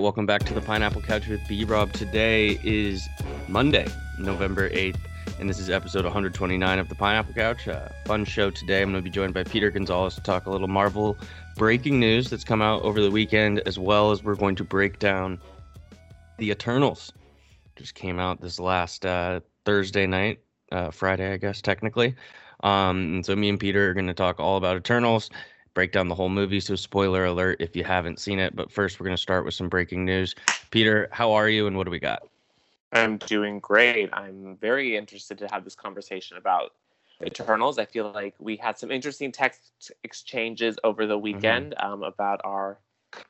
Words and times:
welcome 0.00 0.24
back 0.24 0.42
to 0.44 0.54
the 0.54 0.62
Pineapple 0.62 1.02
Couch 1.02 1.28
with 1.28 1.46
B 1.46 1.62
Rob. 1.64 1.92
Today 1.92 2.58
is 2.64 3.06
Monday, 3.48 3.86
November 4.18 4.70
8th, 4.70 4.96
and 5.38 5.48
this 5.48 5.58
is 5.58 5.68
episode 5.68 6.04
129 6.04 6.78
of 6.78 6.88
the 6.88 6.94
Pineapple 6.94 7.34
Couch. 7.34 7.68
Uh, 7.68 7.86
fun 8.06 8.24
show 8.24 8.50
today. 8.50 8.80
I'm 8.80 8.92
going 8.92 9.04
to 9.04 9.04
be 9.04 9.10
joined 9.10 9.34
by 9.34 9.44
Peter 9.44 9.70
Gonzalez 9.70 10.14
to 10.14 10.22
talk 10.22 10.46
a 10.46 10.50
little 10.50 10.68
Marvel 10.68 11.18
breaking 11.56 12.00
news 12.00 12.30
that's 12.30 12.44
come 12.44 12.62
out 12.62 12.80
over 12.82 13.02
the 13.02 13.10
weekend, 13.10 13.60
as 13.66 13.78
well 13.78 14.10
as 14.10 14.24
we're 14.24 14.36
going 14.36 14.56
to 14.56 14.64
break 14.64 14.98
down 14.98 15.38
the 16.38 16.50
Eternals. 16.50 17.12
Just 17.76 17.94
came 17.94 18.18
out 18.18 18.40
this 18.40 18.58
last 18.58 19.04
uh, 19.04 19.40
Thursday 19.66 20.06
night, 20.06 20.40
uh, 20.72 20.90
Friday, 20.90 21.30
I 21.30 21.36
guess, 21.36 21.60
technically. 21.60 22.14
Um, 22.62 23.16
and 23.16 23.26
so 23.26 23.36
me 23.36 23.50
and 23.50 23.60
Peter 23.60 23.90
are 23.90 23.94
going 23.94 24.06
to 24.06 24.14
talk 24.14 24.40
all 24.40 24.56
about 24.56 24.78
Eternals, 24.78 25.28
break 25.74 25.92
down 25.92 26.08
the 26.08 26.14
whole 26.14 26.28
movie. 26.28 26.60
So 26.60 26.76
spoiler 26.76 27.24
alert 27.24 27.60
if 27.60 27.76
you 27.76 27.84
haven't 27.84 28.18
seen 28.18 28.38
it. 28.38 28.54
But 28.54 28.70
first, 28.70 28.98
we're 28.98 29.04
going 29.04 29.16
to 29.16 29.22
start 29.22 29.44
with 29.44 29.54
some 29.54 29.68
breaking 29.68 30.04
news. 30.04 30.34
Peter, 30.70 31.08
how 31.12 31.32
are 31.32 31.48
you, 31.48 31.66
and 31.66 31.76
what 31.76 31.84
do 31.84 31.90
we 31.90 31.98
got? 31.98 32.22
I'm 32.92 33.18
doing 33.18 33.60
great. 33.60 34.10
I'm 34.12 34.56
very 34.56 34.96
interested 34.96 35.38
to 35.38 35.48
have 35.50 35.64
this 35.64 35.74
conversation 35.74 36.36
about 36.36 36.72
Eternals. 37.24 37.78
I 37.78 37.84
feel 37.84 38.10
like 38.12 38.34
we 38.38 38.56
had 38.56 38.78
some 38.78 38.90
interesting 38.90 39.30
text 39.30 39.92
exchanges 40.02 40.76
over 40.84 41.06
the 41.06 41.18
weekend 41.18 41.74
mm-hmm. 41.78 41.92
um, 41.92 42.02
about 42.02 42.40
our 42.44 42.78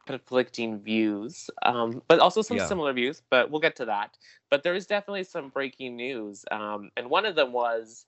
conflicting 0.07 0.79
views, 0.79 1.51
um, 1.63 2.03
but 2.07 2.21
also 2.21 2.43
some 2.43 2.59
yeah. 2.59 2.67
similar 2.67 2.93
views. 2.93 3.23
But 3.31 3.51
we'll 3.51 3.61
get 3.61 3.77
to 3.77 3.85
that. 3.87 4.17
But 4.49 4.63
there 4.63 4.75
is 4.75 4.87
definitely 4.87 5.25
some 5.25 5.49
breaking 5.49 5.97
news, 5.97 6.45
um, 6.51 6.91
and 6.97 7.11
one 7.11 7.27
of 7.27 7.35
them 7.35 7.53
was 7.53 8.07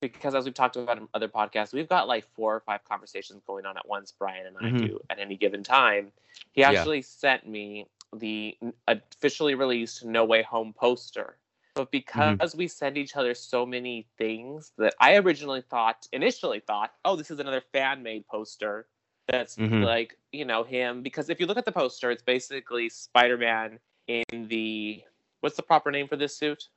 because 0.00 0.34
as 0.34 0.44
we've 0.44 0.54
talked 0.54 0.76
about 0.76 0.98
in 0.98 1.08
other 1.14 1.28
podcasts, 1.28 1.72
we've 1.72 1.88
got 1.88 2.08
like 2.08 2.26
four 2.34 2.54
or 2.54 2.60
five 2.60 2.84
conversations 2.84 3.42
going 3.46 3.66
on 3.66 3.76
at 3.76 3.88
once. 3.88 4.12
Brian 4.16 4.46
and 4.46 4.56
I 4.60 4.70
mm-hmm. 4.70 4.86
do 4.86 5.00
at 5.10 5.18
any 5.18 5.36
given 5.36 5.62
time. 5.62 6.12
He 6.52 6.62
actually 6.62 6.98
yeah. 6.98 7.04
sent 7.06 7.48
me 7.48 7.86
the 8.14 8.56
officially 8.86 9.54
released 9.54 10.04
No 10.04 10.24
Way 10.24 10.42
Home 10.42 10.72
poster. 10.72 11.36
But 11.74 11.84
mm-hmm. 11.84 11.90
because 11.90 12.50
mm-hmm. 12.50 12.58
we 12.58 12.68
send 12.68 12.96
each 12.96 13.16
other 13.16 13.34
so 13.34 13.66
many 13.66 14.06
things 14.18 14.72
that 14.78 14.94
I 15.00 15.16
originally 15.16 15.62
thought, 15.62 16.06
initially 16.12 16.60
thought, 16.60 16.92
oh, 17.04 17.16
this 17.16 17.30
is 17.30 17.40
another 17.40 17.62
fan 17.72 18.02
made 18.02 18.26
poster 18.26 18.86
that's 19.28 19.56
mm-hmm. 19.56 19.82
like, 19.82 20.16
you 20.32 20.44
know, 20.44 20.64
him. 20.64 21.02
Because 21.02 21.28
if 21.28 21.38
you 21.38 21.46
look 21.46 21.58
at 21.58 21.64
the 21.64 21.72
poster, 21.72 22.10
it's 22.10 22.22
basically 22.22 22.88
Spider 22.88 23.36
Man 23.36 23.78
in 24.06 24.48
the, 24.48 25.02
what's 25.40 25.56
the 25.56 25.62
proper 25.62 25.90
name 25.90 26.08
for 26.08 26.16
this 26.16 26.36
suit? 26.36 26.68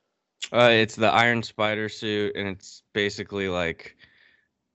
Uh, 0.50 0.70
it's 0.70 0.96
the 0.96 1.10
Iron 1.10 1.42
Spider 1.42 1.88
suit, 1.88 2.34
and 2.36 2.48
it's 2.48 2.82
basically 2.92 3.48
like 3.48 3.96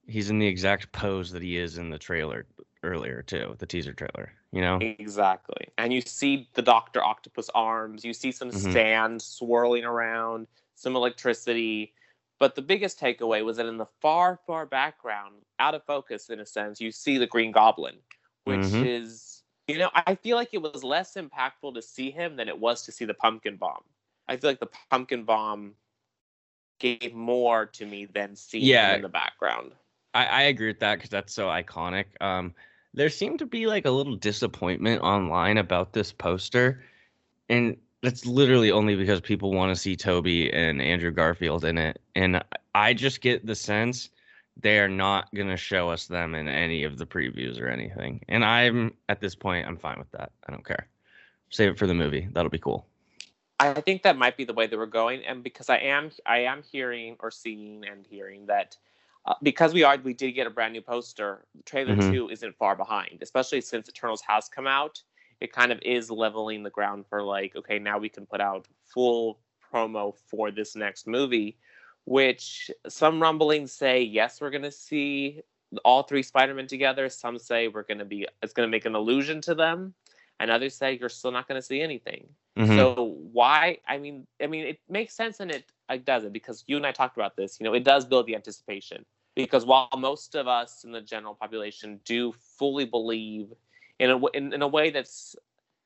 he's 0.06 0.30
in 0.30 0.38
the 0.38 0.46
exact 0.46 0.90
pose 0.92 1.30
that 1.32 1.42
he 1.42 1.56
is 1.56 1.78
in 1.78 1.90
the 1.90 1.98
trailer 1.98 2.46
earlier 2.82 3.22
too, 3.22 3.54
the 3.58 3.66
teaser 3.66 3.92
trailer. 3.92 4.32
You 4.52 4.62
know 4.62 4.78
exactly, 4.80 5.68
and 5.76 5.92
you 5.92 6.00
see 6.00 6.48
the 6.54 6.62
Doctor 6.62 7.04
Octopus 7.04 7.50
arms. 7.54 8.04
You 8.04 8.14
see 8.14 8.32
some 8.32 8.50
mm-hmm. 8.50 8.72
sand 8.72 9.22
swirling 9.22 9.84
around, 9.84 10.46
some 10.74 10.96
electricity. 10.96 11.92
But 12.38 12.54
the 12.54 12.62
biggest 12.62 13.00
takeaway 13.00 13.44
was 13.44 13.56
that 13.56 13.66
in 13.66 13.78
the 13.78 13.88
far, 14.00 14.38
far 14.46 14.64
background, 14.64 15.34
out 15.58 15.74
of 15.74 15.82
focus 15.84 16.30
in 16.30 16.38
a 16.38 16.46
sense, 16.46 16.80
you 16.80 16.92
see 16.92 17.18
the 17.18 17.26
Green 17.26 17.50
Goblin, 17.50 17.96
which 18.44 18.60
mm-hmm. 18.60 18.84
is, 18.84 19.42
you 19.66 19.78
know, 19.78 19.90
I 19.92 20.14
feel 20.14 20.36
like 20.36 20.50
it 20.52 20.62
was 20.62 20.84
less 20.84 21.14
impactful 21.14 21.74
to 21.74 21.82
see 21.82 22.12
him 22.12 22.36
than 22.36 22.48
it 22.48 22.58
was 22.58 22.84
to 22.84 22.92
see 22.92 23.04
the 23.04 23.14
pumpkin 23.14 23.56
bomb. 23.56 23.82
I 24.28 24.36
feel 24.36 24.50
like 24.50 24.60
the 24.60 24.70
pumpkin 24.90 25.24
bomb 25.24 25.74
gave 26.78 27.14
more 27.14 27.66
to 27.66 27.86
me 27.86 28.06
than 28.06 28.36
seeing 28.36 28.64
yeah, 28.64 28.94
in 28.94 29.02
the 29.02 29.08
background. 29.08 29.72
I, 30.14 30.24
I 30.26 30.42
agree 30.42 30.68
with 30.68 30.80
that 30.80 30.96
because 30.96 31.10
that's 31.10 31.34
so 31.34 31.46
iconic. 31.46 32.04
Um, 32.20 32.54
there 32.94 33.08
seemed 33.08 33.40
to 33.40 33.46
be 33.46 33.66
like 33.66 33.86
a 33.86 33.90
little 33.90 34.16
disappointment 34.16 35.02
online 35.02 35.58
about 35.58 35.92
this 35.92 36.12
poster, 36.12 36.82
and 37.48 37.76
that's 38.02 38.26
literally 38.26 38.70
only 38.70 38.96
because 38.96 39.20
people 39.20 39.52
want 39.52 39.74
to 39.74 39.80
see 39.80 39.96
Tobey 39.96 40.52
and 40.52 40.80
Andrew 40.80 41.10
Garfield 41.10 41.64
in 41.64 41.78
it, 41.78 42.00
and 42.14 42.42
I 42.74 42.94
just 42.94 43.20
get 43.20 43.44
the 43.44 43.54
sense 43.54 44.10
they 44.60 44.78
are 44.78 44.88
not 44.88 45.32
going 45.34 45.48
to 45.48 45.56
show 45.56 45.88
us 45.88 46.06
them 46.06 46.34
in 46.34 46.48
any 46.48 46.84
of 46.84 46.98
the 46.98 47.06
previews 47.06 47.60
or 47.60 47.68
anything. 47.68 48.24
And 48.28 48.44
I'm 48.44 48.94
at 49.08 49.20
this 49.20 49.34
point, 49.34 49.66
I'm 49.66 49.76
fine 49.76 49.98
with 49.98 50.10
that. 50.12 50.32
I 50.46 50.52
don't 50.52 50.66
care. 50.66 50.88
Save 51.50 51.70
it 51.70 51.78
for 51.78 51.86
the 51.86 51.94
movie. 51.94 52.28
That'll 52.32 52.50
be 52.50 52.58
cool. 52.58 52.86
I 53.60 53.74
think 53.74 54.02
that 54.02 54.16
might 54.16 54.36
be 54.36 54.44
the 54.44 54.52
way 54.52 54.66
that 54.66 54.76
we're 54.76 54.86
going, 54.86 55.24
and 55.24 55.42
because 55.42 55.68
I 55.68 55.78
am 55.78 56.10
I 56.26 56.38
am 56.40 56.62
hearing 56.62 57.16
or 57.20 57.30
seeing 57.30 57.84
and 57.90 58.06
hearing 58.08 58.46
that 58.46 58.76
uh, 59.26 59.34
because 59.42 59.74
we 59.74 59.82
are 59.82 59.96
we 59.98 60.14
did 60.14 60.32
get 60.32 60.46
a 60.46 60.50
brand 60.50 60.72
new 60.72 60.80
poster. 60.80 61.44
Trailer 61.64 61.96
mm-hmm. 61.96 62.12
two 62.12 62.28
isn't 62.30 62.56
far 62.56 62.76
behind, 62.76 63.18
especially 63.20 63.60
since 63.60 63.88
Eternals 63.88 64.22
has 64.26 64.48
come 64.48 64.66
out. 64.66 65.02
It 65.40 65.52
kind 65.52 65.72
of 65.72 65.78
is 65.82 66.10
leveling 66.10 66.62
the 66.62 66.70
ground 66.70 67.06
for 67.08 67.22
like 67.22 67.56
okay 67.56 67.78
now 67.78 67.98
we 67.98 68.08
can 68.08 68.26
put 68.26 68.40
out 68.40 68.68
full 68.84 69.40
promo 69.72 70.14
for 70.28 70.50
this 70.52 70.76
next 70.76 71.08
movie, 71.08 71.58
which 72.04 72.70
some 72.88 73.20
rumblings 73.20 73.72
say 73.72 74.02
yes 74.02 74.40
we're 74.40 74.50
gonna 74.50 74.70
see 74.70 75.42
all 75.84 76.04
three 76.04 76.22
Spider-Men 76.22 76.68
together. 76.68 77.08
Some 77.08 77.38
say 77.38 77.66
we're 77.66 77.82
gonna 77.82 78.04
be 78.04 78.26
it's 78.40 78.52
gonna 78.52 78.68
make 78.68 78.86
an 78.86 78.94
allusion 78.94 79.40
to 79.42 79.54
them 79.56 79.94
and 80.40 80.50
others 80.50 80.74
say 80.74 80.98
you're 80.98 81.08
still 81.08 81.32
not 81.32 81.48
going 81.48 81.60
to 81.60 81.66
see 81.66 81.80
anything. 81.80 82.28
Mm-hmm. 82.58 82.76
So 82.76 83.16
why? 83.32 83.78
I 83.86 83.98
mean, 83.98 84.26
I 84.42 84.48
mean, 84.48 84.66
it 84.66 84.80
makes 84.88 85.14
sense 85.14 85.38
and 85.40 85.50
it, 85.50 85.64
it 85.88 86.04
doesn't 86.04 86.32
because 86.32 86.64
you 86.66 86.76
and 86.76 86.84
I 86.84 86.92
talked 86.92 87.16
about 87.16 87.36
this. 87.36 87.58
You 87.60 87.64
know, 87.64 87.74
it 87.74 87.84
does 87.84 88.04
build 88.04 88.26
the 88.26 88.34
anticipation 88.34 89.04
because 89.36 89.64
while 89.64 89.88
most 89.96 90.34
of 90.34 90.48
us 90.48 90.82
in 90.84 90.90
the 90.90 91.00
general 91.00 91.34
population 91.34 92.00
do 92.04 92.34
fully 92.58 92.84
believe 92.84 93.52
in 94.00 94.10
a 94.10 94.26
in, 94.28 94.52
in 94.52 94.62
a 94.62 94.68
way 94.68 94.90
that's 94.90 95.36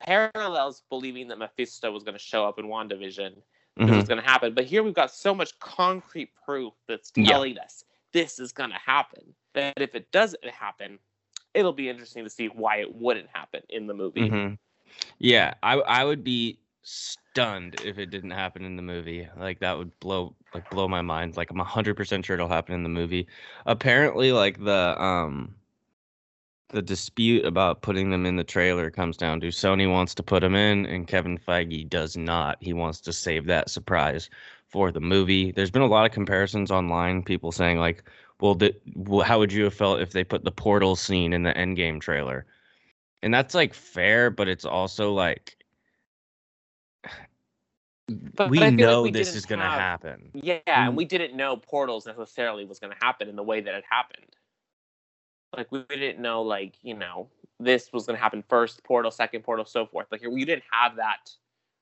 parallels 0.00 0.82
believing 0.88 1.28
that 1.28 1.38
Mephisto 1.38 1.92
was 1.92 2.02
going 2.02 2.16
to 2.16 2.22
show 2.22 2.46
up 2.46 2.58
in 2.58 2.66
WandaVision, 2.66 3.34
mm-hmm. 3.34 3.86
this 3.86 3.96
was 3.96 4.08
going 4.08 4.20
to 4.20 4.26
happen. 4.26 4.54
But 4.54 4.64
here 4.64 4.82
we've 4.82 4.94
got 4.94 5.12
so 5.12 5.34
much 5.34 5.58
concrete 5.58 6.30
proof 6.44 6.72
that's 6.88 7.10
telling 7.10 7.56
yeah. 7.56 7.62
us 7.62 7.84
this 8.12 8.38
is 8.38 8.52
going 8.52 8.70
to 8.70 8.78
happen. 8.84 9.22
That 9.54 9.74
if 9.76 9.94
it 9.94 10.10
doesn't 10.10 10.48
happen, 10.48 10.98
it'll 11.52 11.74
be 11.74 11.90
interesting 11.90 12.24
to 12.24 12.30
see 12.30 12.46
why 12.46 12.78
it 12.78 12.94
wouldn't 12.94 13.28
happen 13.30 13.60
in 13.68 13.86
the 13.86 13.94
movie. 13.94 14.30
Mm-hmm. 14.30 14.54
Yeah, 15.18 15.54
I 15.62 15.74
I 15.74 16.04
would 16.04 16.24
be 16.24 16.58
stunned 16.82 17.80
if 17.84 17.98
it 17.98 18.10
didn't 18.10 18.30
happen 18.30 18.64
in 18.64 18.76
the 18.76 18.82
movie. 18.82 19.28
Like 19.36 19.60
that 19.60 19.78
would 19.78 19.98
blow 20.00 20.34
like 20.54 20.68
blow 20.70 20.88
my 20.88 21.02
mind. 21.02 21.36
Like 21.36 21.50
I'm 21.50 21.58
hundred 21.58 21.96
percent 21.96 22.24
sure 22.24 22.34
it'll 22.34 22.48
happen 22.48 22.74
in 22.74 22.82
the 22.82 22.88
movie. 22.88 23.26
Apparently, 23.66 24.32
like 24.32 24.62
the 24.62 25.00
um 25.02 25.54
the 26.72 26.82
dispute 26.82 27.44
about 27.44 27.82
putting 27.82 28.10
them 28.10 28.26
in 28.26 28.36
the 28.36 28.44
trailer 28.44 28.90
comes 28.90 29.16
down 29.16 29.40
to 29.40 29.48
Sony 29.48 29.90
wants 29.90 30.14
to 30.14 30.22
put 30.22 30.40
them 30.40 30.54
in 30.54 30.86
and 30.86 31.06
Kevin 31.06 31.38
Feige 31.38 31.88
does 31.88 32.16
not. 32.16 32.56
He 32.60 32.72
wants 32.72 33.00
to 33.02 33.12
save 33.12 33.46
that 33.46 33.70
surprise 33.70 34.30
for 34.68 34.90
the 34.90 35.00
movie. 35.00 35.52
There's 35.52 35.70
been 35.70 35.82
a 35.82 35.86
lot 35.86 36.06
of 36.06 36.12
comparisons 36.12 36.70
online, 36.70 37.22
people 37.22 37.52
saying 37.52 37.78
like, 37.78 38.04
well, 38.40 38.54
the, 38.54 38.74
well, 38.96 39.24
how 39.24 39.38
would 39.38 39.52
you 39.52 39.64
have 39.64 39.74
felt 39.74 40.00
if 40.00 40.12
they 40.12 40.24
put 40.24 40.44
the 40.44 40.50
portal 40.50 40.96
scene 40.96 41.34
in 41.34 41.42
the 41.42 41.52
Endgame 41.52 42.00
trailer? 42.00 42.46
And 43.22 43.32
that's 43.32 43.54
like 43.54 43.74
fair, 43.74 44.30
but 44.30 44.48
it's 44.48 44.64
also 44.64 45.12
like 45.12 45.61
but, 48.08 48.50
we 48.50 48.58
know 48.70 49.02
like 49.02 49.12
we 49.12 49.18
this 49.18 49.34
is 49.34 49.46
going 49.46 49.60
to 49.60 49.64
happen. 49.64 50.30
Yeah, 50.34 50.58
and 50.66 50.96
we 50.96 51.04
didn't 51.04 51.36
know 51.36 51.56
portals 51.56 52.06
necessarily 52.06 52.64
was 52.64 52.78
going 52.78 52.92
to 52.92 52.98
happen 53.04 53.28
in 53.28 53.36
the 53.36 53.42
way 53.42 53.60
that 53.60 53.74
it 53.74 53.84
happened. 53.88 54.36
Like 55.56 55.70
we 55.70 55.84
didn't 55.88 56.20
know, 56.20 56.42
like 56.42 56.74
you 56.82 56.94
know, 56.94 57.28
this 57.60 57.92
was 57.92 58.06
going 58.06 58.16
to 58.16 58.22
happen 58.22 58.42
first 58.48 58.82
portal, 58.84 59.10
second 59.10 59.42
portal, 59.42 59.64
so 59.64 59.86
forth. 59.86 60.06
Like 60.10 60.22
you 60.22 60.46
didn't 60.46 60.64
have 60.70 60.96
that. 60.96 61.30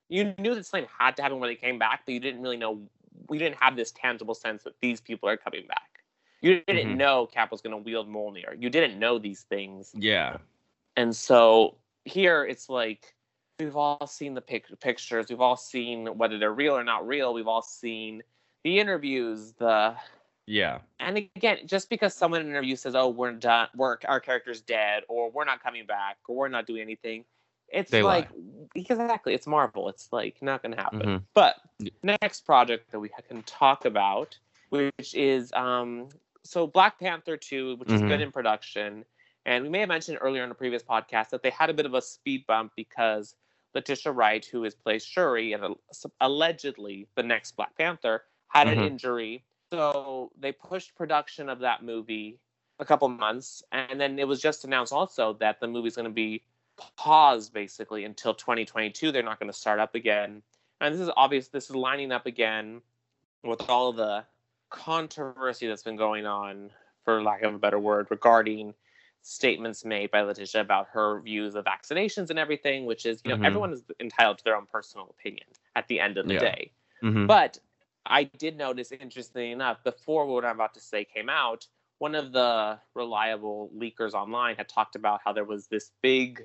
You 0.09 0.33
knew 0.37 0.55
that 0.55 0.65
something 0.65 0.89
had 0.97 1.15
to 1.17 1.21
happen 1.21 1.39
when 1.39 1.49
they 1.49 1.55
came 1.55 1.79
back, 1.79 2.01
but 2.05 2.13
you 2.13 2.19
didn't 2.19 2.41
really 2.41 2.57
know. 2.57 2.81
We 3.29 3.37
didn't 3.37 3.55
have 3.59 3.75
this 3.75 3.91
tangible 3.91 4.35
sense 4.35 4.63
that 4.63 4.73
these 4.81 4.99
people 4.99 5.29
are 5.29 5.37
coming 5.37 5.65
back. 5.67 6.03
You 6.41 6.61
didn't 6.67 6.89
mm-hmm. 6.89 6.97
know 6.97 7.27
Cap 7.27 7.51
was 7.51 7.61
going 7.61 7.71
to 7.71 7.77
wield 7.77 8.09
Mjolnir. 8.09 8.59
You 8.59 8.69
didn't 8.69 8.99
know 8.99 9.19
these 9.19 9.43
things. 9.43 9.91
Yeah. 9.93 10.37
And 10.97 11.15
so 11.15 11.77
here 12.03 12.43
it's 12.43 12.67
like 12.67 13.15
we've 13.63 13.75
all 13.75 14.07
seen 14.07 14.33
the 14.33 14.41
pic- 14.41 14.79
pictures. 14.79 15.27
We've 15.29 15.41
all 15.41 15.57
seen 15.57 16.05
whether 16.17 16.37
they're 16.37 16.53
real 16.53 16.75
or 16.75 16.83
not 16.83 17.07
real. 17.07 17.33
We've 17.33 17.47
all 17.47 17.61
seen 17.61 18.23
the 18.63 18.79
interviews, 18.79 19.53
the 19.53 19.95
yeah. 20.47 20.79
And 20.99 21.17
again, 21.17 21.59
just 21.65 21.89
because 21.89 22.13
someone 22.13 22.41
in 22.41 22.47
an 22.47 22.51
interview 22.51 22.75
says, 22.75 22.95
"Oh, 22.95 23.09
we're 23.09 23.31
done, 23.33 23.69
we're 23.75 23.97
our 24.07 24.19
character's 24.19 24.61
dead, 24.61 25.03
or 25.07 25.31
we're 25.31 25.45
not 25.45 25.63
coming 25.63 25.85
back, 25.85 26.17
or 26.27 26.35
we're 26.35 26.47
not 26.47 26.65
doing 26.65 26.81
anything," 26.81 27.25
it's 27.69 27.91
they 27.91 28.03
like 28.03 28.29
lie. 28.31 28.37
exactly, 28.75 29.33
it's 29.33 29.47
Marvel. 29.47 29.89
It's 29.89 30.09
like 30.11 30.41
not 30.41 30.61
going 30.61 30.75
to 30.75 30.81
happen. 30.81 30.99
Mm-hmm. 31.01 31.23
But 31.33 31.55
next 32.03 32.41
project 32.41 32.91
that 32.91 32.99
we 32.99 33.09
can 33.27 33.43
talk 33.43 33.85
about, 33.85 34.37
which 34.69 35.13
is 35.13 35.51
um, 35.53 36.09
so 36.43 36.67
Black 36.67 36.99
Panther 36.99 37.37
2, 37.37 37.75
which 37.77 37.89
is 37.89 37.99
mm-hmm. 37.99 38.09
good 38.09 38.21
in 38.21 38.31
production, 38.31 39.05
and 39.45 39.63
we 39.63 39.69
may 39.69 39.79
have 39.79 39.89
mentioned 39.89 40.17
earlier 40.21 40.43
in 40.43 40.51
a 40.51 40.55
previous 40.55 40.83
podcast 40.83 41.29
that 41.29 41.43
they 41.43 41.49
had 41.49 41.69
a 41.69 41.73
bit 41.73 41.85
of 41.85 41.93
a 41.93 42.01
speed 42.01 42.45
bump 42.47 42.73
because 42.75 43.35
Letitia 43.73 44.11
Wright, 44.11 44.45
who 44.45 44.63
is 44.63 44.75
played 44.75 45.01
Shuri 45.01 45.53
and 45.53 45.75
allegedly 46.19 47.07
the 47.15 47.23
next 47.23 47.55
Black 47.55 47.77
Panther, 47.77 48.23
had 48.47 48.67
mm-hmm. 48.67 48.79
an 48.79 48.85
injury. 48.85 49.43
So 49.71 50.31
they 50.39 50.51
pushed 50.51 50.95
production 50.95 51.47
of 51.49 51.59
that 51.59 51.83
movie 51.83 52.37
a 52.79 52.85
couple 52.85 53.07
months, 53.07 53.63
and 53.71 53.99
then 54.01 54.19
it 54.19 54.27
was 54.27 54.41
just 54.41 54.65
announced 54.65 54.91
also 54.91 55.33
that 55.39 55.59
the 55.59 55.67
movie's 55.67 55.95
going 55.95 56.07
to 56.07 56.11
be 56.11 56.43
paused 56.97 57.53
basically 57.53 58.05
until 58.05 58.33
2022. 58.33 59.11
They're 59.11 59.23
not 59.23 59.39
going 59.39 59.51
to 59.51 59.57
start 59.57 59.79
up 59.79 59.95
again. 59.95 60.41
And 60.81 60.93
this 60.93 61.01
is 61.01 61.11
obvious. 61.15 61.47
This 61.47 61.69
is 61.69 61.75
lining 61.75 62.11
up 62.11 62.25
again 62.25 62.81
with 63.43 63.69
all 63.69 63.93
the 63.93 64.25
controversy 64.69 65.67
that's 65.67 65.83
been 65.83 65.95
going 65.95 66.25
on, 66.25 66.71
for 67.05 67.21
lack 67.21 67.43
of 67.43 67.53
a 67.53 67.59
better 67.59 67.79
word, 67.79 68.07
regarding 68.09 68.73
statements 69.21 69.85
made 69.85 70.11
by 70.11 70.21
Letitia 70.21 70.61
about 70.61 70.87
her 70.89 71.21
views 71.21 71.55
of 71.55 71.65
vaccinations 71.65 72.29
and 72.29 72.39
everything, 72.39 72.85
which 72.85 73.05
is, 73.05 73.21
you 73.23 73.29
know, 73.31 73.37
Mhm. 73.37 73.41
everyone 73.43 73.73
is 73.73 73.83
entitled 73.99 74.37
to 74.39 74.43
their 74.43 74.55
own 74.55 74.65
personal 74.67 75.07
opinion 75.09 75.47
at 75.75 75.87
the 75.87 75.99
end 75.99 76.17
of 76.17 76.27
the 76.27 76.33
Yeah. 76.33 76.35
day. 76.35 76.71
Mhm. 77.03 77.27
But 77.27 77.59
I 78.05 78.23
did 78.25 78.57
notice, 78.57 78.91
interestingly 78.91 79.51
enough, 79.51 79.83
before 79.83 80.25
what 80.27 80.45
I'm 80.45 80.55
about 80.55 80.73
to 80.75 80.79
say 80.79 81.05
came 81.05 81.29
out, 81.29 81.67
one 81.99 82.15
of 82.15 82.31
the 82.31 82.79
reliable 82.95 83.71
leakers 83.75 84.13
online 84.13 84.55
had 84.55 84.69
talked 84.69 84.95
about 84.95 85.21
how 85.23 85.33
there 85.33 85.45
was 85.45 85.67
this 85.67 85.91
big 86.01 86.43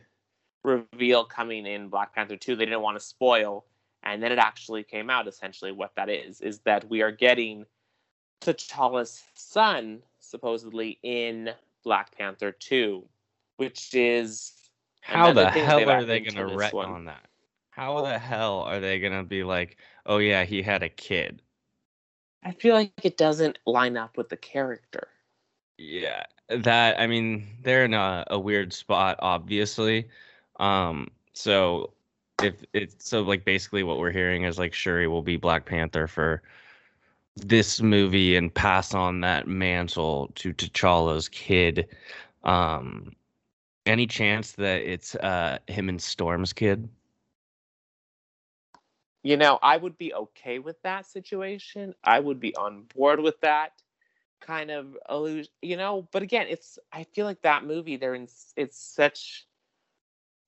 reveal 0.65 1.25
coming 1.25 1.67
in 1.67 1.89
Black 1.89 2.15
Panther 2.15 2.37
2 2.37 2.57
they 2.57 2.67
didn't 2.67 2.83
want 2.83 2.99
to 2.99 3.05
spoil. 3.05 3.67
And 4.03 4.23
then 4.23 4.33
it 4.33 4.39
actually 4.39 4.85
came 4.85 5.11
out 5.11 5.29
essentially 5.29 5.73
what 5.73 5.95
that 5.97 6.09
is 6.11 6.41
is 6.43 6.61
that 6.61 6.89
we 6.89 7.03
are 7.03 7.13
getting 7.13 7.67
T'Challa's 8.41 9.25
son, 9.35 10.03
supposedly, 10.21 10.99
in 11.03 11.55
Black 11.87 12.19
Panther 12.19 12.51
2, 12.51 13.07
which 13.59 13.95
is 13.95 14.53
How 15.03 15.33
the 15.33 15.49
hell 15.49 15.89
are 15.89 16.05
they 16.05 16.19
gonna 16.19 16.49
this 16.49 16.57
retcon 16.57 16.75
one. 16.75 17.05
that? 17.05 17.25
How 17.71 18.03
the 18.03 18.19
hell 18.19 18.63
are 18.63 18.81
they 18.81 18.99
gonna 18.99 19.23
be 19.23 19.45
like, 19.45 19.77
oh 20.05 20.19
yeah, 20.19 20.45
he 20.45 20.63
had 20.63 20.83
a 20.83 20.89
kid? 20.89 21.43
I 22.43 22.51
feel 22.51 22.75
like 22.75 22.93
it 23.05 23.17
doesn't 23.17 23.61
line 23.67 23.97
up 23.97 24.17
with 24.17 24.29
the 24.29 24.37
character. 24.37 25.07
Yeah, 25.79 26.25
that 26.49 27.01
I 27.01 27.07
mean, 27.07 27.47
they're 27.63 27.85
in 27.85 27.95
a, 27.95 28.25
a 28.31 28.39
weird 28.39 28.73
spot, 28.73 29.17
obviously. 29.21 30.09
Um, 30.59 31.09
so 31.35 31.93
if 32.43 32.65
it's 32.73 33.09
so 33.09 33.23
like 33.23 33.45
basically 33.45 33.85
what 33.85 33.99
we're 33.99 34.11
hearing 34.11 34.43
is 34.43 34.59
like 34.59 34.75
Shuri 34.75 35.07
will 35.07 35.23
be 35.23 35.37
Black 35.37 35.65
Panther 35.67 36.09
for 36.09 36.43
this 37.37 37.81
movie 37.81 38.37
and 38.37 38.53
pass 38.53 38.95
on 38.95 39.21
that 39.21 39.47
mantle 39.47 40.31
to 40.37 40.53
T'Challa's 40.53 41.29
kid. 41.29 41.89
Um, 42.45 43.13
any 43.85 44.07
chance 44.07 44.53
that 44.53 44.83
it's 44.83 45.15
uh 45.17 45.59
him 45.69 45.89
and 45.89 46.01
Storm's 46.01 46.53
kid? 46.53 46.89
You 49.23 49.37
know, 49.37 49.59
I 49.63 49.77
would 49.77 49.99
be 49.99 50.15
okay 50.15 50.59
with 50.61 50.81
that 50.83 51.05
situation. 51.07 51.95
I 52.05 52.21
would 52.21 52.41
be 52.41 52.55
on 52.55 52.85
board 52.95 53.21
with 53.21 53.41
that 53.41 53.73
kind 54.41 54.71
of 54.71 54.97
illusion, 55.09 55.51
you 55.63 55.77
know. 55.77 56.09
But 56.13 56.23
again, 56.23 56.47
it's 56.49 56.79
I 56.93 57.05
feel 57.05 57.27
like 57.27 57.43
that 57.43 57.65
movie 57.65 57.97
they're 57.97 58.15
in. 58.15 58.29
It's 58.57 58.79
such 58.79 59.47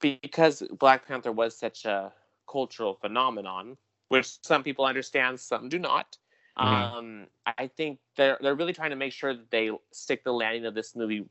because 0.00 0.62
Black 0.78 1.06
Panther 1.06 1.32
was 1.32 1.58
such 1.58 1.84
a 1.84 2.12
cultural 2.50 2.94
phenomenon, 2.94 3.76
which 4.08 4.38
some 4.44 4.62
people 4.62 4.84
understand, 4.84 5.40
some 5.40 5.68
do 5.68 5.78
not. 5.78 6.16
Mhm. 6.60 6.92
Um, 6.98 7.26
I 7.46 7.68
think 7.68 8.00
they're 8.16 8.38
they're 8.40 8.54
really 8.56 8.72
trying 8.72 8.90
to 8.90 8.96
make 8.96 9.12
sure 9.12 9.34
that 9.34 9.50
they 9.50 9.70
stick 9.92 10.24
the 10.24 10.32
landing 10.32 10.66
of 10.66 10.74
this 10.74 10.96
movie 10.96 11.24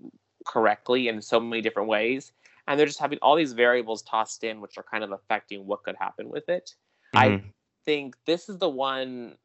correctly 0.45 1.07
in 1.09 1.21
so 1.21 1.39
many 1.39 1.61
different 1.61 1.89
ways, 1.89 2.31
and 2.67 2.79
they're 2.79 2.85
just 2.87 2.99
having 2.99 3.19
all 3.21 3.35
these 3.35 3.53
variables 3.53 4.01
tossed 4.03 4.43
in, 4.43 4.61
which 4.61 4.77
are 4.77 4.83
kind 4.83 5.03
of 5.03 5.11
affecting 5.11 5.65
what 5.67 5.83
could 5.83 5.95
happen 5.97 6.29
with 6.29 6.47
it. 6.49 6.75
I 7.13 7.29
Mhm. 7.29 7.53
think 7.85 8.15
this 8.25 8.49
is 8.49 8.57
the 8.57 8.69
one 8.69 9.37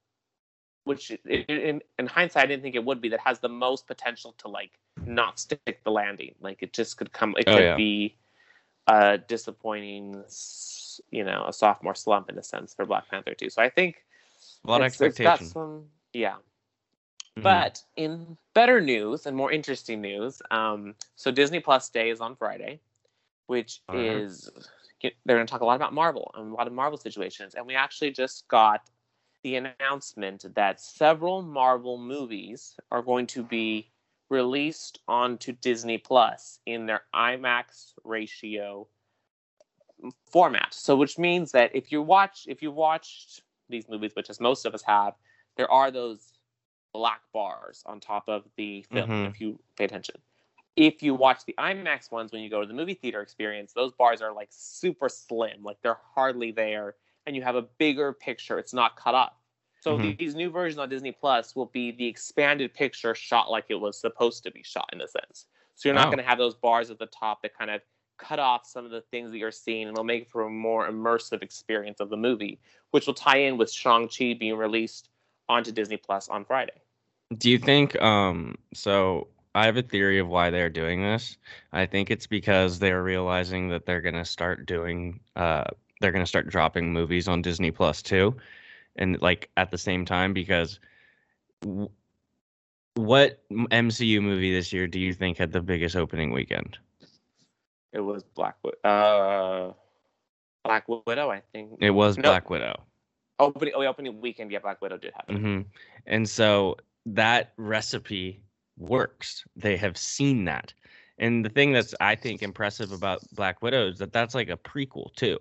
which 0.85 1.13
i- 1.13 1.19
i- 1.29 1.45
in, 1.49 1.83
in 1.99 2.07
hindsight 2.07 2.45
I 2.45 2.47
didn't 2.47 2.63
think 2.63 2.75
it 2.75 2.85
would 2.85 3.01
be 3.01 3.09
that 3.11 3.21
has 3.21 3.39
the 3.41 3.49
most 3.49 3.87
potential 3.87 4.33
to 4.39 4.49
like 4.49 4.79
not 5.07 5.39
stick 5.39 5.81
the 5.85 5.91
landing. 5.93 6.35
Like 6.41 6.63
it 6.63 6.73
just 6.73 6.97
could 6.97 7.13
come 7.13 7.35
it 7.39 7.47
Oh, 7.49 7.55
could 7.57 7.65
yeah. 7.65 7.77
be 7.77 8.17
a 8.89 9.19
disappointing 9.19 10.25
you 11.11 11.25
know, 11.25 11.45
a 11.47 11.53
sophomore 11.53 11.95
slump 11.95 12.29
in 12.31 12.39
a 12.39 12.43
sense 12.43 12.75
for 12.75 12.85
Black 12.85 13.09
Panther 13.09 13.35
2. 13.35 13.49
So 13.51 13.63
I 13.63 13.71
think 13.71 14.05
a 14.65 14.71
lot 14.71 14.81
of 14.81 14.87
it's- 14.87 14.99
got 14.99 15.07
expectation. 15.07 15.47
some 15.47 15.91
yeah. 16.13 16.37
Mhm. 17.37 17.43
But 17.43 17.83
in 17.97 18.37
better 18.55 18.81
news 18.81 19.25
and 19.27 19.35
more 19.37 19.51
interesting 19.51 20.01
news, 20.03 20.43
um, 20.51 20.95
so 21.17 21.31
Disney 21.31 21.61
Plus 21.61 21.89
Day 21.89 22.11
is 22.11 22.21
on 22.21 22.37
Friday, 22.37 22.81
which 23.47 23.81
Uh-huh. 23.89 23.99
is 23.99 24.51
they're 25.01 25.13
going 25.37 25.47
to 25.47 25.51
talk 25.51 25.63
a 25.63 25.65
lot 25.65 25.75
about 25.75 25.93
Marvel 25.93 26.31
and 26.35 26.53
a 26.53 26.55
lot 26.55 26.67
of 26.69 26.73
Marvel 26.73 26.97
situations, 26.99 27.55
and 27.55 27.67
we 27.67 27.75
actually 27.75 28.11
just 28.13 28.47
got 28.49 28.89
the 29.43 29.57
announcement 29.57 30.45
that 30.55 30.79
several 30.81 31.43
Marvel 31.43 31.99
movies 31.99 32.79
are 32.93 33.03
going 33.03 33.27
to 33.27 33.43
be 33.43 33.91
released 34.29 35.01
onto 35.09 35.53
Disney 35.55 35.99
Plus 35.99 36.61
in 36.67 36.87
their 36.87 37.03
IMAX 37.13 37.95
ratio 38.05 38.87
format. 40.31 40.73
So, 40.73 40.95
which 40.97 41.19
means 41.19 41.51
that 41.53 41.75
if 41.75 41.91
you 41.91 42.01
watch, 42.03 42.47
if 42.47 42.63
you 42.63 42.71
watched 42.71 43.43
these 43.73 43.89
movies, 43.89 44.13
which 44.15 44.31
as 44.31 44.41
most 44.41 44.65
of 44.67 44.75
us 44.75 44.83
have, 44.85 45.15
there 45.57 45.71
are 45.71 45.91
those 45.91 46.35
black 46.93 47.23
bars 47.33 47.83
on 47.87 48.01
top 48.01 48.29
of 48.29 48.45
the 48.57 48.83
film. 48.93 49.11
Mhm. 49.11 49.27
If 49.27 49.41
you 49.41 49.59
pay 49.77 49.85
attention, 49.87 50.17
if 50.77 51.03
you 51.03 51.15
watch 51.15 51.45
the 51.45 51.55
IMAX 51.59 52.11
ones 52.13 52.33
when 52.33 52.43
you 52.43 52.51
go 52.51 52.61
to 52.61 52.67
the 52.67 52.75
movie 52.75 52.95
theater 52.95 53.21
experience, 53.23 53.73
those 53.73 53.93
bars 53.93 54.23
are 54.23 54.33
like 54.33 54.49
super 54.51 55.09
slim, 55.09 55.63
like 55.63 55.79
they're 55.83 56.01
hardly 56.15 56.53
there, 56.53 56.97
and 57.27 57.37
you 57.37 57.43
have 57.43 57.57
a 57.57 57.63
bigger 57.63 58.13
picture. 58.13 58.59
It's 58.59 58.75
not 58.75 58.97
cut 58.97 59.15
up. 59.15 59.41
So 59.81 59.99
Mhm. 59.99 60.17
these 60.19 60.35
new 60.35 60.51
versions 60.51 60.79
on 60.79 60.89
Disney 60.89 61.13
Plus 61.13 61.57
will 61.57 61.67
be 61.67 61.91
the 61.91 62.07
expanded 62.07 62.73
picture 62.73 63.15
shot 63.15 63.51
like 63.51 63.67
it 63.69 63.75
was 63.75 64.01
supposed 64.01 64.45
to 64.45 64.51
be 64.51 64.63
shot 64.63 64.89
in 64.93 65.01
a 65.01 65.09
sense. 65.09 65.47
So 65.75 65.89
you're 65.89 65.95
not 65.95 66.09
Oh. 66.09 66.11
going 66.11 66.23
to 66.23 66.29
have 66.29 66.39
those 66.39 66.55
bars 66.55 66.91
at 66.91 66.99
the 66.99 67.07
top 67.07 67.43
that 67.43 67.57
kind 67.57 67.71
of 67.71 67.83
cut 68.23 68.39
off 68.39 68.67
some 68.67 68.85
of 68.85 68.91
the 68.91 69.01
things 69.01 69.31
that 69.33 69.39
you're 69.39 69.51
seeing, 69.51 69.83
and 69.83 69.93
it'll 69.93 70.05
make 70.05 70.29
for 70.29 70.43
a 70.43 70.51
more 70.51 70.89
immersive 70.89 71.43
experience 71.43 72.01
of 72.01 72.09
the 72.09 72.17
movie, 72.17 72.61
which 72.93 73.07
will 73.07 73.15
tie 73.15 73.39
in 73.39 73.59
with 73.59 73.71
Shang-Chi 73.71 74.35
being 74.35 74.57
released 74.57 75.11
onto 75.49 75.73
Disney 75.73 75.97
Plus 75.97 76.29
on 76.29 76.45
Friday. 76.45 76.81
Do 77.37 77.51
you 77.51 77.59
think 77.59 78.01
um 78.01 78.57
so 78.75 79.29
I 79.55 79.67
have 79.67 79.77
a 79.77 79.83
theory 79.83 80.19
of 80.19 80.29
why 80.29 80.51
they're 80.51 80.71
doing 80.71 81.03
this. 81.03 81.37
I 81.73 81.87
think 81.87 82.11
it's 82.11 82.27
because 82.27 82.79
they're 82.79 83.03
realizing 83.03 83.69
that 83.69 83.87
they're 83.87 84.01
going 84.01 84.15
to 84.15 84.25
start 84.25 84.67
doing 84.67 85.21
uh 85.37 85.65
they're 86.01 86.13
going 86.13 86.25
to 86.25 86.29
start 86.29 86.49
dropping 86.49 86.93
movies 86.93 87.29
on 87.29 87.43
Disney 87.43 87.71
Plus 87.71 88.03
too 88.03 88.37
and 88.97 89.21
like 89.23 89.51
at 89.57 89.71
the 89.71 89.79
same 89.79 90.05
time 90.05 90.33
because 90.33 90.79
w- 91.63 91.89
what 92.95 93.43
MCU 93.51 94.21
movie 94.21 94.53
this 94.53 94.73
year 94.73 94.87
do 94.87 95.01
you 95.01 95.15
think 95.15 95.39
had 95.39 95.53
the 95.53 95.63
biggest 95.63 95.97
opening 95.97 96.31
weekend? 96.31 96.79
It 97.93 98.01
was 98.01 98.23
Black 98.23 98.57
Wi- 98.63 98.81
uh 98.85 99.73
Black 100.65 100.89
Widow, 100.89 101.31
I 101.31 101.43
think. 101.53 101.79
It 101.81 101.91
was 101.91 102.17
No. 102.17 102.23
Black 102.23 102.49
Widow. 102.51 102.83
Opening, 103.39 103.75
oh, 103.77 103.83
opening 103.85 104.21
weekend, 104.21 104.53
yeah, 104.53 104.61
Black 104.61 104.81
Widow 104.81 104.99
did 104.99 105.13
happen. 105.15 105.37
hmm 105.37 105.61
And 106.07 106.29
so 106.29 106.77
that 107.07 107.53
recipe 107.57 108.43
works. 108.79 109.45
They 109.57 109.77
have 109.77 109.97
seen 109.97 110.45
that. 110.45 110.73
And 111.19 111.45
the 111.45 111.49
thing 111.49 111.73
that's 111.73 111.95
I 112.01 112.15
think 112.15 112.43
impressive 112.43 112.93
about 112.93 113.21
Black 113.35 113.63
Widow 113.63 113.89
is 113.89 113.99
that 113.99 114.13
that's 114.13 114.35
like 114.35 114.49
a 114.49 114.57
prequel 114.57 115.15
too. 115.15 115.39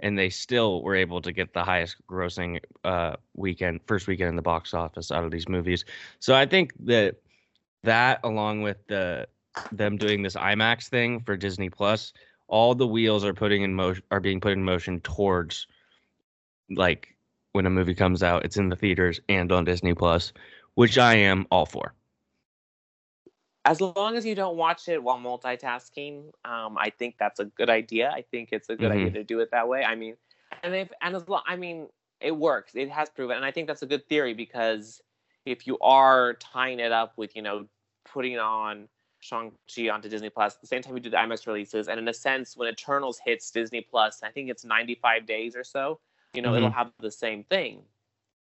And 0.00 0.18
they 0.18 0.30
still 0.30 0.82
were 0.82 0.94
able 0.94 1.20
to 1.20 1.32
get 1.32 1.52
the 1.52 1.64
highest 1.64 1.96
grossing 2.08 2.60
uh 2.84 3.16
weekend 3.34 3.80
first 3.86 4.06
weekend 4.06 4.30
in 4.30 4.36
the 4.36 4.42
box 4.42 4.72
office 4.72 5.10
out 5.10 5.24
of 5.24 5.30
these 5.30 5.48
movies. 5.48 5.84
So 6.20 6.34
I 6.34 6.46
think 6.46 6.72
that 6.84 7.16
that 7.82 8.20
along 8.24 8.62
with 8.62 8.78
the 8.86 9.26
them 9.72 9.96
doing 9.96 10.22
this 10.22 10.34
IMAX 10.36 10.88
thing 10.88 11.20
for 11.20 11.36
Disney 11.36 11.70
Plus, 11.70 12.12
all 12.48 12.74
the 12.74 12.86
wheels 12.86 13.24
are 13.24 13.34
putting 13.34 13.62
in 13.62 13.74
motion 13.74 14.02
are 14.10 14.20
being 14.20 14.40
put 14.40 14.52
in 14.52 14.64
motion 14.64 15.00
towards 15.00 15.66
like 16.70 17.16
when 17.52 17.66
a 17.66 17.70
movie 17.70 17.94
comes 17.94 18.22
out, 18.22 18.44
it's 18.44 18.56
in 18.56 18.68
the 18.68 18.76
theaters 18.76 19.20
and 19.28 19.50
on 19.50 19.64
Disney 19.64 19.94
Plus, 19.94 20.32
which 20.74 20.98
I 20.98 21.14
am 21.14 21.46
all 21.50 21.66
for. 21.66 21.94
As 23.64 23.80
long 23.80 24.16
as 24.16 24.24
you 24.24 24.34
don't 24.34 24.56
watch 24.56 24.88
it 24.88 25.02
while 25.02 25.18
multitasking, 25.18 26.32
um, 26.44 26.78
I 26.78 26.90
think 26.90 27.16
that's 27.18 27.40
a 27.40 27.44
good 27.44 27.68
idea. 27.68 28.10
I 28.10 28.22
think 28.22 28.50
it's 28.52 28.70
a 28.70 28.76
good 28.76 28.90
idea 28.90 29.10
Mhm. 29.10 29.14
to 29.14 29.24
do 29.24 29.40
it 29.40 29.50
that 29.50 29.68
way. 29.68 29.84
I 29.84 29.94
mean, 29.94 30.16
and 30.62 30.74
if 30.74 30.90
and 31.02 31.14
as 31.14 31.28
long, 31.28 31.42
I 31.46 31.56
mean, 31.56 31.88
it 32.20 32.32
works. 32.32 32.74
It 32.74 32.90
has 32.90 33.10
proven, 33.10 33.36
and 33.36 33.44
I 33.44 33.50
think 33.50 33.66
that's 33.66 33.82
a 33.82 33.86
good 33.86 34.08
theory 34.08 34.34
because 34.34 35.02
if 35.44 35.66
you 35.66 35.78
are 35.80 36.34
tying 36.34 36.80
it 36.80 36.92
up 36.92 37.18
with, 37.18 37.36
you 37.36 37.42
know, 37.42 37.66
putting 38.04 38.38
on 38.38 38.88
Shang-Chi 39.20 39.88
onto 39.88 40.08
Disney 40.08 40.30
Plus 40.30 40.54
at 40.54 40.60
the 40.60 40.66
same 40.66 40.82
time 40.82 40.94
you 40.94 41.00
do 41.00 41.10
the 41.10 41.16
IMAX 41.16 41.46
releases, 41.46 41.88
and 41.88 41.98
in 41.98 42.08
a 42.08 42.14
sense, 42.14 42.56
when 42.56 42.68
Eternals 42.68 43.20
hits 43.24 43.50
Disney 43.50 43.80
Plus, 43.82 44.22
I 44.22 44.30
think 44.30 44.50
it's 44.50 44.64
95 44.64 45.26
days 45.26 45.54
or 45.54 45.64
so, 45.64 46.00
you 46.34 46.42
know, 46.42 46.54
it'll 46.54 46.70
Mhm. 46.70 46.74
have 46.74 46.92
the 46.98 47.10
same 47.10 47.44
thing. 47.44 47.82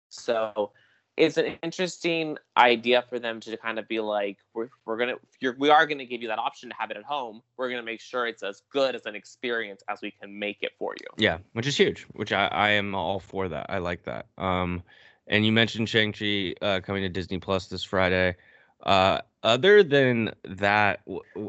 So 0.09 0.71
it's 1.15 1.37
an 1.37 1.57
interesting 1.63 2.37
idea 2.55 3.03
for 3.09 3.17
them 3.19 3.39
to 3.41 3.57
kind 3.57 3.79
of 3.79 3.87
be 3.87 3.99
like, 3.99 4.37
we're, 4.53 4.69
we're 4.85 4.97
gonna, 4.97 5.15
you're, 5.39 5.55
we 5.57 5.69
are 5.69 5.85
gonna 5.87 6.05
give 6.05 6.21
you 6.21 6.27
that 6.27 6.39
option 6.39 6.69
to 6.69 6.75
have 6.77 6.91
it 6.91 6.97
at 6.97 7.03
home. 7.03 7.41
We're 7.57 7.69
gonna 7.69 7.81
make 7.83 8.01
sure 8.01 8.27
it's 8.27 8.43
as 8.43 8.61
good 8.71 8.95
as 8.95 9.05
an 9.05 9.15
experience 9.15 9.81
as 9.89 10.01
we 10.01 10.11
can 10.11 10.37
make 10.37 10.59
it 10.61 10.73
for 10.77 10.93
you. 10.99 11.07
Yeah, 11.17 11.39
which 11.53 11.65
is 11.67 11.75
huge. 11.75 12.05
Which 12.13 12.31
I, 12.31 12.47
I 12.47 12.69
am 12.71 12.93
all 12.93 13.19
for 13.19 13.49
that. 13.49 13.65
I 13.69 13.79
like 13.79 14.03
that. 14.03 14.27
Um, 14.37 14.83
and 15.27 15.45
you 15.45 15.51
mentioned 15.51 15.89
Shang 15.89 16.13
Chi 16.13 16.53
uh, 16.61 16.79
coming 16.81 17.01
to 17.01 17.09
Disney 17.09 17.39
Plus 17.39 17.67
this 17.67 17.83
Friday. 17.83 18.35
Uh, 18.83 19.21
other 19.47 19.81
than 19.81 20.31
that, 20.43 20.99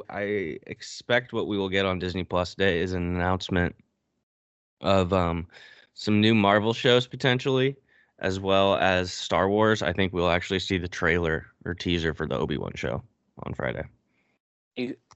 I 0.08 0.58
expect 0.68 1.32
what 1.32 1.48
we 1.48 1.58
will 1.58 1.68
get 1.68 1.84
on 1.84 1.98
Disney 1.98 2.22
Plus 2.22 2.54
Day 2.54 2.78
is 2.78 2.92
an 2.92 3.02
announcement 3.16 3.74
of 4.80 5.12
um 5.12 5.48
some 5.94 6.20
new 6.20 6.32
Marvel 6.32 6.72
shows 6.72 7.08
potentially, 7.08 7.76
as 8.20 8.38
well 8.38 8.76
as 8.76 9.12
Star 9.12 9.48
Wars. 9.48 9.82
I 9.82 9.92
think 9.92 10.12
we'll 10.12 10.30
actually 10.30 10.60
see 10.60 10.78
the 10.78 10.86
trailer 10.86 11.46
or 11.64 11.74
teaser 11.74 12.14
for 12.14 12.26
the 12.26 12.38
Obi 12.38 12.56
Wan 12.56 12.72
show 12.76 13.02
on 13.42 13.52
Friday. 13.52 13.82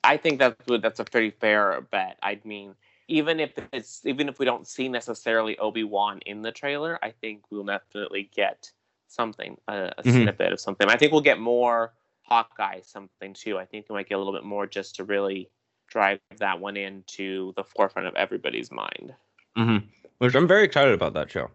I 0.02 0.16
think 0.16 0.40
that's 0.40 0.56
that's 0.80 0.98
a 0.98 1.04
pretty 1.04 1.30
fair 1.30 1.80
bet. 1.92 2.18
I 2.20 2.40
mean, 2.42 2.74
even 3.06 3.38
if 3.38 3.52
it's 3.72 4.04
even 4.04 4.28
if 4.28 4.40
we 4.40 4.44
don't 4.44 4.66
see 4.66 4.88
necessarily 4.88 5.56
Obi 5.58 5.84
Wan 5.84 6.18
in 6.26 6.42
the 6.42 6.50
trailer, 6.50 6.98
I 7.00 7.12
think 7.12 7.44
we'll 7.48 7.62
definitely 7.62 8.28
get 8.34 8.72
something, 9.06 9.56
a, 9.68 9.92
a 9.98 10.02
mm-hmm. 10.02 10.22
snippet 10.22 10.52
of 10.52 10.58
something. 10.58 10.88
I 10.88 10.96
think 10.96 11.12
we'll 11.12 11.20
get 11.20 11.38
more 11.38 11.92
Hawkeye 12.32 12.80
something 12.80 13.34
too. 13.34 13.58
I 13.58 13.66
think 13.66 13.86
we 13.90 13.94
might 13.94 14.08
get 14.08 14.14
a 14.14 14.18
little 14.18 14.32
bit 14.32 14.44
more 14.44 14.66
just 14.66 14.96
to 14.96 15.04
really 15.04 15.50
drive 15.86 16.18
that 16.38 16.58
one 16.58 16.78
into 16.78 17.52
the 17.56 17.62
forefront 17.62 18.08
of 18.08 18.14
everybody's 18.14 18.70
mind. 18.72 19.14
Mm-hmm. 19.58 19.86
Which 20.16 20.34
I'm 20.34 20.48
very 20.48 20.64
excited 20.64 20.94
about 20.94 21.12
that 21.12 21.30
show. 21.30 21.50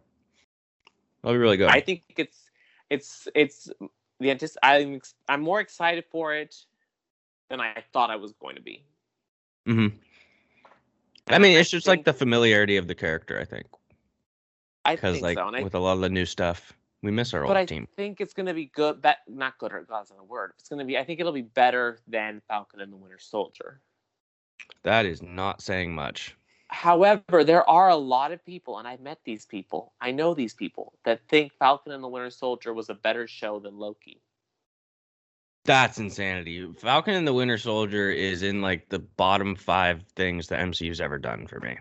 That'll 1.24 1.34
be 1.34 1.40
really 1.40 1.58
good. 1.58 1.70
I 1.70 1.80
think 1.80 2.04
it's 2.16 2.38
it's 2.92 3.28
it's 3.34 3.70
the 4.20 4.30
antis- 4.30 4.58
I'm 4.62 5.02
I'm 5.28 5.42
more 5.42 5.60
excited 5.60 6.06
for 6.12 6.36
it 6.36 6.56
than 7.50 7.60
I 7.60 7.84
thought 7.92 8.12
I 8.12 8.18
was 8.18 8.34
going 8.34 8.56
to 8.56 8.62
be. 8.62 8.84
Hmm. 9.66 9.88
I 11.28 11.40
mean, 11.40 11.58
it's 11.58 11.72
just 11.72 11.88
like 11.88 12.06
the 12.06 12.14
familiarity 12.14 12.78
of 12.78 12.88
the 12.88 12.96
character. 12.96 13.40
I 13.40 13.46
think. 13.46 13.66
I 14.86 14.96
think 14.96 15.24
like 15.24 15.40
so. 15.40 15.52
with 15.64 15.74
I, 15.74 15.80
a 15.80 15.82
lot 15.82 15.94
of 15.94 16.02
the 16.02 16.10
new 16.10 16.26
stuff, 16.26 16.77
we 17.04 17.12
miss 17.12 17.34
our 17.34 17.44
old 17.44 17.50
but 17.50 17.58
I 17.58 17.66
team. 17.66 17.88
I 17.94 17.96
think 17.96 18.22
it's 18.22 18.34
going 18.34 18.48
to 18.48 18.54
be 18.54 18.66
good. 18.66 19.02
But 19.02 19.18
not 19.28 19.58
good 19.58 19.74
or 19.74 19.82
God's 19.84 20.10
not 20.10 20.20
a 20.20 20.24
word. 20.24 20.54
It's 20.60 20.70
going 20.70 20.80
to 20.80 20.86
be. 20.86 20.98
I 20.98 21.04
think 21.04 21.20
it'll 21.20 21.32
be 21.32 21.42
better 21.42 22.00
than 22.08 22.42
Falcon 22.48 22.82
and 22.82 22.92
the 22.92 22.98
Winter 22.98 23.20
Soldier. 23.20 23.82
That 24.84 25.06
is 25.06 25.22
not 25.22 25.62
saying 25.62 25.94
much. 25.94 26.36
However, 26.70 27.44
there 27.44 27.68
are 27.70 27.90
a 27.90 27.96
lot 27.96 28.32
of 28.32 28.44
people, 28.46 28.78
and 28.78 28.88
I've 28.88 29.00
met 29.00 29.20
these 29.24 29.46
people. 29.46 29.94
I 30.02 30.12
know 30.12 30.34
these 30.34 30.54
people 30.54 30.94
that 31.06 31.22
think 31.30 31.54
Falcon 31.54 31.94
and 31.94 32.04
the 32.04 32.10
Winter 32.10 32.30
Soldier 32.30 32.74
was 32.74 32.90
a 32.90 32.94
better 32.94 33.26
show 33.26 33.60
than 33.60 33.78
Loki. 33.78 34.22
That's 35.64 35.98
insanity. 35.98 36.66
Falcon 36.78 37.14
and 37.14 37.28
the 37.28 37.34
Winter 37.34 37.58
Soldier 37.58 38.10
is 38.10 38.44
in 38.44 38.62
like 38.62 38.90
the 38.90 39.00
bottom 39.00 39.56
five 39.56 40.04
things 40.16 40.48
the 40.48 40.56
MCU's 40.56 41.02
ever 41.02 41.18
done 41.18 41.48
for 41.48 41.60
me. 41.60 41.78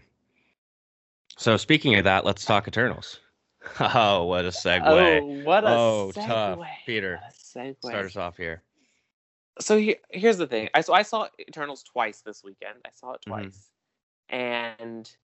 So 1.36 1.56
speaking 1.56 1.96
of 1.96 2.04
that, 2.04 2.24
let's 2.24 2.44
talk 2.44 2.66
Eternals. 2.66 3.20
Oh, 3.80 4.24
what 4.24 4.44
a 4.44 4.48
segue! 4.48 4.82
Oh, 4.84 5.44
what 5.44 5.64
a 5.64 5.68
oh, 5.68 6.12
segue. 6.14 6.26
tough, 6.26 6.58
Peter. 6.86 7.20
Start 7.34 7.76
us 7.84 8.16
off 8.16 8.36
here. 8.36 8.62
So 9.60 9.78
he, 9.78 9.96
here's 10.10 10.36
the 10.36 10.46
thing. 10.46 10.68
I 10.74 10.80
so 10.82 10.92
I 10.92 11.02
saw 11.02 11.28
Eternals 11.40 11.82
twice 11.82 12.20
this 12.20 12.44
weekend. 12.44 12.78
I 12.84 12.90
saw 12.94 13.12
it 13.12 13.20
mm-hmm. 13.22 13.32
twice, 13.32 13.70
mm-hmm. 14.30 14.36
and 14.36 15.16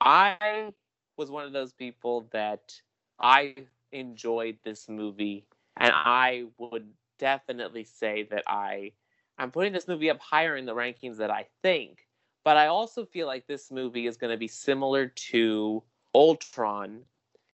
I 0.00 0.72
was 1.16 1.30
one 1.30 1.44
of 1.44 1.52
those 1.52 1.72
people 1.72 2.28
that 2.32 2.72
I 3.18 3.54
enjoyed 3.92 4.58
this 4.64 4.88
movie, 4.88 5.46
and 5.76 5.92
I 5.94 6.44
would 6.58 6.88
definitely 7.18 7.84
say 7.84 8.28
that 8.30 8.44
I 8.46 8.92
I'm 9.38 9.50
putting 9.50 9.72
this 9.72 9.88
movie 9.88 10.10
up 10.10 10.20
higher 10.20 10.56
in 10.56 10.66
the 10.66 10.74
rankings 10.74 11.16
that 11.18 11.30
I 11.30 11.46
think, 11.62 12.06
but 12.44 12.56
I 12.56 12.66
also 12.66 13.04
feel 13.04 13.26
like 13.26 13.46
this 13.46 13.70
movie 13.70 14.06
is 14.06 14.16
going 14.16 14.32
to 14.32 14.38
be 14.38 14.48
similar 14.48 15.06
to 15.06 15.82
Ultron 16.14 17.02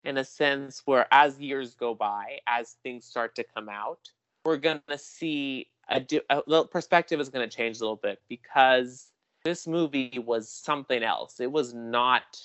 in 0.04 0.18
a 0.18 0.26
sense 0.26 0.82
where 0.86 1.08
as 1.12 1.40
years 1.40 1.76
go 1.76 1.94
by, 1.94 2.40
as 2.48 2.78
things 2.84 3.06
start 3.06 3.36
to 3.36 3.44
come 3.44 3.70
out, 3.70 4.00
we're 4.44 4.58
going 4.58 4.82
to 4.88 4.98
see 4.98 5.68
a, 5.90 6.04
a 6.30 6.42
little 6.48 6.66
perspective 6.66 7.20
is 7.20 7.30
going 7.30 7.48
to 7.48 7.56
change 7.56 7.78
a 7.78 7.82
little 7.82 8.00
bit 8.02 8.20
because 8.28 9.08
this 9.44 9.68
movie 9.68 10.20
was 10.26 10.50
something 10.50 11.04
else. 11.04 11.40
It 11.40 11.52
was 11.52 11.74
not 11.74 12.40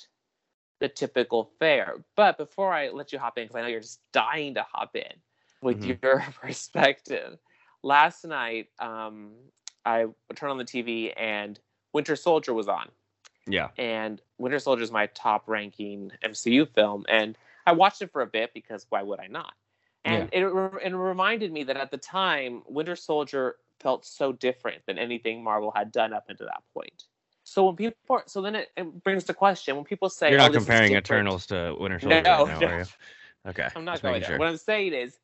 the 0.81 0.89
typical 0.89 1.51
fare. 1.59 2.05
But 2.17 2.37
before 2.37 2.73
I 2.73 2.89
let 2.91 3.13
you 3.13 3.19
hop 3.19 3.39
in, 3.39 3.45
because 3.45 3.57
I 3.57 3.63
know 3.63 3.69
you're 3.69 3.81
just 3.81 4.01
dying 4.13 4.55
to 4.55 4.67
hop 4.71 4.97
in, 4.97 5.03
with 5.63 5.83
mm-hmm. 5.83 6.07
your 6.07 6.25
perspective. 6.41 7.39
Last 7.83 8.25
night, 8.25 8.69
um, 8.79 9.33
I 9.85 10.07
turned 10.35 10.53
on 10.53 10.59
the 10.59 10.65
TV 10.65 11.13
and 11.17 11.59
Winter 11.93 12.17
Soldier 12.17 12.53
was 12.53 12.69
on. 12.69 12.89
Yeah. 13.47 13.69
And 13.79 14.21
Winter 14.39 14.59
Soldier 14.59 14.83
is 14.83 14.93
my 14.93 15.07
top 15.07 15.49
ranking 15.49 16.11
MCU 16.25 16.69
film. 16.69 17.05
And 17.09 17.37
I 17.67 17.73
watched 17.73 18.03
it 18.03 18.13
for 18.13 18.23
a 18.23 18.27
bit 18.27 18.53
because 18.55 18.87
why 18.89 19.03
would 19.03 19.21
I 19.21 19.27
not? 19.27 19.55
And 20.05 20.29
yeah. 20.33 20.47
it, 20.47 20.83
it 20.85 20.95
reminded 20.95 21.53
me 21.53 21.65
that 21.65 21.77
at 21.77 21.91
the 21.91 21.99
time, 21.99 22.63
Winter 22.67 22.97
Soldier 22.97 23.57
felt 23.81 24.07
so 24.07 24.33
different 24.33 24.83
than 24.87 24.99
anything 24.99 25.43
Marvel 25.43 25.73
had 25.75 25.91
done 25.91 26.13
up 26.13 26.27
until 26.29 26.47
that 26.47 26.63
point. 26.73 27.05
So 27.43 27.67
when 27.67 27.77
people, 27.77 28.23
so 28.27 28.43
then 28.43 28.57
it, 28.57 28.69
it 28.77 29.05
brings 29.05 29.25
the 29.25 29.35
question: 29.35 29.77
when 29.77 29.85
people 29.85 30.09
say, 30.09 30.31
"You're 30.31 30.39
not 30.39 30.51
oh, 30.51 30.55
comparing 30.55 30.97
Eternals 30.97 31.47
to 31.47 31.77
Winter 31.79 32.01
Soldier," 32.01 32.23
no, 32.23 32.45
right 32.45 32.49
now, 32.49 32.61
no. 32.61 32.67
are 32.67 32.79
you? 32.81 32.85
Okay, 33.49 33.69
I'm 33.77 33.85
not 33.85 34.03
going 34.03 34.21
there. 34.21 34.31
Sure. 34.31 34.39
What 34.39 34.49
I'm 34.49 34.57
saying 34.57 34.93
is, 34.95 35.17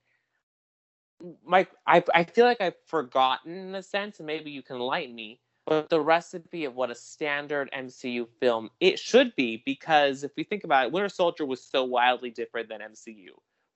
my 1.45 1.67
I, 1.85 2.05
I 2.15 2.23
feel 2.23 2.45
like 2.45 2.61
I've 2.61 2.77
forgotten 2.87 3.57
in 3.57 3.75
a 3.75 3.83
sense, 3.83 4.19
and 4.19 4.27
maybe 4.27 4.53
you 4.53 4.63
can 4.63 4.77
enlighten 4.77 5.15
me. 5.15 5.41
But 5.67 5.91
the 5.91 6.01
recipe 6.01 6.65
of 6.65 6.75
what 6.75 6.91
a 6.91 6.95
standard 6.95 7.71
MCU 7.73 8.27
film 8.41 8.71
it 8.81 8.99
should 8.99 9.35
be, 9.37 9.63
because 9.65 10.25
if 10.25 10.33
we 10.37 10.43
think 10.43 10.65
about 10.65 10.87
it, 10.87 10.93
Winter 10.93 11.09
Soldier 11.09 11.47
was 11.47 11.63
so 11.63 11.85
wildly 11.85 12.31
different 12.31 12.69
than 12.69 12.81
MCU. 12.81 13.29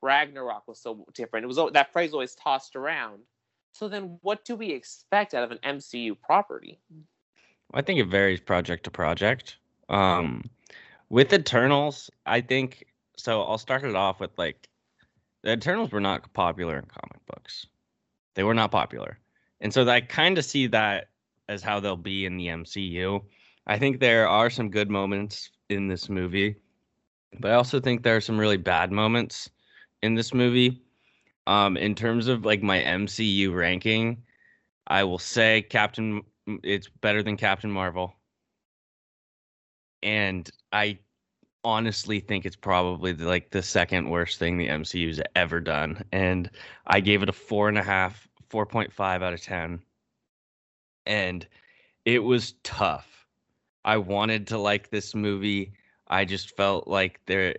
Ragnarok 0.02 0.66
was 0.66 0.80
so 0.80 1.06
different. 1.14 1.44
It 1.44 1.46
was 1.46 1.72
that 1.72 1.92
phrase 1.92 2.12
always 2.12 2.34
tossed 2.34 2.76
around. 2.76 3.20
So 3.72 3.88
then, 3.88 4.18
what 4.22 4.44
do 4.44 4.56
we 4.56 4.70
expect 4.70 5.34
out 5.34 5.44
of 5.44 5.52
an 5.52 5.58
MCU 5.64 6.16
property? 6.20 6.80
I 7.74 7.82
think 7.82 8.00
it 8.00 8.08
varies 8.08 8.40
project 8.40 8.84
to 8.84 8.90
project. 8.90 9.56
Um, 9.88 10.42
with 11.08 11.32
Eternals, 11.32 12.10
I 12.24 12.40
think 12.40 12.86
so. 13.16 13.42
I'll 13.42 13.58
start 13.58 13.84
it 13.84 13.94
off 13.94 14.20
with 14.20 14.36
like 14.38 14.68
the 15.42 15.52
Eternals 15.52 15.92
were 15.92 16.00
not 16.00 16.32
popular 16.32 16.78
in 16.78 16.86
comic 16.86 17.24
books. 17.26 17.66
They 18.34 18.42
were 18.42 18.54
not 18.54 18.70
popular. 18.70 19.18
And 19.60 19.72
so 19.72 19.88
I 19.88 20.00
kind 20.00 20.38
of 20.38 20.44
see 20.44 20.66
that 20.68 21.08
as 21.48 21.62
how 21.62 21.80
they'll 21.80 21.96
be 21.96 22.26
in 22.26 22.36
the 22.36 22.48
MCU. 22.48 23.22
I 23.66 23.78
think 23.78 24.00
there 24.00 24.28
are 24.28 24.50
some 24.50 24.70
good 24.70 24.90
moments 24.90 25.50
in 25.68 25.88
this 25.88 26.08
movie, 26.08 26.56
but 27.40 27.50
I 27.50 27.54
also 27.54 27.80
think 27.80 28.02
there 28.02 28.16
are 28.16 28.20
some 28.20 28.38
really 28.38 28.56
bad 28.56 28.92
moments 28.92 29.50
in 30.02 30.14
this 30.14 30.32
movie. 30.32 30.82
Um, 31.46 31.76
in 31.76 31.94
terms 31.94 32.26
of 32.26 32.44
like 32.44 32.62
my 32.62 32.80
MCU 32.80 33.54
ranking, 33.54 34.22
I 34.88 35.04
will 35.04 35.18
say 35.18 35.62
Captain 35.62 36.22
it's 36.62 36.88
better 36.88 37.22
than 37.22 37.36
Captain 37.36 37.70
Marvel. 37.70 38.14
And 40.02 40.48
I 40.72 40.98
honestly 41.64 42.20
think 42.20 42.46
it's 42.46 42.56
probably 42.56 43.12
the, 43.12 43.26
like 43.26 43.50
the 43.50 43.62
second 43.62 44.08
worst 44.08 44.38
thing 44.38 44.56
the 44.56 44.68
MCU's 44.68 45.20
ever 45.34 45.60
done, 45.60 46.04
and 46.12 46.50
I 46.86 47.00
gave 47.00 47.22
it 47.22 47.28
a 47.28 47.32
four 47.32 47.68
and 47.68 47.78
a 47.78 47.82
half, 47.82 48.28
four 48.48 48.66
point 48.66 48.92
five 48.92 49.22
out 49.22 49.32
of 49.32 49.42
ten, 49.42 49.82
and 51.06 51.46
it 52.04 52.20
was 52.20 52.54
tough. 52.62 53.26
I 53.84 53.96
wanted 53.98 54.46
to 54.48 54.58
like 54.58 54.90
this 54.90 55.14
movie. 55.14 55.72
I 56.08 56.24
just 56.24 56.56
felt 56.56 56.88
like 56.88 57.20
they're 57.26 57.56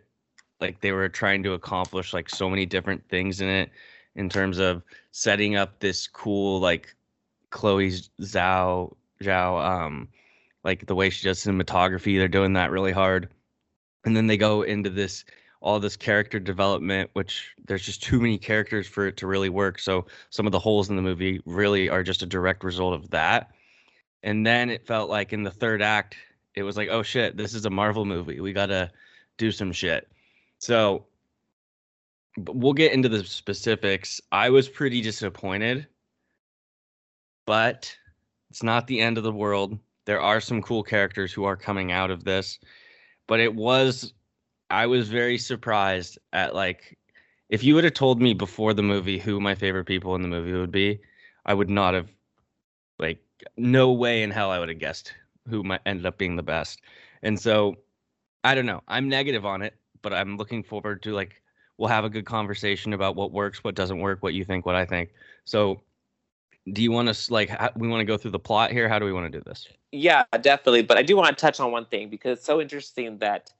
like 0.59 0.81
they 0.81 0.91
were 0.91 1.09
trying 1.09 1.43
to 1.43 1.53
accomplish 1.53 2.13
like 2.13 2.29
so 2.29 2.49
many 2.49 2.65
different 2.65 3.07
things 3.09 3.41
in 3.41 3.47
it 3.47 3.69
in 4.15 4.29
terms 4.29 4.57
of 4.57 4.83
setting 5.11 5.55
up 5.55 5.79
this 5.79 6.07
cool 6.07 6.59
like 6.59 6.95
Chloe 7.49 7.91
Zhao 8.21 8.95
Zhao 9.21 9.65
um 9.65 10.07
like 10.63 10.85
the 10.87 10.95
way 10.95 11.09
she 11.09 11.27
does 11.27 11.43
cinematography 11.43 12.17
they're 12.17 12.27
doing 12.27 12.53
that 12.53 12.71
really 12.71 12.91
hard 12.91 13.29
and 14.05 14.15
then 14.17 14.27
they 14.27 14.37
go 14.37 14.63
into 14.63 14.89
this 14.89 15.23
all 15.61 15.79
this 15.79 15.95
character 15.95 16.39
development 16.39 17.09
which 17.13 17.53
there's 17.65 17.85
just 17.85 18.03
too 18.03 18.19
many 18.19 18.37
characters 18.37 18.87
for 18.87 19.07
it 19.07 19.17
to 19.17 19.27
really 19.27 19.49
work. 19.49 19.79
So 19.79 20.05
some 20.29 20.45
of 20.45 20.51
the 20.51 20.59
holes 20.59 20.89
in 20.89 20.95
the 20.95 21.01
movie 21.01 21.41
really 21.45 21.89
are 21.89 22.03
just 22.03 22.21
a 22.21 22.27
direct 22.27 22.63
result 22.63 22.93
of 22.93 23.09
that. 23.09 23.51
And 24.23 24.45
then 24.45 24.69
it 24.69 24.85
felt 24.85 25.09
like 25.09 25.33
in 25.33 25.43
the 25.43 25.51
third 25.51 25.81
act 25.81 26.15
it 26.55 26.63
was 26.63 26.77
like 26.77 26.89
oh 26.89 27.03
shit 27.03 27.37
this 27.37 27.53
is 27.53 27.65
a 27.65 27.69
marvel 27.69 28.05
movie. 28.05 28.39
We 28.39 28.53
gotta 28.53 28.91
do 29.37 29.51
some 29.51 29.71
shit. 29.71 30.09
So 30.59 31.05
we'll 32.37 32.73
get 32.73 32.93
into 32.93 33.09
the 33.09 33.23
specifics. 33.23 34.21
I 34.31 34.49
was 34.49 34.69
pretty 34.69 35.01
disappointed 35.01 35.87
but 37.45 37.95
it's 38.49 38.63
not 38.63 38.87
the 38.87 38.99
end 38.99 39.17
of 39.17 39.23
the 39.23 39.31
world. 39.31 39.79
There 40.05 40.21
are 40.21 40.39
some 40.39 40.61
cool 40.61 40.83
characters 40.83 41.33
who 41.33 41.45
are 41.45 41.57
coming 41.57 41.91
out 41.91 42.11
of 42.11 42.23
this 42.23 42.59
but 43.27 43.39
it 43.39 43.53
was 43.53 44.13
I 44.69 44.87
was 44.87 45.09
very 45.09 45.37
surprised 45.37 46.17
at 46.33 46.53
like 46.55 46.97
if 47.49 47.63
you 47.63 47.75
would 47.75 47.83
have 47.83 47.93
told 47.93 48.21
me 48.21 48.33
before 48.33 48.73
the 48.73 48.83
movie 48.83 49.17
who 49.17 49.39
my 49.39 49.55
favorite 49.55 49.85
people 49.85 50.15
in 50.15 50.21
the 50.21 50.27
movie 50.27 50.53
would 50.53 50.71
be, 50.71 50.99
I 51.45 51.53
would 51.53 51.69
not 51.69 51.93
have 51.93 52.09
like 52.99 53.23
no 53.55 53.91
way 53.91 54.23
in 54.23 54.31
hell 54.31 54.51
I 54.51 54.59
would 54.59 54.69
have 54.69 54.79
guessed 54.79 55.13
who 55.49 55.63
might 55.63 55.81
ended 55.85 56.05
up 56.05 56.17
being 56.17 56.35
the 56.35 56.43
best. 56.43 56.81
And 57.23 57.39
so 57.39 57.77
I 58.43 58.55
don't 58.55 58.65
know. 58.65 58.83
I'm 58.87 59.07
negative 59.07 59.45
on 59.45 59.61
it, 59.61 59.75
but 60.01 60.13
I'm 60.13 60.37
looking 60.37 60.63
forward 60.63 61.01
to 61.03 61.13
like 61.13 61.41
we'll 61.77 61.89
have 61.89 62.05
a 62.05 62.09
good 62.09 62.25
conversation 62.25 62.93
about 62.93 63.15
what 63.15 63.31
works, 63.31 63.63
what 63.63 63.75
doesn't 63.75 63.99
work, 63.99 64.21
what 64.21 64.33
you 64.33 64.43
think, 64.43 64.65
what 64.65 64.75
I 64.75 64.85
think. 64.85 65.11
So 65.45 65.81
do 66.73 66.83
you 66.83 66.91
want 66.91 67.13
to 67.13 67.33
like 67.33 67.49
how, 67.49 67.69
we 67.75 67.87
want 67.87 68.01
to 68.01 68.05
go 68.05 68.17
through 68.17 68.31
the 68.31 68.39
plot 68.39 68.71
here? 68.71 68.89
How 68.89 68.99
do 68.99 69.05
we 69.05 69.13
want 69.13 69.31
to 69.31 69.37
do 69.37 69.43
this? 69.45 69.67
Yeah, 69.91 70.25
definitely. 70.41 70.81
But 70.81 70.97
I 70.97 71.03
do 71.03 71.15
want 71.15 71.29
to 71.29 71.39
touch 71.39 71.59
on 71.61 71.71
one 71.71 71.85
thing 71.85 72.09
because 72.09 72.39
it's 72.39 72.45
so 72.45 72.59
interesting 72.59 73.17
that 73.19 73.53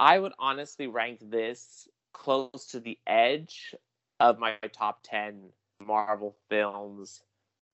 I 0.00 0.18
would 0.18 0.32
honestly 0.38 0.86
rank 0.86 1.18
this 1.22 1.86
close 2.14 2.66
to 2.72 2.80
the 2.80 2.98
edge 3.06 3.74
of 4.18 4.38
my 4.38 4.56
top 4.72 5.00
10 5.02 5.50
Marvel 5.78 6.34
films 6.48 7.22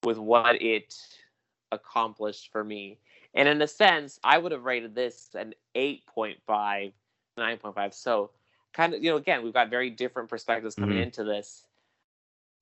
with 0.03 0.17
what 0.17 0.61
it 0.61 0.93
accomplished 1.71 2.51
for 2.51 2.63
me. 2.63 2.99
And 3.33 3.47
in 3.47 3.61
a 3.61 3.67
sense, 3.67 4.19
I 4.23 4.37
would 4.37 4.51
have 4.51 4.65
rated 4.65 4.93
this 4.93 5.29
an 5.35 5.53
8.5, 5.75 6.93
9.5. 7.37 7.93
So, 7.93 8.31
kind 8.73 8.93
of, 8.93 9.01
you 9.01 9.09
know, 9.09 9.17
again, 9.17 9.41
we've 9.41 9.53
got 9.53 9.69
very 9.69 9.89
different 9.89 10.29
perspectives 10.29 10.75
coming 10.75 10.97
Mhm. 10.97 11.03
into 11.03 11.23
this. 11.23 11.65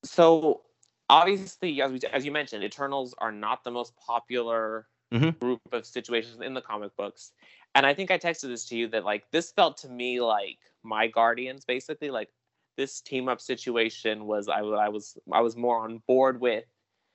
So, 0.03 0.62
obviously, 1.10 1.81
as, 1.81 1.91
we, 1.91 2.00
as 2.12 2.24
you 2.25 2.31
mentioned, 2.31 2.63
Eternals 2.63 3.15
are 3.17 3.31
not 3.31 3.63
the 3.63 3.72
most 3.72 3.95
popular 3.98 4.88
Mhm. 5.12 5.39
group 5.39 5.62
of 5.72 5.86
situations 5.86 6.41
in 6.41 6.53
the 6.53 6.62
comic 6.62 6.95
books. 6.95 7.34
And 7.75 7.86
I 7.86 7.94
think 7.94 8.12
I 8.12 8.17
texted 8.17 8.50
this 8.50 8.65
to 8.70 8.77
you 8.77 8.88
that, 8.89 9.05
like, 9.05 9.29
this 9.32 9.51
felt 9.51 9.77
to 9.79 9.89
me 9.89 10.22
like 10.22 10.60
my 10.84 11.08
Guardians, 11.08 11.65
basically. 11.65 12.10
Like, 12.12 12.29
this 12.77 13.01
team 13.01 13.29
up 13.29 13.41
situation 13.41 14.25
was 14.27 14.50
I, 14.50 14.60
I 14.62 14.89
was 14.89 15.17
I 15.32 15.41
was 15.41 15.58
more 15.58 15.79
on 15.79 16.00
board 16.08 16.41
with 16.41 16.65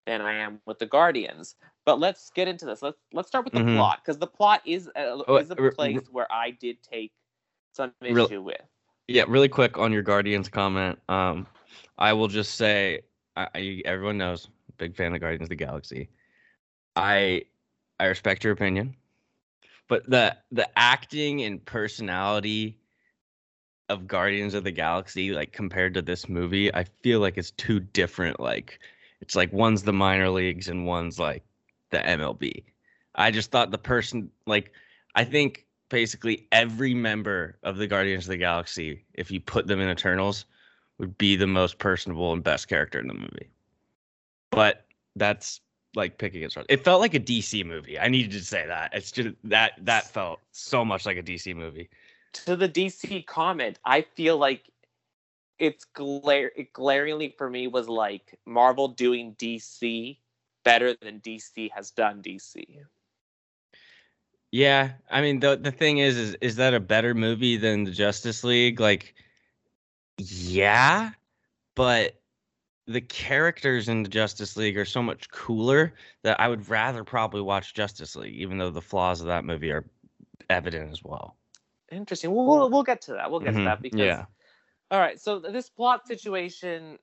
than 0.07 0.21
I 0.23 0.35
am 0.35 0.61
with 0.67 0.79
the 0.79 0.87
Guardians. 0.87 1.57
But 1.87 1.99
let's 2.01 2.31
get 2.31 2.49
into 2.49 2.67
this. 2.67 2.83
Let's 2.83 2.99
let's 3.13 3.29
start 3.29 3.45
with 3.45 3.55
the 3.55 3.61
Mhm. 3.61 3.77
plot 3.77 4.01
because 4.05 4.19
the 4.19 4.27
plot 4.27 4.63
is 4.67 4.89
a, 4.97 5.23
Oh, 5.29 5.37
is 5.37 5.51
a 5.51 5.57
place 5.57 6.09
where 6.11 6.31
I 6.33 6.51
did 6.53 6.83
take 6.83 7.13
some 7.73 7.93
issue 8.03 8.43
with. 8.43 8.61
Yeah, 9.09 9.25
really 9.29 9.49
quick 9.49 9.79
on 9.79 9.93
your 9.93 10.03
Guardians 10.03 10.49
comment. 10.49 10.99
Um, 11.09 11.47
I 11.99 12.13
will 12.13 12.29
just 12.29 12.55
say, 12.57 13.01
I, 13.37 13.49
I, 13.55 13.83
everyone 13.85 14.19
knows, 14.19 14.49
big 14.79 14.97
fan 14.97 15.15
of 15.15 15.21
Guardians 15.21 15.45
of 15.45 15.49
the 15.51 15.57
Galaxy. 15.57 16.09
I 16.97 17.45
I 17.99 18.07
respect 18.07 18.45
your 18.45 18.53
opinion, 18.53 18.95
but 19.91 20.09
the 20.09 20.37
the 20.53 20.69
acting 20.79 21.43
and 21.43 21.63
personality 21.63 22.79
of 23.89 24.07
Guardians 24.07 24.55
of 24.55 24.63
the 24.63 24.71
Galaxy, 24.71 25.33
like 25.33 25.53
compared 25.53 25.95
to 25.95 26.03
this 26.03 26.29
movie, 26.29 26.73
I 26.73 26.85
feel 27.03 27.19
like 27.19 27.37
it's 27.37 27.51
two 27.51 27.81
different. 27.81 28.39
Like, 28.39 28.79
it's 29.21 29.35
like 29.35 29.53
one's 29.53 29.83
the 29.83 29.93
minor 29.93 30.31
leagues 30.31 30.69
and 30.69 30.87
one's 30.87 31.19
like 31.19 31.43
the 31.91 31.99
MLB. 31.99 32.63
I 33.17 33.33
just 33.33 33.51
thought 33.51 33.73
the 33.73 33.79
person, 33.79 34.31
like, 34.47 34.73
I 35.17 35.25
think 35.25 35.67
basically 35.89 36.47
every 36.53 36.95
member 36.95 37.59
of 37.65 37.77
the 37.77 37.89
Guardians 37.89 38.27
of 38.27 38.31
the 38.31 38.37
Galaxy, 38.37 39.05
if 39.15 39.33
you 39.33 39.41
put 39.41 39.67
them 39.67 39.81
in 39.81 39.89
Eternals, 39.89 40.45
would 40.99 41.19
be 41.19 41.35
the 41.35 41.49
most 41.49 41.79
personable 41.79 42.33
and 42.33 42.45
best 42.45 42.69
character 42.69 43.01
in 43.01 43.09
the 43.09 43.15
movie. 43.15 43.51
But 44.53 44.87
that's 45.17 45.61
like 45.95 46.19
picking 46.19 46.43
it. 46.43 46.55
It 46.69 46.85
felt 46.85 47.01
like 47.01 47.15
a 47.15 47.21
DC 47.21 47.65
movie. 47.65 47.99
I 47.99 48.09
needed 48.09 48.33
to 48.33 48.45
say 48.45 48.67
that. 48.67 48.93
It's 48.95 49.11
just 49.13 49.31
that 49.45 49.73
that 49.83 50.07
felt 50.09 50.41
so 50.53 50.85
much 50.85 51.07
like 51.07 51.17
a 51.17 51.23
DC 51.23 51.55
movie. 51.55 51.89
To 52.45 52.57
the 52.57 52.69
DC 52.69 53.27
comment, 53.27 53.79
I 53.85 54.03
feel 54.03 54.37
like 54.39 54.71
it's 55.59 55.85
glare 55.85 56.53
it 56.57 56.73
glaringly 56.73 57.35
for 57.37 57.51
me 57.51 57.67
was 57.67 57.89
like 57.89 58.39
Marvel 58.47 58.89
doing 58.89 59.35
DC 59.35 60.17
better 60.65 60.95
than 61.03 61.21
DC 61.21 61.71
has 61.73 61.91
done 61.91 62.23
DC. 62.23 62.65
Yeah, 64.53 64.93
I 65.11 65.21
mean 65.21 65.41
the 65.41 65.57
the 65.57 65.71
thing 65.71 65.99
is 65.99 66.17
is 66.17 66.37
is 66.41 66.57
that 66.57 66.75
a 66.75 66.81
better 66.81 67.15
movie 67.15 67.57
than 67.57 67.85
the 67.85 67.91
Justice 67.91 68.45
League? 68.45 68.81
Like 68.81 69.15
yeah, 70.19 71.11
but 71.75 72.20
the 72.91 73.01
characters 73.01 73.89
in 73.89 74.03
the 74.03 74.09
Justice 74.09 74.57
League 74.57 74.77
are 74.77 74.85
so 74.85 75.03
much 75.03 75.31
cooler 75.31 75.95
that 76.23 76.41
I 76.41 76.49
would 76.49 76.69
rather 76.69 77.05
probably 77.05 77.41
watch 77.41 77.75
Justice 77.75 78.17
League 78.17 78.35
even 78.35 78.59
though 78.59 78.71
the 78.71 78.83
flaws 78.83 79.21
of 79.21 79.29
that 79.29 79.45
movie 79.45 79.71
are 79.71 79.85
evident 80.49 80.91
as 80.91 81.03
well. 81.05 81.37
Interesting. 81.93 82.35
We'll 82.35 82.47
we'll, 82.47 82.71
we'll 82.71 82.83
get 82.83 83.01
to 83.03 83.13
that. 83.13 83.31
We'll 83.31 83.41
get 83.41 83.55
to 83.55 83.61
Mhm, 83.61 83.65
that 83.65 83.83
because 83.83 83.99
yeah. 83.99 84.27
all 84.91 85.01
right. 85.01 85.21
So 85.21 85.39
this 85.39 85.71
plot 85.71 86.07
situation, 86.07 86.99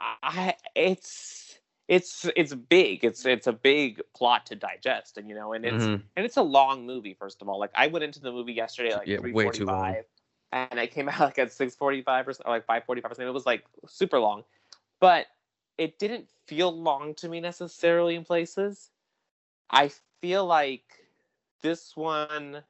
I 0.00 0.54
it's 0.74 1.58
it's 1.88 2.26
it's 2.36 2.54
big. 2.54 3.04
It's 3.04 3.26
it's 3.26 3.46
a 3.46 3.52
big 3.52 4.02
plot 4.14 4.46
to 4.46 4.56
digest, 4.56 5.18
and 5.18 5.28
you 5.28 5.34
know, 5.34 5.52
and 5.52 5.64
it's 5.64 5.88
Mhm. 5.88 6.02
and 6.16 6.24
it's 6.26 6.36
a 6.36 6.42
long 6.42 6.86
movie. 6.86 7.14
First 7.14 7.42
of 7.42 7.48
all, 7.48 7.58
like 7.58 7.72
I 7.74 7.88
went 7.88 8.04
into 8.04 8.20
the 8.20 8.32
movie 8.32 8.52
yesterday 8.52 8.94
like 8.94 9.08
Yeah, 9.08 9.18
three 9.18 9.32
way 9.32 9.50
too 9.50 9.66
long. 9.66 9.94
five, 9.94 10.04
and 10.52 10.80
I 10.80 10.86
came 10.86 11.08
out 11.08 11.20
like 11.20 11.38
at 11.38 11.52
six 11.52 11.74
forty 11.74 12.02
five 12.02 12.28
or, 12.28 12.32
or 12.44 12.52
like 12.54 12.66
five 12.66 12.84
forty 12.84 13.00
five 13.00 13.12
or 13.12 13.14
something. 13.14 13.28
It 13.28 13.34
was 13.34 13.46
like 13.46 13.64
super 13.86 14.18
long, 14.18 14.44
but 15.00 15.26
it 15.78 15.98
didn't 15.98 16.28
feel 16.46 16.70
long 16.70 17.14
to 17.14 17.28
me 17.28 17.40
necessarily 17.40 18.14
in 18.14 18.24
places. 18.24 18.90
I 19.70 19.90
feel 20.20 20.46
like 20.46 20.84
this 21.62 21.96
one 21.96 22.62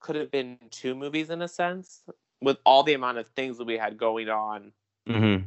could 0.00 0.16
have 0.16 0.30
been 0.30 0.58
two 0.70 0.94
movies 0.94 1.30
in 1.30 1.40
a 1.40 1.48
sense 1.48 2.02
with 2.42 2.58
all 2.66 2.82
the 2.82 2.92
amount 2.92 3.16
of 3.16 3.26
things 3.28 3.56
that 3.56 3.64
we 3.64 3.78
had 3.78 3.96
going 3.96 4.28
on 4.28 4.72
Mhm. 5.08 5.46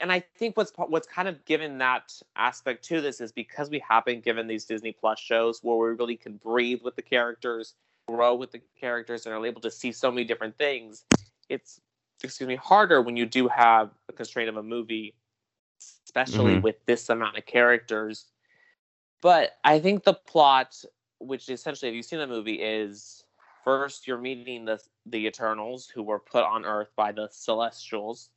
And 0.00 0.12
I 0.12 0.20
think 0.20 0.56
what's 0.58 0.72
what's 0.76 1.06
kind 1.06 1.26
of 1.26 1.44
given 1.46 1.78
that 1.78 2.12
aspect 2.36 2.84
to 2.86 3.00
this 3.00 3.20
is 3.20 3.32
because 3.32 3.70
we 3.70 3.82
have 3.88 4.04
been 4.04 4.20
given 4.20 4.46
these 4.46 4.66
Disney 4.66 4.92
Plus 4.92 5.18
shows 5.18 5.60
where 5.62 5.76
we 5.76 5.96
really 5.96 6.16
can 6.16 6.36
breathe 6.36 6.82
with 6.82 6.96
the 6.96 7.02
characters, 7.02 7.74
grow 8.10 8.34
with 8.34 8.50
the 8.52 8.60
characters, 8.78 9.26
and 9.26 9.34
are 9.34 9.46
able 9.46 9.60
to 9.62 9.70
see 9.70 9.92
so 9.92 10.10
many 10.10 10.24
different 10.24 10.56
things. 10.56 11.04
It's 11.48 11.80
excuse 12.22 12.48
me 12.48 12.56
harder 12.56 13.00
when 13.00 13.16
you 13.16 13.26
do 13.26 13.48
have 13.48 13.90
a 14.08 14.12
constraint 14.12 14.48
of 14.48 14.56
a 14.56 14.62
movie, 14.62 15.14
especially 16.04 16.56
Mhm. 16.56 16.62
with 16.62 16.84
this 16.84 17.08
amount 17.08 17.38
of 17.38 17.46
characters. 17.46 18.26
But 19.22 19.58
I 19.64 19.80
think 19.80 20.04
the 20.04 20.14
plot, 20.14 20.84
which 21.18 21.48
essentially, 21.48 21.88
if 21.90 21.94
you've 21.94 22.04
seen 22.04 22.18
the 22.18 22.26
movie, 22.26 22.60
is 22.62 23.24
first 23.64 24.06
you're 24.06 24.18
meeting 24.18 24.64
the 24.64 24.82
the 25.06 25.26
Eternals 25.26 25.88
who 25.88 26.02
were 26.02 26.18
put 26.18 26.44
on 26.44 26.64
Earth 26.64 26.90
by 26.96 27.12
the 27.12 27.28
Celestials 27.30 28.30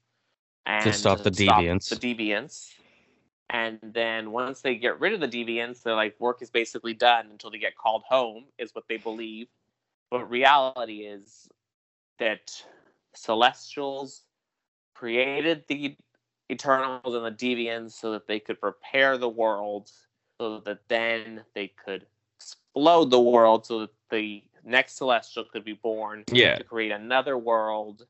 and 0.66 0.94
to 0.94 0.94
stop 0.94 1.20
the 1.24 1.32
deviants. 1.32 1.90
The 1.90 1.96
deviants. 1.96 2.74
And 3.50 3.80
then 3.82 4.32
once 4.32 4.62
they 4.62 4.76
get 4.76 5.00
rid 5.00 5.14
of 5.14 5.20
the 5.20 5.28
deviants, 5.28 5.84
they're 5.84 5.96
like 5.96 6.20
work 6.20 6.42
is 6.42 6.50
basically 6.50 6.94
done 6.94 7.30
until 7.30 7.52
they 7.52 7.60
get 7.60 7.76
called 7.76 8.04
home, 8.08 8.46
is 8.58 8.74
what 8.74 8.88
they 8.88 8.98
believe. 8.98 9.48
But 10.10 10.30
reality 10.30 11.02
is 11.02 11.48
that 12.20 12.64
Celestials 13.16 14.24
created 14.94 15.64
the 15.68 15.96
Eternals 16.52 17.16
and 17.16 17.26
the 17.26 17.32
Deviants 17.32 17.94
so 17.94 18.12
that 18.12 18.28
they 18.28 18.40
could 18.40 18.60
prepare 18.60 19.18
the 19.18 19.30
world, 19.30 19.92
so 20.40 20.60
that 20.60 20.80
then 20.88 21.44
they 21.56 21.68
could 21.68 22.06
explode 22.38 23.10
the 23.10 23.20
world, 23.22 23.66
so 23.66 23.80
that 23.80 23.90
the 24.10 24.44
next 24.64 24.98
Celestial 24.98 25.46
could 25.46 25.64
be 25.64 25.74
born 25.74 26.24
Yeah. 26.32 26.58
to 26.58 26.64
create 26.64 26.92
another 26.92 27.38
world. 27.38 28.08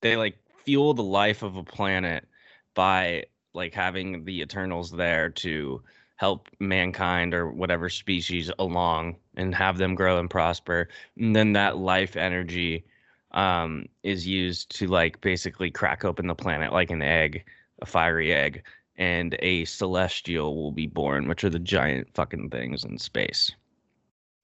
They 0.00 0.16
like 0.16 0.38
fuel 0.64 0.94
the 0.94 1.02
life 1.02 1.42
of 1.42 1.56
a 1.56 1.64
planet 1.64 2.26
by 2.74 3.24
like 3.54 3.74
having 3.74 4.24
the 4.24 4.40
Eternals 4.40 4.90
there 4.90 5.30
to 5.30 5.82
help 6.18 6.48
mankind 6.58 7.32
or 7.32 7.50
whatever 7.50 7.88
species 7.88 8.50
along 8.58 9.16
and 9.36 9.54
have 9.54 9.78
them 9.78 9.94
grow 9.94 10.18
and 10.18 10.28
prosper. 10.28 10.88
And 11.16 11.34
then 11.34 11.54
that 11.54 11.78
life 11.78 12.16
energy 12.16 12.84
um 13.32 13.86
is 14.02 14.26
used 14.26 14.74
to 14.78 14.86
like 14.86 15.20
basically 15.20 15.70
crack 15.70 16.04
open 16.04 16.26
the 16.26 16.34
planet 16.34 16.72
like 16.72 16.90
an 16.90 17.02
egg, 17.02 17.44
a 17.80 17.86
fiery 17.86 18.32
egg, 18.32 18.62
and 18.96 19.36
a 19.40 19.64
celestial 19.64 20.56
will 20.56 20.72
be 20.72 20.86
born, 20.86 21.28
which 21.28 21.44
are 21.44 21.50
the 21.50 21.58
giant 21.58 22.08
fucking 22.14 22.50
things 22.50 22.84
in 22.84 22.98
space. 22.98 23.52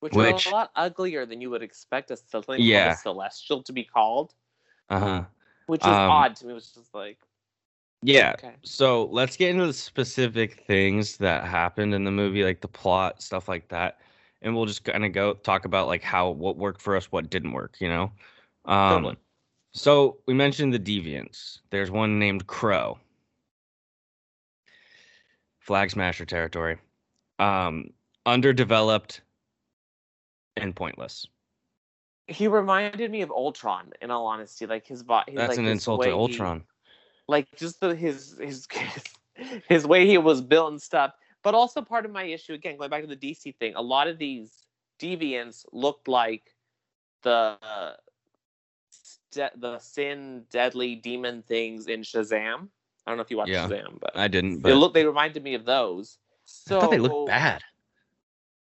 Which, 0.00 0.12
Which- 0.12 0.46
are 0.46 0.50
a 0.50 0.52
lot 0.52 0.70
uglier 0.76 1.26
than 1.26 1.40
you 1.40 1.50
would 1.50 1.62
expect 1.62 2.10
a 2.10 2.18
Yeah. 2.58 2.92
a 2.92 2.96
celestial 2.96 3.62
to 3.62 3.72
be 3.72 3.84
called, 3.84 4.34
Uh-huh. 4.90 5.24
which 5.66 5.80
is 5.80 5.86
Um, 5.86 6.10
odd 6.10 6.36
to 6.36 6.46
me. 6.46 6.52
It 6.52 6.54
was 6.54 6.72
just 6.72 6.94
like, 6.94 7.18
Yeah. 8.04 8.34
okay, 8.38 8.54
So 8.62 9.06
let's 9.06 9.36
get 9.36 9.50
into 9.50 9.66
the 9.66 9.72
specific 9.72 10.64
things 10.66 11.16
that 11.16 11.46
happened 11.46 11.94
in 11.94 12.04
the 12.04 12.10
movie, 12.10 12.44
like 12.44 12.60
the 12.60 12.68
plot, 12.68 13.22
stuff 13.22 13.48
like 13.48 13.68
that, 13.68 13.98
and 14.42 14.54
we'll 14.54 14.66
just 14.66 14.84
kind 14.84 15.06
of 15.06 15.12
go 15.12 15.32
talk 15.32 15.64
about 15.64 15.86
like 15.86 16.02
how 16.02 16.28
what 16.30 16.58
worked 16.58 16.82
for 16.82 16.96
us, 16.96 17.10
what 17.10 17.30
didn't 17.30 17.52
work. 17.52 17.76
You 17.80 17.88
know. 17.88 18.12
Um, 18.66 18.90
Totally. 18.90 19.16
So 19.72 20.18
we 20.26 20.34
mentioned 20.34 20.74
the 20.74 20.78
deviants. 20.78 21.60
There's 21.70 21.90
one 21.90 22.18
named 22.18 22.46
Kro. 22.46 22.98
Flag 25.60 25.90
Smasher 25.90 26.26
territory. 26.26 26.76
Um, 27.38 27.88
underdeveloped 28.26 29.22
and 30.56 30.76
pointless. 30.76 31.26
he 32.28 32.48
reminded 32.48 33.10
me 33.10 33.22
of 33.22 33.30
Ultron. 33.30 33.92
In 34.02 34.10
all 34.10 34.26
honesty, 34.26 34.66
like 34.66 34.86
his 34.86 35.02
body. 35.02 35.32
That's 35.34 35.50
like 35.50 35.58
an 35.58 35.66
insult 35.66 36.00
way 36.00 36.06
to 36.06 36.12
he- 36.12 36.18
Ultron. 36.18 36.64
Like 37.28 37.48
just 37.56 37.80
the 37.80 37.94
his 37.94 38.36
his 38.40 38.66
his 39.68 39.86
way 39.86 40.06
he 40.06 40.18
was 40.18 40.40
built 40.40 40.72
and 40.72 40.82
stuff. 40.82 41.12
But 41.42 41.54
also 41.54 41.82
part 41.82 42.04
of 42.06 42.10
my 42.10 42.24
issue 42.24 42.54
again, 42.54 42.78
going 42.78 42.90
back 42.90 43.02
to 43.02 43.06
the 43.06 43.16
DC 43.16 43.56
thing, 43.56 43.74
a 43.74 43.82
lot 43.82 44.08
of 44.08 44.18
these 44.18 44.64
deviants 44.98 45.64
looked 45.72 46.08
like 46.08 46.54
the 47.22 47.58
uh, 47.62 47.92
st- 48.90 49.60
the 49.60 49.78
sin 49.78 50.44
deadly 50.50 50.94
demon 50.94 51.42
things 51.42 51.86
in 51.86 52.00
Shazam. 52.00 52.68
I 53.06 53.10
don't 53.10 53.18
know 53.18 53.22
if 53.22 53.30
you 53.30 53.36
watched 53.36 53.52
Yeah. 53.52 53.66
Shazam, 53.66 54.00
but 54.00 54.16
I 54.16 54.28
didn't, 54.28 54.62
they 54.62 54.72
but 54.72 54.78
look 54.78 54.94
they 54.94 55.04
reminded 55.04 55.42
me 55.42 55.54
of 55.54 55.64
those. 55.64 56.18
So 56.46 56.76
I 56.76 56.80
thought 56.80 56.90
they 56.90 56.98
looked 56.98 57.26
bad. 57.26 57.62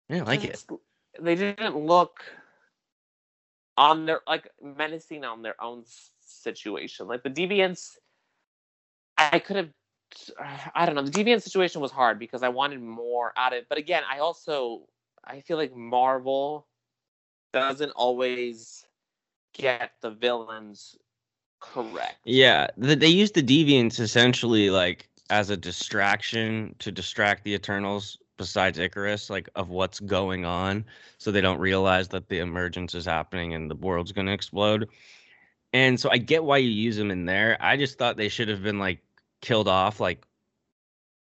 I 0.10 0.14
didn't 0.14 0.28
like 0.28 0.44
it. 0.44 0.64
They 1.20 1.36
didn't 1.36 1.78
look 1.78 2.24
on 3.78 4.06
their 4.06 4.22
like 4.28 4.50
menacing 4.62 5.24
on 5.24 5.42
their 5.42 5.62
own 5.62 5.84
situation. 6.20 7.08
Like 7.08 7.24
the 7.24 7.30
deviants, 7.30 7.98
I 9.32 9.40
could 9.40 9.56
have. 9.56 9.70
I 10.76 10.86
don't 10.86 10.96
know. 10.96 11.02
The 11.02 11.12
deviant 11.12 11.42
situation 11.42 11.82
was 11.82 11.92
hard 11.92 12.20
because 12.20 12.44
I 12.44 12.50
wanted 12.50 12.82
more 12.82 13.34
out 13.38 13.54
of 13.54 13.60
it. 13.60 13.66
But 13.70 13.78
again, 13.78 14.04
I 14.12 14.20
also 14.20 14.88
I 15.24 15.40
feel 15.40 15.58
like 15.58 15.76
Marvel 15.76 16.68
doesn't 17.54 17.92
always 17.92 18.86
get 19.54 19.92
the 20.02 20.12
villains 20.12 20.98
correct. 21.60 22.18
Yeah, 22.26 22.68
the, 22.78 22.96
they 22.96 23.08
use 23.08 23.32
the 23.32 23.44
deviants 23.44 24.00
essentially 24.00 24.70
like 24.70 25.08
as 25.30 25.50
a 25.50 25.58
distraction 25.58 26.76
to 26.80 26.92
distract 26.92 27.44
the 27.44 27.54
Eternals. 27.54 28.18
Besides 28.36 28.80
Ikaris, 28.80 29.30
like 29.30 29.48
of 29.56 29.70
what's 29.70 30.00
going 30.00 30.44
on, 30.44 30.86
so 31.20 31.30
they 31.30 31.40
don't 31.40 31.60
realize 31.60 32.08
that 32.08 32.30
the 32.30 32.40
emergence 32.40 32.96
is 32.96 33.06
happening 33.06 33.54
and 33.54 33.70
the 33.70 33.76
world's 33.76 34.12
going 34.12 34.26
to 34.26 34.34
explode. 34.34 34.90
And 35.72 36.00
so 36.00 36.10
I 36.12 36.18
get 36.18 36.44
why 36.44 36.58
you 36.58 36.70
use 36.70 36.98
them 36.98 37.12
in 37.12 37.26
there. 37.26 37.58
I 37.60 37.78
just 37.78 37.98
thought 37.98 38.18
they 38.18 38.30
should 38.30 38.48
have 38.48 38.64
been 38.64 38.80
like 38.80 39.00
killed 39.44 39.68
off 39.68 40.00
like 40.00 40.26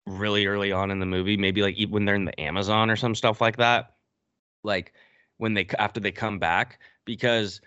really 0.07 0.47
early 0.47 0.71
on 0.71 0.91
in 0.91 1.01
the 1.01 1.07
movie, 1.07 1.37
maybe 1.37 1.63
like 1.63 1.77
when 1.89 2.05
they're 2.05 2.15
in 2.15 2.27
the 2.27 2.41
Amazon 2.41 2.91
or 2.91 2.97
some 2.97 3.15
stuff 3.15 3.41
like 3.41 3.57
that. 3.57 3.95
Like 4.63 4.93
when 5.39 5.55
they 5.55 5.67
after 5.79 5.99
they 5.99 6.13
come 6.13 6.39
back 6.39 6.79
because 7.05 7.61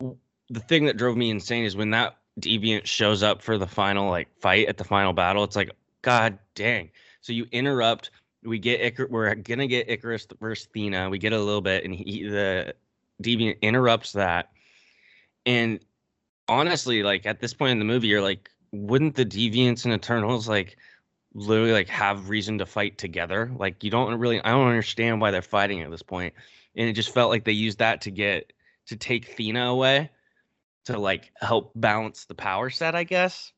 the 0.00 0.60
thing 0.60 0.86
that 0.86 0.96
drove 0.96 1.16
me 1.16 1.28
insane 1.28 1.64
is 1.64 1.76
when 1.76 1.90
that 1.90 2.16
deviant 2.40 2.86
shows 2.86 3.22
up 3.22 3.42
for 3.42 3.58
the 3.58 3.66
final 3.66 4.08
like 4.10 4.28
fight 4.40 4.68
at 4.68 4.76
the 4.76 4.84
final 4.84 5.12
battle 5.12 5.44
it's 5.44 5.56
like 5.56 5.70
god 6.02 6.38
dang 6.54 6.90
so 7.20 7.32
you 7.32 7.46
interrupt 7.52 8.10
we 8.42 8.58
get 8.58 8.80
Icar- 8.80 9.10
we're 9.10 9.34
gonna 9.34 9.66
get 9.66 9.88
Ikaris 9.88 10.26
versus 10.38 10.68
Thena 10.74 11.10
we 11.10 11.18
get 11.18 11.32
a 11.32 11.38
little 11.38 11.60
bit 11.60 11.84
and 11.84 11.94
he 11.94 12.24
the 12.24 12.74
deviant 13.22 13.60
interrupts 13.60 14.12
that 14.12 14.50
and 15.44 15.80
honestly 16.48 17.02
like 17.02 17.26
at 17.26 17.40
this 17.40 17.54
point 17.54 17.72
in 17.72 17.78
the 17.78 17.84
movie 17.84 18.08
you're 18.08 18.22
like 18.22 18.50
wouldn't 18.72 19.14
the 19.14 19.24
deviants 19.24 19.84
and 19.84 19.94
eternals 19.94 20.48
like 20.48 20.76
literally 21.34 21.72
like 21.72 21.88
have 21.88 22.28
reason 22.28 22.58
to 22.58 22.66
fight 22.66 22.98
together 22.98 23.50
like 23.58 23.84
you 23.84 23.90
don't 23.90 24.18
really 24.18 24.40
i 24.42 24.50
don't 24.50 24.68
understand 24.68 25.20
why 25.20 25.30
they're 25.30 25.42
fighting 25.42 25.82
at 25.82 25.90
this 25.90 26.02
point. 26.02 26.32
and 26.76 26.88
it 26.88 26.94
just 26.94 27.12
felt 27.12 27.30
like 27.30 27.44
they 27.44 27.52
used 27.52 27.78
that 27.78 28.00
to 28.00 28.10
get 28.10 28.52
to 28.86 28.96
take 28.96 29.36
Thena 29.36 29.70
away 29.70 30.10
to 30.86 30.98
like 30.98 31.32
help 31.40 31.72
balance 31.74 32.24
the 32.24 32.34
power 32.34 32.70
set, 32.70 32.94
I 32.94 33.04
guess. 33.04 33.52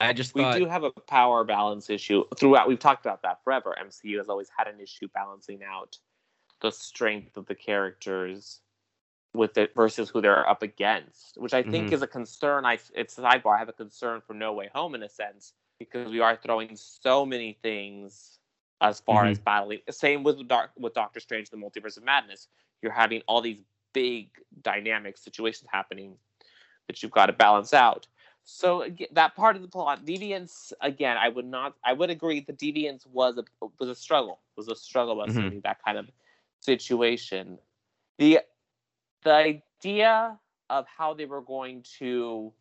I 0.00 0.12
just 0.12 0.34
we 0.34 0.42
thought 0.42 0.58
do 0.58 0.66
have 0.66 0.84
a 0.84 0.90
power 0.90 1.44
balance 1.44 1.88
issue 1.88 2.24
throughout. 2.38 2.68
We've 2.68 2.78
talked 2.78 3.06
about 3.06 3.22
that 3.22 3.42
forever. 3.44 3.74
MCU 3.80 4.18
has 4.18 4.28
always 4.28 4.50
had 4.54 4.66
an 4.66 4.80
issue 4.80 5.08
balancing 5.14 5.60
out 5.66 5.96
the 6.60 6.70
strength 6.70 7.36
of 7.36 7.46
the 7.46 7.54
characters 7.54 8.60
with 9.36 9.58
it 9.58 9.74
versus 9.74 10.08
who 10.08 10.20
they're 10.20 10.48
up 10.48 10.62
against, 10.62 11.38
which 11.38 11.54
I 11.54 11.62
think 11.62 11.88
Mhm. 11.88 11.92
is 11.92 12.02
a 12.02 12.06
concern. 12.06 12.64
I 12.64 12.78
it's 12.94 13.18
a 13.18 13.22
sidebar. 13.22 13.54
I 13.56 13.58
have 13.58 13.68
a 13.68 13.72
concern 13.74 14.20
for 14.20 14.34
No 14.34 14.52
Way 14.52 14.68
Home 14.74 14.94
in 14.94 15.02
a 15.02 15.08
sense 15.08 15.54
because 15.78 16.10
we 16.10 16.20
are 16.20 16.36
throwing 16.36 16.74
so 16.76 17.26
many 17.26 17.58
things 17.62 18.38
as 18.80 19.00
far 19.00 19.24
Mhm. 19.24 19.30
as 19.30 19.38
battling. 19.38 19.80
Same 19.90 20.22
with 20.22 20.46
Dark 20.48 20.70
with 20.76 20.94
Doctor 20.94 21.20
Strange: 21.20 21.50
The 21.50 21.56
Multiverse 21.56 21.96
of 21.96 22.04
Madness. 22.04 22.48
You're 22.82 22.92
having 22.92 23.22
all 23.26 23.40
these 23.40 23.62
big 23.92 24.30
dynamic 24.62 25.16
situations 25.16 25.68
happening 25.70 26.18
that 26.86 27.02
you've 27.02 27.12
got 27.12 27.26
to 27.26 27.32
balance 27.32 27.72
out. 27.72 28.06
So 28.44 28.82
aga- 28.84 29.08
that 29.12 29.34
part 29.34 29.56
of 29.56 29.62
the 29.62 29.68
plot, 29.68 30.04
deviants. 30.04 30.72
Again, 30.80 31.16
I 31.16 31.28
would 31.28 31.46
not. 31.46 31.74
I 31.84 31.92
would 31.94 32.10
agree. 32.10 32.40
The 32.40 32.52
deviants 32.52 33.06
was 33.06 33.38
a 33.38 33.44
was 33.80 33.88
a 33.88 33.94
struggle. 33.94 34.40
Was 34.56 34.68
a 34.68 34.76
struggle 34.76 35.16
with 35.18 35.34
Mhm. 35.34 35.62
that 35.62 35.82
kind 35.82 35.98
of 35.98 36.10
situation. 36.60 37.58
The 38.18 38.40
the 39.26 39.34
idea 39.34 40.38
of 40.70 40.86
how 40.86 41.12
they 41.14 41.26
were 41.26 41.42
going 41.42 41.82
to 41.98 42.52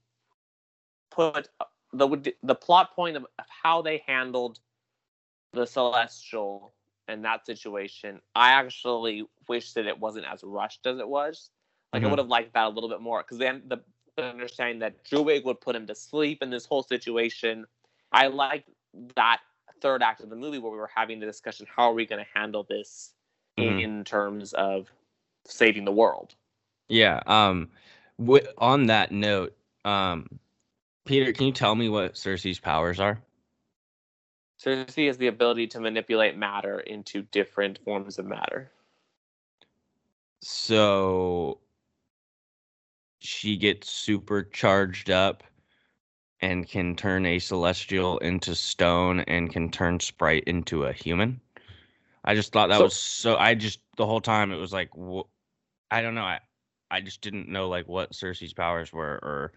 put 1.12 1.50
the 1.94 2.34
the 2.44 2.56
plot 2.56 2.96
point 2.96 3.16
of, 3.16 3.24
of 3.40 3.46
how 3.64 3.82
they 3.84 4.04
handled 4.08 4.60
the 5.54 5.66
celestial 5.66 6.74
in 7.08 7.22
that 7.22 7.46
situation. 7.46 8.20
I 8.36 8.52
actually 8.52 9.26
wish 9.48 9.74
that 9.74 9.86
it 9.86 10.00
wasn't 10.00 10.26
as 10.26 10.44
rushed 10.44 10.88
as 10.88 11.00
it 11.00 11.08
was. 11.08 11.52
Like 11.94 12.04
I 12.04 12.08
Mhm. 12.08 12.10
would 12.10 12.20
have 12.20 12.30
liked 12.30 12.54
that 12.56 12.66
a 12.66 12.70
little 12.70 12.90
bit 12.90 13.02
more 13.02 13.22
because 13.22 13.38
then 13.38 13.64
the 13.68 13.78
the 14.18 14.24
understanding 14.24 14.80
that 14.80 15.04
Druig 15.06 15.44
would 15.46 15.62
put 15.62 15.76
him 15.76 15.86
to 15.88 15.96
sleep 15.96 16.42
in 16.42 16.50
this 16.50 16.66
whole 16.66 16.84
situation. 16.84 17.68
I 18.12 18.28
like 18.28 18.66
that 19.16 19.42
third 19.82 20.02
act 20.02 20.22
of 20.22 20.30
the 20.30 20.36
movie 20.38 20.58
where 20.58 20.72
we 20.72 20.78
were 20.80 20.92
having 20.94 21.20
the 21.20 21.28
discussion: 21.28 21.68
how 21.70 21.92
are 21.92 21.94
we 21.94 22.08
going 22.08 22.24
to 22.26 22.32
handle 22.34 22.64
this 22.64 23.14
Mhm. 23.60 23.82
in 23.84 24.04
terms 24.04 24.54
of 24.54 24.92
saving 25.46 25.86
the 25.86 25.92
world? 25.92 26.36
Yeah. 26.90 27.22
Um, 27.26 27.70
wi- 28.20 28.48
on 28.58 28.88
that 28.88 29.12
note, 29.12 29.56
um, 29.84 30.28
Peter, 31.06 31.32
can 31.34 31.48
you 31.48 31.52
tell 31.54 31.76
me 31.76 31.90
what 31.90 32.14
Cersei's 32.16 32.60
powers 32.60 33.00
are? 33.00 33.22
Cersei 34.60 35.08
has 35.08 35.18
the 35.18 35.28
ability 35.28 35.68
to 35.68 35.80
manipulate 35.80 36.38
matter 36.38 36.80
into 36.80 37.22
different 37.24 37.78
forms 37.84 38.18
of 38.18 38.26
matter. 38.26 38.72
So 40.42 41.60
she 43.20 43.58
gets 43.58 43.90
super 43.90 44.44
charged 44.44 45.10
up 45.10 45.44
and 46.42 46.68
can 46.68 46.96
turn 46.96 47.26
a 47.26 47.40
celestial 47.40 48.18
into 48.20 48.56
stone 48.56 49.22
and 49.22 49.52
can 49.52 49.72
turn 49.72 50.00
Sprite 50.00 50.44
into 50.46 50.84
a 50.84 50.94
human. 50.94 51.42
I 52.24 52.36
just 52.36 52.52
thought 52.52 52.68
that 52.70 52.78
So- 52.78 52.84
was 52.86 52.96
so. 52.96 53.36
I 53.38 53.56
just 53.56 53.80
the 53.98 54.06
whole 54.06 54.22
time 54.22 54.52
it 54.52 54.58
was 54.58 54.74
like, 54.74 54.90
wh- 54.96 55.28
I 55.92 56.02
don't 56.02 56.16
know. 56.16 56.24
I 56.24 56.40
I 56.92 57.02
just 57.02 57.22
didn't 57.22 57.50
know 57.50 57.68
like 57.70 57.88
what 57.88 58.14
Cersei's 58.14 58.54
powers 58.54 58.92
were 58.94 59.20
or 59.22 59.54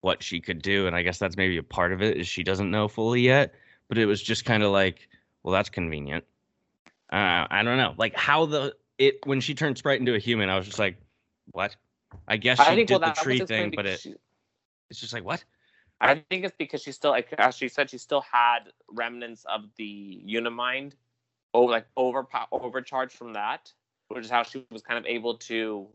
what 0.00 0.22
she 0.22 0.40
could 0.40 0.62
do, 0.62 0.86
and 0.86 0.94
I 0.94 1.02
guess 1.02 1.18
that's 1.18 1.36
maybe 1.36 1.56
a 1.56 1.62
part 1.62 1.92
of 1.92 2.02
it 2.02 2.16
is 2.16 2.28
she 2.28 2.42
doesn't 2.42 2.70
know 2.70 2.88
fully 2.88 3.22
yet. 3.22 3.54
But 3.88 3.98
it 3.98 4.06
was 4.06 4.22
just 4.22 4.44
kind 4.44 4.62
of 4.62 4.70
like, 4.70 5.08
well, 5.42 5.52
that's 5.52 5.68
convenient. 5.70 6.24
Uh, 7.12 7.46
I 7.50 7.62
don't 7.62 7.76
know, 7.76 7.94
like 7.96 8.16
how 8.16 8.46
the 8.46 8.74
it 8.98 9.18
when 9.24 9.40
she 9.40 9.54
turned 9.54 9.78
Sprite 9.78 10.00
into 10.00 10.14
a 10.14 10.18
human, 10.18 10.48
I 10.48 10.56
was 10.56 10.66
just 10.66 10.78
like, 10.78 10.96
what? 11.52 11.76
I 12.26 12.36
guess 12.36 12.58
she 12.58 12.64
I 12.64 12.74
think 12.74 12.88
did 12.88 13.00
well, 13.00 13.12
the 13.14 13.20
tree 13.20 13.40
thing, 13.40 13.72
but 13.74 13.86
it 13.86 14.00
she- 14.00 14.14
it's 14.90 15.00
just 15.00 15.12
like 15.12 15.24
what? 15.24 15.44
I 16.00 16.22
think 16.28 16.44
it's 16.44 16.54
because 16.58 16.82
she 16.82 16.92
still, 16.92 17.12
like 17.12 17.32
as 17.38 17.56
she 17.56 17.68
said, 17.68 17.90
she 17.90 17.98
still 17.98 18.20
had 18.20 18.70
remnants 18.90 19.44
of 19.44 19.62
the 19.76 20.22
Unimind, 20.26 20.92
oh, 21.54 21.64
like 21.64 21.86
over 21.96 22.26
overcharged 22.52 23.12
from 23.12 23.32
that, 23.34 23.72
which 24.08 24.24
is 24.24 24.30
how 24.30 24.42
she 24.42 24.64
was 24.70 24.82
kind 24.82 24.98
of 24.98 25.06
able 25.06 25.36
to 25.38 25.88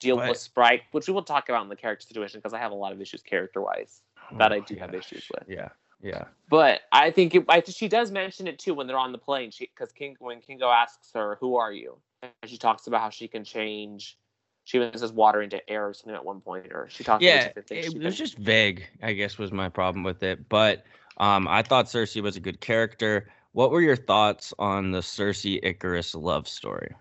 deal 0.00 0.16
with 0.16 0.38
Sprite, 0.38 0.82
which 0.92 1.06
we 1.06 1.14
will 1.14 1.22
talk 1.22 1.48
about 1.48 1.62
in 1.62 1.68
the 1.68 1.76
character 1.76 2.06
situation 2.06 2.40
because 2.40 2.52
I 2.52 2.58
have 2.58 2.72
a 2.72 2.74
lot 2.76 2.92
of 2.92 3.00
issues 3.00 3.22
character 3.22 3.60
wise 3.60 4.02
that 4.38 4.52
Oh, 4.52 4.54
I 4.54 4.60
do 4.60 4.74
have 4.76 4.94
issues 4.94 5.28
with. 5.32 5.44
Yeah, 5.48 5.68
yeah. 6.02 6.24
But 6.48 6.80
I 6.90 7.10
think 7.10 7.34
it, 7.34 7.44
I, 7.48 7.62
she 7.66 7.86
does 7.88 8.10
mention 8.10 8.48
it 8.48 8.58
too 8.58 8.74
when 8.74 8.86
they're 8.86 8.98
on 8.98 9.12
the 9.12 9.18
plane. 9.18 9.50
She 9.50 9.70
because 9.74 9.92
King 9.92 10.16
when 10.18 10.40
Kingo 10.40 10.68
asks 10.68 11.10
her, 11.14 11.36
"Who 11.40 11.56
are 11.56 11.72
you?" 11.72 11.98
and 12.22 12.50
she 12.50 12.58
talks 12.58 12.86
about 12.86 13.00
how 13.00 13.10
she 13.10 13.28
can 13.28 13.44
change. 13.44 14.18
She 14.64 14.78
says 14.94 15.12
water 15.12 15.42
into 15.42 15.68
air 15.70 15.88
or 15.88 15.94
something 15.94 16.14
at 16.14 16.24
one 16.24 16.40
point, 16.40 16.66
or 16.72 16.88
she 16.90 17.02
talks 17.02 17.24
Yeah, 17.24 17.36
about 17.36 17.54
different 17.54 17.68
things. 17.68 17.94
it, 17.94 18.02
it 18.02 18.04
was 18.04 18.18
just 18.18 18.38
vague. 18.38 18.86
I 19.02 19.12
guess 19.12 19.38
was 19.38 19.52
my 19.52 19.68
problem 19.68 20.04
with 20.04 20.22
it. 20.22 20.48
But 20.48 20.84
um, 21.16 21.48
I 21.48 21.62
thought 21.62 21.86
Cersei 21.86 22.22
was 22.22 22.36
a 22.36 22.40
good 22.40 22.60
character. 22.60 23.28
What 23.52 23.70
were 23.70 23.80
your 23.80 23.96
thoughts 23.96 24.54
on 24.58 24.92
the 24.92 25.00
Cersei 25.00 25.62
Ikaris 25.64 26.20
love 26.20 26.46
story? 26.46 26.94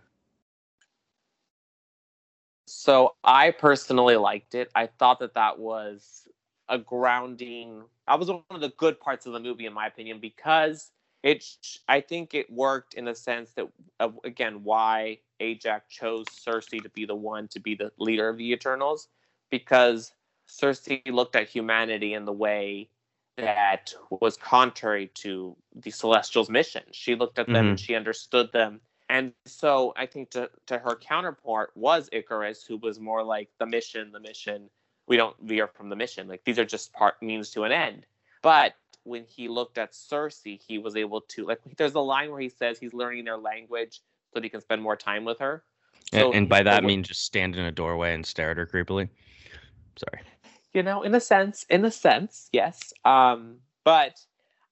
So 2.69 3.15
I 3.23 3.49
personally 3.51 4.15
liked 4.15 4.53
it. 4.53 4.69
I 4.75 4.87
thought 4.87 5.19
that 5.19 5.33
that 5.33 5.57
was 5.57 6.27
a 6.67 6.77
grounding. 6.77 7.83
That 8.07 8.19
was 8.19 8.29
one 8.29 8.43
of 8.51 8.61
the 8.61 8.73
good 8.77 8.99
parts 8.99 9.25
of 9.25 9.33
the 9.33 9.39
movie, 9.39 9.65
in 9.65 9.73
my 9.73 9.87
opinion, 9.87 10.19
because 10.19 10.91
it. 11.23 11.43
I 11.87 12.01
think 12.01 12.35
it 12.35 12.51
worked 12.51 12.93
in 12.93 13.05
the 13.05 13.15
sense 13.15 13.51
that, 13.53 13.67
of, 13.99 14.19
again, 14.23 14.63
why 14.63 15.17
Ajak 15.41 15.81
chose 15.89 16.27
Cersei 16.27 16.81
to 16.83 16.89
be 16.89 17.05
the 17.05 17.15
one 17.15 17.47
to 17.49 17.59
be 17.59 17.73
the 17.73 17.91
leader 17.97 18.29
of 18.29 18.37
the 18.37 18.51
Eternals, 18.51 19.07
because 19.49 20.11
Cersei 20.47 21.01
looked 21.07 21.35
at 21.35 21.49
humanity 21.49 22.13
in 22.13 22.25
the 22.25 22.33
way 22.33 22.89
that 23.37 23.93
was 24.09 24.37
contrary 24.37 25.09
to 25.15 25.55
the 25.75 25.89
Celestials' 25.89 26.49
mission. 26.49 26.83
She 26.91 27.15
looked 27.15 27.39
at 27.39 27.47
them 27.47 27.55
and 27.55 27.67
mm-hmm. 27.69 27.83
she 27.83 27.95
understood 27.95 28.51
them 28.51 28.81
and 29.09 29.33
so 29.45 29.93
I 29.97 30.05
think 30.05 30.29
to, 30.31 30.49
to 30.67 30.77
her 30.77 30.95
counterpart 30.95 31.71
was 31.75 32.09
Ikaris, 32.13 32.65
who 32.67 32.77
was 32.77 32.99
more 32.99 33.23
like 33.23 33.49
the 33.57 33.65
mission, 33.65 34.11
the 34.11 34.19
mission. 34.19 34.69
We 35.07 35.17
don't 35.17 35.35
veer 35.41 35.67
from 35.67 35.89
the 35.89 35.95
mission. 35.95 36.27
Like 36.27 36.43
these 36.43 36.59
are 36.59 36.65
just 36.65 36.93
part 36.93 37.15
means 37.21 37.49
to 37.51 37.63
an 37.63 37.71
end. 37.71 38.05
But 38.43 38.75
when 39.03 39.25
he 39.25 39.47
looked 39.47 39.79
at 39.79 39.93
Cersei, 39.93 40.61
he 40.65 40.77
was 40.77 40.95
able 40.95 41.21
to 41.21 41.47
like 41.47 41.59
there's 41.77 41.95
a 41.95 41.99
line 41.99 42.29
where 42.29 42.39
he 42.39 42.49
says 42.49 42.77
he's 42.77 42.93
learning 42.93 43.25
their 43.25 43.37
language 43.37 44.01
so 44.27 44.35
that 44.35 44.43
he 44.43 44.49
can 44.49 44.61
spend 44.61 44.81
more 44.83 44.95
time 44.95 45.25
with 45.25 45.39
her. 45.39 45.63
And, 46.13 46.21
So 46.21 46.31
and 46.33 46.47
by 46.47 46.61
that 46.63 46.83
mean 46.83 47.01
just 47.01 47.23
stand 47.25 47.55
in 47.55 47.65
a 47.65 47.71
doorway 47.71 48.13
and 48.13 48.23
stare 48.23 48.51
at 48.51 48.57
her 48.57 48.67
creepily. 48.67 49.09
Sorry. 49.97 50.23
you 50.73 50.83
know, 50.83 51.01
in 51.01 51.15
a 51.15 51.19
sense, 51.19 51.65
in 51.69 51.83
a 51.83 51.91
sense, 51.91 52.49
yes. 52.53 52.93
Um, 53.03 53.57
but 53.83 54.19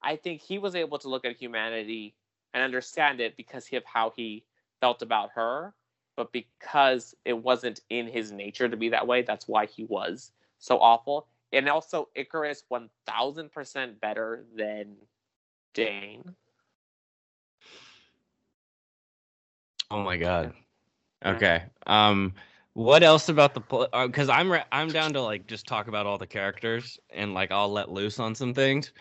I 0.04 0.16
think 0.16 0.42
he 0.42 0.60
was 0.60 0.76
able 0.76 1.00
to 1.00 1.10
look 1.10 1.26
at 1.26 1.36
humanity 1.36 2.16
and 2.58 2.64
understand 2.64 3.22
it 3.22 3.38
because 3.38 3.72
of 3.72 3.86
how 3.86 4.12
he 4.16 4.44
felt 4.82 5.04
about 5.04 5.30
her. 5.36 5.76
But 6.16 6.32
because 6.32 7.14
it 7.24 7.34
wasn't 7.34 7.82
in 7.92 8.08
his 8.08 8.32
nature 8.32 8.68
to 8.68 8.76
be 8.76 8.90
that 8.90 9.06
way, 9.06 9.22
that's 9.22 9.48
why 9.48 9.68
he 9.68 9.84
was 9.84 10.32
so 10.58 10.80
awful. 10.80 11.28
And 11.54 11.70
also, 11.70 12.10
Ikaris 12.18 12.64
1000% 12.68 14.02
better 14.02 14.46
than 14.56 14.96
Dane. 15.76 16.36
Oh 19.92 20.02
my 20.02 20.18
god. 20.18 20.54
Okay. 21.24 21.64
Um 21.86 22.34
what 22.74 23.02
else 23.04 23.30
about 23.30 23.54
the 23.54 23.62
because 24.08 24.30
uh, 24.30 24.34
I'm 24.34 24.52
re- 24.52 24.66
I'm 24.72 24.90
down 24.90 25.14
to 25.14 25.22
like 25.22 25.48
just 25.48 25.68
talk 25.68 25.88
about 25.88 26.06
all 26.06 26.18
the 26.18 26.28
characters 26.28 27.00
and 27.10 27.34
like 27.34 27.52
I'll 27.52 27.72
let 27.72 27.92
loose 27.92 28.20
on 28.20 28.36
some 28.36 28.54
things. 28.54 28.92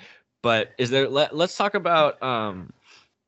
But 0.42 0.70
is 0.78 0.90
there 0.90 1.08
let, 1.08 1.34
let's 1.34 1.56
talk 1.56 1.74
about 1.74 2.22
um 2.22 2.72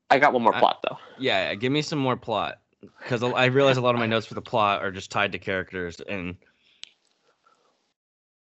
I 0.09 0.19
got 0.19 0.33
one 0.33 0.43
more 0.43 0.53
plot 0.53 0.79
though. 0.87 0.97
Yeah, 1.17 1.49
yeah, 1.49 1.55
give 1.55 1.71
me 1.71 1.81
some 1.81 1.99
more 1.99 2.17
plot 2.17 2.59
because 3.01 3.23
I 3.23 3.45
realize 3.45 3.77
a 3.77 3.81
lot 3.81 3.95
of 3.95 3.99
my 3.99 4.07
notes 4.07 4.25
for 4.25 4.33
the 4.33 4.41
plot 4.41 4.81
are 4.81 4.91
just 4.91 5.11
tied 5.11 5.31
to 5.33 5.39
characters 5.39 5.99
and 6.07 6.35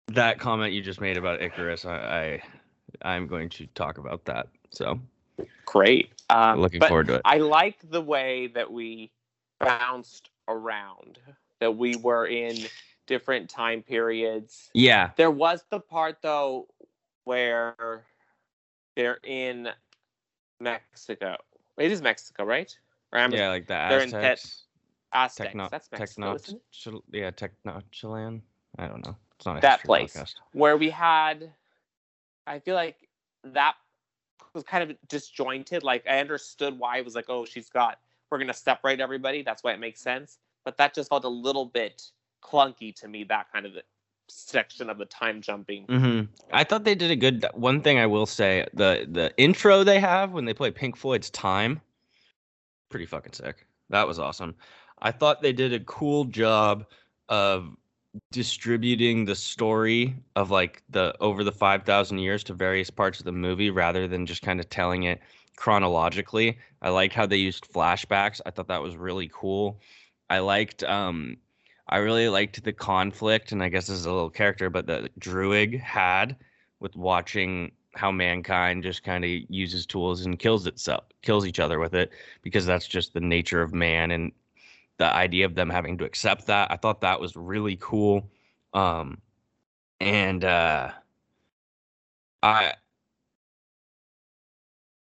that 0.08 0.38
comment 0.38 0.72
you 0.72 0.82
just 0.82 1.00
made 1.00 1.16
about 1.16 1.40
Ikaris, 1.40 1.84
I, 1.84 2.40
I 3.02 3.12
I'm 3.14 3.26
going 3.26 3.48
to 3.50 3.66
talk 3.68 3.98
about 3.98 4.24
that. 4.26 4.48
So 4.70 5.00
great. 5.64 6.10
Um, 6.30 6.60
looking 6.60 6.80
forward 6.80 7.08
to 7.08 7.14
it. 7.16 7.22
I 7.24 7.38
like 7.38 7.78
the 7.90 8.00
way 8.00 8.48
that 8.48 8.70
we 8.70 9.10
bounced 9.58 10.30
around. 10.48 11.18
That 11.60 11.76
we 11.76 11.96
were 11.96 12.26
in 12.26 12.56
different 13.06 13.48
time 13.48 13.82
periods. 13.82 14.70
Yeah. 14.74 15.10
There 15.16 15.30
was 15.30 15.64
the 15.70 15.80
part 15.80 16.18
though 16.22 16.68
where 17.24 18.04
they're 18.94 19.18
in 19.24 19.68
Mexico. 20.60 21.36
It 21.78 21.92
is 21.92 22.00
Mexico, 22.02 22.44
right? 22.44 22.76
Yeah, 23.12 23.48
like 23.50 23.66
the 23.66 23.74
Aztecs. 23.74 24.12
They're 24.12 24.20
in 24.20 24.24
Pet- 24.24 24.54
Aztecs. 25.12 25.46
Techno- 25.48 25.68
That's 25.70 25.90
Mexico, 25.92 26.38
Techno- 26.38 27.02
yeah, 27.12 27.30
Technochilan. 27.30 28.40
I 28.78 28.88
don't 28.88 29.06
know. 29.06 29.16
It's 29.36 29.46
not 29.46 29.60
that 29.62 29.82
place 29.84 30.16
podcast. 30.16 30.34
where 30.52 30.76
we 30.76 30.90
had. 30.90 31.52
I 32.46 32.58
feel 32.58 32.74
like 32.74 33.08
that 33.44 33.74
was 34.54 34.64
kind 34.64 34.88
of 34.90 34.96
disjointed. 35.08 35.82
Like 35.82 36.06
I 36.08 36.20
understood 36.20 36.78
why 36.78 36.98
it 36.98 37.04
was 37.04 37.14
like, 37.14 37.26
oh, 37.28 37.44
she's 37.44 37.68
got. 37.68 37.98
We're 38.30 38.38
gonna 38.38 38.54
separate 38.54 39.00
everybody. 39.00 39.42
That's 39.42 39.62
why 39.62 39.72
it 39.72 39.80
makes 39.80 40.00
sense. 40.00 40.38
But 40.64 40.76
that 40.78 40.94
just 40.94 41.08
felt 41.08 41.24
a 41.24 41.28
little 41.28 41.66
bit 41.66 42.10
clunky 42.42 42.94
to 42.96 43.08
me. 43.08 43.24
That 43.24 43.52
kind 43.52 43.66
of 43.66 43.76
section 44.28 44.90
of 44.90 44.98
the 44.98 45.04
time 45.04 45.40
jumping. 45.40 45.86
Mm-hmm. 45.86 46.32
I 46.52 46.64
thought 46.64 46.84
they 46.84 46.94
did 46.94 47.10
a 47.10 47.16
good. 47.16 47.44
One 47.54 47.80
thing 47.80 47.98
I 47.98 48.06
will 48.06 48.26
say, 48.26 48.66
the 48.74 49.06
the 49.10 49.32
intro 49.36 49.84
they 49.84 50.00
have 50.00 50.32
when 50.32 50.44
they 50.44 50.54
play 50.54 50.70
Pink 50.70 50.96
Floyd's 50.96 51.30
"Time," 51.30 51.80
pretty 52.88 53.06
fucking 53.06 53.32
sick. 53.32 53.66
That 53.90 54.06
was 54.06 54.18
awesome. 54.18 54.54
I 55.00 55.12
thought 55.12 55.42
they 55.42 55.52
did 55.52 55.72
a 55.72 55.80
cool 55.80 56.24
job 56.24 56.86
of 57.28 57.76
distributing 58.32 59.24
the 59.24 59.34
story 59.34 60.14
of 60.36 60.50
like 60.50 60.82
the 60.88 61.14
over 61.20 61.44
the 61.44 61.52
5000 61.52 62.18
years 62.18 62.42
to 62.44 62.54
various 62.54 62.90
parts 62.90 63.18
of 63.18 63.24
the 63.24 63.32
movie 63.32 63.70
rather 63.70 64.08
than 64.08 64.24
just 64.24 64.42
kind 64.42 64.58
of 64.58 64.68
telling 64.70 65.02
it 65.02 65.20
chronologically 65.56 66.58
i 66.80 66.88
liked 66.88 67.14
how 67.14 67.26
they 67.26 67.36
used 67.36 67.70
flashbacks 67.70 68.40
i 68.46 68.50
thought 68.50 68.68
that 68.68 68.80
was 68.80 68.96
really 68.96 69.30
cool 69.34 69.80
i 70.30 70.38
liked 70.38 70.82
um 70.84 71.36
i 71.88 71.96
really 71.98 72.28
liked 72.28 72.62
the 72.64 72.72
conflict 72.72 73.52
and 73.52 73.62
i 73.62 73.68
guess 73.68 73.86
this 73.86 73.98
is 73.98 74.06
a 74.06 74.12
little 74.12 74.30
character 74.30 74.70
but 74.70 74.86
the 74.86 75.08
Druig 75.20 75.78
had 75.80 76.36
with 76.80 76.96
watching 76.96 77.72
how 77.94 78.10
mankind 78.10 78.82
just 78.82 79.02
kind 79.02 79.24
of 79.24 79.30
uses 79.48 79.86
tools 79.86 80.26
and 80.26 80.38
kills 80.38 80.66
itself 80.66 81.04
kills 81.22 81.46
each 81.46 81.60
other 81.60 81.78
with 81.78 81.94
it 81.94 82.12
because 82.42 82.66
that's 82.66 82.86
just 82.86 83.14
the 83.14 83.20
nature 83.20 83.62
of 83.62 83.72
man 83.72 84.10
and 84.10 84.32
the 84.98 85.12
idea 85.12 85.44
of 85.44 85.54
them 85.54 85.68
having 85.68 85.98
to 85.98 86.04
accept 86.04 86.46
that. 86.46 86.70
I 86.70 86.76
thought 86.76 87.00
that 87.02 87.20
was 87.20 87.36
really 87.36 87.76
cool. 87.80 88.30
Um, 88.72 89.20
and 90.00 90.44
uh, 90.44 90.92
I, 92.42 92.74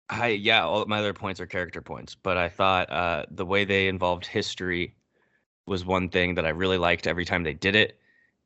I 0.10 0.28
yeah, 0.30 0.64
all 0.64 0.86
my 0.86 1.00
other 1.00 1.14
points 1.14 1.40
are 1.40 1.46
character 1.46 1.82
points, 1.82 2.16
but 2.16 2.38
I 2.38 2.50
thought 2.50 2.90
uh, 2.92 3.26
the 3.32 3.46
way 3.46 3.66
they 3.66 3.88
involved 3.88 4.26
history 4.26 4.96
was 5.68 5.86
one 5.86 6.10
thing 6.10 6.36
that 6.36 6.46
I 6.46 6.50
really 6.50 6.78
liked 6.78 7.08
every 7.08 7.26
time 7.26 7.44
they 7.44 7.54
did 7.54 7.76
it, 7.76 8.00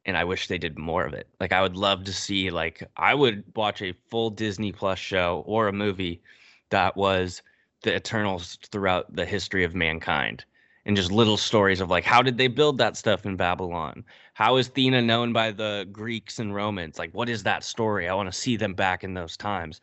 and 0.06 0.18
I 0.18 0.24
wish 0.24 0.48
they 0.48 0.58
did 0.58 0.78
more 0.78 1.06
of 1.06 1.14
it. 1.14 1.28
Like 1.40 1.54
I 1.54 1.62
would 1.62 1.76
love 1.76 2.04
to 2.06 2.14
see 2.14 2.50
like 2.50 2.84
I 2.98 3.14
would 3.14 3.44
watch 3.56 3.82
a 3.82 3.94
full 4.10 4.30
Disney 4.30 4.72
Plus 4.72 5.00
show 5.00 5.44
or 5.46 5.68
a 5.68 5.74
movie 5.74 6.22
that 6.70 6.98
was 6.98 7.42
the 7.84 7.96
Eternals 7.96 8.58
throughout 8.72 9.16
the 9.16 9.26
history 9.26 9.64
of 9.64 9.76
mankind 9.76 10.46
and 10.86 10.96
just 10.96 11.12
little 11.12 11.38
stories 11.38 11.82
of 11.82 11.90
like 11.90 12.04
how 12.04 12.22
did 12.22 12.38
they 12.38 12.48
build 12.48 12.78
that 12.80 12.98
stuff 12.98 13.26
in 13.26 13.36
Babylon? 13.36 14.04
How 14.34 14.58
is 14.58 14.70
Thena 14.70 15.02
known 15.04 15.34
by 15.34 15.52
the 15.52 15.88
Greeks 15.92 16.40
and 16.40 16.56
Romans? 16.56 16.98
Like 16.98 17.12
what 17.14 17.30
is 17.30 17.44
that 17.44 17.64
story? 17.64 18.08
I 18.08 18.16
want 18.16 18.32
to 18.32 18.38
see 18.40 18.58
them 18.58 18.74
back 18.74 19.04
in 19.04 19.14
those 19.14 19.38
times. 19.38 19.82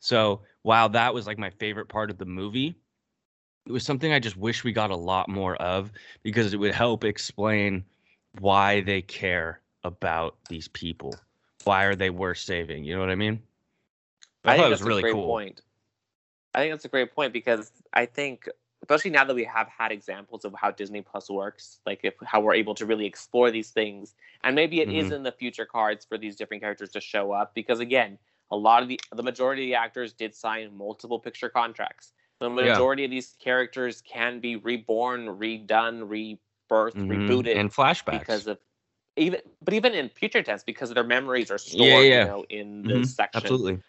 So 0.00 0.42
while 0.62 0.88
that 0.90 1.12
was 1.12 1.26
like 1.26 1.38
my 1.38 1.50
favorite 1.50 1.88
part 1.88 2.10
of 2.10 2.18
the 2.18 2.24
movie, 2.24 2.76
it 3.68 3.72
was 3.72 3.84
something 3.84 4.14
I 4.14 4.18
just 4.18 4.38
wish 4.38 4.64
we 4.64 4.72
got 4.72 4.90
a 4.90 4.96
lot 4.96 5.28
more 5.28 5.54
of 5.56 5.92
because 6.22 6.54
it 6.54 6.56
would 6.56 6.74
help 6.74 7.04
explain 7.04 7.84
why 8.38 8.80
they 8.80 9.02
care 9.02 9.60
about 9.84 10.36
these 10.48 10.68
people. 10.68 11.14
Why 11.64 11.84
are 11.84 11.94
they 11.94 12.08
worth 12.08 12.38
saving? 12.38 12.84
You 12.84 12.94
know 12.94 13.00
what 13.00 13.10
I 13.10 13.14
mean? 13.14 13.42
I, 14.42 14.54
I 14.54 14.56
thought 14.56 14.68
it 14.68 14.70
was 14.70 14.82
really 14.82 15.12
cool. 15.12 15.26
Point. 15.26 15.60
I 16.54 16.60
think 16.60 16.72
that's 16.72 16.86
a 16.86 16.88
great 16.88 17.14
point 17.14 17.34
because 17.34 17.70
I 17.92 18.06
think 18.06 18.48
especially 18.82 19.10
now 19.10 19.24
that 19.24 19.34
we 19.34 19.44
have 19.44 19.68
had 19.68 19.92
examples 19.92 20.46
of 20.46 20.54
how 20.56 20.70
Disney 20.70 21.02
Plus 21.02 21.28
works, 21.28 21.80
like 21.84 22.00
if 22.04 22.14
how 22.24 22.40
we're 22.40 22.54
able 22.54 22.74
to 22.76 22.86
really 22.86 23.04
explore 23.04 23.50
these 23.50 23.68
things, 23.68 24.14
and 24.44 24.56
maybe 24.56 24.80
it 24.80 24.88
mm-hmm. 24.88 24.96
is 24.98 25.12
in 25.12 25.22
the 25.24 25.32
future 25.32 25.66
cards 25.66 26.06
for 26.06 26.16
these 26.16 26.36
different 26.36 26.62
characters 26.62 26.88
to 26.92 27.02
show 27.02 27.32
up. 27.32 27.54
Because 27.54 27.80
again, 27.80 28.16
a 28.50 28.56
lot 28.56 28.82
of 28.82 28.88
the 28.88 28.98
the 29.14 29.22
majority 29.22 29.64
of 29.64 29.66
the 29.66 29.74
actors 29.74 30.14
did 30.14 30.34
sign 30.34 30.74
multiple 30.74 31.18
picture 31.18 31.50
contracts. 31.50 32.12
The 32.40 32.50
majority 32.50 33.02
yeah. 33.02 33.06
of 33.06 33.10
these 33.10 33.34
characters 33.40 34.02
can 34.02 34.38
be 34.38 34.56
reborn, 34.56 35.26
redone, 35.26 36.08
rebirthed, 36.08 36.94
mm-hmm. 36.94 37.10
rebooted, 37.10 37.58
and 37.58 37.72
flashbacks 37.72 38.20
because 38.20 38.46
of 38.46 38.58
even, 39.16 39.40
but 39.62 39.74
even 39.74 39.94
in 39.94 40.08
future 40.08 40.42
tense 40.42 40.62
because 40.62 40.94
their 40.94 41.04
memories 41.04 41.50
are 41.50 41.58
stored, 41.58 41.88
yeah, 41.88 41.98
yeah. 41.98 42.20
you 42.20 42.30
know, 42.30 42.44
in 42.48 42.82
this 42.82 42.92
mm-hmm. 42.92 43.04
section. 43.04 43.42
Absolutely. 43.42 43.82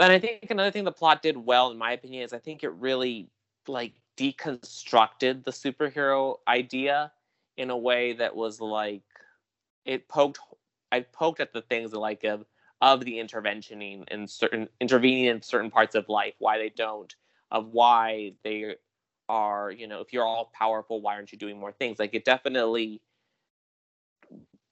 And 0.00 0.12
I 0.12 0.18
think 0.18 0.50
another 0.50 0.72
thing 0.72 0.82
the 0.82 0.92
plot 0.92 1.22
did 1.22 1.36
well, 1.36 1.70
in 1.70 1.78
my 1.78 1.92
opinion, 1.92 2.24
is 2.24 2.32
I 2.32 2.38
think 2.38 2.64
it 2.64 2.70
really 2.70 3.28
like 3.68 3.92
deconstructed 4.16 5.44
the 5.44 5.50
superhero 5.50 6.38
idea 6.48 7.12
in 7.56 7.70
a 7.70 7.76
way 7.76 8.12
that 8.14 8.34
was 8.34 8.60
like 8.60 9.02
it 9.84 10.08
poked 10.08 10.38
I 10.90 11.00
poked 11.00 11.40
at 11.40 11.52
the 11.52 11.62
things 11.62 11.92
like 11.92 12.24
of 12.24 12.44
of 12.80 13.04
the 13.04 13.18
interventioning 13.18 14.04
in 14.10 14.26
certain 14.26 14.68
intervening 14.80 15.26
in 15.26 15.42
certain 15.42 15.70
parts 15.70 15.94
of 15.94 16.08
life, 16.08 16.34
why 16.38 16.58
they 16.58 16.70
don't, 16.70 17.14
of 17.54 17.68
why 17.68 18.32
they 18.42 18.74
are, 19.28 19.70
you 19.70 19.86
know, 19.86 20.00
if 20.00 20.12
you're 20.12 20.26
all 20.26 20.50
powerful, 20.52 21.00
why 21.00 21.14
aren't 21.14 21.32
you 21.32 21.38
doing 21.38 21.58
more 21.58 21.72
things? 21.72 21.98
Like 21.98 22.12
it 22.12 22.24
definitely 22.24 23.00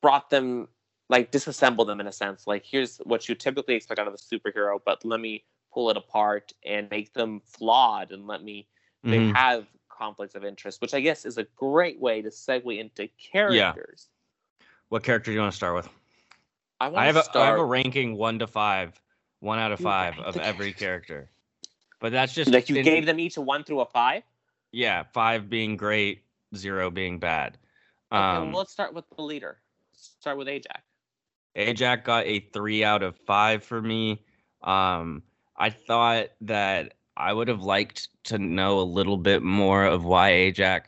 brought 0.03 0.29
them 0.29 0.69
like 1.09 1.31
disassemble 1.31 1.87
them 1.87 2.01
in 2.01 2.09
a 2.09 2.13
sense. 2.13 2.47
Like 2.47 2.65
here's 2.67 2.99
what 2.99 3.29
you 3.29 3.37
typically 3.37 3.77
expect 3.77 4.01
out 4.01 4.09
of 4.09 4.15
a 4.15 4.17
superhero, 4.17 4.81
but 4.85 5.05
let 5.05 5.21
me 5.21 5.45
pull 5.73 5.91
it 5.91 5.97
apart 5.97 6.53
and 6.67 6.91
make 6.91 7.15
them 7.15 7.41
flawed 7.47 8.11
and 8.11 8.27
let 8.27 8.43
me 8.43 8.67
they 9.05 9.19
mm-hmm. 9.19 9.35
have 9.35 9.67
conflicts 9.89 10.35
of 10.35 10.45
interest, 10.45 10.81
which 10.81 10.95
I 10.95 11.01
guess 11.01 11.25
is 11.25 11.39
a 11.39 11.45
great 11.57 12.01
way 12.01 12.21
to 12.23 12.29
segue 12.29 12.79
into 12.79 13.09
characters. 13.33 14.09
Yeah. 14.61 14.67
What 14.91 15.03
character 15.05 15.31
do 15.31 15.35
you 15.35 15.41
want 15.41 15.53
to 15.53 15.57
start 15.57 15.75
with? 15.75 15.89
I, 16.81 16.89
I 16.89 17.07
have 17.07 17.17
a, 17.17 17.23
start... 17.23 17.37
I 17.37 17.51
have 17.51 17.59
a 17.59 17.65
ranking 17.65 18.17
one 18.17 18.39
to 18.41 18.47
five, 18.47 19.01
one 19.41 19.59
out 19.59 19.73
of 19.73 19.81
five 19.81 20.19
of 20.19 20.37
every 20.37 20.73
character. 20.73 21.31
But 22.03 22.11
that's 22.11 22.35
just 22.35 22.51
like 22.51 22.69
you 22.69 22.75
in, 22.75 22.85
gave 22.85 23.07
them 23.07 23.21
each 23.21 23.37
a 23.37 23.41
one 23.41 23.63
through 23.63 23.81
a 23.81 23.87
five. 23.87 24.25
Yeah, 24.73 25.05
five 25.15 25.49
being 25.49 25.77
great, 25.77 26.25
zero 26.57 26.91
being 26.91 27.21
bad. 27.21 27.57
Um, 28.11 28.51
well, 28.51 28.59
let's 28.59 28.73
start 28.73 28.93
with 28.93 29.05
the 29.17 29.23
leader. 29.23 29.59
Start 29.93 30.37
with 30.37 30.49
Ajak. 30.49 30.83
Ajak 31.57 32.03
got 32.03 32.27
a 32.27 32.41
three 32.53 32.83
out 32.83 33.05
of 33.05 33.17
five 33.17 33.63
for 33.63 33.81
me. 33.81 34.21
Um, 34.63 35.23
I 35.57 35.71
thought 35.71 36.31
that 36.41 36.95
I 37.17 37.33
would 37.33 37.47
have 37.47 37.63
liked 37.63 38.09
to 38.25 38.39
know 38.39 38.81
a 38.81 38.83
little 38.83 39.17
bit 39.17 39.45
more 39.45 39.85
of 39.85 40.05
why 40.05 40.33
Ajak 40.33 40.87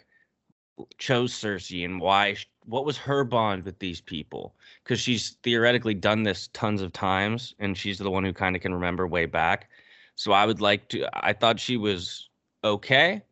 chose 0.98 1.32
Cersei 1.32 1.84
and 1.84 2.00
why 2.00 2.36
what 2.66 2.84
was 2.84 2.96
her 2.96 3.22
bond 3.22 3.62
with 3.62 3.78
these 3.78 4.00
people 4.00 4.56
because 4.82 4.98
she's 4.98 5.36
theoretically 5.44 5.94
done 5.94 6.24
this 6.24 6.48
tons 6.48 6.82
of 6.82 6.92
times 6.92 7.54
and 7.60 7.78
she's 7.78 7.98
the 7.98 8.10
one 8.10 8.24
who 8.24 8.32
kind 8.32 8.56
of 8.56 8.62
can 8.62 8.74
remember 8.74 9.06
way 9.06 9.26
back. 9.26 9.70
So 10.16 10.32
I 10.32 10.46
would 10.46 10.60
like 10.60 10.88
to. 10.90 11.08
I 11.12 11.32
thought 11.32 11.58
she 11.58 11.76
was 11.76 12.28
okay, 12.62 13.22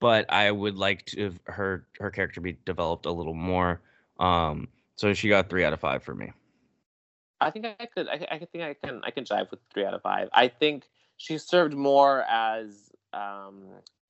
but 0.00 0.30
I 0.32 0.50
would 0.50 0.76
like 0.76 1.06
to 1.06 1.34
her 1.44 1.86
her 1.98 2.10
character 2.10 2.40
be 2.40 2.56
developed 2.64 3.06
a 3.06 3.12
little 3.12 3.34
more. 3.34 3.80
Um, 4.18 4.68
so 4.96 5.14
she 5.14 5.28
got 5.28 5.48
three 5.48 5.64
out 5.64 5.72
of 5.72 5.80
five 5.80 6.02
for 6.02 6.14
me. 6.14 6.32
I 7.40 7.50
think 7.50 7.66
I 7.66 7.86
could. 7.86 8.08
I, 8.08 8.26
I 8.30 8.38
think 8.38 8.64
I 8.64 8.74
can. 8.74 9.00
I 9.04 9.10
can 9.10 9.24
jive 9.24 9.50
with 9.50 9.60
three 9.72 9.84
out 9.84 9.94
of 9.94 10.02
five. 10.02 10.28
I 10.32 10.48
think 10.48 10.88
she 11.16 11.38
served 11.38 11.74
more 11.74 12.22
as 12.28 12.90
um, 13.12 13.62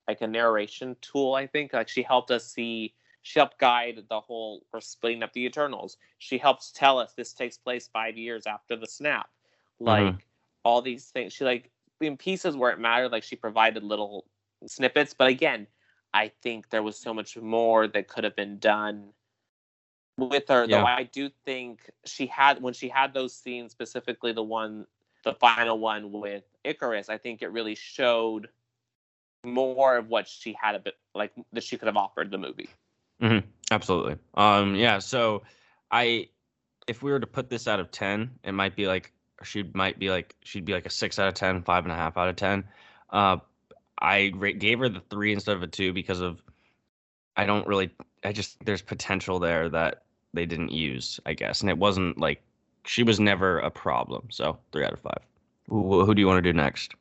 like 0.07 0.21
a 0.21 0.27
narration 0.27 0.95
tool. 1.01 1.35
I 1.35 1.47
think 1.47 1.73
like 1.73 1.87
she 1.87 2.03
helped 2.03 2.31
us 2.31 2.45
see. 2.45 2.93
She 3.21 3.39
helped 3.39 3.59
guide 3.59 4.03
the 4.09 4.19
whole. 4.19 4.65
We're 4.73 4.81
splitting 4.81 5.23
up 5.23 5.31
the 5.33 5.45
Eternals. 5.45 5.97
She 6.17 6.37
helps 6.37 6.71
tell 6.71 6.97
us 6.97 7.13
this 7.13 7.33
takes 7.33 7.57
place 7.57 7.87
five 7.91 8.17
years 8.17 8.47
after 8.47 8.75
the 8.75 8.87
snap. 8.87 9.29
Like 9.79 10.03
mm-hmm. 10.03 10.17
all 10.65 10.81
these 10.81 11.05
things. 11.05 11.33
She 11.33 11.45
like 11.45 11.69
in 12.07 12.17
pieces 12.17 12.55
where 12.55 12.71
it 12.71 12.79
mattered. 12.79 13.11
Like 13.11 13.23
she 13.23 13.35
provided 13.35 13.83
little 13.83 14.25
snippets. 14.65 15.13
But 15.13 15.27
again, 15.27 15.67
I 16.13 16.31
think 16.41 16.69
there 16.69 16.83
was 16.83 16.97
so 16.97 17.13
much 17.13 17.37
more 17.37 17.87
that 17.87 18.07
could 18.07 18.23
have 18.23 18.35
been 18.35 18.59
done 18.59 19.09
with 20.17 20.47
her. 20.49 20.65
Yeah. 20.65 20.79
Though 20.79 20.85
I 20.85 21.03
do 21.03 21.29
think 21.45 21.89
she 22.05 22.27
had 22.27 22.61
when 22.61 22.73
she 22.73 22.89
had 22.89 23.13
those 23.13 23.33
scenes, 23.33 23.71
specifically 23.71 24.33
the 24.33 24.43
one, 24.43 24.85
the 25.23 25.33
final 25.33 25.79
one 25.79 26.11
with 26.11 26.43
Ikaris. 26.65 27.09
I 27.09 27.17
think 27.17 27.41
it 27.41 27.51
really 27.51 27.75
showed 27.75 28.49
more 29.43 29.97
of 29.97 30.09
what 30.09 30.27
she 30.27 30.55
had 30.61 30.75
a 30.75 30.79
bit 30.79 30.95
like 31.15 31.31
that 31.53 31.63
she 31.63 31.77
could 31.77 31.87
have 31.87 31.97
offered 31.97 32.31
the 32.31 32.37
movie. 32.37 32.69
Mm-hmm. 33.21 33.47
Absolutely. 33.71 34.17
Um. 34.35 34.75
Yeah. 34.75 34.99
So, 34.99 35.43
I, 35.91 36.29
if 36.87 37.01
we 37.03 37.11
were 37.11 37.19
to 37.19 37.27
put 37.27 37.49
this 37.49 37.67
out 37.67 37.79
of 37.79 37.91
ten, 37.91 38.31
it 38.43 38.51
might 38.51 38.75
be 38.75 38.87
like 38.87 39.13
she 39.43 39.69
might 39.73 39.99
be 39.99 40.09
like 40.09 40.35
she'd 40.43 40.65
be 40.65 40.73
like 40.73 40.85
a 40.85 40.89
six 40.89 41.19
out 41.19 41.27
of 41.27 41.33
ten, 41.33 41.61
five 41.63 41.83
and 41.83 41.91
a 41.91 41.95
half 41.95 42.17
out 42.17 42.29
of 42.29 42.35
ten. 42.35 42.63
Uh, 43.09 43.37
I 43.99 44.29
gave 44.29 44.79
her 44.79 44.89
the 44.89 45.01
three 45.09 45.31
instead 45.31 45.55
of 45.55 45.63
a 45.63 45.67
two 45.67 45.93
because 45.93 46.21
of 46.21 46.41
I 47.37 47.45
don't 47.45 47.67
really 47.67 47.91
I 48.23 48.31
just 48.33 48.63
there's 48.65 48.81
potential 48.81 49.39
there 49.39 49.69
that 49.69 50.03
they 50.33 50.45
didn't 50.45 50.71
use, 50.71 51.19
I 51.25 51.33
guess, 51.33 51.61
and 51.61 51.69
it 51.69 51.77
wasn't 51.77 52.17
like 52.17 52.41
she 52.85 53.03
was 53.03 53.19
never 53.19 53.59
a 53.59 53.69
problem. 53.69 54.27
So 54.31 54.57
three 54.71 54.83
out 54.83 54.93
of 54.93 54.99
five. 54.99 55.21
Who, 55.69 56.05
who 56.05 56.15
do 56.15 56.21
you 56.21 56.27
want 56.27 56.37
to 56.37 56.41
do 56.41 56.53
next? 56.53 56.93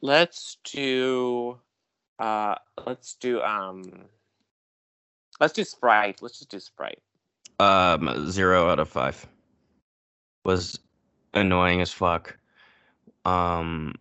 Let's 0.00 0.58
do 0.64 1.58
uh 2.18 2.54
let's 2.86 3.14
do 3.14 3.42
um 3.42 3.82
let's 5.40 5.52
do 5.52 5.64
Sprite. 5.64 6.22
Let's 6.22 6.38
just 6.38 6.50
do 6.50 6.60
Sprite. 6.60 7.02
Um 7.58 8.30
zero 8.30 8.70
out 8.70 8.78
of 8.78 8.88
five. 8.88 9.26
Was 10.44 10.78
annoying 11.36 11.80
as 11.80 11.92
fuck. 11.92 12.36
Um 13.24 13.94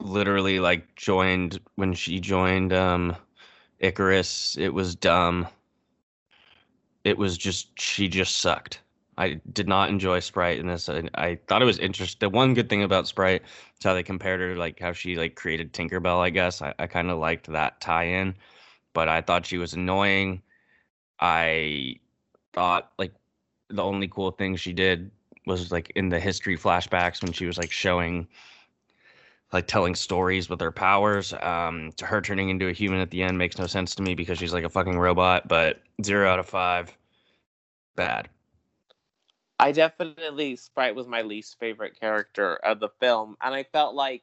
literally 0.00 0.60
like 0.60 0.94
joined 0.94 1.60
when 1.74 1.92
she 1.94 2.20
joined 2.20 2.72
um 2.72 3.16
Ikaris. 3.82 4.58
It 4.58 4.70
was 4.70 4.94
dumb. 4.94 5.46
It 7.04 7.16
was 7.16 7.38
just 7.38 7.78
she 7.80 8.08
just 8.08 8.38
sucked. 8.38 8.80
I 9.18 9.40
did 9.52 9.66
not 9.66 9.90
enjoy 9.90 10.20
Sprite 10.20 10.60
in 10.60 10.68
this. 10.68 10.88
I, 10.88 11.02
I 11.14 11.38
thought 11.48 11.60
it 11.60 11.64
was 11.64 11.80
interesting. 11.80 12.18
The 12.20 12.28
one 12.28 12.54
good 12.54 12.68
thing 12.68 12.84
about 12.84 13.08
Sprite 13.08 13.42
is 13.42 13.84
how 13.84 13.92
they 13.92 14.04
compared 14.04 14.40
her, 14.40 14.54
like 14.54 14.78
how 14.78 14.92
she 14.92 15.16
like 15.16 15.34
created 15.34 15.72
Tinkerbell. 15.72 16.20
I 16.20 16.30
guess 16.30 16.62
I, 16.62 16.72
I 16.78 16.86
kind 16.86 17.10
of 17.10 17.18
liked 17.18 17.48
that 17.48 17.80
tie-in, 17.80 18.36
but 18.92 19.08
I 19.08 19.20
thought 19.20 19.44
she 19.44 19.58
was 19.58 19.74
annoying. 19.74 20.40
I 21.18 21.96
thought 22.52 22.92
like 22.96 23.12
the 23.68 23.82
only 23.82 24.06
cool 24.06 24.30
thing 24.30 24.54
she 24.54 24.72
did 24.72 25.10
was 25.48 25.72
like 25.72 25.90
in 25.96 26.10
the 26.10 26.20
history 26.20 26.56
flashbacks 26.56 27.22
when 27.22 27.32
she 27.32 27.46
was 27.46 27.58
like 27.58 27.72
showing 27.72 28.28
like 29.52 29.66
telling 29.66 29.94
stories 29.94 30.48
with 30.48 30.60
her 30.60 30.70
powers. 30.70 31.32
Um, 31.32 31.90
to 31.96 32.06
her 32.06 32.20
turning 32.20 32.50
into 32.50 32.68
a 32.68 32.72
human 32.72 33.00
at 33.00 33.10
the 33.10 33.22
end 33.22 33.38
makes 33.38 33.58
no 33.58 33.66
sense 33.66 33.94
to 33.96 34.02
me 34.02 34.14
because 34.14 34.38
she's 34.38 34.52
like 34.52 34.64
a 34.64 34.68
fucking 34.68 34.98
robot. 34.98 35.48
But 35.48 35.80
zero 36.04 36.28
out 36.30 36.38
of 36.38 36.46
five, 36.46 36.96
bad. 37.96 38.28
I 39.58 39.72
definitely 39.72 40.54
Sprite 40.56 40.94
was 40.94 41.08
my 41.08 41.22
least 41.22 41.58
favorite 41.58 41.98
character 41.98 42.56
of 42.56 42.78
the 42.78 42.90
film, 43.00 43.36
and 43.40 43.54
I 43.54 43.64
felt 43.64 43.94
like, 43.94 44.22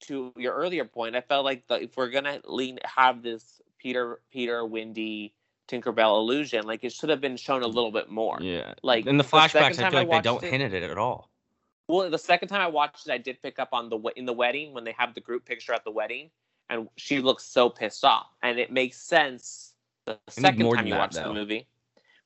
to 0.00 0.32
your 0.36 0.52
earlier 0.54 0.84
point, 0.84 1.16
I 1.16 1.22
felt 1.22 1.44
like 1.44 1.66
the, 1.68 1.84
if 1.84 1.96
we're 1.96 2.10
gonna 2.10 2.40
lean 2.44 2.78
have 2.84 3.22
this 3.22 3.62
Peter 3.78 4.20
Peter 4.30 4.66
Wendy 4.66 5.32
Tinkerbell 5.72 6.18
illusion, 6.18 6.66
like 6.66 6.84
it 6.84 6.92
should 6.92 7.08
have 7.08 7.20
been 7.20 7.36
shown 7.36 7.62
a 7.62 7.66
little 7.66 7.90
bit 7.90 8.10
more. 8.10 8.38
Yeah, 8.40 8.74
like 8.82 9.06
in 9.06 9.16
the 9.16 9.24
flashbacks, 9.24 9.76
the 9.76 9.86
I 9.86 9.90
feel 9.90 10.00
like 10.00 10.10
I 10.10 10.18
they 10.18 10.20
don't 10.20 10.42
it, 10.42 10.50
hint 10.50 10.62
at 10.62 10.74
it 10.74 10.82
at 10.82 10.98
all. 10.98 11.30
Well, 11.88 12.10
the 12.10 12.18
second 12.18 12.48
time 12.48 12.60
I 12.60 12.66
watched 12.66 13.06
it, 13.08 13.12
I 13.12 13.18
did 13.18 13.40
pick 13.42 13.58
up 13.58 13.70
on 13.72 13.88
the 13.88 13.98
in 14.16 14.26
the 14.26 14.32
wedding 14.32 14.74
when 14.74 14.84
they 14.84 14.94
have 14.98 15.14
the 15.14 15.20
group 15.20 15.44
picture 15.44 15.72
at 15.72 15.84
the 15.84 15.90
wedding, 15.90 16.30
and 16.68 16.88
she 16.96 17.20
looks 17.20 17.44
so 17.44 17.70
pissed 17.70 18.04
off, 18.04 18.26
and 18.42 18.58
it 18.58 18.70
makes 18.70 18.98
sense 18.98 19.72
the 20.04 20.18
second 20.28 20.70
time 20.74 20.86
you 20.86 20.94
watch 20.94 21.14
the 21.14 21.32
movie. 21.32 21.66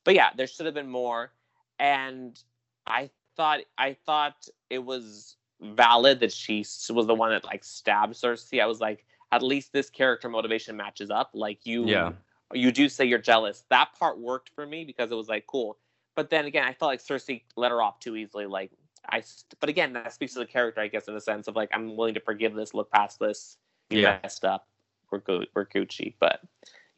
But 0.04 0.14
yeah, 0.14 0.30
there 0.36 0.46
should 0.46 0.66
have 0.66 0.74
been 0.74 0.88
more, 0.90 1.32
and 1.78 2.38
I 2.86 3.10
thought 3.36 3.60
I 3.78 3.96
thought 4.06 4.48
it 4.70 4.84
was 4.84 5.36
valid 5.60 6.20
that 6.20 6.32
she 6.32 6.64
was 6.90 7.06
the 7.06 7.14
one 7.14 7.30
that 7.30 7.44
like 7.44 7.64
stabbed 7.64 8.14
Sersi. 8.14 8.60
I 8.60 8.66
was 8.66 8.80
like, 8.80 9.04
at 9.32 9.42
least 9.42 9.72
this 9.72 9.90
character 9.90 10.28
motivation 10.28 10.76
matches 10.76 11.10
up. 11.10 11.30
Like 11.34 11.64
you, 11.64 11.86
yeah, 11.86 12.12
you 12.52 12.72
do 12.72 12.88
say 12.88 13.04
you're 13.04 13.18
jealous. 13.18 13.64
That 13.70 13.90
part 13.98 14.18
worked 14.18 14.50
for 14.54 14.66
me 14.66 14.84
because 14.84 15.10
it 15.10 15.14
was 15.14 15.28
like 15.28 15.46
cool. 15.46 15.78
But 16.14 16.30
then 16.30 16.46
again, 16.46 16.64
I 16.64 16.72
felt 16.72 16.90
like 16.90 17.02
Sersi 17.02 17.42
let 17.56 17.70
her 17.70 17.82
off 17.82 18.00
too 18.00 18.16
easily. 18.16 18.46
Like 18.46 18.70
I, 19.08 19.22
but 19.60 19.68
again, 19.68 19.92
that 19.94 20.12
speaks 20.12 20.32
to 20.34 20.38
the 20.38 20.46
character, 20.46 20.80
I 20.80 20.88
guess, 20.88 21.08
in 21.08 21.14
the 21.14 21.20
sense 21.20 21.48
of 21.48 21.56
like 21.56 21.70
I'm 21.72 21.96
willing 21.96 22.14
to 22.14 22.20
forgive 22.20 22.54
this, 22.54 22.74
look 22.74 22.90
past 22.90 23.18
this. 23.18 23.58
You 23.90 24.00
yeah. 24.00 24.18
messed 24.22 24.44
up. 24.44 24.66
We're 25.10 25.18
good. 25.18 25.48
We're 25.54 25.66
Gucci. 25.66 26.14
But 26.18 26.40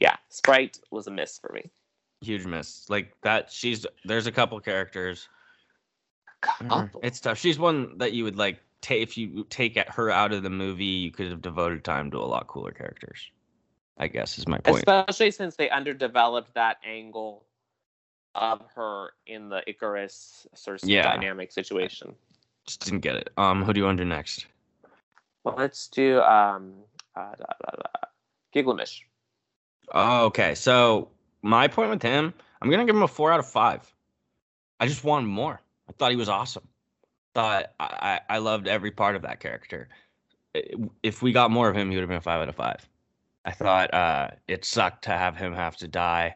yeah, 0.01 0.17
Sprite 0.29 0.81
was 0.91 1.07
a 1.07 1.11
miss 1.11 1.39
for 1.39 1.53
me. 1.53 1.71
Huge 2.21 2.47
miss. 2.47 2.89
Like 2.89 3.13
that. 3.23 3.51
She's 3.51 3.87
there's 4.05 4.27
a 4.27 4.33
couple 4.33 4.59
characters. 4.61 5.29
Couple. 6.41 6.69
Mm, 6.69 6.91
it's 7.03 7.21
tough. 7.21 7.39
She's 7.39 7.59
one 7.59 7.99
that 7.99 8.13
you 8.13 8.25
would 8.25 8.37
like. 8.37 8.61
take 8.81 9.03
if 9.03 9.19
you 9.19 9.45
take 9.51 9.77
her 9.89 10.11
out 10.11 10.33
of 10.33 10.43
the 10.43 10.51
movie, 10.51 10.85
you 10.85 11.11
could 11.11 11.31
have 11.31 11.43
devoted 11.43 11.85
time 11.85 12.11
to 12.13 12.19
a 12.19 12.25
lot 12.25 12.47
cooler 12.47 12.71
characters. 12.71 13.31
I 13.99 14.09
guess 14.09 14.39
is 14.39 14.47
my 14.47 14.59
point. 14.59 14.85
Especially 14.87 15.31
since 15.31 15.57
they 15.57 15.71
underdeveloped 15.71 16.55
that 16.55 16.79
angle 16.85 17.45
of 18.35 18.63
her 18.75 19.11
in 19.27 19.49
the 19.49 19.63
Ikaris 19.67 20.47
Sersi 20.55 20.89
yeah. 20.89 21.03
dynamic 21.03 21.51
situation. 21.51 22.15
Just 22.67 22.85
didn't 22.85 23.01
get 23.01 23.17
it. 23.17 23.31
Um, 23.37 23.65
who 23.65 23.73
do 23.73 23.81
you 23.81 23.87
want 23.87 23.99
to 23.99 24.05
do 24.05 24.09
next? 24.09 24.47
Well, 25.45 25.55
let's 25.57 25.89
do 25.89 26.21
um, 26.21 26.75
uh, 27.17 27.33
da, 27.37 27.45
da, 27.65 27.77
da. 27.77 28.09
Gilgamesh. 28.53 29.01
Oh, 29.93 30.27
okay. 30.27 30.55
So 30.55 31.09
my 31.43 31.69
point 31.69 31.91
with 31.91 32.03
him, 32.03 32.35
I'm 32.61 32.71
gonna 32.71 32.85
give 32.85 32.95
him 32.95 33.03
a 33.03 33.09
four 33.09 33.33
out 33.33 33.41
of 33.41 33.47
five. 33.47 33.91
I 34.81 34.87
just 34.87 35.05
wanted 35.05 35.27
more. 35.27 35.61
I 35.89 35.93
thought 35.93 36.11
he 36.11 36.17
was 36.17 36.29
awesome. 36.29 36.69
Thought 37.35 37.73
I, 37.81 38.21
I 38.29 38.39
loved 38.39 38.69
every 38.69 38.91
part 38.91 39.17
of 39.17 39.23
that 39.23 39.41
character. 39.41 39.89
If 41.03 41.23
we 41.23 41.33
got 41.33 41.51
more 41.51 41.69
of 41.69 41.77
him, 41.77 41.91
he 41.91 41.97
would 41.97 42.03
have 42.03 42.09
been 42.09 42.19
a 42.19 42.21
five 42.21 42.41
out 42.43 42.49
of 42.49 42.57
five. 42.57 42.87
I 43.49 43.53
thought 43.53 43.95
uh, 43.95 44.29
it 44.47 44.67
sucked 44.67 45.05
to 45.05 45.11
have 45.13 45.35
him 45.35 45.55
have 45.55 45.75
to 45.79 45.89
die. 45.89 46.35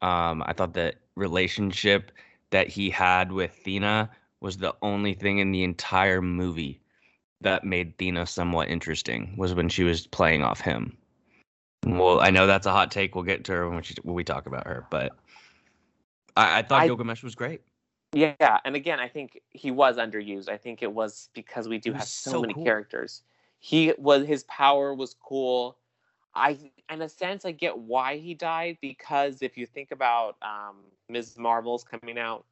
Um, 0.00 0.42
I 0.46 0.54
thought 0.54 0.72
the 0.72 0.94
relationship 1.14 2.10
that 2.48 2.68
he 2.68 2.88
had 2.88 3.30
with 3.30 3.54
Thena 3.66 4.08
was 4.40 4.56
the 4.56 4.74
only 4.80 5.12
thing 5.12 5.40
in 5.40 5.52
the 5.52 5.62
entire 5.62 6.22
movie 6.22 6.80
that 7.42 7.64
made 7.64 7.98
Thena 7.98 8.26
somewhat 8.26 8.70
interesting 8.70 9.34
was 9.36 9.52
when 9.52 9.68
she 9.68 9.84
was 9.84 10.06
playing 10.06 10.42
off 10.42 10.58
him. 10.58 10.96
Well, 11.84 12.18
I 12.18 12.30
know 12.30 12.46
that's 12.46 12.66
a 12.66 12.72
hot 12.72 12.90
take. 12.90 13.14
We'll 13.14 13.24
get 13.24 13.44
to 13.44 13.52
her 13.52 13.68
when, 13.68 13.82
she, 13.82 13.94
when 14.02 14.14
we 14.14 14.24
talk 14.24 14.46
about 14.46 14.66
her, 14.66 14.86
but 14.90 15.12
I, 16.34 16.60
I 16.60 16.62
thought 16.62 16.80
I, 16.80 16.86
Gilgamesh 16.86 17.22
was 17.22 17.34
great. 17.34 17.60
Yeah, 18.14 18.58
and 18.64 18.74
again, 18.74 19.00
I 19.00 19.08
think 19.08 19.42
he 19.50 19.70
was 19.70 19.98
underused. 19.98 20.48
I 20.48 20.56
think 20.56 20.82
it 20.82 20.90
was 20.90 21.28
because 21.34 21.68
we 21.68 21.76
do 21.76 21.92
have 21.92 22.08
so, 22.08 22.30
so 22.30 22.40
many 22.40 22.54
cool. 22.54 22.64
characters. 22.64 23.22
He 23.58 23.92
was 23.98 24.26
his 24.26 24.44
power 24.44 24.94
was 24.94 25.14
cool. 25.22 25.76
I, 26.38 26.58
in 26.90 27.02
a 27.02 27.08
sense, 27.08 27.44
I 27.44 27.52
get 27.52 27.76
why 27.76 28.18
he 28.18 28.34
died 28.34 28.78
because 28.80 29.42
if 29.42 29.56
you 29.56 29.66
think 29.66 29.90
about 29.90 30.36
um, 30.42 30.76
Ms. 31.08 31.36
Marvel's 31.38 31.84
coming 31.84 32.18
out, 32.18 32.44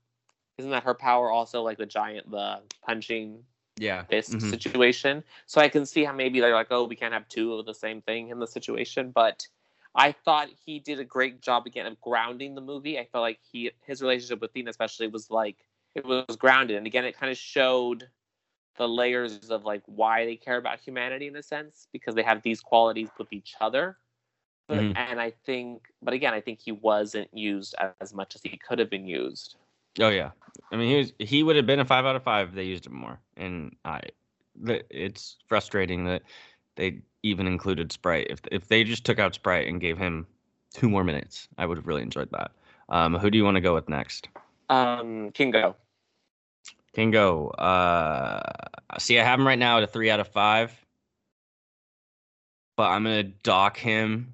isn't 0.58 0.70
that 0.70 0.84
her 0.84 0.94
power 0.94 1.30
also 1.30 1.62
like 1.62 1.78
the 1.78 1.86
giant, 1.86 2.30
the 2.30 2.60
punching 2.84 3.44
yeah 3.78 4.04
fist 4.04 4.32
mm-hmm. 4.32 4.50
situation? 4.50 5.22
So 5.46 5.60
I 5.60 5.68
can 5.68 5.86
see 5.86 6.04
how 6.04 6.12
maybe 6.12 6.40
they're 6.40 6.54
like, 6.54 6.68
oh, 6.70 6.84
we 6.84 6.96
can't 6.96 7.12
have 7.12 7.28
two 7.28 7.54
of 7.54 7.66
the 7.66 7.74
same 7.74 8.00
thing 8.02 8.30
in 8.30 8.38
the 8.38 8.46
situation. 8.46 9.10
But 9.14 9.46
I 9.94 10.12
thought 10.12 10.48
he 10.64 10.78
did 10.78 11.00
a 11.00 11.04
great 11.04 11.40
job 11.40 11.66
again 11.66 11.86
of 11.86 12.00
grounding 12.00 12.54
the 12.54 12.60
movie. 12.60 12.98
I 12.98 13.06
felt 13.06 13.22
like 13.22 13.38
he 13.50 13.70
his 13.86 14.02
relationship 14.02 14.40
with 14.40 14.52
Thena 14.52 14.70
especially 14.70 15.08
was 15.08 15.30
like 15.30 15.56
it 15.94 16.04
was 16.04 16.36
grounded, 16.36 16.76
and 16.76 16.86
again, 16.86 17.04
it 17.04 17.18
kind 17.18 17.30
of 17.30 17.38
showed 17.38 18.08
the 18.76 18.88
layers 18.88 19.50
of 19.50 19.64
like 19.64 19.82
why 19.86 20.24
they 20.24 20.36
care 20.36 20.56
about 20.56 20.80
humanity 20.80 21.26
in 21.26 21.36
a 21.36 21.42
sense 21.42 21.88
because 21.92 22.14
they 22.14 22.22
have 22.22 22.42
these 22.42 22.60
qualities 22.60 23.08
with 23.18 23.32
each 23.32 23.54
other. 23.60 23.96
But, 24.68 24.78
mm-hmm. 24.78 24.96
And 24.96 25.20
I 25.20 25.32
think, 25.44 25.82
but 26.02 26.12
again, 26.12 26.34
I 26.34 26.40
think 26.40 26.60
he 26.60 26.72
wasn't 26.72 27.28
used 27.32 27.74
as 28.00 28.12
much 28.12 28.34
as 28.34 28.42
he 28.42 28.56
could 28.56 28.78
have 28.78 28.90
been 28.90 29.06
used. 29.06 29.56
Oh 30.00 30.08
yeah, 30.08 30.30
I 30.70 30.76
mean 30.76 30.88
he 30.90 30.96
was 30.96 31.12
he 31.18 31.42
would 31.42 31.56
have 31.56 31.66
been 31.66 31.80
a 31.80 31.84
five 31.84 32.04
out 32.04 32.16
of 32.16 32.22
five 32.22 32.50
if 32.50 32.54
they 32.54 32.64
used 32.64 32.86
him 32.86 32.94
more, 32.94 33.18
and 33.36 33.74
I, 33.84 34.02
it's 34.90 35.36
frustrating 35.46 36.04
that 36.04 36.22
they 36.74 37.00
even 37.22 37.46
included 37.46 37.92
Sprite. 37.92 38.26
If 38.28 38.40
if 38.50 38.68
they 38.68 38.84
just 38.84 39.04
took 39.04 39.18
out 39.18 39.34
Sprite 39.34 39.68
and 39.68 39.80
gave 39.80 39.96
him 39.96 40.26
two 40.74 40.90
more 40.90 41.02
minutes, 41.02 41.48
I 41.56 41.64
would 41.64 41.78
have 41.78 41.86
really 41.86 42.02
enjoyed 42.02 42.30
that. 42.32 42.50
Um, 42.88 43.14
who 43.14 43.30
do 43.30 43.38
you 43.38 43.44
want 43.44 43.54
to 43.54 43.60
go 43.60 43.74
with 43.74 43.88
next? 43.88 44.28
Um, 44.68 45.30
Kingo. 45.32 45.76
Kingo. 46.96 47.48
Uh, 47.48 48.40
see, 48.98 49.20
I 49.20 49.22
have 49.22 49.38
him 49.38 49.46
right 49.46 49.58
now 49.58 49.76
at 49.76 49.82
a 49.82 49.86
three 49.86 50.10
out 50.10 50.18
of 50.18 50.28
five, 50.28 50.72
but 52.74 52.88
I'm 52.88 53.04
gonna 53.04 53.22
dock 53.22 53.76
him 53.76 54.32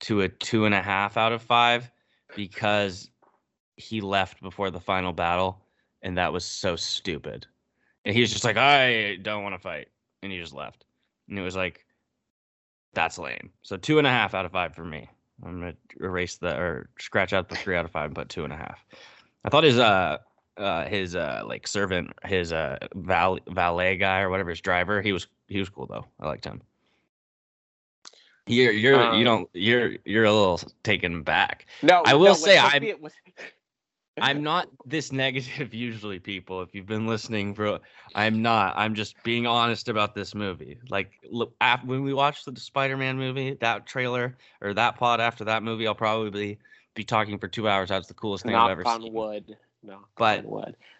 to 0.00 0.22
a 0.22 0.28
two 0.28 0.64
and 0.64 0.74
a 0.74 0.82
half 0.82 1.16
out 1.16 1.30
of 1.30 1.40
five 1.40 1.88
because 2.34 3.08
he 3.76 4.00
left 4.00 4.42
before 4.42 4.72
the 4.72 4.80
final 4.80 5.12
battle, 5.12 5.62
and 6.02 6.18
that 6.18 6.32
was 6.32 6.44
so 6.44 6.74
stupid. 6.74 7.46
And 8.04 8.12
he 8.12 8.20
was 8.20 8.32
just 8.32 8.44
like, 8.44 8.56
I 8.56 9.16
don't 9.22 9.44
want 9.44 9.54
to 9.54 9.60
fight, 9.60 9.86
and 10.24 10.32
he 10.32 10.40
just 10.40 10.52
left, 10.52 10.86
and 11.28 11.38
it 11.38 11.42
was 11.42 11.54
like, 11.54 11.86
that's 12.92 13.18
lame. 13.18 13.50
So 13.62 13.76
two 13.76 13.98
and 13.98 14.06
a 14.06 14.10
half 14.10 14.34
out 14.34 14.44
of 14.44 14.50
five 14.50 14.74
for 14.74 14.84
me. 14.84 15.08
I'm 15.44 15.60
gonna 15.60 15.74
erase 16.00 16.38
the 16.38 16.56
or 16.58 16.90
scratch 16.98 17.32
out 17.32 17.48
the 17.48 17.54
three 17.54 17.76
out 17.76 17.84
of 17.84 17.92
five 17.92 18.06
and 18.06 18.16
put 18.16 18.28
two 18.28 18.42
and 18.42 18.52
a 18.52 18.56
half. 18.56 18.84
I 19.44 19.48
thought 19.48 19.62
his 19.62 19.78
uh 19.78 20.18
uh 20.56 20.86
his 20.86 21.14
uh 21.16 21.42
like 21.46 21.66
servant 21.66 22.10
his 22.24 22.52
uh 22.52 22.76
val- 22.94 23.38
valet 23.48 23.96
guy 23.96 24.20
or 24.20 24.30
whatever 24.30 24.50
his 24.50 24.60
driver 24.60 25.00
he 25.00 25.12
was 25.12 25.26
he 25.48 25.58
was 25.58 25.68
cool 25.68 25.86
though 25.86 26.04
I 26.18 26.26
liked 26.26 26.44
him. 26.44 26.60
You're 28.46 28.72
you're 28.72 29.00
Um, 29.00 29.18
you 29.18 29.24
don't 29.24 29.48
you're 29.52 29.92
you're 30.04 30.24
a 30.24 30.32
little 30.32 30.60
taken 30.82 31.22
back. 31.22 31.66
No, 31.82 32.02
I 32.04 32.14
will 32.14 32.26
no, 32.26 32.34
say 32.34 32.58
I'm- 32.58 32.80
be- 32.82 32.94
I'm 34.20 34.42
not 34.42 34.68
this 34.84 35.12
negative 35.12 35.72
usually, 35.88 36.18
people. 36.18 36.60
If 36.60 36.74
you've 36.74 36.84
been 36.86 37.06
listening 37.06 37.54
for, 37.54 37.78
I'm 38.14 38.42
not. 38.42 38.74
I'm 38.76 38.94
just 38.94 39.14
being 39.22 39.46
honest 39.46 39.88
about 39.88 40.14
this 40.14 40.34
movie. 40.34 40.78
Like, 40.90 41.12
look, 41.30 41.54
af- 41.60 41.84
when 41.84 42.02
we 42.02 42.12
watched 42.12 42.44
the 42.52 42.60
Spider-Man 42.60 43.16
movie, 43.16 43.56
that 43.60 43.86
trailer 43.86 44.36
or 44.60 44.74
that 44.74 44.96
pod 44.96 45.20
after 45.20 45.44
that 45.44 45.62
movie, 45.62 45.86
I'll 45.86 45.94
probably 45.94 46.58
be 46.94 47.04
talking 47.04 47.38
for 47.38 47.48
two 47.48 47.66
hours. 47.68 47.88
That's 47.88 48.08
the 48.08 48.14
coolest 48.14 48.44
thing 48.44 48.54
I've 48.54 48.70
ever 48.72 48.86
on 48.86 49.02
seen. 49.02 49.12
wood. 49.14 49.56
Knock 49.82 50.08
But-. 50.16 50.44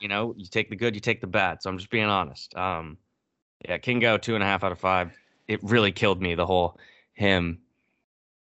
You 0.00 0.08
know, 0.08 0.34
you 0.36 0.46
take 0.46 0.70
the 0.70 0.76
good, 0.76 0.94
you 0.94 1.00
take 1.00 1.20
the 1.20 1.26
bad. 1.26 1.62
So 1.62 1.70
I'm 1.70 1.78
just 1.78 1.90
being 1.90 2.06
honest. 2.06 2.56
Um, 2.56 2.96
yeah, 3.66 3.78
Kingo 3.78 4.16
two 4.18 4.34
and 4.34 4.42
a 4.42 4.46
half 4.46 4.64
out 4.64 4.72
of 4.72 4.78
five. 4.78 5.12
It 5.48 5.62
really 5.62 5.92
killed 5.92 6.22
me. 6.22 6.34
The 6.34 6.46
whole 6.46 6.78
him 7.12 7.60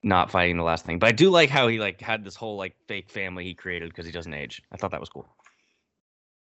not 0.02 0.30
fighting 0.30 0.56
the 0.56 0.62
last 0.62 0.86
thing. 0.86 0.98
But 0.98 1.08
I 1.08 1.12
do 1.12 1.30
like 1.30 1.50
how 1.50 1.68
he 1.68 1.78
like 1.78 2.00
had 2.00 2.24
this 2.24 2.36
whole 2.36 2.56
like 2.56 2.74
fake 2.86 3.10
family 3.10 3.44
he 3.44 3.54
created 3.54 3.90
because 3.90 4.06
he 4.06 4.12
doesn't 4.12 4.32
age. 4.32 4.62
I 4.72 4.76
thought 4.76 4.90
that 4.92 5.00
was 5.00 5.10
cool. 5.10 5.28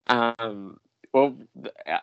Um, 0.08 0.80
well, 1.14 1.38
uh, 1.88 1.98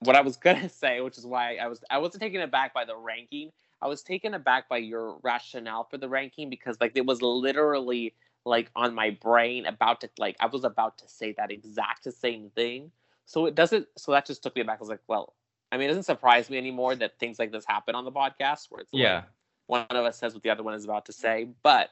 what 0.00 0.16
I 0.16 0.22
was 0.22 0.36
gonna 0.38 0.68
say, 0.68 1.00
which 1.00 1.18
is 1.18 1.26
why 1.26 1.56
I 1.56 1.66
was 1.66 1.84
I 1.90 1.98
wasn't 1.98 2.22
taken 2.22 2.40
aback 2.40 2.72
by 2.72 2.84
the 2.84 2.96
ranking. 2.96 3.50
I 3.82 3.88
was 3.88 4.02
taken 4.02 4.34
aback 4.34 4.68
by 4.68 4.78
your 4.78 5.18
rationale 5.22 5.84
for 5.84 5.98
the 5.98 6.08
ranking 6.08 6.48
because 6.48 6.78
like 6.80 6.92
it 6.94 7.04
was 7.04 7.20
literally 7.20 8.14
like 8.44 8.70
on 8.76 8.94
my 8.94 9.10
brain 9.10 9.66
about 9.66 10.00
to 10.02 10.10
like 10.18 10.36
I 10.40 10.46
was 10.46 10.64
about 10.64 10.98
to 10.98 11.08
say 11.08 11.32
that 11.32 11.50
exact 11.50 12.12
same 12.12 12.50
thing. 12.54 12.90
So 13.26 13.46
it 13.46 13.54
doesn't. 13.54 13.88
So 13.96 14.12
that 14.12 14.26
just 14.26 14.42
took 14.42 14.54
me 14.54 14.62
back. 14.62 14.78
I 14.78 14.80
was 14.80 14.88
like, 14.88 15.00
well, 15.08 15.32
I 15.72 15.76
mean, 15.76 15.86
it 15.86 15.88
doesn't 15.88 16.04
surprise 16.04 16.50
me 16.50 16.58
anymore 16.58 16.94
that 16.96 17.18
things 17.18 17.38
like 17.38 17.52
this 17.52 17.64
happen 17.64 17.94
on 17.94 18.04
the 18.04 18.12
podcast 18.12 18.70
where 18.70 18.80
it's 18.82 18.92
like, 18.92 19.02
Yeah. 19.02 19.22
one 19.66 19.86
of 19.90 20.04
us 20.04 20.18
says 20.18 20.34
what 20.34 20.42
the 20.42 20.50
other 20.50 20.62
one 20.62 20.74
is 20.74 20.84
about 20.84 21.06
to 21.06 21.12
say. 21.12 21.48
But 21.62 21.90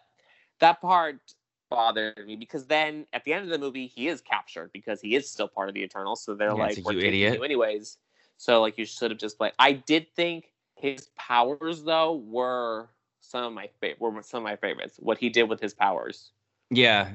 that 0.60 0.80
part 0.80 1.34
bothered 1.70 2.26
me 2.26 2.36
because 2.36 2.66
then 2.66 3.06
at 3.14 3.24
the 3.24 3.32
end 3.32 3.44
of 3.44 3.50
the 3.50 3.58
movie, 3.58 3.86
he 3.86 4.08
is 4.08 4.20
captured 4.20 4.70
because 4.72 5.00
he 5.00 5.16
is 5.16 5.28
still 5.28 5.48
part 5.48 5.68
of 5.68 5.74
the 5.74 5.82
Eternals. 5.82 6.22
So 6.22 6.34
they're 6.34 6.50
Yeah, 6.50 6.54
like, 6.54 6.78
you 6.78 6.98
idiot." 7.00 7.34
you 7.34 7.42
anyways." 7.42 7.98
So 8.36 8.60
like, 8.60 8.76
you 8.76 8.84
should 8.84 9.10
have 9.10 9.18
just 9.18 9.40
like. 9.40 9.54
I 9.58 9.72
did 9.72 10.14
think 10.14 10.52
his 10.76 11.08
powers 11.16 11.82
though 11.82 12.14
were 12.16 12.90
some 13.20 13.44
of 13.44 13.52
my 13.52 13.68
favorite. 13.80 14.00
Were 14.00 14.22
some 14.22 14.38
of 14.38 14.44
my 14.44 14.56
favorites. 14.56 14.96
What 14.98 15.18
he 15.18 15.30
did 15.30 15.44
with 15.44 15.60
his 15.60 15.72
powers, 15.72 16.30
Yeah, 16.72 17.10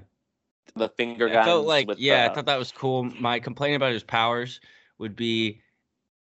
the 0.75 0.89
finger 0.89 1.27
guns. 1.27 1.39
I 1.39 1.45
felt 1.45 1.65
like 1.65 1.89
yeah, 1.97 2.27
I 2.29 2.33
thought 2.33 2.45
that 2.45 2.59
was 2.59 2.71
cool. 2.71 3.03
My 3.03 3.39
complaint 3.39 3.75
about 3.75 3.93
his 3.93 4.03
powers 4.03 4.59
would 4.97 5.15
be, 5.15 5.61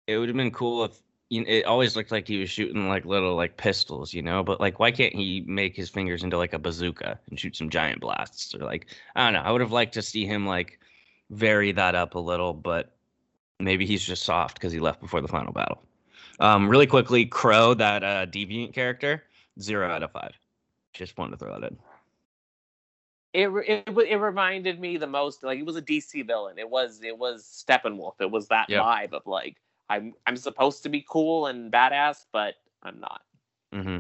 it 0.07 0.17
would 0.17 0.29
have 0.29 0.37
been 0.37 0.51
cool 0.51 0.83
if 0.85 1.01
you 1.29 1.41
know, 1.41 1.47
it 1.49 1.65
always 1.65 1.95
looked 1.95 2.11
like 2.11 2.27
he 2.27 2.39
was 2.39 2.49
shooting 2.49 2.87
like 2.87 3.05
little 3.05 3.35
like 3.35 3.57
pistols, 3.57 4.13
you 4.13 4.21
know. 4.21 4.43
But 4.43 4.59
like, 4.59 4.79
why 4.79 4.91
can't 4.91 5.13
he 5.13 5.43
make 5.47 5.75
his 5.75 5.89
fingers 5.89 6.23
into 6.23 6.37
like 6.37 6.53
a 6.53 6.59
bazooka 6.59 7.19
and 7.29 7.39
shoot 7.39 7.55
some 7.55 7.69
giant 7.69 8.01
blasts 8.01 8.53
or 8.55 8.59
like 8.59 8.87
I 9.15 9.25
don't 9.25 9.33
know. 9.33 9.47
I 9.47 9.51
would 9.51 9.61
have 9.61 9.71
liked 9.71 9.93
to 9.95 10.01
see 10.01 10.25
him 10.25 10.45
like 10.45 10.79
vary 11.29 11.71
that 11.73 11.95
up 11.95 12.15
a 12.15 12.19
little, 12.19 12.53
but 12.53 12.95
maybe 13.59 13.85
he's 13.85 14.05
just 14.05 14.23
soft 14.23 14.55
because 14.55 14.71
he 14.71 14.79
left 14.79 15.01
before 15.01 15.21
the 15.21 15.27
final 15.27 15.53
battle. 15.53 15.81
Um, 16.39 16.67
really 16.67 16.87
quickly, 16.87 17.25
Kro, 17.25 17.73
that 17.75 18.03
uh, 18.03 18.25
deviant 18.25 18.73
character, 18.73 19.23
zero 19.59 19.89
out 19.89 20.03
of 20.03 20.11
five. 20.11 20.33
Just 20.93 21.17
wanted 21.17 21.31
to 21.31 21.37
throw 21.37 21.59
that 21.59 21.71
in. 21.71 21.77
It, 23.35 23.49
it 23.67 23.83
it 23.89 24.15
reminded 24.17 24.79
me 24.79 24.97
the 24.97 25.07
most 25.07 25.43
like 25.43 25.59
it 25.59 25.65
was 25.65 25.75
a 25.75 25.81
DC 25.81 26.25
villain. 26.25 26.57
It 26.57 26.69
was 26.69 27.01
it 27.03 27.17
was 27.17 27.43
Steppenwolf. 27.43 28.13
It 28.19 28.31
was 28.31 28.47
that 28.47 28.69
Yep. 28.69 28.81
vibe 28.81 29.13
of 29.13 29.27
like 29.27 29.57
I'm 29.89 30.13
I'm 30.25 30.37
supposed 30.37 30.83
to 30.83 30.89
be 30.89 31.05
cool 31.07 31.47
and 31.47 31.71
badass, 31.71 32.25
but 32.31 32.55
I'm 32.81 32.99
not. 32.99 33.21
Mm-hmm. 33.73 33.99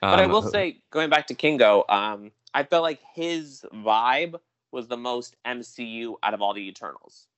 But 0.00 0.20
I 0.20 0.26
will 0.26 0.42
say, 0.42 0.82
going 0.90 1.08
back 1.08 1.26
to 1.28 1.34
Kingo, 1.34 1.84
um, 1.88 2.30
I 2.52 2.62
felt 2.62 2.82
like 2.82 3.00
his 3.14 3.64
vibe 3.72 4.34
was 4.70 4.86
the 4.88 4.96
most 4.96 5.36
MCU 5.46 6.16
out 6.22 6.34
of 6.34 6.42
all 6.42 6.52
the 6.52 6.68
Eternals. 6.68 7.28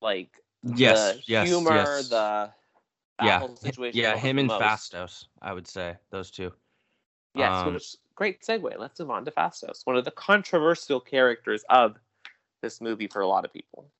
Like 0.00 0.40
yes, 0.62 1.14
the 1.16 1.22
yes, 1.26 1.48
humor, 1.48 1.74
yes. 1.74 2.08
the 2.08 2.52
yeah, 3.22 3.46
situation. 3.54 4.00
yeah, 4.00 4.16
him 4.16 4.38
and 4.38 4.48
most. 4.48 4.62
Phastos, 4.62 5.26
I 5.40 5.52
would 5.52 5.66
say 5.66 5.96
those 6.10 6.30
two. 6.30 6.52
Yes, 7.34 7.52
Um, 7.52 7.74
which 7.74 7.96
great 8.14 8.42
segue. 8.42 8.78
Let's 8.78 8.98
move 9.00 9.10
on 9.10 9.24
to 9.24 9.30
Phastos, 9.30 9.84
one 9.84 9.96
of 9.96 10.04
the 10.04 10.10
controversial 10.10 11.00
characters 11.00 11.64
of 11.70 11.96
this 12.62 12.80
movie 12.80 13.08
for 13.08 13.22
a 13.22 13.26
lot 13.26 13.44
of 13.44 13.52
people. 13.52 13.90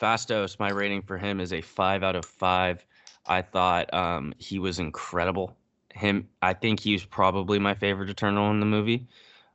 Phastos, 0.00 0.58
my 0.58 0.70
rating 0.70 1.02
for 1.02 1.16
him 1.16 1.40
is 1.40 1.52
a 1.52 1.60
five 1.60 2.02
out 2.02 2.16
of 2.16 2.24
five. 2.24 2.84
I 3.26 3.42
thought 3.42 3.92
um, 3.94 4.34
he 4.38 4.58
was 4.58 4.78
incredible. 4.78 5.56
Him, 5.94 6.28
I 6.42 6.52
think 6.52 6.80
he's 6.80 7.04
probably 7.04 7.58
my 7.58 7.74
favorite 7.74 8.10
Eternal 8.10 8.50
in 8.50 8.60
the 8.60 8.66
movie. 8.66 9.06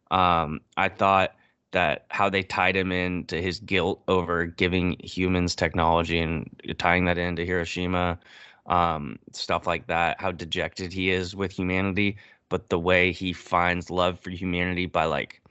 Um, 0.10 0.62
I 0.78 0.90
thought 0.90 1.36
that 1.72 2.06
how 2.10 2.30
they 2.30 2.42
tied 2.42 2.76
him 2.76 2.92
in 2.92 3.26
to 3.26 3.42
his 3.42 3.60
guilt 3.60 4.02
over 4.08 4.46
giving 4.46 4.98
humans 5.04 5.56
technology 5.56 6.20
and 6.20 6.50
tying 6.80 7.06
that 7.06 7.18
into 7.18 7.46
Hiroshima, 7.46 8.18
um, 8.66 9.20
stuff 9.34 9.68
like 9.68 9.86
that. 9.88 10.20
How 10.20 10.32
dejected 10.32 10.92
he 10.92 11.12
is 11.12 11.36
with 11.36 11.52
humanity, 11.52 12.18
but 12.50 12.70
the 12.70 12.80
way 12.80 13.12
he 13.12 13.32
finds 13.32 13.90
love 13.90 14.20
for 14.20 14.32
humanity 14.32 14.86
by 14.88 15.06
like 15.06 15.42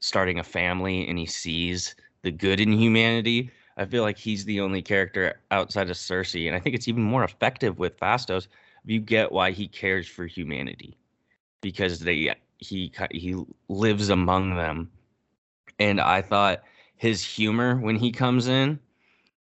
starting 0.00 0.38
a 0.38 0.44
family 0.44 1.06
and 1.08 1.18
he 1.18 1.26
sees 1.26 1.94
the 2.22 2.30
good 2.30 2.60
in 2.60 2.72
humanity. 2.72 3.50
I 3.76 3.84
feel 3.84 4.02
like 4.02 4.18
he's 4.18 4.44
the 4.44 4.60
only 4.60 4.82
character 4.82 5.40
outside 5.52 5.88
of 5.88 5.96
Sersi, 5.96 6.48
and 6.48 6.56
I 6.56 6.58
think 6.58 6.74
it's 6.74 6.88
even 6.88 7.02
more 7.02 7.24
effective 7.24 7.78
with 7.78 7.98
Phastos. 7.98 8.48
You 8.84 9.00
get 9.00 9.30
why 9.30 9.52
he 9.52 9.68
cares 9.68 10.08
for 10.08 10.26
humanity 10.26 10.96
because 11.60 12.00
they 12.00 12.34
he 12.58 12.92
he 13.12 13.36
lives 13.68 14.08
among 14.08 14.56
them, 14.56 14.90
and 15.78 16.00
I 16.00 16.22
thought 16.22 16.62
his 16.96 17.24
humor 17.24 17.76
when 17.76 17.96
he 17.96 18.10
comes 18.10 18.48
in, 18.48 18.80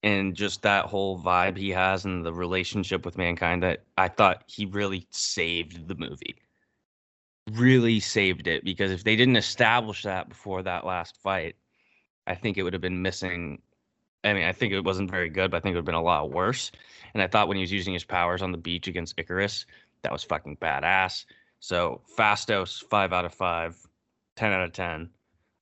and 0.03 0.35
just 0.35 0.63
that 0.63 0.87
whole 0.87 1.19
vibe 1.19 1.57
he 1.57 1.71
has 1.71 2.05
and 2.05 2.25
the 2.25 2.33
relationship 2.33 3.07
with 3.07 3.17
mankind 3.17 3.63
that 3.63 3.85
I 3.97 4.09
thought 4.09 4.45
he 4.47 4.67
really 4.67 5.07
saved 5.11 5.89
the 5.89 5.95
movie. 5.95 6.37
Really 7.53 8.01
saved 8.01 8.47
it 8.47 8.65
because 8.65 8.91
if 8.91 9.05
they 9.05 9.17
didn't 9.17 9.37
establish 9.37 10.03
that 10.03 10.29
before 10.29 10.63
that 10.63 10.85
last 10.85 11.17
fight, 11.23 11.57
I 12.27 12.35
think 12.35 12.57
it 12.59 12.63
would 12.63 12.73
have 12.73 12.83
been 12.83 13.03
missing. 13.03 13.61
I 14.23 14.35
mean, 14.35 14.45
I 14.45 14.53
think 14.53 14.73
it 14.73 14.85
wasn't 14.85 15.11
very 15.11 15.31
good, 15.31 15.51
but 15.51 15.57
I 15.57 15.61
think 15.61 15.73
it 15.73 15.77
would 15.77 15.81
have 15.81 15.87
been 15.87 15.95
a 15.95 16.03
lot 16.03 16.31
worse. 16.31 16.71
And 17.15 17.23
I 17.23 17.27
thought 17.27 17.49
when 17.49 17.57
he 17.57 17.63
was 17.63 17.73
using 17.73 17.95
his 17.95 18.05
powers 18.05 18.43
on 18.43 18.53
the 18.53 18.59
beach 18.59 18.87
against 18.87 19.17
Ikaris, 19.17 19.65
that 20.03 20.13
was 20.13 20.23
fucking 20.23 20.59
badass. 20.59 21.25
So 21.61 22.03
Phastos, 22.17 22.83
five 22.85 23.13
out 23.13 23.25
of 23.25 23.35
five, 23.35 23.77
10 24.37 24.53
out 24.53 24.63
of 24.63 24.73
10. 24.73 25.11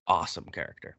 Awesome 0.07 0.47
character. 0.53 0.97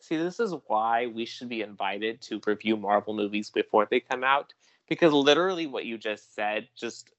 See, 0.00 0.16
this 0.16 0.40
is 0.40 0.54
why 0.66 1.06
we 1.06 1.26
should 1.26 1.48
be 1.48 1.62
invited 1.62 2.20
to 2.22 2.40
review 2.46 2.76
Marvel 2.76 3.14
movies 3.14 3.50
before 3.50 3.86
they 3.90 4.00
come 4.00 4.24
out. 4.24 4.54
Because 4.88 5.12
literally 5.12 5.66
what 5.66 5.84
you 5.84 5.98
just 5.98 6.34
said 6.34 6.68
just 6.74 7.10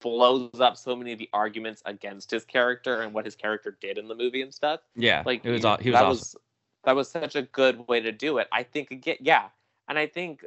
blows 0.00 0.60
up 0.60 0.76
so 0.76 0.94
many 0.96 1.12
of 1.12 1.18
the 1.18 1.28
arguments 1.32 1.82
against 1.86 2.30
his 2.30 2.44
character 2.44 3.02
and 3.02 3.12
what 3.12 3.24
his 3.24 3.34
character 3.34 3.76
did 3.80 3.98
in 3.98 4.08
the 4.08 4.14
movie 4.14 4.42
and 4.42 4.52
stuff. 4.52 4.80
Yeah, 4.94 5.22
Like 5.26 5.44
it 5.44 5.50
was 5.50 5.62
he 5.80 5.90
was 5.90 5.98
that 5.98 6.04
awesome. 6.04 6.08
was 6.08 6.36
that 6.84 6.96
was 6.96 7.10
such 7.10 7.34
a 7.36 7.42
good 7.42 7.86
way 7.88 8.00
to 8.00 8.12
do 8.12 8.38
it. 8.38 8.48
I 8.52 8.62
think 8.62 8.90
again, 8.90 9.16
yeah. 9.20 9.48
And 9.88 9.98
I 9.98 10.06
think 10.06 10.44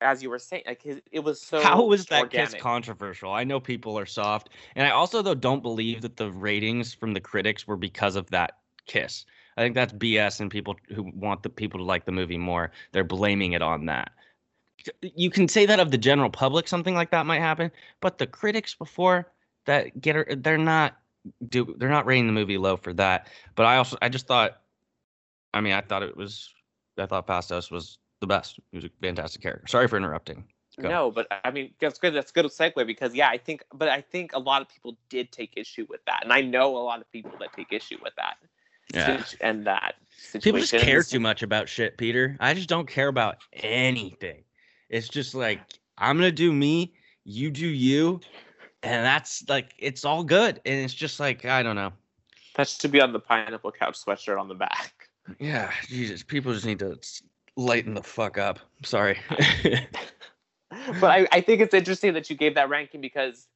as 0.00 0.22
you 0.22 0.30
were 0.30 0.38
saying, 0.38 0.62
like 0.66 0.82
his, 0.82 1.00
it 1.10 1.20
was 1.20 1.40
so 1.40 1.60
How 1.62 1.82
was 1.84 2.06
that 2.06 2.22
organic. 2.22 2.52
kiss 2.52 2.60
controversial? 2.62 3.32
I 3.32 3.44
know 3.44 3.60
people 3.60 3.98
are 3.98 4.06
soft, 4.06 4.50
and 4.76 4.86
I 4.86 4.90
also 4.90 5.22
though 5.22 5.34
don't 5.34 5.62
believe 5.62 6.02
that 6.02 6.16
the 6.16 6.30
ratings 6.30 6.94
from 6.94 7.14
the 7.14 7.20
critics 7.20 7.66
were 7.66 7.76
because 7.76 8.16
of 8.16 8.28
that 8.30 8.58
kiss. 8.86 9.24
I 9.56 9.62
think 9.62 9.74
that's 9.74 9.92
BS, 9.92 10.40
and 10.40 10.50
people 10.50 10.76
who 10.94 11.10
want 11.14 11.42
the 11.42 11.48
people 11.50 11.78
to 11.78 11.84
like 11.84 12.04
the 12.04 12.12
movie 12.12 12.38
more, 12.38 12.70
they're 12.92 13.02
blaming 13.04 13.52
it 13.52 13.62
on 13.62 13.86
that. 13.86 14.12
You 15.00 15.30
can 15.30 15.48
say 15.48 15.66
that 15.66 15.80
of 15.80 15.90
the 15.90 15.98
general 15.98 16.30
public, 16.30 16.68
something 16.68 16.94
like 16.94 17.10
that 17.10 17.26
might 17.26 17.40
happen, 17.40 17.70
but 18.00 18.18
the 18.18 18.26
critics 18.26 18.74
before 18.74 19.30
that 19.66 20.00
get 20.00 20.16
her, 20.16 20.26
they're 20.36 20.58
not 20.58 20.96
do 21.48 21.74
they're 21.78 21.88
not 21.88 22.06
rating 22.06 22.26
the 22.26 22.32
movie 22.32 22.58
low 22.58 22.76
for 22.76 22.92
that. 22.94 23.28
But 23.54 23.66
I 23.66 23.76
also 23.76 23.96
I 24.00 24.08
just 24.08 24.26
thought, 24.26 24.60
I 25.52 25.60
mean, 25.60 25.72
I 25.72 25.80
thought 25.80 26.02
it 26.02 26.16
was, 26.16 26.52
I 26.96 27.06
thought 27.06 27.26
Phastos 27.26 27.70
was 27.70 27.98
the 28.20 28.26
best. 28.26 28.58
He 28.70 28.78
was 28.78 28.84
a 28.84 28.90
fantastic 29.00 29.42
character. 29.42 29.66
Sorry 29.66 29.88
for 29.88 29.96
interrupting. 29.96 30.44
Go. 30.80 30.88
No, 30.88 31.10
but 31.10 31.26
I 31.44 31.50
mean 31.50 31.74
that's 31.80 31.98
good. 31.98 32.14
That's 32.14 32.30
a 32.30 32.34
good 32.34 32.46
segue 32.46 32.86
because 32.86 33.12
yeah, 33.12 33.28
I 33.28 33.38
think, 33.38 33.64
but 33.74 33.88
I 33.88 34.00
think 34.00 34.32
a 34.32 34.38
lot 34.38 34.62
of 34.62 34.68
people 34.68 34.96
did 35.08 35.32
take 35.32 35.54
issue 35.56 35.86
with 35.88 36.04
that, 36.06 36.20
and 36.22 36.32
I 36.32 36.40
know 36.40 36.76
a 36.76 36.78
lot 36.78 37.00
of 37.00 37.10
people 37.10 37.32
that 37.40 37.52
take 37.52 37.72
issue 37.72 37.98
with 38.00 38.14
that. 38.16 38.36
Yeah. 38.94 39.22
and 39.42 39.66
that 39.66 39.96
People 40.40 40.60
just 40.60 40.72
care 40.72 41.02
too 41.02 41.20
much 41.20 41.42
about 41.42 41.68
shit, 41.68 41.98
Peter. 41.98 42.36
I 42.40 42.54
just 42.54 42.70
don't 42.70 42.88
care 42.88 43.08
about 43.08 43.36
anything. 43.52 44.44
It's 44.88 45.08
just 45.08 45.34
like 45.34 45.60
I'm 45.96 46.16
gonna 46.16 46.32
do 46.32 46.52
me, 46.52 46.94
you 47.24 47.50
do 47.50 47.66
you, 47.66 48.20
and 48.82 49.04
that's 49.04 49.44
like 49.48 49.74
it's 49.78 50.04
all 50.04 50.24
good. 50.24 50.60
And 50.64 50.80
it's 50.80 50.94
just 50.94 51.20
like 51.20 51.44
I 51.44 51.62
don't 51.62 51.76
know. 51.76 51.92
That 52.56 52.68
should 52.68 52.90
be 52.90 53.00
on 53.00 53.12
the 53.12 53.20
pineapple 53.20 53.72
couch 53.72 54.04
sweatshirt 54.04 54.38
on 54.40 54.48
the 54.48 54.54
back. 54.54 55.08
Yeah, 55.38 55.70
Jesus, 55.86 56.22
people 56.22 56.52
just 56.52 56.66
need 56.66 56.78
to 56.80 56.98
lighten 57.56 57.94
the 57.94 58.02
fuck 58.02 58.38
up. 58.38 58.58
Sorry. 58.82 59.18
but 61.00 61.10
I, 61.10 61.28
I 61.30 61.40
think 61.40 61.60
it's 61.60 61.74
interesting 61.74 62.14
that 62.14 62.30
you 62.30 62.36
gave 62.36 62.54
that 62.54 62.68
ranking 62.68 63.00
because 63.00 63.46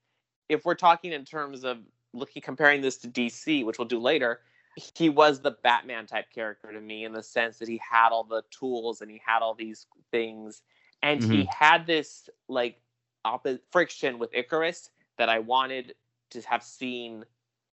if 0.49 0.65
we're 0.65 0.75
talking 0.75 1.13
in 1.13 1.25
terms 1.25 1.65
of 1.65 1.79
looking 2.13 2.43
comparing 2.43 2.81
this 2.81 2.99
to 2.99 3.09
DC, 3.09 3.65
which 3.65 3.79
we'll 3.79 3.89
do 3.89 3.99
later, 3.99 4.41
he 4.77 5.09
was 5.09 5.41
the 5.41 5.53
Batman 5.63 6.07
type 6.07 6.27
character 6.35 6.73
to 6.73 6.81
me 6.81 7.05
in 7.05 7.13
the 7.13 7.23
sense 7.23 7.59
that 7.59 7.69
he 7.69 7.81
had 7.91 8.11
all 8.11 8.25
the 8.25 8.43
tools 8.51 9.01
and 9.01 9.11
he 9.11 9.21
had 9.25 9.41
all 9.41 9.55
these 9.55 9.87
things, 10.11 10.63
and 11.03 11.23
he 11.23 11.49
had 11.57 11.87
this 11.87 12.29
like 12.49 12.81
oppo- 13.27 13.61
friction 13.71 14.19
with 14.19 14.33
Ikaris 14.33 14.91
that 15.19 15.29
I 15.29 15.41
wanted 15.41 15.95
to 16.31 16.41
have 16.43 16.63
seen 16.63 17.25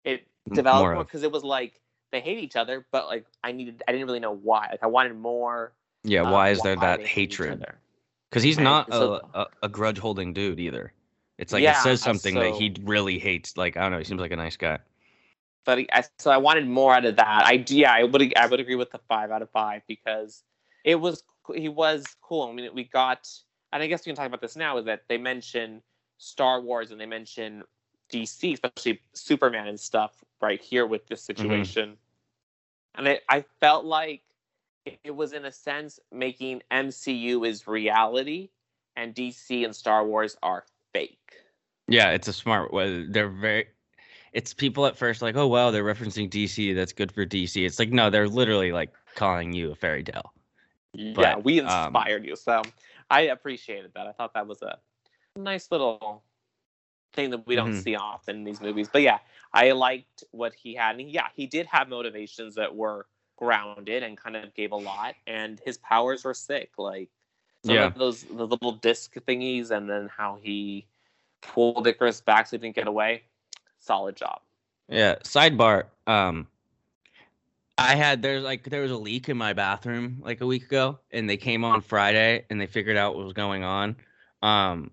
it 0.03 0.27
develop 0.53 0.93
more 0.93 1.03
because 1.03 1.23
it 1.23 1.31
was 1.31 1.43
like 1.43 1.81
they 2.11 2.21
hate 2.21 2.39
each 2.39 2.55
other, 2.55 2.85
but 2.91 3.07
like 3.07 3.25
I 3.43 3.51
needed 3.51 3.83
I 3.87 3.91
didn't 3.91 4.07
really 4.07 4.19
know 4.19 4.35
why. 4.35 4.67
Like 4.71 4.83
I 4.83 4.87
wanted 4.87 5.15
more. 5.15 5.73
yeah, 6.03 6.21
uh, 6.23 6.31
why 6.31 6.49
is 6.49 6.61
there 6.61 6.75
why 6.75 6.85
that 6.87 6.99
they 6.99 7.07
hate 7.07 7.31
each 7.31 7.37
hatred? 7.37 7.65
Because 8.29 8.43
he's 8.43 8.59
not 8.59 8.89
a, 8.89 8.93
so- 8.93 9.29
a, 9.33 9.45
a 9.63 9.69
grudge 9.69 9.99
holding 9.99 10.33
dude 10.33 10.59
either. 10.59 10.93
It's 11.37 11.53
like 11.53 11.61
Yeah, 11.63 11.79
it 11.79 11.83
says 11.83 12.01
something 12.01 12.35
that 12.35 12.55
he 12.55 12.75
really 12.83 13.19
hates. 13.19 13.57
Like 13.57 13.77
I 13.77 13.81
don't 13.81 13.91
know, 13.91 13.99
he 13.99 14.03
seems 14.03 14.19
like 14.19 14.31
a 14.31 14.35
nice 14.37 14.57
guy. 14.57 14.79
but 15.65 15.79
I, 15.91 16.03
so 16.17 16.31
I 16.31 16.37
wanted 16.37 16.67
more 16.67 16.93
out 16.95 17.05
of 17.05 17.17
that. 17.17 17.43
I 17.45 17.63
yeah, 17.67 17.91
I 17.93 18.03
would 18.03 18.35
I 18.35 18.47
would 18.47 18.59
agree 18.59 18.75
with 18.75 18.89
the 18.91 18.99
five 19.07 19.29
out 19.31 19.41
of 19.41 19.49
five 19.51 19.83
because 19.87 20.43
it 20.83 20.95
was 20.95 21.23
he 21.55 21.69
was 21.69 22.05
cool. 22.21 22.49
I 22.49 22.53
mean, 22.53 22.69
we 22.73 22.83
got, 22.83 23.29
and 23.73 23.81
I 23.81 23.87
guess 23.87 24.05
we 24.05 24.11
can 24.11 24.15
talk 24.15 24.27
about 24.27 24.41
this 24.41 24.55
now. 24.55 24.77
Is 24.77 24.85
that 24.85 25.03
they 25.07 25.17
mention 25.17 25.81
Star 26.17 26.61
Wars 26.61 26.91
and 26.91 26.99
they 26.99 27.05
mention 27.05 27.63
DC, 28.11 28.53
especially 28.53 29.01
Superman 29.13 29.67
and 29.67 29.79
stuff, 29.79 30.23
right 30.41 30.61
here 30.61 30.85
with 30.85 31.07
this 31.07 31.21
mm-hmm. 31.21 31.41
situation, 31.41 31.97
and 32.95 33.07
I, 33.07 33.19
I 33.29 33.45
felt 33.59 33.85
like 33.85 34.23
it- 34.85 34.99
it 35.03 35.15
was 35.15 35.33
in 35.33 35.45
a 35.45 35.51
sense 35.51 35.99
making 36.11 36.61
MCU 36.71 37.47
is 37.47 37.67
reality 37.67 38.49
and 38.95 39.13
DC 39.13 39.63
and 39.63 39.75
Star 39.75 40.05
Wars 40.05 40.35
are 40.43 40.65
fake. 40.91 41.35
Yeah, 41.87 42.09
it's 42.11 42.27
a 42.27 42.33
smart 42.33 42.73
way. 42.73 43.05
They're 43.07 43.29
very. 43.29 43.67
It's 44.33 44.53
people 44.53 44.85
at 44.85 44.97
first 44.97 45.21
like, 45.21 45.35
oh 45.37 45.47
wow, 45.47 45.71
they're 45.71 45.83
referencing 45.83 46.29
DC. 46.29 46.75
That's 46.75 46.91
good 46.91 47.11
for 47.11 47.25
DC. 47.25 47.65
It's 47.65 47.79
like 47.79 47.91
no, 47.91 48.09
they're 48.09 48.27
literally 48.27 48.71
like 48.73 48.93
calling 49.15 49.53
you 49.53 49.71
a 49.71 49.75
fairy 49.75 50.03
tale. 50.03 50.33
Yeah, 50.97 51.35
But, 51.35 51.43
we 51.43 51.59
um, 51.59 51.65
inspired 51.65 52.25
you. 52.25 52.35
So 52.35 52.63
I 53.09 53.21
appreciated 53.21 53.91
that. 53.93 54.07
I 54.07 54.11
thought 54.11 54.33
that 54.33 54.47
was 54.47 54.61
a 54.63 54.79
nice 55.35 55.71
little 55.71 56.23
thing 57.13 57.29
that 57.29 57.45
we 57.45 57.55
don't 57.55 57.71
Mhm. 57.71 57.83
see 57.83 57.95
often 57.95 58.37
in 58.37 58.43
these 58.43 58.59
movies. 58.61 58.89
But 58.91 59.03
yeah, 59.03 59.19
I 59.53 59.71
liked 59.71 60.23
what 60.31 60.53
he 60.55 60.73
had. 60.73 60.99
And 60.99 61.09
yeah, 61.09 61.29
he 61.35 61.45
did 61.45 61.67
have 61.67 61.87
motivations 61.87 62.55
that 62.55 62.75
were 62.75 63.07
grounded 63.37 64.01
and 64.01 64.17
kind 64.17 64.35
of 64.35 64.53
gave 64.55 64.71
a 64.71 64.75
lot. 64.75 65.15
And 65.27 65.59
his 65.63 65.77
powers 65.77 66.25
were 66.25 66.33
sick. 66.33 66.71
Like 66.77 67.09
some 67.63 67.75
Yeah. 67.75 67.85
of 67.85 67.93
those 67.95 68.23
the 68.23 68.47
little 68.47 68.71
disc 68.71 69.13
thingies 69.13 69.69
and 69.69 69.87
then 69.87 70.07
how 70.07 70.39
he 70.41 70.87
pulled 71.41 71.85
Ikaris 71.85 72.25
back 72.25 72.47
so 72.47 72.57
he 72.57 72.61
didn't 72.61 72.75
get 72.75 72.87
away. 72.87 73.23
Solid 73.77 74.15
job. 74.15 74.41
Yeah. 74.89 75.15
Sidebar. 75.23 75.85
Um, 76.07 76.47
I 77.77 77.95
had 77.95 78.21
there's 78.21 78.43
like 78.43 78.63
there 78.63 78.81
was 78.81 78.91
a 78.91 78.97
leak 78.97 79.29
in 79.29 79.37
my 79.37 79.53
bathroom 79.53 80.17
like 80.21 80.41
a 80.41 80.45
week 80.47 80.63
ago, 80.63 80.99
and 81.11 81.29
they 81.29 81.37
came 81.37 81.63
on 81.63 81.81
Friday 81.81 82.45
and 82.49 82.59
they 82.59 82.65
figured 82.65 82.97
out 82.97 83.15
what 83.15 83.23
was 83.23 83.33
going 83.33 83.63
on. 83.63 83.95
Um, 84.41 84.91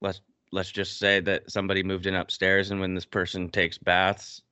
let's 0.00 0.20
let's 0.52 0.70
just 0.72 0.98
say 0.98 1.20
that 1.20 1.50
somebody 1.50 1.82
moved 1.82 2.06
in 2.06 2.14
upstairs, 2.14 2.70
and 2.70 2.80
when 2.80 2.94
this 2.94 3.04
person 3.04 3.48
takes 3.48 3.78
baths, 3.78 4.42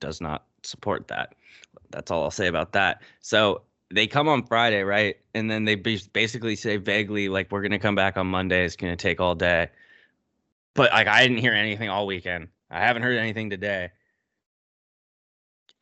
does 0.00 0.20
not 0.20 0.44
support 0.62 1.08
that. 1.08 1.34
That's 1.90 2.10
all 2.10 2.22
I'll 2.22 2.30
say 2.30 2.46
about 2.46 2.72
that. 2.72 3.02
So 3.20 3.62
they 3.92 4.06
come 4.06 4.28
on 4.28 4.44
Friday, 4.46 4.82
right? 4.82 5.16
And 5.34 5.50
then 5.50 5.64
they 5.64 5.74
basically 5.74 6.56
say 6.56 6.76
vaguely 6.76 7.28
like 7.28 7.50
we're 7.50 7.62
gonna 7.62 7.80
come 7.80 7.96
back 7.96 8.16
on 8.16 8.28
Monday. 8.28 8.64
It's 8.64 8.76
gonna 8.76 8.96
take 8.96 9.20
all 9.20 9.34
day. 9.34 9.68
But 10.74 10.92
like 10.92 11.08
I 11.08 11.22
didn't 11.22 11.38
hear 11.38 11.54
anything 11.54 11.88
all 11.88 12.06
weekend. 12.06 12.48
I 12.70 12.80
haven't 12.80 13.02
heard 13.02 13.18
anything 13.18 13.50
today. 13.50 13.90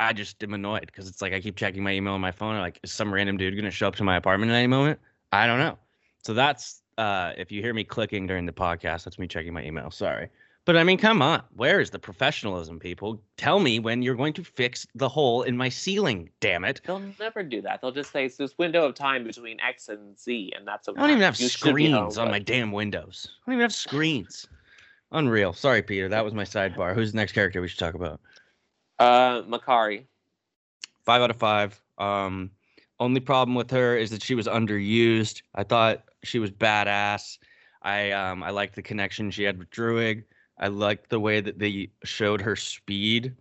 I 0.00 0.14
just 0.14 0.42
am 0.42 0.54
annoyed 0.54 0.86
because 0.86 1.08
it's 1.08 1.20
like 1.20 1.32
I 1.32 1.40
keep 1.40 1.56
checking 1.56 1.82
my 1.82 1.92
email 1.92 2.14
on 2.14 2.20
my 2.20 2.32
phone. 2.32 2.58
Like, 2.58 2.80
is 2.82 2.90
some 2.90 3.12
random 3.12 3.36
dude 3.36 3.54
gonna 3.54 3.70
show 3.70 3.86
up 3.86 3.96
to 3.96 4.04
my 4.04 4.16
apartment 4.16 4.50
at 4.50 4.54
any 4.56 4.66
moment? 4.66 4.98
I 5.30 5.46
don't 5.46 5.58
know. 5.58 5.78
So 6.22 6.34
that's 6.34 6.82
uh 6.98 7.32
if 7.36 7.52
you 7.52 7.60
hear 7.62 7.74
me 7.74 7.84
clicking 7.84 8.26
during 8.26 8.46
the 8.46 8.52
podcast, 8.52 9.04
that's 9.04 9.18
me 9.18 9.28
checking 9.28 9.52
my 9.52 9.62
email. 9.62 9.90
Sorry. 9.90 10.30
But 10.64 10.76
I 10.76 10.84
mean, 10.84 10.98
come 10.98 11.20
on. 11.22 11.42
Where 11.56 11.80
is 11.80 11.90
the 11.90 11.98
professionalism, 11.98 12.78
people? 12.78 13.20
Tell 13.36 13.60
me 13.60 13.78
when 13.78 14.02
you're 14.02 14.14
going 14.14 14.34
to 14.34 14.44
fix 14.44 14.86
the 14.94 15.08
hole 15.08 15.42
in 15.42 15.56
my 15.56 15.68
ceiling, 15.68 16.30
damn 16.40 16.64
it. 16.64 16.80
They'll 16.84 17.02
never 17.18 17.42
do 17.42 17.62
that. 17.62 17.80
They'll 17.80 17.92
just 17.92 18.12
say 18.12 18.26
it's 18.26 18.36
this 18.36 18.56
window 18.58 18.84
of 18.84 18.94
time 18.94 19.24
between 19.24 19.58
X 19.60 19.88
and 19.88 20.18
Z, 20.18 20.52
and 20.56 20.68
that's 20.68 20.88
i 20.88 20.92
don't 20.92 21.10
even 21.10 21.22
have 21.22 21.40
you 21.40 21.48
should 21.48 21.74
be 21.74 21.90
home, 21.90 22.10
screens 22.10 22.18
on 22.18 22.30
my 22.30 22.38
damn 22.38 22.72
windows. 22.72 23.28
I 23.42 23.50
don't 23.50 23.54
even 23.54 23.62
have 23.62 23.74
screens. 23.74 24.46
Unreal. 25.12 25.52
Sorry, 25.52 25.82
Peter. 25.82 26.08
That 26.08 26.24
was 26.24 26.34
my 26.34 26.44
sidebar. 26.44 26.94
Who's 26.94 27.12
the 27.12 27.16
next 27.16 27.32
character 27.32 27.60
we 27.60 27.68
should 27.68 27.78
talk 27.78 27.94
about? 27.94 28.20
Uh, 29.00 29.42
Makkari. 29.42 30.04
Five 31.04 31.22
out 31.22 31.30
of 31.30 31.36
five. 31.36 31.80
Um, 31.96 32.50
only 33.00 33.20
problem 33.20 33.54
with 33.54 33.70
her 33.70 33.96
is 33.96 34.10
that 34.10 34.22
she 34.22 34.34
was 34.34 34.46
underused. 34.46 35.40
I 35.54 35.64
thought 35.64 36.04
she 36.22 36.38
was 36.38 36.50
badass. 36.50 37.38
I 37.82 38.10
um 38.10 38.42
I 38.42 38.50
liked 38.50 38.76
the 38.76 38.82
connection 38.82 39.30
she 39.30 39.42
had 39.42 39.58
with 39.58 39.70
Druig. 39.70 40.24
I 40.58 40.68
liked 40.68 41.08
the 41.08 41.18
way 41.18 41.40
that 41.40 41.58
they 41.58 41.88
showed 42.04 42.42
her 42.42 42.54
speed. 42.54 43.34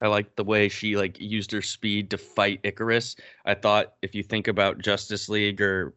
I 0.00 0.06
liked 0.06 0.36
the 0.36 0.44
way 0.44 0.68
she 0.68 0.96
like 0.96 1.20
used 1.20 1.50
her 1.50 1.60
speed 1.60 2.08
to 2.10 2.18
fight 2.18 2.62
Ikaris. 2.62 3.16
I 3.44 3.54
thought 3.54 3.94
if 4.02 4.14
you 4.14 4.22
think 4.22 4.46
about 4.46 4.78
Justice 4.78 5.28
League 5.28 5.60
or 5.60 5.92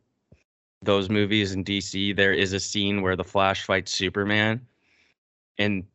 those 0.82 1.10
movies 1.10 1.54
in 1.54 1.64
DC, 1.64 2.16
there 2.16 2.34
is 2.34 2.52
a 2.52 2.60
scene 2.60 3.04
where 3.04 3.16
the 3.16 3.24
Flash 3.24 3.64
fights 3.64 3.94
Superman, 3.94 4.66
and 5.60 5.86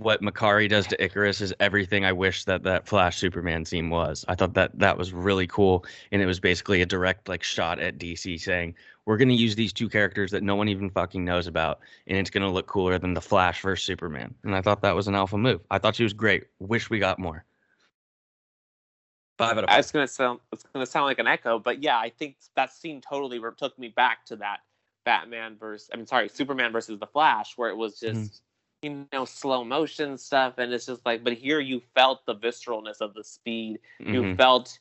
what 0.00 0.22
Makkari 0.22 0.68
does 0.68 0.86
to 0.88 0.96
Ikaris 0.98 1.40
is 1.40 1.54
everything 1.60 2.04
I 2.04 2.12
wish 2.12 2.44
that 2.44 2.62
that 2.64 2.86
Flash 2.86 3.18
Superman 3.18 3.64
scene 3.64 3.90
was. 3.90 4.24
I 4.28 4.34
thought 4.34 4.54
that 4.54 4.78
that 4.78 4.96
was 4.98 5.12
really 5.12 5.46
cool, 5.46 5.84
and 6.12 6.22
it 6.22 6.26
was 6.26 6.40
basically 6.40 6.82
a 6.82 6.86
direct 6.86 7.28
like 7.28 7.42
shot 7.42 7.78
at 7.78 7.98
DC 7.98 8.40
saying 8.40 8.74
we're 9.04 9.16
gonna 9.16 9.32
use 9.34 9.54
these 9.54 9.72
two 9.72 9.88
characters 9.88 10.30
that 10.30 10.42
no 10.42 10.54
one 10.56 10.68
even 10.68 10.90
fucking 10.90 11.24
knows 11.24 11.46
about, 11.46 11.80
and 12.06 12.18
it's 12.18 12.30
gonna 12.30 12.50
look 12.50 12.66
cooler 12.66 12.98
than 12.98 13.14
the 13.14 13.20
Flash 13.20 13.62
versus 13.62 13.84
Superman. 13.84 14.34
And 14.44 14.54
I 14.54 14.62
thought 14.62 14.82
that 14.82 14.94
was 14.94 15.08
an 15.08 15.14
alpha 15.14 15.38
move. 15.38 15.60
I 15.70 15.78
thought 15.78 15.96
she 15.96 16.04
was 16.04 16.12
great. 16.12 16.44
Wish 16.58 16.90
we 16.90 16.98
got 16.98 17.18
more. 17.18 17.44
Five 19.38 19.58
out 19.58 19.64
of 19.64 19.70
five. 19.70 19.78
It's 19.78 19.92
gonna 19.92 20.08
sound 20.08 20.40
it's 20.52 20.64
gonna 20.72 20.86
sound 20.86 21.06
like 21.06 21.18
an 21.18 21.26
echo, 21.26 21.58
but 21.58 21.82
yeah, 21.82 21.98
I 21.98 22.10
think 22.10 22.36
that 22.56 22.72
scene 22.72 23.00
totally 23.00 23.40
took 23.56 23.78
me 23.78 23.88
back 23.88 24.26
to 24.26 24.36
that 24.36 24.60
Batman 25.04 25.56
versus 25.56 25.88
I 25.92 25.96
mean 25.96 26.06
sorry 26.06 26.28
Superman 26.28 26.72
versus 26.72 26.98
the 26.98 27.06
Flash, 27.06 27.56
where 27.56 27.70
it 27.70 27.76
was 27.76 28.00
just 28.00 28.14
Mhm. 28.14 28.40
You 28.82 29.06
know 29.12 29.24
slow 29.24 29.64
motion 29.64 30.16
stuff, 30.16 30.54
and 30.58 30.72
it's 30.72 30.86
just 30.86 31.04
like, 31.04 31.24
but 31.24 31.32
here 31.32 31.58
you 31.58 31.80
felt 31.94 32.24
the 32.26 32.34
visceralness 32.36 33.00
of 33.00 33.12
the 33.14 33.24
speed. 33.24 33.80
You 33.98 34.22
Mhm. 34.22 34.36
felt 34.36 34.78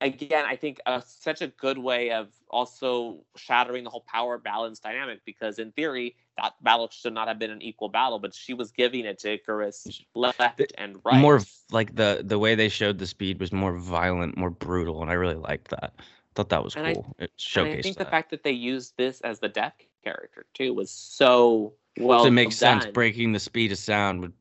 again, 0.00 0.44
I 0.46 0.54
think 0.56 0.80
uh, 0.86 1.00
such 1.00 1.42
a 1.42 1.48
good 1.48 1.76
way 1.76 2.12
of 2.12 2.28
also 2.48 3.24
shattering 3.36 3.82
the 3.84 3.90
whole 3.90 4.04
power 4.06 4.38
balance 4.38 4.78
dynamic 4.78 5.20
because 5.24 5.58
in 5.58 5.72
theory 5.72 6.16
that 6.36 6.54
battle 6.62 6.88
should 6.90 7.12
not 7.12 7.26
have 7.28 7.38
been 7.38 7.50
an 7.50 7.60
equal 7.60 7.88
battle, 7.88 8.18
but 8.18 8.32
she 8.32 8.54
was 8.54 8.70
giving 8.70 9.04
it 9.04 9.18
to 9.20 9.36
Ikaris 9.38 10.04
left 10.14 10.72
and 10.78 10.98
right. 11.04 11.20
More 11.20 11.40
like 11.72 11.96
the 11.96 12.22
the 12.24 12.38
way 12.38 12.54
they 12.54 12.68
showed 12.68 12.98
the 12.98 13.06
speed 13.06 13.40
was 13.40 13.52
more 13.52 13.76
violent, 13.76 14.36
more 14.36 14.50
brutal, 14.50 15.02
and 15.02 15.10
I 15.10 15.14
really 15.14 15.34
liked 15.34 15.68
that. 15.68 15.94
thought 16.34 16.48
that 16.50 16.62
was 16.62 16.76
And 16.76 16.86
I- 16.86 16.94
cool. 16.94 17.16
it 17.18 17.32
And 17.56 17.66
I 17.66 17.82
think 17.82 17.96
that. 17.96 18.04
the 18.04 18.10
fact 18.10 18.30
that 18.30 18.44
they 18.44 18.52
used 18.52 18.96
this 18.96 19.20
as 19.22 19.40
the 19.40 19.48
death 19.48 19.74
character 20.04 20.46
too 20.54 20.72
was 20.72 20.90
so 20.90 21.74
well. 22.00 22.20
so 22.22 22.28
it 22.28 22.32
makes 22.32 22.56
sense. 22.56 22.84
done. 22.84 22.92
Breaking 22.92 23.32
the 23.32 23.40
speed 23.40 23.72
of 23.72 23.78
sound 23.78 24.20
would 24.20 24.32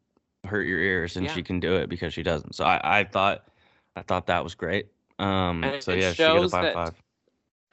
hurt 0.45 0.63
your 0.67 0.79
ears, 0.79 1.15
and 1.17 1.25
Yeah. 1.25 1.33
she 1.33 1.43
can 1.43 1.59
do 1.59 1.75
it 1.75 1.89
because 1.89 2.13
she 2.13 2.23
doesn't. 2.23 2.55
So 2.55 2.63
I, 2.65 2.99
I 2.99 3.03
thought, 3.03 3.47
I 3.95 4.01
thought 4.01 4.27
that 4.27 4.43
was 4.43 4.55
great. 4.55 4.87
Um, 5.19 5.63
And 5.63 5.81
so 5.83 5.93
yeah, 5.93 6.13
she 6.13 6.23
got 6.23 6.43
a 6.43 6.49
five 6.49 6.63
that- 6.63 6.73
five. 6.73 6.93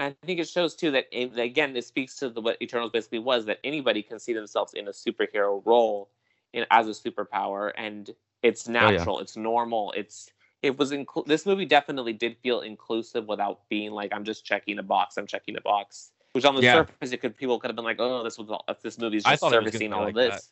I 0.00 0.10
think 0.26 0.40
it 0.40 0.48
shows 0.48 0.74
too 0.74 0.90
that 0.90 1.06
it, 1.12 1.38
again, 1.38 1.76
it 1.76 1.84
speaks 1.84 2.16
to 2.16 2.28
the, 2.28 2.40
what 2.40 2.60
Eternals 2.60 2.90
basically 2.90 3.20
was 3.20 3.44
that 3.46 3.60
anybody 3.62 4.02
can 4.02 4.18
see 4.18 4.32
themselves 4.32 4.74
in 4.74 4.88
a 4.88 4.90
superhero 4.90 5.62
role 5.64 6.10
in 6.52 6.66
as 6.72 6.88
a 6.88 6.90
superpower, 6.90 7.70
and 7.76 8.10
it's 8.42 8.68
Oh, 8.68 8.72
yeah. 8.72 8.80
natural, 8.90 9.20
it's 9.20 9.36
normal, 9.36 9.92
it's 9.96 10.30
it 10.62 10.76
was 10.78 10.90
inclu- 10.90 11.26
this 11.26 11.46
movie 11.46 11.64
definitely 11.66 12.12
did 12.14 12.36
feel 12.38 12.62
inclusive 12.62 13.26
without 13.28 13.68
being 13.68 13.92
like 13.92 14.12
I'm 14.12 14.24
just 14.24 14.44
checking 14.44 14.78
a 14.78 14.82
box. 14.82 15.16
I'm 15.16 15.26
checking 15.28 15.56
a 15.56 15.60
box. 15.60 16.10
Which 16.34 16.44
on 16.44 16.56
the 16.56 16.62
Yeah. 16.62 16.72
surface, 16.74 17.12
it 17.12 17.18
could 17.20 17.36
people 17.36 17.60
could 17.60 17.68
have 17.70 17.76
been 17.76 17.84
like, 17.84 18.00
oh, 18.00 18.24
this 18.24 18.36
was 18.36 18.50
all, 18.50 18.64
this 18.82 18.98
movie's 18.98 19.22
just 19.22 19.40
thought 19.40 19.52
it 19.54 19.62
was 19.62 19.70
gonna 19.70 19.78
servicing 19.78 19.92
all 19.92 20.00
like 20.00 20.08
of 20.08 20.14
this. 20.16 20.50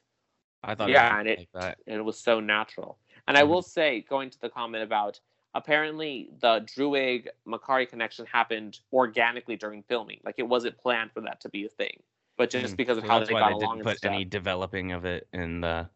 that. 0.62 0.68
I 0.70 0.74
thought 0.76 0.90
Yeah, 0.90 1.08
it 1.08 1.18
and 1.18 1.28
was 1.28 1.32
it- 1.32 1.38
like 1.38 1.76
that. 1.86 1.92
it 1.92 2.00
was 2.04 2.18
so 2.20 2.38
natural. 2.38 2.98
And 3.26 3.36
I 3.36 3.42
Mhm. 3.42 3.48
will 3.48 3.62
say, 3.62 4.00
going 4.02 4.30
to 4.30 4.40
the 4.40 4.48
comment 4.48 4.84
about 4.84 5.18
apparently 5.54 6.30
the 6.40 6.60
Druig 6.60 7.26
Makkari 7.46 7.88
connection 7.88 8.26
happened 8.26 8.78
organically 8.92 9.56
during 9.56 9.82
filming. 9.82 10.20
Like 10.24 10.36
it 10.38 10.44
wasn't 10.48 10.78
planned 10.78 11.10
for 11.12 11.20
that 11.22 11.40
to 11.40 11.48
be 11.48 11.64
a 11.66 11.68
thing, 11.68 12.00
but 12.36 12.48
just 12.48 12.74
Mm. 12.74 12.76
because 12.76 12.98
of 12.98 13.02
So 13.04 13.10
how 13.10 13.18
they 13.24 13.32
got 13.32 13.48
they 13.48 13.54
along 13.54 13.78
didn't 13.78 13.82
put 13.82 13.98
stuff. 13.98 14.12
any 14.12 14.24
developing 14.24 14.92
of 14.92 15.04
it 15.04 15.26
in 15.32 15.60
the 15.62 15.90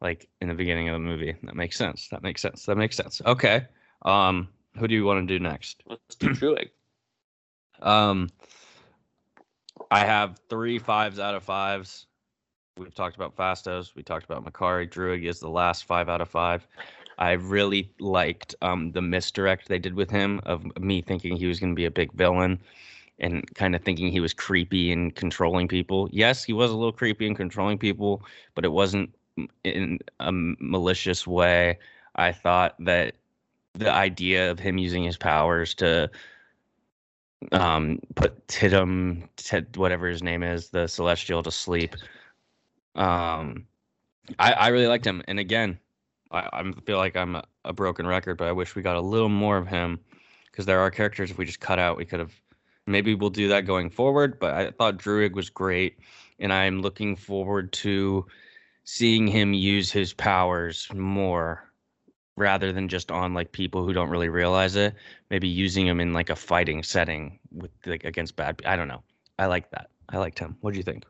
like 0.00 0.30
in 0.40 0.48
the 0.48 0.54
beginning 0.54 0.88
of 0.88 0.94
the 0.94 0.98
movie. 0.98 1.36
That 1.42 1.54
makes 1.54 1.76
sense. 1.76 2.08
That 2.08 2.22
makes 2.22 2.40
sense. 2.40 2.64
That 2.64 2.76
makes 2.76 2.96
sense. 2.96 3.20
Okay. 3.26 3.66
Um, 4.00 4.48
who 4.78 4.88
do 4.88 4.94
you 4.94 5.04
want 5.04 5.28
to 5.28 5.38
do 5.38 5.38
next? 5.38 5.82
Let's 5.84 6.14
do 6.16 6.28
Druig. 6.30 6.70
Um, 7.82 8.28
I 9.90 10.04
have 10.04 10.38
three 10.48 10.78
fives 10.78 11.18
out 11.18 11.34
of 11.34 11.42
fives. 11.42 12.06
We've 12.76 12.94
talked 12.94 13.16
about 13.16 13.36
Phastos. 13.36 13.94
We 13.94 14.02
talked 14.02 14.24
about 14.24 14.44
Makkari. 14.44 14.88
Druig 14.88 15.24
is 15.24 15.40
the 15.40 15.48
last 15.48 15.84
five 15.84 16.08
out 16.08 16.20
of 16.20 16.28
five. 16.28 16.66
I 17.18 17.32
really 17.32 17.90
liked 17.98 18.54
um, 18.62 18.92
the 18.92 19.02
misdirect 19.02 19.68
they 19.68 19.78
did 19.78 19.94
with 19.94 20.10
him 20.10 20.40
of 20.44 20.64
me 20.78 21.02
thinking 21.02 21.36
he 21.36 21.46
was 21.46 21.60
going 21.60 21.72
to 21.72 21.76
be 21.76 21.84
a 21.84 21.90
big 21.90 22.12
villain 22.12 22.58
and 23.18 23.44
kind 23.54 23.74
of 23.74 23.82
thinking 23.82 24.10
he 24.10 24.20
was 24.20 24.32
creepy 24.32 24.90
and 24.92 25.14
controlling 25.14 25.68
people. 25.68 26.08
Yes, 26.10 26.42
he 26.44 26.54
was 26.54 26.70
a 26.70 26.76
little 26.76 26.92
creepy 26.92 27.26
and 27.26 27.36
controlling 27.36 27.76
people, 27.76 28.22
but 28.54 28.64
it 28.64 28.72
wasn't 28.72 29.14
in 29.64 29.98
a 30.20 30.32
malicious 30.32 31.26
way. 31.26 31.78
I 32.14 32.32
thought 32.32 32.74
that 32.78 33.16
the 33.74 33.92
idea 33.92 34.50
of 34.50 34.58
him 34.58 34.78
using 34.78 35.04
his 35.04 35.18
powers 35.18 35.74
to 35.74 36.10
um 37.52 38.00
put 38.14 38.46
Tidum 38.48 39.28
Tid, 39.36 39.76
whatever 39.76 40.08
his 40.08 40.22
name 40.22 40.42
is, 40.42 40.70
the 40.70 40.86
celestial 40.86 41.42
to 41.42 41.50
sleep. 41.50 41.96
Um 42.94 43.66
I 44.38 44.52
I 44.52 44.68
really 44.68 44.86
liked 44.86 45.06
him. 45.06 45.22
And 45.28 45.38
again, 45.38 45.78
I, 46.30 46.48
I 46.52 46.72
feel 46.86 46.98
like 46.98 47.16
I'm 47.16 47.36
a, 47.36 47.44
a 47.64 47.72
broken 47.72 48.06
record, 48.06 48.36
but 48.38 48.48
I 48.48 48.52
wish 48.52 48.74
we 48.74 48.82
got 48.82 48.96
a 48.96 49.00
little 49.00 49.28
more 49.28 49.56
of 49.56 49.66
him 49.66 50.00
because 50.50 50.66
there 50.66 50.80
are 50.80 50.90
characters 50.90 51.30
if 51.30 51.38
we 51.38 51.44
just 51.44 51.60
cut 51.60 51.78
out, 51.78 51.96
we 51.96 52.04
could 52.04 52.20
have 52.20 52.34
maybe 52.86 53.14
we'll 53.14 53.30
do 53.30 53.48
that 53.48 53.66
going 53.66 53.90
forward. 53.90 54.38
But 54.38 54.54
I 54.54 54.70
thought 54.70 54.98
Druig 54.98 55.32
was 55.32 55.50
great, 55.50 55.98
and 56.38 56.52
I'm 56.52 56.82
looking 56.82 57.16
forward 57.16 57.72
to 57.74 58.26
seeing 58.84 59.26
him 59.26 59.54
use 59.54 59.90
his 59.92 60.12
powers 60.12 60.88
more 60.94 61.69
rather 62.40 62.72
than 62.72 62.88
just 62.88 63.10
on 63.12 63.34
like 63.34 63.52
people 63.52 63.84
who 63.84 63.92
don't 63.92 64.10
really 64.10 64.28
realize 64.28 64.74
it. 64.74 64.94
Maybe 65.30 65.46
using 65.46 65.86
him 65.86 66.00
in 66.00 66.12
like 66.12 66.30
a 66.30 66.36
fighting 66.36 66.82
setting 66.82 67.38
with 67.52 67.70
like 67.86 68.04
against 68.04 68.34
bad. 68.34 68.60
I 68.66 68.74
don't 68.74 68.88
know. 68.88 69.02
I 69.38 69.46
like 69.46 69.70
that. 69.70 69.90
I 70.08 70.18
liked 70.18 70.38
him. 70.38 70.56
What 70.60 70.72
do 70.72 70.78
you 70.78 70.82
think? 70.82 71.04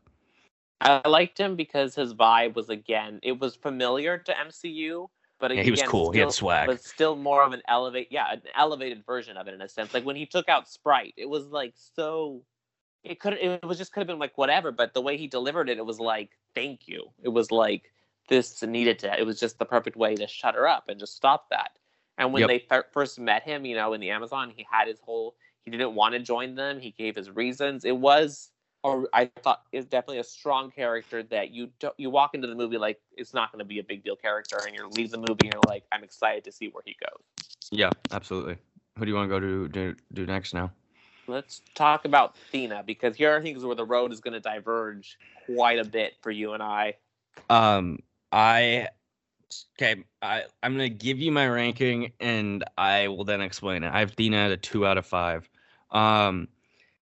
I 0.81 1.07
liked 1.07 1.39
him 1.39 1.55
because 1.55 1.95
his 1.95 2.13
vibe 2.13 2.55
was 2.55 2.69
again, 2.69 3.19
it 3.23 3.39
was 3.39 3.55
familiar 3.55 4.17
to 4.17 4.33
MCU, 4.33 5.07
but 5.39 5.55
Yeah, 5.55 5.63
he 5.63 5.71
was 5.71 5.79
again, 5.81 5.89
cool. 5.89 6.11
He 6.11 6.19
had 6.19 6.31
still- 6.31 6.47
swag. 6.47 6.67
but 6.67 6.83
still 6.83 7.15
more 7.15 7.43
of 7.43 7.53
an 7.53 7.61
elevate, 7.67 8.07
yeah, 8.11 8.31
an 8.33 8.41
elevated 8.55 9.05
version 9.05 9.37
of 9.37 9.47
it 9.47 9.53
in 9.53 9.61
a 9.61 9.69
sense. 9.69 9.93
Like 9.93 10.05
when 10.05 10.15
he 10.15 10.25
took 10.25 10.49
out 10.49 10.67
Sprite, 10.67 11.13
it 11.17 11.29
was 11.29 11.45
like 11.47 11.73
so. 11.75 12.43
It 13.03 13.19
could 13.19 13.33
it 13.33 13.63
was 13.65 13.79
just 13.79 13.91
could 13.93 14.01
have 14.01 14.07
been 14.07 14.19
like 14.19 14.37
whatever, 14.37 14.71
but 14.71 14.93
the 14.93 15.01
way 15.01 15.17
he 15.17 15.25
delivered 15.27 15.69
it, 15.69 15.77
it 15.79 15.85
was 15.85 15.99
like 15.99 16.29
thank 16.53 16.87
you. 16.87 17.07
It 17.23 17.29
was 17.29 17.49
like 17.51 17.91
this 18.31 18.63
needed 18.63 18.97
to. 18.99 19.19
It 19.19 19.25
was 19.25 19.39
just 19.39 19.59
the 19.59 19.65
perfect 19.65 19.97
way 19.97 20.15
to 20.15 20.25
shut 20.25 20.55
her 20.55 20.67
up 20.67 20.85
and 20.87 20.97
just 20.97 21.15
stop 21.15 21.49
that. 21.49 21.71
And 22.17 22.31
when 22.31 22.41
Yep. 22.41 22.47
they 22.47 22.59
fir- 22.59 22.87
first 22.91 23.19
met 23.19 23.43
him, 23.43 23.65
you 23.65 23.75
know, 23.75 23.93
in 23.93 23.99
the 23.99 24.09
Amazon, 24.09 24.53
he 24.55 24.65
had 24.71 24.87
his 24.87 24.99
whole. 25.01 25.35
He 25.65 25.69
didn't 25.69 25.93
want 25.93 26.13
to 26.13 26.19
join 26.19 26.55
them. 26.55 26.79
He 26.79 26.91
gave 26.91 27.15
his 27.15 27.29
reasons. 27.29 27.83
It 27.85 27.95
was 27.95 28.51
or 28.83 29.07
I 29.13 29.25
thought 29.43 29.63
is 29.71 29.85
definitely 29.85 30.19
a 30.19 30.23
strong 30.23 30.71
character 30.71 31.21
that 31.23 31.51
you 31.51 31.69
don't 31.79 31.93
you 31.97 32.09
walk 32.09 32.33
into 32.33 32.47
the 32.47 32.55
movie 32.55 32.77
like 32.77 32.99
it's 33.15 33.33
not 33.33 33.51
going 33.51 33.59
to 33.59 33.65
be 33.65 33.79
a 33.79 33.83
big 33.83 34.03
deal 34.03 34.15
character, 34.15 34.57
and 34.65 34.75
you 34.75 34.87
leave 34.87 35.11
the 35.11 35.17
movie 35.17 35.35
and 35.43 35.53
you're 35.53 35.61
like 35.67 35.83
I'm 35.91 36.03
excited 36.03 36.43
to 36.45 36.51
see 36.51 36.69
where 36.69 36.83
he 36.85 36.95
goes. 36.99 37.49
Yeah, 37.71 37.91
absolutely. 38.11 38.57
Who 38.97 39.05
do 39.05 39.11
you 39.11 39.15
want 39.15 39.29
to 39.29 39.35
go 39.35 39.39
to 39.39 39.67
do, 39.67 39.95
do 40.13 40.25
next 40.25 40.53
now? 40.53 40.71
Let's 41.27 41.61
talk 41.75 42.05
about 42.05 42.35
Thena 42.51 42.83
because 42.85 43.15
here 43.15 43.35
I 43.35 43.41
think 43.41 43.57
is 43.57 43.63
where 43.63 43.75
the 43.75 43.85
road 43.85 44.11
is 44.11 44.19
going 44.19 44.33
to 44.33 44.39
diverge 44.39 45.17
quite 45.45 45.79
a 45.79 45.85
bit 45.85 46.13
for 46.21 46.31
you 46.31 46.53
and 46.53 46.63
I. 46.63 46.95
Um, 47.49 47.99
I 48.31 48.87
okay. 49.77 50.03
I 50.21 50.43
I'm 50.63 50.73
gonna 50.73 50.89
give 50.89 51.19
you 51.19 51.31
my 51.31 51.47
ranking, 51.47 52.11
and 52.19 52.63
I 52.77 53.07
will 53.07 53.23
then 53.23 53.41
explain 53.41 53.83
it. 53.83 53.91
I 53.93 53.99
have 53.99 54.15
Thena 54.15 54.45
at 54.45 54.51
a 54.51 54.57
two 54.57 54.85
out 54.85 54.97
of 54.97 55.05
five. 55.05 55.49
Um, 55.91 56.47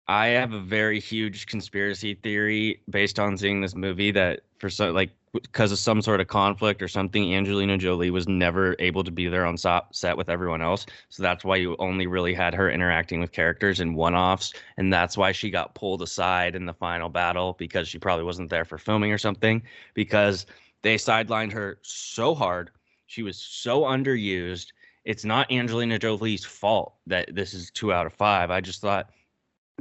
I 0.08 0.28
have 0.28 0.54
a 0.54 0.60
very 0.60 1.00
huge 1.00 1.48
conspiracy 1.48 2.16
theory 2.16 2.82
based 2.90 3.20
on 3.20 3.38
seeing 3.38 3.62
this 3.62 3.76
movie 3.76 4.12
that 4.12 4.42
for 4.60 4.70
some 4.70 4.94
like 4.94 5.12
because 5.42 5.72
of 5.72 5.80
some 5.80 6.02
sort 6.02 6.22
of 6.22 6.28
conflict 6.28 6.82
or 6.82 6.88
something, 6.88 7.34
Angelina 7.36 7.78
Jolie 7.78 8.10
was 8.10 8.28
never 8.28 8.76
able 8.80 9.04
to 9.04 9.12
be 9.12 9.28
there 9.28 9.46
on 9.46 9.58
set 9.58 10.18
with 10.18 10.30
everyone 10.30 10.62
else. 10.62 10.86
So 11.10 11.24
that's 11.24 11.44
why 11.44 11.58
you 11.58 11.76
only 11.80 12.08
really 12.08 12.34
had 12.34 12.54
her 12.54 12.70
interacting 12.70 13.20
with 13.20 13.32
characters 13.32 13.80
in 13.80 13.96
one-offs, 13.96 14.54
and 14.78 14.94
that's 14.94 15.18
why 15.18 15.32
she 15.32 15.50
got 15.50 15.76
pulled 15.76 16.02
aside 16.02 16.56
in 16.56 16.66
the 16.66 16.74
final 16.74 17.10
battle 17.10 17.56
because 17.58 17.88
she 17.88 18.00
probably 18.00 18.24
wasn't 18.24 18.50
there 18.50 18.66
for 18.66 18.78
filming 18.78 19.12
or 19.12 19.18
something. 19.18 19.62
Because 19.94 20.46
they 20.86 20.98
sidelined 20.98 21.52
her 21.52 21.80
so 21.82 22.36
hard, 22.36 22.70
she 23.08 23.24
was 23.24 23.42
so 23.42 23.82
underused. 23.82 24.68
It's 25.04 25.26
not 25.26 25.52
Angelina 25.52 25.98
Jolie's 25.98 26.46
fault 26.46 26.94
that 27.08 27.34
this 27.34 27.56
is 27.56 27.72
two 27.72 27.92
out 27.92 28.06
of 28.06 28.14
five. 28.14 28.52
I 28.52 28.62
just 28.62 28.82
thought 28.82 29.10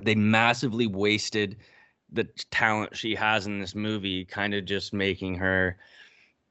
they 0.00 0.14
massively 0.14 0.86
wasted 0.86 1.58
the 2.10 2.24
talent 2.50 2.96
she 2.96 3.14
has 3.16 3.46
in 3.46 3.60
this 3.60 3.74
movie, 3.74 4.24
kind 4.24 4.54
of 4.54 4.64
just 4.64 4.94
making 4.94 5.34
her. 5.34 5.76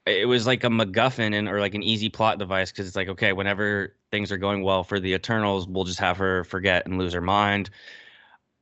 It 0.06 0.28
was 0.28 0.46
like 0.46 0.64
a 0.64 0.68
MacGuffin 0.68 1.34
and 1.34 1.50
or 1.50 1.60
like 1.60 1.74
an 1.74 1.82
easy 1.82 2.10
plot 2.10 2.38
device 2.38 2.72
because 2.72 2.86
it's 2.86 2.96
like 2.96 3.08
okay, 3.10 3.34
whenever 3.34 3.96
things 4.12 4.32
are 4.32 4.38
going 4.38 4.62
well 4.62 4.84
for 4.84 5.00
the 5.00 5.14
Eternals, 5.14 5.68
we'll 5.68 5.84
just 5.84 6.00
have 6.00 6.18
her 6.18 6.44
forget 6.44 6.86
and 6.86 7.00
lose 7.00 7.14
her 7.14 7.22
mind. 7.22 7.72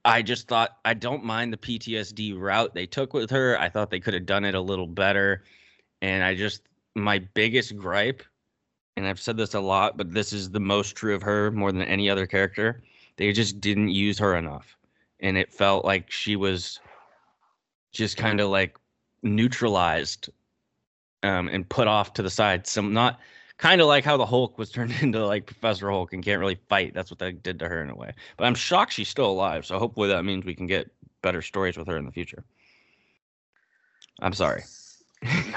I 0.06 0.22
just 0.22 0.48
thought 0.48 0.78
I 0.86 0.94
don't 0.94 1.26
mind 1.26 1.52
the 1.52 1.58
PTSD 1.58 2.39
route 2.39 2.74
they 2.74 2.86
took 2.86 3.14
with 3.14 3.30
her. 3.32 3.60
I 3.60 3.68
thought 3.68 3.89
they 3.89 4.00
could 4.00 4.14
have 4.14 4.26
done 4.26 4.46
it 4.46 4.56
a 4.56 4.62
little 4.62 4.88
better, 4.88 5.44
and 6.02 6.24
I 6.24 6.36
just 6.36 6.64
my 6.95 7.20
biggest 7.20 7.78
gripe, 7.78 8.24
and 8.97 9.08
I've 9.08 9.20
said 9.20 9.38
this 9.38 9.54
a 9.54 9.60
lot, 9.60 9.97
but 9.97 10.14
this 10.14 10.34
is 10.34 10.49
the 10.49 10.60
most 10.60 10.95
true 10.95 11.16
of 11.16 11.22
her 11.22 11.52
more 11.52 11.72
than 11.72 11.84
any 11.84 12.10
other 12.10 12.28
character. 12.28 12.84
They 13.18 13.32
just 13.32 13.62
didn't 13.62 13.89
use 13.89 14.18
her 14.20 14.36
enough 14.36 14.78
and 15.22 15.38
it 15.38 15.54
felt 15.54 15.86
like 15.86 16.12
she 16.12 16.36
was 16.36 16.80
just 17.91 18.18
kind 18.18 18.39
of 18.39 18.49
like 18.49 18.78
neutralized 19.24 20.30
um, 21.24 21.47
and 21.47 21.70
put 21.70 21.88
off 21.88 22.14
to 22.14 22.24
the 22.24 22.30
side. 22.30 22.66
Some 22.66 22.93
not 22.93 23.20
kind 23.58 23.80
of 23.80 23.88
like 23.88 24.04
how 24.04 24.18
the 24.18 24.26
Hulk 24.26 24.58
was 24.58 24.72
turned 24.72 24.93
into 25.02 25.26
like 25.26 25.45
Professor 25.45 25.89
Hulk 25.89 26.14
and 26.14 26.24
can't 26.24 26.39
really 26.39 26.60
fight. 26.68 26.93
That's 26.93 27.12
what 27.12 27.20
they 27.20 27.32
did 27.32 27.60
to 27.60 27.68
her 27.68 27.84
in 27.84 27.89
a 27.89 27.95
way. 27.95 28.14
But 28.38 28.45
I'm 28.45 28.56
shocked 28.56 28.93
she's 28.93 29.10
still 29.10 29.30
alive. 29.30 29.66
So 29.66 29.78
hopefully 29.78 30.10
that 30.10 30.26
means 30.26 30.43
we 30.43 30.56
can 30.56 30.68
get 30.68 30.91
better 31.22 31.41
stories 31.41 31.78
with 31.78 31.88
her 31.88 31.97
in 31.97 32.06
the 32.06 32.12
future. 32.12 32.43
I'm 34.20 34.34
sorry. 34.34 34.64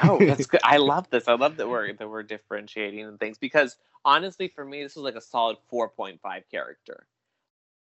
No, 0.03 0.19
that's 0.19 0.47
good. 0.47 0.61
I 0.65 0.77
love 0.79 1.09
this. 1.11 1.29
I 1.29 1.35
love 1.35 1.57
that 1.57 1.69
we're 1.69 1.93
that 1.93 2.09
we're 2.09 2.23
differentiating 2.23 3.01
and 3.05 3.19
things 3.19 3.39
because 3.39 3.77
honestly, 4.05 4.49
for 4.49 4.65
me, 4.65 4.83
this 4.83 4.97
was 4.97 5.05
like 5.05 5.15
a 5.15 5.21
solid 5.21 5.57
four 5.69 5.89
point 5.89 6.21
five 6.21 6.45
character. 6.51 7.07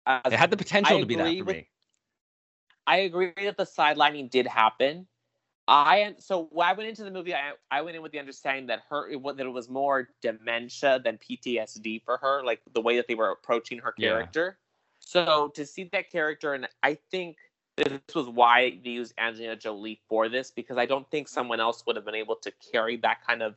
As 0.05 0.33
It 0.33 0.39
had 0.39 0.51
the 0.51 0.57
potential 0.57 0.97
I 0.97 0.99
to 0.99 1.05
be 1.05 1.15
that 1.15 1.37
for 1.37 1.43
with- 1.45 1.55
me. 1.57 1.67
I 2.87 2.97
agree 2.97 3.31
that 3.43 3.57
the 3.57 3.63
sidelining 3.65 4.29
did 4.29 4.47
happen. 4.47 5.07
I 5.67 6.15
so 6.17 6.49
when 6.51 6.67
I 6.67 6.73
went 6.73 6.89
into 6.89 7.03
the 7.03 7.11
movie, 7.11 7.33
I, 7.33 7.53
I 7.69 7.81
went 7.81 7.95
in 7.95 8.01
with 8.01 8.11
the 8.11 8.19
understanding 8.19 8.65
that 8.67 8.81
her 8.89 9.09
it, 9.09 9.21
that 9.37 9.45
it 9.45 9.49
was 9.49 9.69
more 9.69 10.09
dementia 10.21 10.99
than 11.03 11.17
PTSD 11.19 12.03
for 12.03 12.17
her, 12.17 12.43
like 12.43 12.61
the 12.73 12.81
way 12.81 12.97
that 12.97 13.07
they 13.07 13.15
were 13.15 13.29
approaching 13.31 13.77
her 13.79 13.93
Yeah. 13.97 14.09
character. 14.09 14.57
So 14.99 15.49
to 15.55 15.65
see 15.65 15.85
that 15.93 16.09
character, 16.11 16.53
and 16.55 16.67
I 16.83 16.95
think 17.11 17.37
this 17.83 18.15
was 18.15 18.27
why 18.27 18.79
they 18.83 18.91
used 18.91 19.13
Angelina 19.17 19.55
Jolie 19.55 19.99
for 20.07 20.29
this 20.29 20.51
because 20.51 20.77
I 20.77 20.85
don't 20.85 21.09
think 21.11 21.27
someone 21.27 21.59
else 21.59 21.85
would 21.85 21.95
have 21.95 22.05
been 22.05 22.15
able 22.15 22.35
to 22.37 22.51
carry 22.71 22.97
that 22.97 23.25
kind 23.25 23.41
of 23.41 23.55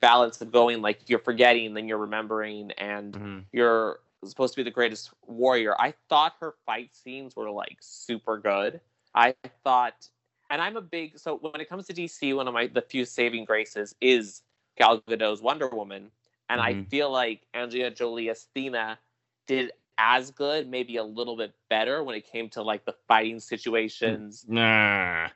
balance 0.00 0.40
of 0.40 0.52
going 0.52 0.82
like 0.82 1.08
you're 1.08 1.18
forgetting, 1.18 1.74
then 1.74 1.88
you're 1.88 1.98
remembering, 1.98 2.70
and 2.72 3.14
Mhm. 3.14 3.44
you're 3.52 4.00
supposed 4.24 4.54
to 4.54 4.58
be 4.60 4.62
the 4.64 4.70
greatest 4.70 5.10
warrior. 5.26 5.74
I 5.80 5.94
thought 6.08 6.34
her 6.40 6.54
fight 6.64 6.94
scenes 6.94 7.36
were 7.36 7.50
like 7.50 7.78
super 7.80 8.38
good. 8.38 8.80
I 9.14 9.34
thought, 9.64 10.08
and 10.50 10.60
I'm 10.60 10.76
a 10.76 10.82
big 10.82 11.18
so 11.18 11.36
when 11.38 11.60
it 11.60 11.68
comes 11.68 11.86
to 11.86 11.94
DC, 11.94 12.34
one 12.34 12.48
of 12.48 12.54
my 12.54 12.66
the 12.66 12.82
few 12.82 13.04
saving 13.04 13.44
graces 13.44 13.94
is 14.00 14.42
Gal 14.76 15.00
Gadot's 15.02 15.40
Wonder 15.40 15.68
Woman, 15.68 16.10
and 16.48 16.60
I 16.60 16.74
Mhm. 16.74 16.88
feel 16.88 17.10
like 17.10 17.46
Angelina 17.54 17.90
Jolie 17.90 18.30
as 18.30 18.48
Thena 18.54 18.98
did 19.46 19.72
as 19.98 20.30
good, 20.30 20.68
maybe 20.68 20.96
a 20.96 21.04
little 21.04 21.36
bit 21.36 21.54
better 21.70 22.02
when 22.04 22.14
it 22.16 22.30
came 22.30 22.48
to 22.50 22.62
like 22.62 22.84
the 22.84 22.94
fighting 23.08 23.36
mm, 23.36 23.42
situations. 23.42 24.44
Nah. 24.48 25.28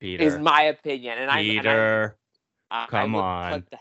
Peter. 0.00 0.24
Is 0.24 0.38
my 0.38 0.62
opinion, 0.62 1.18
and 1.18 1.30
I 1.30 1.40
and 1.40 1.50
I- 1.50 1.52
Peter. 1.52 2.16
Come 2.88 3.14
I 3.14 3.18
on. 3.18 3.64
That, 3.70 3.80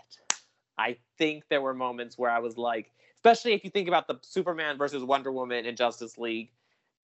I 0.78 0.98
think 1.18 1.44
there 1.50 1.62
were 1.62 1.74
moments 1.74 2.18
where 2.18 2.30
I 2.30 2.40
was 2.40 2.58
like, 2.58 2.92
especially 3.16 3.54
if 3.54 3.64
you 3.64 3.70
think 3.70 3.88
about 3.88 4.08
the 4.08 4.20
Superman 4.22 4.78
versus 4.78 5.04
Wonder 5.04 5.32
Woman 5.32 5.66
in 5.66 5.76
Justice 5.76 6.18
League, 6.18 6.52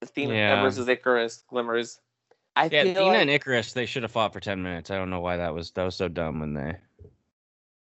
Athena 0.01 0.33
uh, 0.33 0.37
Yeah. 0.37 0.61
versus 0.61 0.87
Ikaris, 0.87 1.45
Glimmers. 1.47 1.99
I 2.55 2.65
Yeah, 2.71 2.81
Athena 2.83 3.01
like 3.01 3.17
and 3.19 3.29
Ikaris, 3.29 3.73
they 3.73 3.85
should 3.85 4.03
have 4.03 4.11
fought 4.11 4.33
for 4.33 4.39
ten 4.39 4.61
minutes. 4.61 4.91
I 4.91 4.97
don't 4.97 5.09
know 5.09 5.21
why 5.21 5.37
that 5.37 5.53
was 5.53 5.71
that 5.71 5.83
was 5.83 5.95
so 5.95 6.07
dumb 6.07 6.39
when 6.39 6.53
they. 6.53 6.77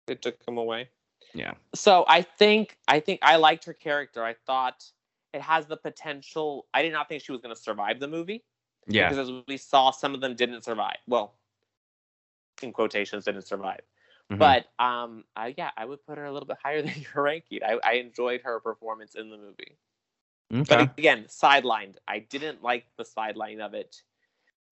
it 0.07 0.21
took 0.21 0.37
him 0.47 0.57
away. 0.57 0.89
Yeah. 1.33 1.53
So 1.75 2.05
I 2.07 2.21
think 2.21 2.77
I 2.87 2.99
think 2.99 3.19
I 3.23 3.37
liked 3.37 3.65
her 3.65 3.73
character. 3.73 4.23
I 4.23 4.35
thought 4.45 4.83
it 5.33 5.41
has 5.41 5.65
the 5.65 5.77
potential. 5.77 6.67
I 6.73 6.81
did 6.81 6.91
not 6.91 7.07
think 7.07 7.23
she 7.23 7.31
was 7.31 7.41
going 7.41 7.55
to 7.55 7.61
survive 7.61 7.99
the 7.99 8.07
movie. 8.07 8.43
Yeah. 8.87 9.09
because 9.09 9.29
as 9.29 9.43
we 9.47 9.57
saw, 9.57 9.91
some 9.91 10.13
of 10.15 10.21
them 10.21 10.35
didn't 10.35 10.63
survive. 10.63 10.97
Well, 11.07 11.35
in 12.63 12.73
quotations, 12.73 13.25
didn't 13.25 13.43
survive. 13.47 13.81
Mhm. 14.31 14.39
But 14.39 14.65
um, 14.83 15.23
I, 15.35 15.53
yeah, 15.57 15.71
I 15.77 15.85
would 15.85 16.03
put 16.05 16.17
her 16.17 16.25
a 16.25 16.31
little 16.31 16.47
bit 16.47 16.57
higher 16.63 16.81
than 16.81 16.93
your 17.13 17.23
ranking. 17.23 17.59
I, 17.63 17.77
I 17.83 17.93
enjoyed 17.93 18.41
her 18.43 18.59
performance 18.59 19.15
in 19.15 19.29
the 19.29 19.37
movie. 19.37 19.77
okay. 20.53 20.85
But 20.85 20.97
again, 20.97 21.25
sidelined. 21.25 21.95
I 22.07 22.19
didn't 22.19 22.63
like 22.63 22.85
the 22.97 23.05
sideline 23.05 23.61
of 23.61 23.73
it, 23.73 24.01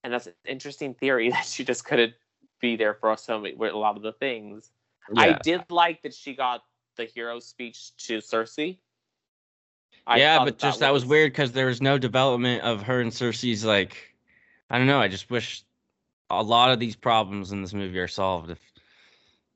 and 0.03 0.13
that's 0.13 0.27
an 0.27 0.33
interesting 0.45 0.93
theory 0.93 1.29
that 1.31 1.45
she 1.45 1.63
just 1.63 1.85
couldn't 1.85 2.13
be 2.59 2.75
there 2.75 2.95
for 2.95 3.15
so 3.15 3.39
many, 3.39 3.55
with 3.55 3.73
a 3.73 3.77
lot 3.77 3.95
of 3.95 4.01
the 4.03 4.13
things. 4.13 4.71
I 5.17 5.37
did 5.43 5.63
like 5.69 6.01
that 6.03 6.13
she 6.13 6.35
got 6.35 6.63
the 6.95 7.05
hero 7.05 7.39
speech 7.39 7.95
to 7.97 8.17
Sersi. 8.19 8.77
I 10.07 10.17
yeah, 10.17 10.37
thought 10.37 10.45
but 10.45 10.57
just 10.57 10.79
that 10.79 10.91
was 10.91 11.05
weird 11.05 11.31
because 11.31 11.51
there 11.51 11.67
was 11.67 11.81
no 11.81 11.97
development 11.97 12.63
of 12.63 12.81
her 12.83 13.01
and 13.01 13.11
Sersi's 13.11 13.63
like, 13.63 14.15
I 14.69 14.77
don't 14.77 14.87
know. 14.87 14.99
I 14.99 15.07
just 15.07 15.29
wish 15.29 15.63
a 16.29 16.41
lot 16.41 16.71
of 16.71 16.79
these 16.79 16.95
problems 16.95 17.51
in 17.51 17.61
this 17.61 17.73
movie 17.73 17.99
are 17.99 18.07
solved 18.07 18.49
if 18.49 18.59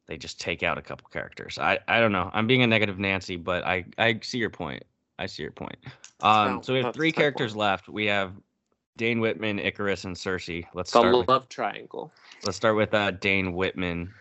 they 0.07 0.17
just 0.17 0.39
take 0.39 0.63
out 0.63 0.77
a 0.77 0.81
couple 0.81 1.07
characters. 1.11 1.57
I 1.57 1.79
I 1.87 1.99
don't 1.99 2.11
know. 2.11 2.29
I'm 2.33 2.47
being 2.47 2.61
a 2.61 2.67
negative 2.67 2.99
Nancy, 2.99 3.35
but 3.35 3.63
I 3.65 3.85
I 3.97 4.19
see 4.21 4.37
your 4.37 4.49
point. 4.49 4.83
I 5.19 5.25
see 5.25 5.43
your 5.43 5.51
point. 5.51 5.77
Um, 6.21 6.55
No, 6.55 6.61
so 6.61 6.73
we 6.73 6.83
have 6.83 6.93
three 6.93 7.11
characters 7.11 7.55
left. 7.55 7.87
We 7.87 8.05
have 8.07 8.33
Dane 8.97 9.19
Whitman, 9.19 9.59
Ikaris, 9.59 10.05
and 10.05 10.15
Sersi. 10.15 10.65
Let's 10.73 10.91
the 10.91 10.99
start. 10.99 11.17
With, 11.17 11.27
love 11.27 11.49
triangle. 11.49 12.11
let's 12.45 12.57
start 12.57 12.75
with 12.75 12.93
uh, 12.93 13.11
Dane 13.11 13.53
Whitman 13.53 14.13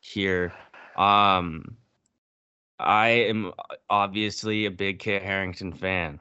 here. 0.00 0.52
Um, 1.00 1.78
I 2.78 3.08
am 3.08 3.52
obviously 3.88 4.66
a 4.66 4.70
big 4.70 4.98
Kit 4.98 5.22
Harington 5.22 5.72
fan. 5.72 6.20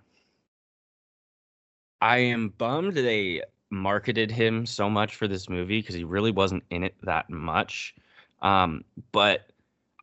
I 2.02 2.20
am 2.20 2.50
bummed 2.58 2.94
they 2.94 3.44
marketed 3.70 4.32
him 4.32 4.66
so 4.66 4.90
much 4.90 5.16
for 5.16 5.28
this 5.28 5.50
movie 5.50 5.82
because 5.82 5.96
he 5.96 6.06
really 6.06 6.32
wasn't 6.32 6.64
in 6.70 6.86
it 6.86 6.96
that 7.04 7.30
much. 7.30 7.94
Um, 8.42 8.86
but 9.12 9.52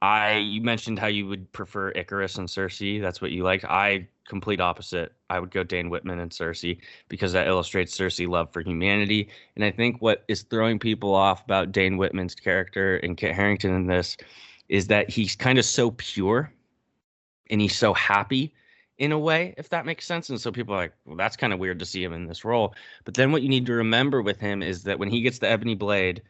I, 0.03 0.37
you 0.37 0.61
mentioned 0.61 0.99
how 0.99 1.07
you 1.07 1.27
would 1.27 1.51
prefer 1.53 1.93
Ikaris 1.95 2.37
and 2.37 2.47
Sersi. 2.47 3.01
That's 3.01 3.23
what 3.23 3.31
you 3.31 3.45
liked. 3.45 3.65
I 3.65 4.07
complete 4.29 4.61
opposite. 4.61 5.13
I 5.31 5.41
would 5.41 5.51
go 5.51 5.63
Dane 5.63 5.89
Whitman 5.89 6.19
and 6.19 6.31
Sersi 6.31 6.79
because 7.09 7.33
that 7.33 7.47
illustrates 7.49 7.97
Sersi 7.97 8.29
love 8.29 8.53
for 8.53 8.61
humanity. 8.61 9.31
And 9.55 9.65
I 9.65 9.71
think 9.71 10.03
what 10.03 10.25
is 10.29 10.43
throwing 10.43 10.79
people 10.79 11.15
off 11.15 11.43
about 11.45 11.73
Dane 11.73 11.97
Whitman's 11.97 12.35
character 12.35 12.99
and 12.99 13.17
Kit 13.17 13.35
Harington 13.35 13.75
in 13.75 13.87
this 13.87 14.19
is 14.69 14.89
that 14.89 15.11
he's 15.11 15.37
kind 15.37 15.59
of 15.59 15.65
so 15.65 15.93
pure 15.93 16.53
and 17.51 17.61
he's 17.61 17.77
so 17.77 17.95
happy 17.95 18.53
in 18.99 19.13
a 19.13 19.19
way, 19.19 19.55
if 19.59 19.69
that 19.69 19.87
makes 19.87 20.07
sense. 20.07 20.31
And 20.31 20.41
so 20.41 20.51
people 20.51 20.75
are 20.75 20.79
like, 20.79 20.95
well, 21.05 21.17
that's 21.17 21.37
kind 21.37 21.53
of 21.53 21.59
weird 21.59 21.79
to 21.79 21.87
see 21.87 22.03
him 22.03 22.13
in 22.13 22.27
this 22.27 22.45
role. 22.45 22.75
But 23.05 23.15
then 23.15 23.31
what 23.31 23.43
you 23.43 23.49
need 23.49 23.67
to 23.67 23.75
remember 23.75 24.23
with 24.23 24.41
him 24.41 24.63
is 24.63 24.83
that 24.85 24.99
when 24.99 25.11
he 25.11 25.21
gets 25.21 25.39
the 25.39 25.49
Ebony 25.49 25.75
Blade 25.75 26.23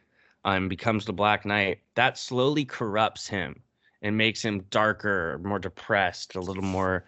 and 0.43 0.69
becomes 0.69 1.05
the 1.05 1.13
Black 1.13 1.45
Knight, 1.45 1.79
that 1.95 2.17
slowly 2.17 2.65
corrupts 2.65 3.27
him 3.27 3.61
and 4.01 4.17
makes 4.17 4.43
him 4.43 4.65
darker, 4.69 5.39
more 5.43 5.59
depressed, 5.59 6.35
a 6.35 6.41
little 6.41 6.63
more 6.63 7.05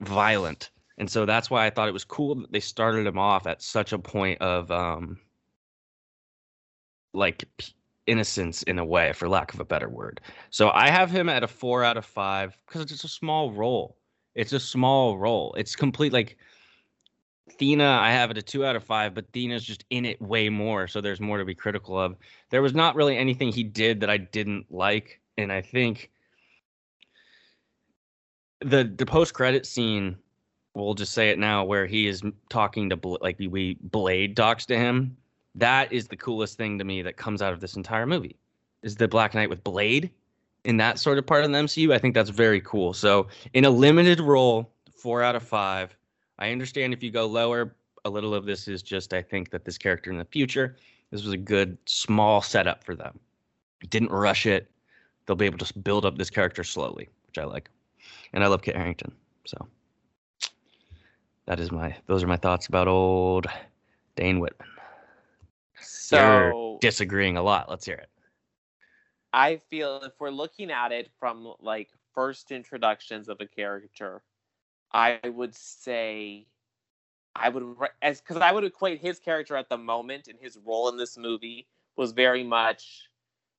violent. 0.00 0.70
And 0.98 1.10
so 1.10 1.26
that's 1.26 1.50
why 1.50 1.66
I 1.66 1.70
thought 1.70 1.88
it 1.88 1.92
was 1.92 2.04
cool 2.04 2.36
that 2.36 2.52
they 2.52 2.60
started 2.60 3.06
him 3.06 3.18
off 3.18 3.46
at 3.46 3.62
such 3.62 3.92
a 3.92 3.98
point 3.98 4.40
of 4.40 4.70
um 4.70 5.18
like 7.12 7.44
p- 7.56 7.72
innocence 8.06 8.62
in 8.64 8.78
a 8.78 8.84
way 8.84 9.12
for 9.12 9.28
lack 9.28 9.54
of 9.54 9.60
a 9.60 9.64
better 9.64 9.88
word. 9.88 10.20
So 10.50 10.70
I 10.70 10.90
have 10.90 11.10
him 11.10 11.28
at 11.28 11.42
a 11.42 11.48
4 11.48 11.84
out 11.84 11.96
of 11.96 12.04
5 12.04 12.56
because 12.66 12.90
it's 12.90 13.04
a 13.04 13.08
small 13.08 13.52
role. 13.52 13.96
It's 14.34 14.52
a 14.52 14.60
small 14.60 15.16
role. 15.16 15.54
It's 15.56 15.76
complete 15.76 16.12
like 16.12 16.36
Thena, 17.58 17.98
I 17.98 18.10
have 18.10 18.30
it 18.30 18.38
a 18.38 18.42
two 18.42 18.64
out 18.64 18.76
of 18.76 18.84
five, 18.84 19.14
but 19.14 19.30
Thena's 19.32 19.64
just 19.64 19.84
in 19.90 20.04
it 20.04 20.20
way 20.20 20.48
more, 20.48 20.88
so 20.88 21.00
there's 21.00 21.20
more 21.20 21.38
to 21.38 21.44
be 21.44 21.54
critical 21.54 21.98
of. 21.98 22.16
There 22.50 22.62
was 22.62 22.74
not 22.74 22.96
really 22.96 23.16
anything 23.16 23.52
he 23.52 23.62
did 23.62 24.00
that 24.00 24.10
I 24.10 24.16
didn't 24.16 24.66
like, 24.70 25.20
and 25.36 25.52
I 25.52 25.60
think 25.60 26.10
the 28.60 28.84
the 28.96 29.06
post 29.06 29.34
credit 29.34 29.66
scene, 29.66 30.16
we'll 30.74 30.94
just 30.94 31.12
say 31.12 31.30
it 31.30 31.38
now, 31.38 31.64
where 31.64 31.86
he 31.86 32.06
is 32.06 32.22
talking 32.48 32.90
to 32.90 33.18
like 33.20 33.38
we 33.38 33.76
Blade 33.80 34.36
talks 34.36 34.66
to 34.66 34.76
him. 34.76 35.16
That 35.54 35.92
is 35.92 36.08
the 36.08 36.16
coolest 36.16 36.56
thing 36.56 36.78
to 36.78 36.84
me 36.84 37.02
that 37.02 37.16
comes 37.16 37.42
out 37.42 37.52
of 37.52 37.60
this 37.60 37.76
entire 37.76 38.06
movie. 38.06 38.36
Is 38.82 38.96
the 38.96 39.08
Black 39.08 39.34
Knight 39.34 39.48
with 39.48 39.62
Blade 39.64 40.10
in 40.64 40.76
that 40.78 40.98
sort 40.98 41.18
of 41.18 41.26
part 41.26 41.44
of 41.44 41.50
the 41.50 41.58
MCU? 41.58 41.92
I 41.92 41.98
think 41.98 42.14
that's 42.14 42.30
very 42.30 42.60
cool. 42.60 42.92
So 42.92 43.28
in 43.52 43.64
a 43.64 43.70
limited 43.70 44.20
role, 44.20 44.70
four 45.04 45.22
out 45.22 45.36
of 45.36 45.42
five. 45.42 45.96
I 46.38 46.50
understand 46.50 46.92
if 46.92 47.02
you 47.02 47.10
go 47.10 47.26
lower, 47.26 47.76
a 48.04 48.10
little 48.10 48.34
of 48.34 48.46
this 48.46 48.68
is 48.68 48.82
just 48.82 49.12
I 49.12 49.22
think 49.22 49.50
that 49.50 49.64
this 49.64 49.78
character 49.78 50.10
in 50.10 50.18
the 50.18 50.24
future, 50.24 50.76
this 51.10 51.22
was 51.22 51.32
a 51.32 51.38
good 51.38 51.78
small 51.86 52.42
setup 52.42 52.82
for 52.82 52.94
them. 52.94 53.18
Didn't 53.90 54.10
rush 54.10 54.46
it. 54.46 54.70
They'll 55.26 55.36
be 55.36 55.46
able 55.46 55.58
to 55.58 55.78
build 55.78 56.04
up 56.04 56.18
this 56.18 56.30
character 56.30 56.64
slowly, 56.64 57.08
which 57.26 57.38
I 57.38 57.44
like. 57.44 57.70
And 58.32 58.42
I 58.42 58.48
love 58.48 58.62
Kit 58.62 58.76
Harington. 58.76 59.12
So 59.44 59.68
that 61.46 61.60
is 61.60 61.70
my 61.70 61.94
those 62.06 62.22
are 62.22 62.26
my 62.26 62.36
thoughts 62.36 62.66
about 62.66 62.88
old 62.88 63.46
Dane 64.16 64.40
Whitman. 64.40 64.68
So 65.84 66.78
Disagreeing 66.80 67.36
a 67.36 67.42
lot. 67.42 67.68
Let's 67.68 67.84
hear 67.84 67.96
it. 67.96 68.08
I 69.32 69.56
feel 69.56 70.00
if 70.02 70.12
we're 70.20 70.30
looking 70.30 70.70
at 70.70 70.92
it 70.92 71.10
from 71.18 71.54
like 71.60 71.90
first 72.14 72.52
introductions 72.52 73.28
of 73.28 73.40
a 73.40 73.46
character, 73.46 74.22
I 74.92 75.20
would 75.24 75.54
say 75.54 76.46
I 77.34 77.48
would 77.48 77.76
as 78.00 78.20
because 78.20 78.36
I 78.36 78.52
would 78.52 78.64
equate 78.64 79.00
his 79.00 79.18
character 79.18 79.56
at 79.56 79.68
the 79.68 79.78
moment 79.78 80.28
and 80.28 80.38
his 80.40 80.58
role 80.64 80.88
in 80.88 80.96
this 80.96 81.16
movie 81.18 81.66
was 81.96 82.12
very 82.12 82.44
much 82.44 83.10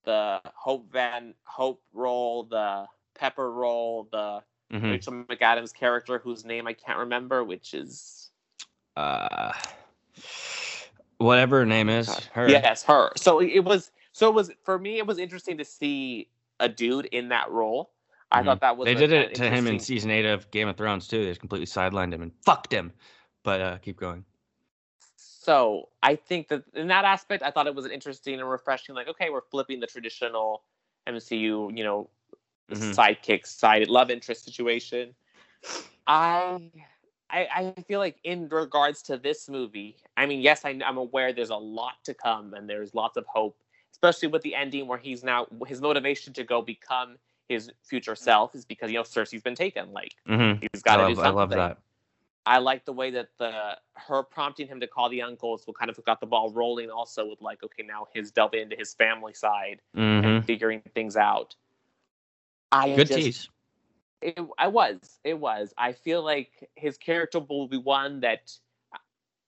the 0.06 0.42
Hope 0.56 0.92
Van 0.92 1.34
Hope 1.44 1.82
role, 1.94 2.44
the 2.44 2.86
Pepper 3.16 3.52
role, 3.52 4.08
the 4.12 4.44
Mhm. 4.72 4.92
Rachel 4.92 5.14
McAdams 5.14 5.74
character 5.74 6.20
whose 6.20 6.46
name 6.46 6.68
I 6.68 6.74
can't 6.74 7.00
remember, 7.00 7.44
which 7.44 7.74
is 7.74 8.32
Uh, 8.96 9.52
whatever 11.18 11.60
her 11.60 11.66
name 11.66 11.90
is, 11.90 12.08
her. 12.34 12.50
Yes, 12.50 12.84
her. 12.84 13.12
So 13.18 13.40
it 13.42 13.64
was. 13.64 13.92
So 14.12 14.30
it 14.30 14.34
was 14.34 14.52
for 14.64 14.80
me. 14.80 14.98
It 14.98 15.08
was 15.08 15.18
interesting 15.18 15.58
to 15.58 15.66
see 15.66 16.30
a 16.60 16.70
dude 16.70 17.06
in 17.08 17.30
that 17.30 17.52
role. 17.52 17.92
I 18.32 18.42
Mhm. 18.42 18.46
thought 18.46 18.62
that 18.62 18.78
was. 18.78 18.86
They 18.86 18.94
a- 18.94 19.08
did 19.08 19.12
it 19.12 19.36
to 19.36 19.50
him 19.50 19.68
in 19.68 19.80
season 19.80 20.10
eight 20.12 20.26
of 20.26 20.50
Game 20.52 20.68
of 20.68 20.78
Thrones 20.78 21.08
too. 21.08 21.24
They 21.24 21.32
just 21.32 21.42
completely 21.42 21.68
sidelined 21.68 22.14
him 22.14 22.22
and 22.22 22.32
fucked 22.44 22.72
him. 22.72 22.94
But 23.44 23.62
uh, 23.62 23.78
keep 23.78 23.98
going. 23.98 24.26
So 25.18 25.90
I 26.02 26.16
think 26.16 26.48
that 26.48 26.64
in 26.74 26.88
that 26.88 27.06
aspect, 27.06 27.44
I 27.44 27.52
thought 27.52 27.68
it 27.68 27.76
was 27.76 27.86
an 27.86 27.92
interesting 27.92 28.40
and 28.40 28.50
refreshing. 28.50 28.96
Like, 28.96 29.08
okay, 29.08 29.30
we're 29.30 29.42
flipping 29.42 29.80
the 29.80 29.86
traditional 29.86 30.64
MCU, 31.08 31.70
you 31.78 31.84
know, 31.84 32.10
Mhm. 32.72 32.96
sidekick, 32.96 33.46
side 33.46 33.88
love 33.88 34.10
interest 34.10 34.44
situation. 34.44 35.14
I, 36.08 36.72
I, 37.30 37.74
I 37.78 37.82
feel 37.88 38.00
like 38.00 38.18
in 38.24 38.48
regards 38.50 39.02
to 39.04 39.18
this 39.18 39.50
movie, 39.50 39.98
I 40.16 40.26
mean, 40.26 40.42
yes, 40.42 40.64
I, 40.64 40.80
I'm 40.86 40.98
aware 40.98 41.34
there's 41.34 41.50
a 41.50 41.56
lot 41.56 41.94
to 42.06 42.14
come 42.14 42.54
and 42.54 42.70
there's 42.70 42.94
lots 42.94 43.18
of 43.18 43.26
hope, 43.28 43.58
especially 43.94 44.28
with 44.30 44.42
the 44.44 44.56
ending 44.56 44.88
where 44.88 44.98
he's 44.98 45.24
now 45.24 45.48
his 45.68 45.82
motivation 45.82 46.34
to 46.34 46.44
go 46.44 46.62
become 46.62 47.18
his 47.50 47.72
future 47.84 48.16
self 48.16 48.56
is 48.56 48.66
because 48.66 48.92
you 48.92 48.98
know 48.98 49.04
Sersi's 49.04 49.42
been 49.42 49.56
taken. 49.56 49.92
Like 49.92 50.16
Mm-hmm. 50.28 50.66
he's 50.74 50.82
got 50.84 50.98
to 50.98 51.08
do 51.08 51.16
love, 51.16 51.26
I 51.26 51.30
love 51.30 51.50
that. 51.50 51.78
I 52.48 52.60
like 52.60 52.86
the 52.86 52.94
way 52.94 53.10
that 53.12 53.30
the 53.40 53.78
her 53.94 54.22
prompting 54.24 54.68
him 54.68 54.80
to 54.80 54.88
call 54.88 55.10
the 55.10 55.22
uncles 55.22 55.66
will 55.66 55.74
kind 55.74 55.90
of 55.90 56.00
got 56.06 56.20
the 56.20 56.28
ball 56.28 56.52
rolling. 56.52 56.92
Also 56.92 57.28
with 57.28 57.42
like, 57.42 57.64
okay, 57.64 57.84
now 57.84 58.08
his 58.14 58.32
delving 58.32 58.62
into 58.62 58.76
his 58.76 58.94
family 58.94 59.34
side 59.34 59.82
hmm 59.96 60.22
and 60.24 60.46
figuring 60.46 60.82
things 60.94 61.18
out. 61.18 61.56
I 62.72 62.96
Good 62.96 63.08
just, 63.08 63.26
tease. 63.26 63.50
It, 64.26 64.40
I 64.58 64.68
was. 64.68 65.20
It 65.24 65.40
was. 65.40 65.74
I 65.78 65.94
feel 65.94 66.24
like 66.24 66.68
his 66.76 66.98
character 66.98 67.40
will 67.40 67.68
be 67.68 67.78
one 67.78 68.22
that 68.22 68.52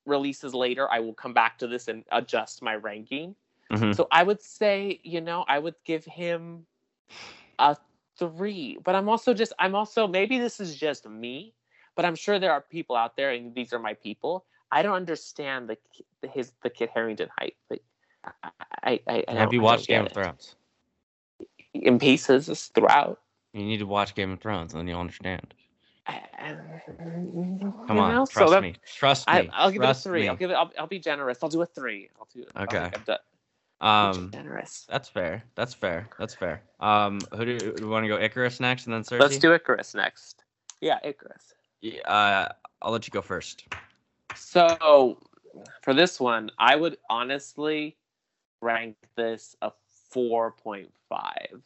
releases 0.05 0.53
later. 0.53 0.87
I 0.91 0.99
will 0.99 1.13
come 1.13 1.33
back 1.33 1.57
to 1.59 1.67
this 1.67 1.87
and 1.87 2.03
adjust 2.11 2.61
my 2.61 2.75
ranking. 2.75 3.35
hmm 3.71 3.91
So 3.93 4.07
I 4.11 4.23
would 4.23 4.41
say, 4.41 4.99
you 5.03 5.21
know, 5.21 5.45
I 5.47 5.57
would 5.59 5.75
give 5.83 6.05
him 6.05 6.65
a 7.57 7.75
three. 8.19 8.77
But 8.83 8.95
I'm 8.95 9.09
also 9.09 9.33
just, 9.33 9.53
I'm 9.57 9.73
also, 9.73 10.07
maybe 10.07 10.37
this 10.37 10.59
is 10.59 10.75
just 10.75 11.07
me, 11.09 11.53
but 11.95 12.05
I'm 12.05 12.15
sure 12.15 12.37
there 12.37 12.51
are 12.51 12.61
people 12.61 12.95
out 12.95 13.17
there, 13.17 13.31
and 13.31 13.55
these 13.55 13.73
are 13.73 13.79
my 13.79 13.95
people. 13.95 14.45
I 14.71 14.81
don't 14.83 14.95
understand 14.95 15.69
the 15.69 15.77
the 16.21 16.27
his 16.27 16.51
the 16.61 16.69
Kit 16.69 16.89
Harington 16.93 17.29
hype. 17.39 17.55
Like, 17.69 17.83
I, 18.43 18.49
I, 18.83 18.99
I, 19.07 19.23
I 19.27 19.33
Have 19.33 19.53
you 19.53 19.61
watched 19.61 19.87
Game 19.87 20.05
of. 20.05 20.11
Thrones? 20.11 20.55
in 21.73 21.99
pieces 21.99 22.71
throughout? 22.73 23.19
You 23.57 23.65
need 23.65 23.77
to 23.79 23.87
watch 23.87 24.13
Game 24.13 24.31
of 24.31 24.39
Thrones, 24.39 24.73
and 24.73 24.79
then 24.79 24.87
you'll 24.87 24.99
understand. 24.99 25.53
Come 26.07 27.73
Come 27.87 27.99
on, 27.99 28.27
trust 28.27 28.61
me. 28.61 28.75
Trust 28.85 29.27
me. 29.27 29.49
I, 29.51 29.65
will 29.65 29.71
give 29.71 29.81
trust 29.81 30.05
it 30.05 30.09
a 30.09 30.11
three. 30.11 30.21
me. 30.21 30.27
I'll 30.29 30.35
give 30.35 30.51
it. 30.51 30.53
I'll, 30.53 30.71
I'll 30.79 30.87
be 30.87 30.99
generous. 30.99 31.39
I'll 31.41 31.49
do 31.49 31.61
a 31.63 31.65
three. 31.65 32.09
I'll 32.19 32.27
do. 32.33 32.45
I'll 32.55 32.63
Okay. 32.63 32.83
make 32.83 32.93
it 32.95 33.09
a- 33.09 33.85
Um, 33.85 34.29
generous. 34.31 34.85
that's 34.89 35.09
fair. 35.09 35.43
That's 35.55 35.73
fair. 35.73 36.07
That's 36.19 36.33
fair. 36.35 36.61
Um, 36.79 37.19
who 37.35 37.45
do, 37.45 37.57
do 37.59 37.75
you 37.83 37.89
want 37.89 38.03
to 38.05 38.07
go? 38.07 38.17
Ikaris 38.17 38.59
next, 38.59 38.85
and 38.85 38.93
then 38.93 39.01
Sersi. 39.03 39.19
Let's 39.19 39.37
do 39.39 39.49
Ikaris 39.57 39.95
next. 39.95 40.43
Yeah, 40.81 40.99
Ikaris. 41.03 41.53
Yeah, 41.81 42.01
Uh, 42.01 42.53
I'll 42.81 42.91
let 42.91 43.07
you 43.07 43.11
go 43.11 43.21
first. 43.21 43.65
So 44.35 45.17
for 45.81 45.93
this 45.93 46.19
one, 46.19 46.51
I 46.59 46.75
would 46.75 46.97
honestly 47.09 47.97
rank 48.61 48.95
this 49.15 49.55
a 49.61 49.71
4.5. 50.13 50.89
Mm, 51.11 51.61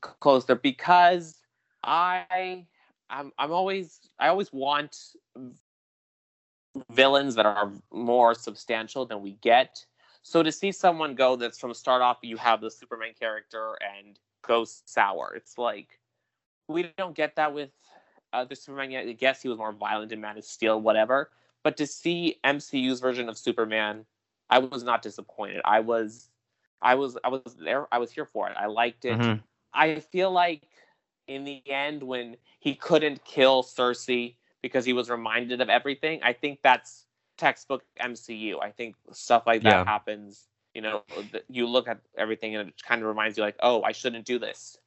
Closer 0.00 0.54
because 0.54 1.40
I 1.82 2.66
I'm 3.10 3.32
I'm 3.38 3.52
always 3.52 4.00
I 4.18 4.28
always 4.28 4.52
want 4.52 4.96
villains 6.90 7.34
that 7.34 7.46
are 7.46 7.72
more 7.92 8.34
substantial 8.34 9.04
than 9.06 9.20
we 9.20 9.32
get. 9.40 9.84
So 10.22 10.42
to 10.42 10.52
see 10.52 10.70
someone 10.70 11.14
go 11.14 11.36
that's 11.36 11.58
from 11.58 11.74
start 11.74 12.02
off 12.02 12.18
you 12.22 12.36
have 12.36 12.60
the 12.60 12.70
Superman 12.70 13.14
character 13.18 13.76
and 13.96 14.18
go 14.42 14.64
sour. 14.64 15.32
It's 15.34 15.58
like 15.58 15.98
we 16.68 16.92
don't 16.96 17.16
get 17.16 17.36
that 17.36 17.52
with 17.52 17.70
uh, 18.32 18.44
the 18.44 18.56
Superman 18.56 18.90
yet. 18.90 19.08
I 19.08 19.12
guess 19.12 19.42
he 19.42 19.48
was 19.48 19.58
more 19.58 19.72
violent 19.72 20.12
in 20.12 20.20
Man 20.20 20.38
of 20.38 20.44
Steel, 20.44 20.80
whatever. 20.80 21.30
But 21.64 21.76
to 21.78 21.86
see 21.86 22.38
MCU's 22.44 23.00
version 23.00 23.28
of 23.28 23.38
Superman, 23.38 24.04
I 24.50 24.58
was 24.58 24.84
not 24.84 25.02
disappointed. 25.02 25.60
I 25.64 25.80
was, 25.80 26.28
I 26.82 26.94
was, 26.94 27.18
I 27.24 27.28
was 27.28 27.56
there. 27.58 27.86
I 27.92 27.98
was 27.98 28.12
here 28.12 28.26
for 28.26 28.48
it. 28.48 28.56
I 28.56 28.66
liked 28.66 29.04
it. 29.04 29.14
Mhm. 29.14 29.42
I 29.72 30.00
feel 30.00 30.30
like 30.30 30.68
in 31.26 31.44
the 31.44 31.62
end, 31.70 32.02
when 32.02 32.36
he 32.58 32.74
couldn't 32.74 33.24
kill 33.24 33.62
Sersi 33.62 34.36
because 34.62 34.84
he 34.84 34.92
was 34.92 35.10
reminded 35.10 35.60
of 35.60 35.68
everything, 35.68 36.20
I 36.22 36.32
think 36.32 36.62
that's 36.62 37.06
textbook 37.36 37.84
MCU. 38.00 38.60
I 38.60 38.70
think 38.72 38.96
stuff 39.12 39.46
like 39.46 39.62
that 39.64 39.82
Yeah. 39.82 39.84
happens. 39.84 40.48
You 40.74 40.82
know, 40.82 41.04
you 41.48 41.66
look 41.66 41.88
at 41.88 42.00
everything 42.16 42.56
and 42.56 42.70
it 42.70 42.82
kind 42.82 43.02
of 43.02 43.08
reminds 43.08 43.36
you, 43.36 43.44
like, 43.44 43.56
oh, 43.60 43.82
I 43.82 43.92
shouldn't 43.92 44.24
do 44.24 44.38
this. 44.38 44.78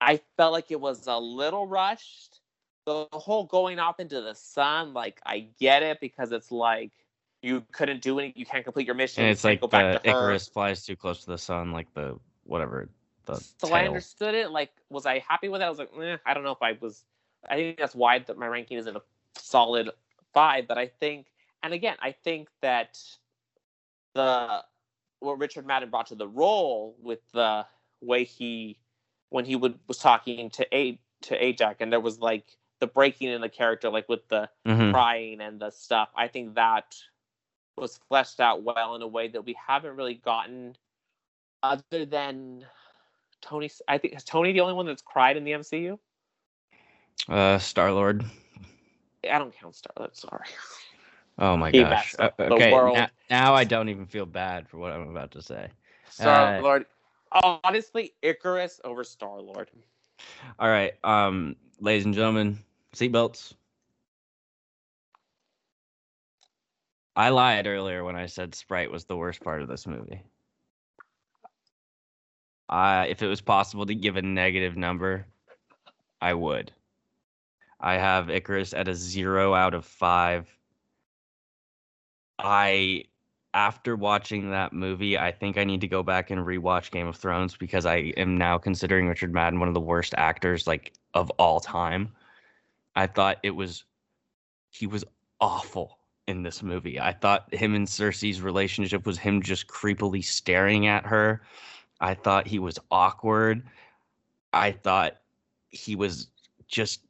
I 0.00 0.20
felt 0.36 0.52
like 0.52 0.70
it 0.70 0.80
was 0.80 1.06
a 1.06 1.18
little 1.18 1.66
rushed. 1.66 2.40
The 2.86 3.08
whole 3.12 3.44
going 3.44 3.78
off 3.78 4.00
into 4.00 4.20
the 4.20 4.34
sun, 4.34 4.94
like, 4.94 5.20
I 5.26 5.48
get 5.58 5.82
it 5.82 6.00
because 6.00 6.32
it's 6.32 6.52
like 6.52 7.05
you 7.46 7.64
couldn't 7.72 8.02
do 8.02 8.18
it, 8.18 8.36
you 8.36 8.44
can't 8.44 8.64
complete 8.64 8.86
your 8.86 8.96
mission. 8.96 9.22
And 9.22 9.30
it's 9.30 9.44
like 9.44 9.60
go 9.60 9.68
back 9.68 10.02
the. 10.02 10.10
Icarus 10.10 10.48
flies 10.48 10.84
too 10.84 10.96
close 10.96 11.20
to 11.20 11.30
the 11.30 11.38
sun, 11.38 11.70
like 11.70 11.86
the 11.94 12.18
whatever 12.44 12.88
the 13.26 13.40
so 13.58 13.72
I 13.72 13.86
understood 13.86 14.34
it. 14.34 14.50
Like, 14.50 14.70
was 14.90 15.06
I 15.06 15.20
happy 15.20 15.48
with 15.48 15.60
it? 15.60 15.64
I 15.64 15.70
was 15.70 15.78
like, 15.78 15.90
eh, 16.02 16.16
I 16.26 16.34
don't 16.34 16.42
know 16.42 16.50
if 16.50 16.62
I 16.62 16.76
was. 16.80 17.04
I 17.48 17.54
think 17.54 17.78
that's 17.78 17.94
why 17.94 18.18
that 18.18 18.36
my 18.36 18.48
ranking 18.48 18.78
isn't 18.78 18.96
a 18.96 19.02
solid 19.36 19.90
five. 20.34 20.66
But 20.66 20.78
I 20.78 20.88
think, 20.88 21.26
and 21.62 21.72
again, 21.72 21.96
I 22.00 22.12
think 22.12 22.48
that 22.62 22.98
the 24.14 24.64
what 25.20 25.38
Richard 25.38 25.66
Madden 25.66 25.90
brought 25.90 26.06
to 26.08 26.16
the 26.16 26.28
role 26.28 26.96
with 27.00 27.20
the 27.32 27.64
way 28.00 28.24
he, 28.24 28.78
when 29.30 29.44
he 29.44 29.56
would 29.56 29.78
was 29.86 29.98
talking 29.98 30.50
to 30.50 30.76
a 30.76 30.98
to 31.22 31.44
Ajax, 31.44 31.80
and 31.80 31.92
there 31.92 32.00
was 32.00 32.18
like 32.18 32.56
the 32.80 32.86
breaking 32.86 33.30
in 33.30 33.40
the 33.40 33.48
character, 33.48 33.88
like 33.88 34.08
with 34.08 34.26
the 34.28 34.50
Mhm. 34.66 34.92
crying 34.92 35.40
and 35.40 35.60
the 35.60 35.70
stuff. 35.70 36.10
I 36.14 36.28
think 36.28 36.56
that 36.56 36.96
was 37.76 38.00
fleshed 38.08 38.40
out 38.40 38.62
well 38.62 38.94
in 38.94 39.02
a 39.02 39.06
way 39.06 39.28
that 39.28 39.44
we 39.44 39.56
haven't 39.66 39.96
really 39.96 40.14
gotten, 40.14 40.76
other 41.62 42.04
than 42.04 42.64
Tony. 43.40 43.70
I 43.88 43.98
think 43.98 44.14
is 44.16 44.24
Tony 44.24 44.52
the 44.52 44.60
only 44.60 44.74
one 44.74 44.86
that's 44.86 45.02
cried 45.02 45.36
in 45.36 45.44
the 45.44 45.52
MCU. 45.52 45.98
Uh, 47.28 47.58
Star 47.58 47.92
Lord. 47.92 48.24
I 49.30 49.38
don't 49.38 49.54
count 49.54 49.74
Star 49.74 49.92
Lord. 49.98 50.16
Sorry. 50.16 50.46
Oh 51.38 51.56
my 51.56 51.70
He 51.70 51.80
gosh. 51.80 52.14
Uh, 52.18 52.30
okay, 52.40 52.70
now, 52.70 53.08
now 53.28 53.54
I 53.54 53.64
don't 53.64 53.88
even 53.88 54.06
feel 54.06 54.26
bad 54.26 54.68
for 54.68 54.78
what 54.78 54.92
I'm 54.92 55.10
about 55.10 55.32
to 55.32 55.42
say. 55.42 55.68
Star 56.08 56.58
Uh, 56.58 56.62
Lord. 56.62 56.86
Honestly, 57.64 58.14
Ikaris 58.22 58.80
over 58.84 59.04
Star 59.04 59.40
Lord. 59.40 59.68
All 60.58 60.68
right, 60.68 60.92
um, 61.04 61.56
ladies 61.80 62.06
and 62.06 62.14
gentlemen, 62.14 62.58
seatbelts. 62.94 63.52
I 67.16 67.30
lied 67.30 67.66
earlier 67.66 68.04
when 68.04 68.14
I 68.14 68.26
said 68.26 68.54
Sprite 68.54 68.90
was 68.90 69.06
the 69.06 69.16
worst 69.16 69.42
part 69.42 69.62
of 69.62 69.68
this 69.68 69.86
movie. 69.86 70.22
I, 72.68 73.06
if 73.06 73.22
it 73.22 73.26
was 73.26 73.40
possible 73.40 73.86
to 73.86 73.94
give 73.94 74.16
a 74.16 74.22
negative 74.22 74.76
number, 74.76 75.26
I 76.20 76.34
would. 76.34 76.72
I 77.80 77.94
have 77.94 78.26
Ikaris 78.26 78.76
at 78.76 78.88
a 78.88 78.94
zero 78.94 79.54
out 79.54 79.72
of 79.72 79.86
five. 79.86 80.46
I, 82.38 83.04
after 83.54 83.96
watching 83.96 84.50
that 84.50 84.74
movie, 84.74 85.16
I 85.16 85.32
think 85.32 85.56
I 85.56 85.64
need 85.64 85.80
to 85.80 85.88
go 85.88 86.02
back 86.02 86.30
and 86.30 86.44
rewatch 86.44 86.90
Game 86.90 87.06
of 87.06 87.16
Thrones 87.16 87.56
because 87.56 87.86
I 87.86 88.12
am 88.18 88.36
now 88.36 88.58
considering 88.58 89.08
Richard 89.08 89.32
Madden 89.32 89.58
one 89.58 89.68
of 89.68 89.74
the 89.74 89.80
worst 89.80 90.12
actors 90.18 90.66
like 90.66 90.92
of 91.14 91.30
all 91.38 91.60
time. 91.60 92.12
I 92.94 93.06
thought 93.06 93.38
it 93.42 93.50
was 93.52 93.84
he 94.70 94.86
was 94.86 95.04
awful 95.40 95.98
in 96.26 96.42
this 96.42 96.62
movie. 96.62 96.98
I 96.98 97.12
thought 97.12 97.52
him 97.54 97.74
and 97.74 97.86
Sersi's 97.86 98.40
relationship 98.40 99.06
was 99.06 99.18
him 99.18 99.42
just 99.42 99.68
creepily 99.68 100.24
staring 100.24 100.86
at 100.86 101.06
her. 101.06 101.42
I 102.00 102.14
thought 102.14 102.46
he 102.46 102.58
was 102.58 102.78
awkward. 102.90 103.62
I 104.52 104.72
thought 104.72 105.18
he 105.68 105.96
was 105.96 106.28
just 106.68 107.00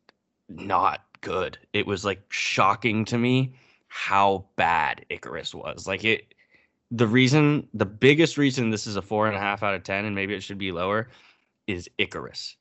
not 0.49 1.05
good. 1.21 1.59
It 1.73 1.87
was 1.87 2.05
like 2.05 2.23
shocking 2.29 3.05
to 3.07 3.19
me 3.19 3.55
how 3.89 4.45
bad 4.57 5.05
Ikaris 5.11 5.55
was. 5.55 5.87
Like 5.87 6.05
it 6.05 6.35
the 6.91 7.07
reason 7.07 7.67
the 7.75 7.87
biggest 7.87 8.39
reason 8.39 8.71
this 8.71 8.87
is 8.87 8.97
a 8.97 9.03
four 9.03 9.27
and 9.27 9.37
a 9.37 9.41
half 9.41 9.63
out 9.63 9.75
of 9.75 9.83
ten 9.83 10.05
and 10.05 10.15
maybe 10.15 10.35
it 10.35 10.43
should 10.43 10.59
be 10.59 10.73
lower 10.73 11.09
is 11.67 11.89
Ikaris. 11.99 12.55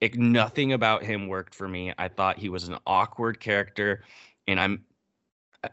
It, 0.00 0.16
nothing 0.16 0.72
about 0.72 1.04
him 1.04 1.28
worked 1.28 1.54
for 1.54 1.68
me. 1.68 1.92
I 1.96 2.08
thought 2.08 2.38
he 2.38 2.48
was 2.48 2.66
an 2.66 2.76
awkward 2.86 3.38
character, 3.38 4.02
and 4.48 4.58
I'm 4.58 4.84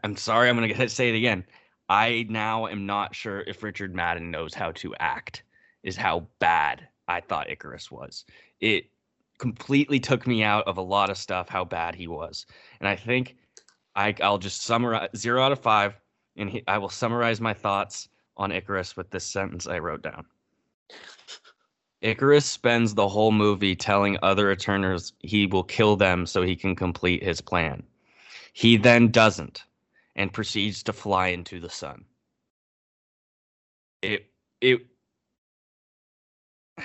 I'm 0.04 0.16
sorry, 0.16 0.48
I'm 0.48 0.56
gonna 0.56 0.88
say 0.88 1.08
it 1.08 1.16
again. 1.16 1.44
I 1.88 2.26
now 2.28 2.68
am 2.68 2.86
not 2.86 3.14
sure 3.14 3.40
if 3.40 3.62
Richard 3.62 3.94
Madden 3.94 4.30
knows 4.30 4.54
how 4.54 4.72
to 4.72 4.94
act. 5.00 5.42
Is 5.82 5.96
how 5.96 6.26
bad 6.38 6.86
I 7.08 7.20
thought 7.20 7.48
Ikaris 7.48 7.90
was. 7.90 8.26
It 8.60 8.84
completely 9.38 9.98
took 9.98 10.26
me 10.26 10.42
out 10.42 10.66
of 10.68 10.76
a 10.76 10.82
lot 10.82 11.08
of 11.10 11.16
stuff. 11.16 11.48
How 11.48 11.64
bad 11.64 11.94
he 11.94 12.06
was, 12.06 12.46
and 12.80 12.88
I 12.88 12.96
think 12.96 13.36
I, 13.96 14.14
I'll 14.22 14.38
just 14.38 14.62
summarize 14.62 15.08
zero 15.16 15.42
out 15.42 15.52
of 15.52 15.58
five, 15.58 15.94
and 16.36 16.50
he, 16.50 16.62
I 16.68 16.78
will 16.78 16.90
summarize 16.90 17.40
my 17.40 17.54
thoughts 17.54 18.08
on 18.36 18.50
Ikaris 18.50 18.96
with 18.96 19.10
this 19.10 19.24
sentence 19.24 19.66
I 19.66 19.78
wrote 19.78 20.02
down. 20.02 20.26
Ikaris 22.02 22.44
spends 22.44 22.94
the 22.94 23.08
whole 23.08 23.32
movie 23.32 23.74
telling 23.74 24.16
other 24.22 24.46
returners 24.46 25.12
he 25.18 25.46
will 25.46 25.64
kill 25.64 25.96
them 25.96 26.26
so 26.26 26.42
he 26.42 26.56
can 26.56 26.76
complete 26.76 27.22
his 27.22 27.40
plan. 27.40 27.82
He 28.52 28.76
then 28.76 29.10
doesn't 29.10 29.64
and 30.16 30.32
proceeds 30.32 30.82
to 30.84 30.92
fly 30.92 31.28
into 31.28 31.60
the 31.60 31.70
sun. 31.70 32.04
It 34.02 34.26
it 34.60 34.80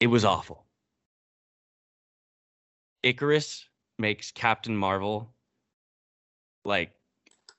it 0.00 0.06
was 0.06 0.24
awful. 0.24 0.66
Ikaris 3.04 3.64
makes 3.98 4.30
Captain 4.30 4.76
Marvel 4.76 5.34
like 6.64 6.92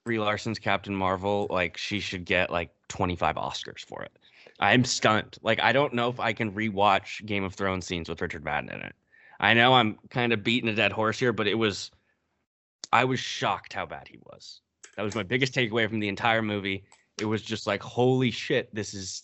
Brie 0.05 0.19
Larson's 0.19 0.59
Captain 0.59 0.95
Marvel 0.95 1.47
like 1.49 1.77
she 1.77 1.99
should 1.99 2.25
get 2.25 2.51
like 2.51 2.71
25 2.89 3.35
Oscars 3.35 3.85
for 3.85 4.03
it. 4.03 4.11
I'm 4.59 4.85
stunned. 4.85 5.37
Like 5.41 5.59
I 5.59 5.71
don't 5.71 5.93
know 5.93 6.09
if 6.09 6.19
I 6.19 6.33
can 6.33 6.51
rewatch 6.51 7.25
Game 7.25 7.43
of 7.43 7.53
Thrones 7.55 7.85
scenes 7.85 8.09
with 8.09 8.21
Richard 8.21 8.43
Madden 8.43 8.69
in 8.69 8.81
it. 8.81 8.95
I 9.39 9.53
know 9.55 9.73
I'm 9.73 9.97
kind 10.09 10.33
of 10.33 10.43
beating 10.43 10.69
a 10.69 10.75
dead 10.75 10.91
horse 10.91 11.17
here, 11.17 11.33
but 11.33 11.47
it 11.47 11.55
was 11.55 11.89
I 12.91 13.05
was 13.05 13.19
shocked 13.19 13.73
how 13.73 13.85
bad 13.85 14.07
he 14.07 14.19
was. 14.23 14.61
That 14.97 15.03
was 15.03 15.15
my 15.15 15.23
biggest 15.23 15.53
takeaway 15.53 15.87
from 15.87 15.99
the 15.99 16.09
entire 16.09 16.41
movie. 16.41 16.83
It 17.19 17.25
was 17.25 17.41
just 17.41 17.67
like 17.67 17.81
holy 17.81 18.31
shit, 18.31 18.73
this 18.73 18.93
is 18.93 19.23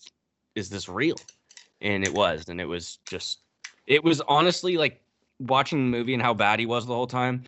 is 0.54 0.70
this 0.70 0.88
real? 0.88 1.16
And 1.80 2.04
it 2.04 2.12
was 2.12 2.48
and 2.48 2.60
it 2.60 2.64
was 2.66 2.98
just 3.06 3.40
it 3.86 4.02
was 4.02 4.20
honestly 4.22 4.76
like 4.76 5.00
watching 5.38 5.78
the 5.90 5.96
movie 5.98 6.14
and 6.14 6.22
how 6.22 6.34
bad 6.34 6.58
he 6.58 6.66
was 6.66 6.86
the 6.86 6.94
whole 6.94 7.06
time. 7.06 7.44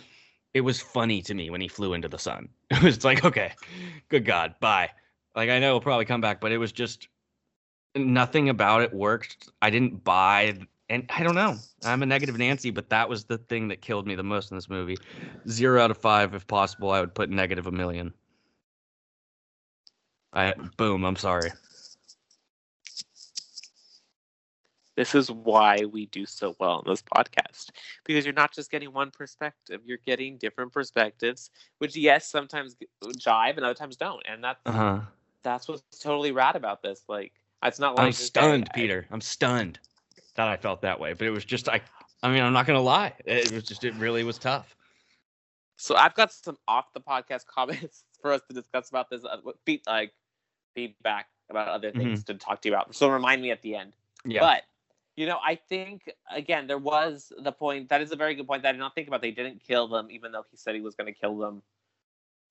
It 0.53 0.61
was 0.63 0.81
funny 0.81 1.23
to 1.23 1.35
me 1.35 1.51
when 1.51 1.61
he 1.61 1.69
flew 1.69 1.95
into 1.95 2.09
the 2.09 2.19
sun. 2.19 2.49
It 2.71 2.83
was 2.83 3.05
like, 3.05 3.25
okay, 3.25 3.53
good 4.09 4.25
God, 4.25 4.55
bye. 4.61 4.91
Like 5.35 5.51
I 5.51 5.59
know 5.59 5.73
he'll 5.73 5.81
probably 5.81 6.05
come 6.05 6.21
back, 6.21 6.41
but 6.41 6.53
it 6.53 6.59
was 6.59 6.73
just 6.73 7.09
nothing 7.97 8.49
about 8.49 8.83
it 8.83 8.95
worked. 8.95 9.49
I 9.61 9.71
didn't 9.71 10.05
buy, 10.05 10.59
and 10.91 11.09
I 11.09 11.23
don't 11.23 11.37
know. 11.37 11.57
I'm 11.85 12.03
a 12.03 12.07
negative 12.07 12.37
Nancy, 12.37 12.71
but 12.71 12.91
that 12.91 13.09
was 13.09 13.25
the 13.25 13.39
thing 13.39 13.69
that 13.69 13.81
killed 13.81 14.07
me 14.07 14.17
the 14.17 14.25
most 14.25 14.51
in 14.51 14.57
this 14.57 14.69
movie. 14.69 14.99
Zero 15.49 15.81
out 15.81 15.91
of 15.91 15.97
five, 15.97 16.35
if 16.35 16.47
possible, 16.47 16.91
I 16.91 17.01
would 17.01 17.15
put 17.15 17.31
negative 17.31 17.67
a 17.67 17.71
million. 17.71 18.13
I 20.33 20.53
boom. 20.77 21.05
I'm 21.05 21.17
sorry. 21.17 21.53
This 24.97 25.15
is 25.15 25.31
why 25.31 25.85
we 25.91 26.07
do 26.07 26.27
so 26.27 26.55
well 26.59 26.73
on 26.73 26.85
this 26.87 27.03
podcast 27.03 27.71
because 28.05 28.27
you're 28.27 28.35
not 28.35 28.53
just 28.53 28.71
getting 28.71 28.93
one 28.93 29.11
perspective; 29.11 29.81
you're 29.85 29.99
getting 30.05 30.37
different 30.37 30.73
perspectives, 30.73 31.51
which 31.79 31.97
yes, 31.97 32.29
sometimes 32.29 32.77
jive 33.05 33.57
and 33.57 33.65
other 33.65 33.75
times 33.75 33.97
don't, 33.97 34.23
and 34.29 34.45
that's 34.45 34.61
Uh-huh. 34.67 35.01
that's 35.43 35.69
what's 35.69 35.83
totally 36.01 36.33
rad 36.33 36.55
about 36.57 36.83
this. 36.83 37.05
Like, 37.09 37.33
it's 37.65 37.79
not 37.79 37.95
like 37.95 38.07
I'm 38.07 38.13
stunned, 38.13 38.69
I- 38.73 38.75
Peter. 38.75 39.07
I'm 39.11 39.21
stunned 39.21 39.79
that 40.37 40.49
I 40.49 40.57
felt 40.57 40.83
that 40.83 40.99
way. 41.01 41.13
But 41.13 41.27
it 41.27 41.31
was 41.31 41.45
just 41.45 41.69
I 41.69 41.81
I 42.23 42.31
mean, 42.31 42.43
I'm 42.43 42.53
not 42.53 42.67
gonna 42.67 42.81
lie. 42.81 43.15
It 43.25 43.51
was 43.53 43.65
just 43.65 43.85
it 43.85 43.95
really 43.95 44.25
was 44.25 44.39
tough. 44.39 44.75
So 45.77 45.97
I've 45.97 46.15
got 46.15 46.33
some 46.33 46.59
off 46.69 46.93
the 46.93 47.01
podcast 47.01 47.47
comments 47.55 48.05
for 48.21 48.33
us 48.33 48.43
to 48.49 48.55
discuss 48.55 48.91
about 48.91 49.09
this. 49.11 49.25
Uh, 49.25 49.39
feed, 49.65 49.81
like 49.87 50.13
feedback 50.75 51.27
about 51.49 51.69
other 51.69 51.91
things 51.91 52.23
to 52.25 52.35
talk 52.35 52.61
to 52.63 52.69
you 52.69 52.75
about. 52.75 52.95
So 52.95 53.09
remind 53.09 53.43
me 53.43 53.51
at 53.51 53.63
the 53.63 53.75
end. 53.77 53.93
Mm-hmm. 54.21 54.33
Yeah. 54.33 54.41
But 54.41 54.63
you 55.17 55.27
know, 55.27 55.39
I 55.45 55.57
think 55.57 56.11
again 56.35 56.67
there 56.67 56.79
was 56.79 57.33
the 57.39 57.53
point. 57.53 57.89
That 57.89 58.01
is 58.03 58.13
a 58.13 58.17
very 58.17 58.35
good 58.35 58.47
point 58.47 58.63
that 58.63 58.71
I 58.71 58.73
did 58.73 58.79
not 58.79 58.95
think 58.95 59.09
about. 59.09 59.23
They 59.23 59.31
didn't 59.33 59.63
kill 59.67 59.89
them, 59.89 60.09
even 60.11 60.33
though 60.33 60.45
he 60.51 60.57
said 60.57 60.75
he 60.75 60.81
was 60.81 60.95
going 60.95 61.13
to 61.13 61.19
kill 61.19 61.37
them. 61.39 61.63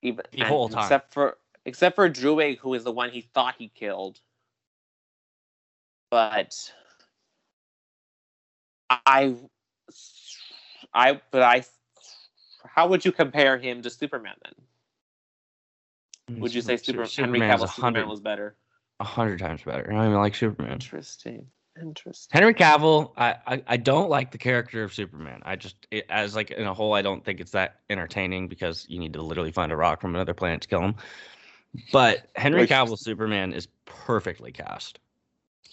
Even 0.01 0.25
The 0.31 0.45
whole 0.45 0.69
time. 0.69 0.83
except 0.83 1.13
for 1.13 1.37
except 1.65 1.95
for 1.95 2.09
Druig, 2.09 2.57
who 2.59 2.73
is 2.73 2.83
the 2.83 2.91
one 2.91 3.09
he 3.11 3.21
thought 3.21 3.55
he 3.57 3.69
killed. 3.69 4.19
But 6.09 6.71
I, 9.09 9.35
I, 10.93 11.21
but 11.31 11.41
I, 11.41 11.63
how 12.65 12.87
would 12.87 13.03
you 13.03 13.11
compare 13.11 13.57
him 13.57 13.81
to 13.81 13.89
Superman 13.89 14.35
then? 14.43 14.53
Would 16.41 16.53
you 16.53 16.61
say 16.61 16.77
Super, 16.77 16.99
Henry 16.99 17.39
Superman's 17.39 17.61
Cavill 17.61 17.73
Superman 17.73 18.07
was 18.07 18.19
better? 18.19 18.55
a 18.99 19.03
hundred 19.03 19.39
times 19.39 19.63
better. 19.63 19.89
I 19.89 19.95
don't 19.95 20.05
even 20.05 20.17
like 20.17 20.35
Superman. 20.35 20.73
Interesting. 20.73 21.47
Interesting. 21.81 22.29
Henry 22.37 22.53
Cavill, 22.53 23.13
I, 23.17 23.35
I, 23.47 23.63
I 23.65 23.77
don't 23.77 24.09
like 24.09 24.31
the 24.31 24.37
character 24.37 24.83
of 24.83 24.93
Superman. 24.93 25.41
I 25.43 25.55
just 25.55 25.87
it, 25.89 26.05
as 26.09 26.35
like 26.35 26.51
in 26.51 26.67
a 26.67 26.73
whole, 26.73 26.93
I 26.93 27.01
don't 27.01 27.23
think 27.23 27.39
it's 27.39 27.51
that 27.51 27.79
entertaining 27.89 28.49
because 28.49 28.85
you 28.89 28.99
need 28.99 29.13
to 29.13 29.21
literally 29.21 29.51
find 29.51 29.71
a 29.71 29.77
rock 29.77 30.01
from 30.01 30.13
another 30.15 30.33
planet 30.33 30.61
to 30.61 30.67
kill 30.67 30.81
him. 30.81 30.95
But 31.93 32.27
Henry 32.35 32.61
Like- 32.61 32.69
Cavill 32.69 32.97
Superman 32.99 33.53
is 33.53 33.67
perfectly 33.85 34.51
cast, 34.51 34.99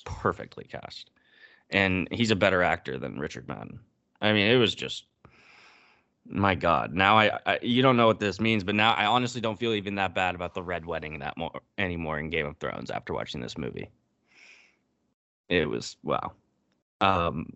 perfectly 0.05 0.64
cast, 0.64 1.11
and 1.70 2.08
he's 2.10 2.30
a 2.30 2.36
better 2.36 2.62
actor 2.62 2.98
than 2.98 3.18
Richard 3.18 3.48
Madden. 3.48 3.80
I 4.20 4.32
mean, 4.32 4.50
it 4.50 4.56
was 4.56 4.74
just 4.74 5.06
my 6.28 6.54
God. 6.54 6.92
Now 6.92 7.18
I, 7.18 7.38
I 7.46 7.58
you 7.62 7.82
don't 7.82 7.96
know 7.96 8.06
what 8.06 8.20
this 8.20 8.40
means, 8.40 8.64
but 8.64 8.74
now 8.74 8.92
I 8.94 9.06
honestly 9.06 9.40
don't 9.40 9.58
feel 9.58 9.74
even 9.74 9.94
that 9.96 10.14
bad 10.14 10.34
about 10.34 10.54
the 10.54 10.62
Red 10.62 10.84
Wedding 10.84 11.18
that 11.20 11.36
more 11.36 11.60
anymore 11.78 12.18
in 12.18 12.30
Game 12.30 12.46
of 12.46 12.56
Thrones 12.58 12.90
after 12.90 13.12
watching 13.12 13.40
this 13.40 13.56
movie. 13.56 13.90
It 15.48 15.68
was 15.68 15.96
wow. 16.02 16.32
Um, 17.00 17.52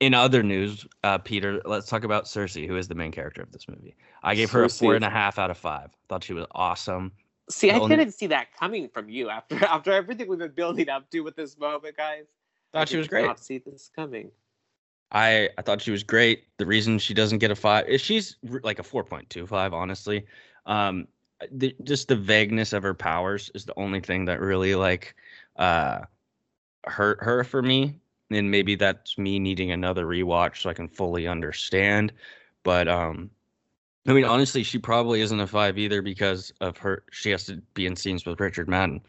in 0.00 0.14
other 0.14 0.42
news, 0.42 0.86
uh, 1.04 1.18
Peter, 1.18 1.60
let's 1.66 1.86
talk 1.86 2.04
about 2.04 2.24
Sersi, 2.24 2.66
who 2.66 2.76
is 2.76 2.88
the 2.88 2.94
main 2.94 3.12
character 3.12 3.42
of 3.42 3.52
this 3.52 3.68
movie. 3.68 3.94
I 4.22 4.34
gave 4.34 4.50
her 4.52 4.64
a 4.64 4.68
Sersi 4.68 4.78
four 4.78 4.94
and 4.94 5.04
a 5.04 5.10
half 5.10 5.38
out 5.38 5.50
of 5.50 5.58
five. 5.58 5.90
Thought 6.08 6.24
she 6.24 6.32
was 6.32 6.46
awesome. 6.52 7.12
See, 7.50 7.70
I 7.70 7.78
only- 7.78 7.96
didn't 7.96 8.14
see 8.14 8.28
that 8.28 8.54
coming 8.58 8.88
from 8.88 9.10
you 9.10 9.28
after 9.28 9.56
after 9.64 9.92
everything 9.92 10.28
we've 10.28 10.38
been 10.38 10.52
building 10.52 10.88
up 10.88 11.10
to 11.10 11.20
with 11.20 11.36
this 11.36 11.58
moment, 11.58 11.96
guys. 11.96 12.26
Thought 12.72 12.88
she 12.88 12.96
was 12.96 13.08
great. 13.08 13.26
Not 13.26 13.40
see 13.40 13.58
this 13.58 13.90
coming. 13.94 14.30
I 15.12 15.48
I 15.58 15.62
thought 15.62 15.82
she 15.82 15.90
was 15.90 16.02
great. 16.02 16.44
The 16.58 16.66
reason 16.66 16.98
she 16.98 17.14
doesn't 17.14 17.38
get 17.38 17.50
a 17.50 17.56
five 17.56 17.88
is 17.88 18.00
she's 18.00 18.36
like 18.62 18.78
a 18.78 18.84
four 18.84 19.04
point 19.04 19.28
two 19.28 19.46
five. 19.46 19.72
Honestly, 19.72 20.24
um, 20.66 21.08
the, 21.50 21.74
just 21.82 22.08
the 22.08 22.16
vagueness 22.16 22.72
of 22.72 22.82
her 22.82 22.94
powers 22.94 23.50
is 23.54 23.64
the 23.64 23.78
only 23.78 24.00
thing 24.00 24.24
that 24.26 24.40
really 24.40 24.74
like 24.74 25.14
uh 25.56 26.00
hurt 26.84 27.18
her 27.22 27.44
for 27.44 27.62
me. 27.62 27.94
And 28.30 28.50
maybe 28.50 28.76
that's 28.76 29.18
me 29.18 29.40
needing 29.40 29.72
another 29.72 30.06
rewatch 30.06 30.62
so 30.62 30.70
I 30.70 30.74
can 30.74 30.86
fully 30.88 31.26
understand. 31.26 32.12
But 32.62 32.86
um, 32.86 33.30
I 34.06 34.12
mean, 34.12 34.24
honestly, 34.24 34.62
she 34.62 34.78
probably 34.78 35.20
isn't 35.20 35.40
a 35.40 35.46
five 35.46 35.78
either 35.78 36.00
because 36.00 36.52
of 36.60 36.76
her. 36.78 37.02
She 37.10 37.30
has 37.30 37.44
to 37.46 37.56
be 37.74 37.86
in 37.86 37.96
scenes 37.96 38.24
with 38.24 38.38
Richard 38.38 38.68
Madden, 38.68 39.00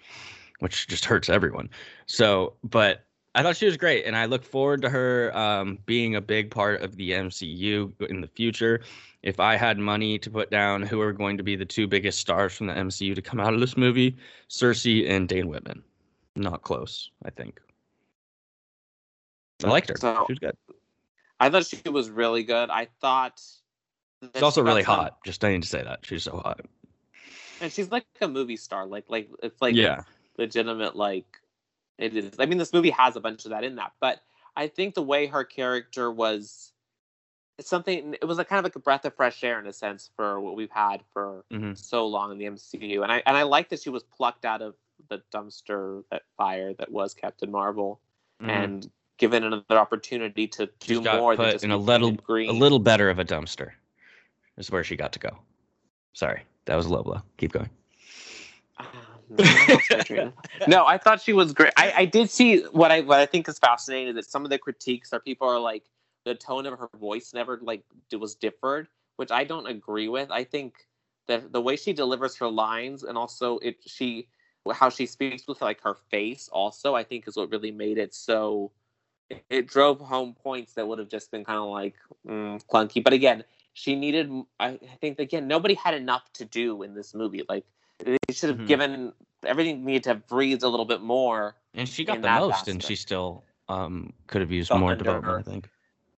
which 0.59 0.87
just 0.87 1.05
hurts 1.05 1.29
everyone. 1.29 1.69
So, 2.07 2.53
but 2.63 3.05
I 3.33 3.43
thought 3.43 3.55
she 3.55 3.65
was 3.65 3.77
great, 3.77 4.05
and 4.05 4.15
I 4.15 4.25
look 4.25 4.43
forward 4.43 4.81
to 4.81 4.89
her 4.89 5.35
um, 5.37 5.77
being 5.85 6.15
a 6.15 6.21
big 6.21 6.51
part 6.51 6.81
of 6.81 6.97
the 6.97 7.11
MCU 7.11 7.93
in 8.09 8.19
the 8.19 8.27
future. 8.27 8.81
If 9.23 9.39
I 9.39 9.55
had 9.55 9.77
money 9.77 10.19
to 10.19 10.29
put 10.29 10.49
down, 10.51 10.81
who 10.81 10.99
are 10.99 11.13
going 11.13 11.37
to 11.37 11.43
be 11.43 11.55
the 11.55 11.65
two 11.65 11.87
biggest 11.87 12.19
stars 12.19 12.53
from 12.53 12.67
the 12.67 12.73
MCU 12.73 13.15
to 13.15 13.21
come 13.21 13.39
out 13.39 13.53
of 13.53 13.59
this 13.61 13.77
movie? 13.77 14.17
Sersi 14.49 15.09
and 15.09 15.29
Dane 15.29 15.47
Whitman. 15.47 15.81
Not 16.35 16.63
close, 16.63 17.09
I 17.23 17.29
think. 17.29 17.61
I 19.63 19.67
liked 19.69 19.89
her. 19.89 19.95
So- 19.97 20.25
she 20.27 20.33
was 20.33 20.39
good. 20.39 20.57
I 21.39 21.49
thought 21.49 21.65
she 21.65 21.89
was 21.89 22.09
really 22.09 22.43
good. 22.43 22.69
I 22.69 22.87
thought 22.99 23.41
She's 24.35 24.43
also 24.43 24.61
she 24.61 24.65
really 24.67 24.83
some- 24.83 24.95
hot. 24.95 25.17
Just 25.25 25.43
I 25.43 25.51
need 25.53 25.63
to 25.63 25.67
say 25.69 25.81
that 25.83 25.99
she's 26.03 26.23
so 26.23 26.37
hot. 26.37 26.61
and 27.61 27.71
she's 27.71 27.89
like 27.91 28.05
a 28.21 28.27
movie 28.27 28.57
star. 28.57 28.85
Like 28.85 29.05
like 29.07 29.29
it's 29.41 29.59
like 29.61 29.73
yeah, 29.75 30.03
legitimate 30.37 30.95
like 30.95 31.25
it 32.01 32.15
is. 32.15 32.31
I 32.39 32.45
mean, 32.45 32.57
this 32.57 32.73
movie 32.73 32.89
has 32.91 33.15
a 33.15 33.19
bunch 33.19 33.45
of 33.45 33.51
that 33.51 33.63
in 33.63 33.75
that, 33.75 33.93
but 33.99 34.21
I 34.55 34.67
think 34.67 34.95
the 34.95 35.01
way 35.03 35.27
her 35.27 35.43
character 35.43 36.11
was, 36.11 36.73
it's 37.57 37.69
something. 37.69 38.15
It 38.15 38.25
was 38.25 38.39
a 38.39 38.45
kind 38.45 38.59
of 38.59 38.63
like 38.63 38.75
a 38.75 38.79
breath 38.79 39.05
of 39.05 39.15
fresh 39.15 39.43
air 39.43 39.59
in 39.59 39.67
a 39.67 39.73
sense 39.73 40.09
for 40.15 40.39
what 40.41 40.55
we've 40.55 40.71
had 40.71 41.03
for 41.13 41.45
Mhm. 41.51 41.77
so 41.77 42.07
long 42.07 42.31
in 42.31 42.37
the 42.37 42.45
MCU, 42.45 43.03
and 43.03 43.11
I 43.11 43.23
and 43.25 43.37
I 43.37 43.43
like 43.43 43.69
that 43.69 43.81
she 43.81 43.89
was 43.89 44.03
plucked 44.03 44.45
out 44.45 44.61
of 44.61 44.75
the 45.09 45.21
dumpster 45.33 46.03
that 46.11 46.23
fire 46.37 46.73
that 46.75 46.91
was 46.91 47.13
Captain 47.13 47.49
Marvel 47.51 47.99
Mhm. 48.41 48.49
and 48.49 48.91
given 49.17 49.43
another 49.43 49.77
opportunity 49.77 50.47
to 50.47 50.69
She's 50.81 50.99
do 50.99 51.03
more 51.17 51.35
than 51.35 51.51
just 51.51 51.63
in 51.63 51.71
a 51.71 51.77
little 51.77 52.11
green. 52.13 52.49
a 52.49 52.53
little 52.53 52.79
better 52.79 53.09
of 53.09 53.19
a 53.19 53.25
dumpster. 53.25 53.71
Is 54.57 54.69
where 54.69 54.83
she 54.83 54.95
got 54.95 55.13
to 55.13 55.19
go. 55.19 55.39
Sorry, 56.13 56.43
that 56.65 56.75
was 56.75 56.87
a 56.87 56.89
low 56.89 57.03
blow. 57.03 57.21
Keep 57.37 57.53
going. 57.53 57.69
No, 60.67 60.85
I 60.85 60.97
thought 60.97 61.21
she 61.21 61.33
was 61.33 61.53
great. 61.53 61.73
I, 61.77 61.93
I 61.97 62.05
did 62.05 62.29
see 62.29 62.63
what 62.71 62.91
I 62.91 63.01
what 63.01 63.19
I 63.19 63.25
think 63.25 63.47
is 63.49 63.59
fascinating 63.59 64.09
is 64.09 64.15
that 64.15 64.29
some 64.29 64.43
of 64.43 64.51
the 64.51 64.57
critiques 64.57 65.13
are 65.13 65.19
people 65.19 65.47
are 65.47 65.59
like 65.59 65.83
the 66.25 66.35
tone 66.35 66.65
of 66.65 66.77
her 66.77 66.89
voice 66.99 67.31
never 67.33 67.59
like 67.61 67.83
was 68.17 68.35
differed, 68.35 68.87
which 69.15 69.31
I 69.31 69.43
don't 69.43 69.67
agree 69.67 70.07
with. 70.07 70.29
I 70.31 70.43
think 70.43 70.87
that 71.27 71.51
the 71.51 71.61
way 71.61 71.75
she 71.75 71.93
delivers 71.93 72.35
her 72.37 72.49
lines 72.49 73.03
and 73.03 73.17
also 73.17 73.57
it 73.59 73.77
she 73.85 74.27
how 74.73 74.89
she 74.89 75.05
speaks 75.05 75.47
with 75.47 75.61
like 75.61 75.81
her 75.81 75.95
face 76.09 76.49
also 76.51 76.93
I 76.93 77.03
think 77.03 77.27
is 77.27 77.35
what 77.35 77.49
really 77.49 77.71
made 77.71 77.97
it 77.97 78.13
so 78.13 78.71
it, 79.49 79.67
drove 79.67 79.99
home 79.99 80.33
points 80.33 80.73
that 80.73 80.87
would 80.87 80.99
have 80.99 81.09
just 81.09 81.31
been 81.31 81.43
kind 81.43 81.59
of 81.59 81.69
like 81.69 81.95
mm, 82.27 82.61
clunky. 82.67 83.03
But 83.03 83.13
again, 83.13 83.43
she 83.73 83.95
needed. 83.95 84.31
I 84.59 84.79
think 84.99 85.19
again 85.19 85.47
nobody 85.47 85.73
had 85.73 85.93
enough 85.93 86.31
to 86.33 86.45
do 86.45 86.83
in 86.83 86.93
this 86.93 87.13
movie. 87.13 87.43
Like 87.47 87.65
they 88.05 88.33
should 88.33 88.49
have 88.49 88.59
Mhm. 88.59 88.67
given 88.67 89.13
everything 89.43 89.85
needed 89.85 90.03
to 90.03 90.09
have 90.09 90.27
breathed 90.27 90.63
a 90.63 90.67
little 90.67 90.85
bit 90.85 91.01
more. 91.01 91.55
And 91.73 91.87
she 91.87 92.03
got 92.03 92.17
the 92.17 92.21
that 92.23 92.39
most, 92.41 92.67
and 92.67 92.83
she 92.83 92.95
still 92.95 93.43
um 93.67 94.13
could 94.27 94.41
have 94.41 94.51
used 94.51 94.69
Felt 94.69 94.79
more 94.79 94.95
development. 94.95 95.33
her. 95.33 95.39
I 95.39 95.43
think. 95.43 95.69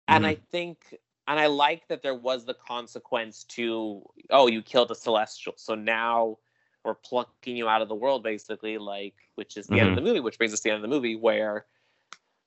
And 0.08 0.24
Mhm. 0.24 0.28
I 0.28 0.36
think, 0.36 0.96
and 1.28 1.40
I 1.40 1.48
like 1.48 1.88
that 1.88 2.02
there 2.02 2.16
was 2.16 2.46
the 2.46 2.54
consequence 2.54 3.44
to, 3.46 4.04
oh, 4.30 4.48
you 4.48 4.62
killed 4.62 4.92
a 4.92 4.96
celestial, 4.96 5.54
so 5.58 5.76
now 5.76 6.38
we're 6.84 6.96
plucking 6.96 7.56
you 7.56 7.70
out 7.70 7.82
of 7.82 7.90
the 7.90 7.96
world, 7.96 8.24
basically, 8.24 8.78
like, 8.78 9.16
which 9.36 9.56
is 9.56 9.68
the 9.68 9.80
end 9.80 9.90
of 9.90 9.96
the 9.96 10.02
movie, 10.02 10.20
which 10.20 10.38
brings 10.38 10.52
us 10.52 10.60
to 10.62 10.64
the 10.64 10.70
end 10.72 10.84
of 10.84 10.90
the 10.90 10.96
movie 10.96 11.16
where 11.16 11.68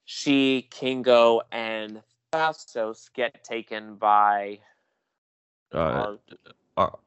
she, 0.05 0.63
Kingo, 0.71 1.43
and 1.53 2.03
Phastos 2.33 3.13
get 3.13 3.45
taken 3.45 3.95
by 3.97 4.61
Uh, 5.73 6.17
our- 6.77 6.99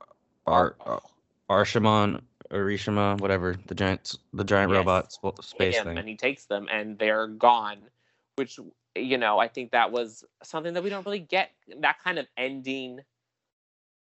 Ar, 0.45 0.75
Ar, 0.79 1.01
Arshaman, 1.49 2.21
Arishima, 2.51 3.19
whatever 3.19 3.55
the 3.67 3.75
giant, 3.75 4.15
the 4.33 4.43
giant 4.43 4.71
Yes. 4.71 4.77
robot 4.77 5.11
sp- 5.15 5.41
space 5.43 5.77
him, 5.77 5.85
thing. 5.85 5.97
and 5.97 6.07
he 6.07 6.15
takes 6.15 6.45
them, 6.45 6.67
and 6.71 6.97
they're 6.97 7.27
gone. 7.27 7.89
Which 8.35 8.59
you 8.95 9.17
know, 9.17 9.37
I 9.39 9.47
think 9.47 9.71
that 9.71 9.91
was 9.91 10.23
something 10.43 10.73
that 10.73 10.83
we 10.83 10.89
don't 10.89 11.05
really 11.05 11.19
get 11.19 11.51
that 11.81 11.99
kind 12.03 12.17
of 12.19 12.25
ending, 12.35 12.99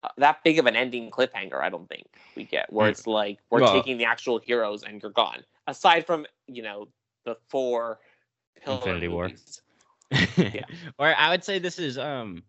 uh, 0.03 0.09
that 0.17 0.43
big 0.43 0.59
of 0.59 0.65
an 0.65 0.75
ending 0.75 1.09
cliffhanger. 1.11 1.61
I 1.61 1.69
don't 1.69 1.87
think 1.87 2.07
we 2.35 2.43
get 2.43 2.71
where 2.73 2.87
Mm. 2.87 2.91
it's 2.91 3.07
like 3.07 3.39
we're 3.49 3.61
Well- 3.61 3.73
taking 3.73 3.97
the 3.97 4.05
actual 4.05 4.39
heroes 4.39 4.83
and 4.83 5.01
you're 5.01 5.11
gone. 5.11 5.43
Aside 5.67 6.05
from 6.05 6.25
you 6.47 6.61
know 6.63 6.87
the 7.23 7.35
four 7.49 7.99
Infinity 8.65 9.07
War. 9.07 9.29
movies. 9.29 9.61
or 10.99 11.15
I 11.17 11.29
would 11.29 11.43
say 11.43 11.57
this 11.59 11.79
is 11.79 11.97
um 11.97 12.43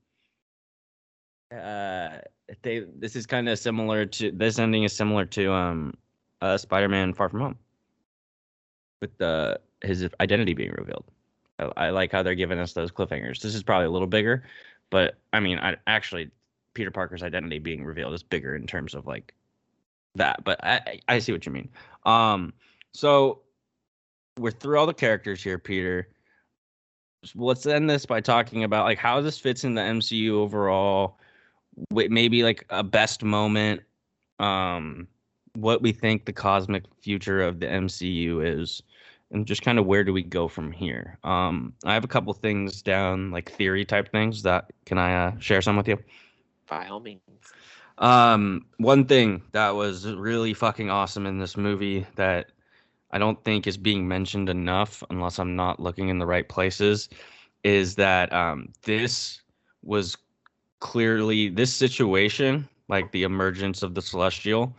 uh 1.52 2.18
they 2.62 2.84
this 2.96 3.16
is 3.16 3.26
kind 3.26 3.48
of 3.48 3.58
similar 3.58 4.06
to 4.06 4.30
this 4.32 4.58
ending 4.58 4.84
is 4.84 4.92
similar 4.92 5.24
to 5.26 5.52
um 5.52 5.94
uh 6.40 6.56
Spider-Man 6.56 7.14
Far 7.14 7.28
From 7.28 7.40
Home 7.40 7.58
with 9.00 9.16
the 9.18 9.60
his 9.82 10.08
identity 10.20 10.54
being 10.54 10.72
revealed. 10.72 11.04
I, 11.58 11.72
I 11.76 11.90
like 11.90 12.12
how 12.12 12.22
they're 12.22 12.34
giving 12.34 12.58
us 12.58 12.72
those 12.72 12.92
cliffhangers. 12.92 13.40
This 13.40 13.54
is 13.54 13.62
probably 13.62 13.86
a 13.86 13.90
little 13.90 14.06
bigger, 14.06 14.44
but 14.90 15.16
I 15.32 15.40
mean, 15.40 15.58
I 15.58 15.76
actually 15.86 16.30
Peter 16.74 16.90
Parker's 16.90 17.22
identity 17.22 17.58
being 17.58 17.84
revealed 17.84 18.14
is 18.14 18.22
bigger 18.22 18.54
in 18.56 18.66
terms 18.66 18.94
of 18.94 19.06
like 19.06 19.34
that. 20.14 20.44
But 20.44 20.62
I 20.64 21.00
I 21.08 21.18
see 21.18 21.32
what 21.32 21.46
you 21.46 21.52
mean. 21.52 21.68
Um, 22.04 22.52
so 22.92 23.40
we're 24.38 24.50
through 24.50 24.78
all 24.78 24.86
the 24.86 24.94
characters 24.94 25.42
here, 25.42 25.58
Peter 25.58 26.08
let's 27.34 27.66
end 27.66 27.88
this 27.88 28.06
by 28.06 28.20
talking 28.20 28.64
about 28.64 28.84
like 28.84 28.98
how 28.98 29.20
this 29.20 29.38
fits 29.38 29.64
in 29.64 29.74
the 29.74 29.80
MCU 29.80 30.32
overall. 30.32 31.18
Maybe 31.90 32.42
like 32.42 32.64
a 32.70 32.82
best 32.82 33.22
moment. 33.22 33.82
Um, 34.38 35.08
what 35.54 35.82
we 35.82 35.92
think 35.92 36.24
the 36.24 36.32
cosmic 36.32 36.84
future 37.00 37.42
of 37.42 37.60
the 37.60 37.66
MCU 37.66 38.44
is, 38.44 38.82
and 39.30 39.46
just 39.46 39.62
kind 39.62 39.78
of 39.78 39.86
where 39.86 40.04
do 40.04 40.12
we 40.12 40.22
go 40.22 40.48
from 40.48 40.72
here. 40.72 41.18
Um, 41.24 41.74
I 41.84 41.94
have 41.94 42.04
a 42.04 42.08
couple 42.08 42.32
things 42.34 42.82
down, 42.82 43.30
like 43.30 43.50
theory 43.52 43.84
type 43.84 44.10
things 44.10 44.42
that 44.42 44.72
can 44.86 44.98
I 44.98 45.26
uh, 45.26 45.38
share 45.38 45.62
some 45.62 45.76
with 45.76 45.88
you? 45.88 45.98
By 46.68 46.88
all 46.88 47.00
means. 47.00 47.20
Um, 47.98 48.66
one 48.78 49.04
thing 49.04 49.42
that 49.52 49.70
was 49.70 50.06
really 50.06 50.54
fucking 50.54 50.90
awesome 50.90 51.26
in 51.26 51.38
this 51.38 51.56
movie 51.56 52.06
that 52.16 52.50
I 53.10 53.18
don't 53.18 53.42
think 53.44 53.66
is 53.66 53.76
being 53.76 54.08
mentioned 54.08 54.48
enough, 54.48 55.02
unless 55.10 55.38
I'm 55.38 55.54
not 55.54 55.80
looking 55.80 56.08
in 56.08 56.18
the 56.18 56.26
right 56.26 56.48
places, 56.48 57.08
is 57.62 57.94
that 57.96 58.32
um, 58.32 58.72
this 58.82 59.42
was 59.82 60.16
clearly 60.82 61.48
this 61.48 61.72
situation, 61.72 62.68
like 62.88 63.12
the 63.12 63.22
emergence 63.22 63.84
of 63.84 63.94
the 63.94 64.02
celestial, 64.02 64.76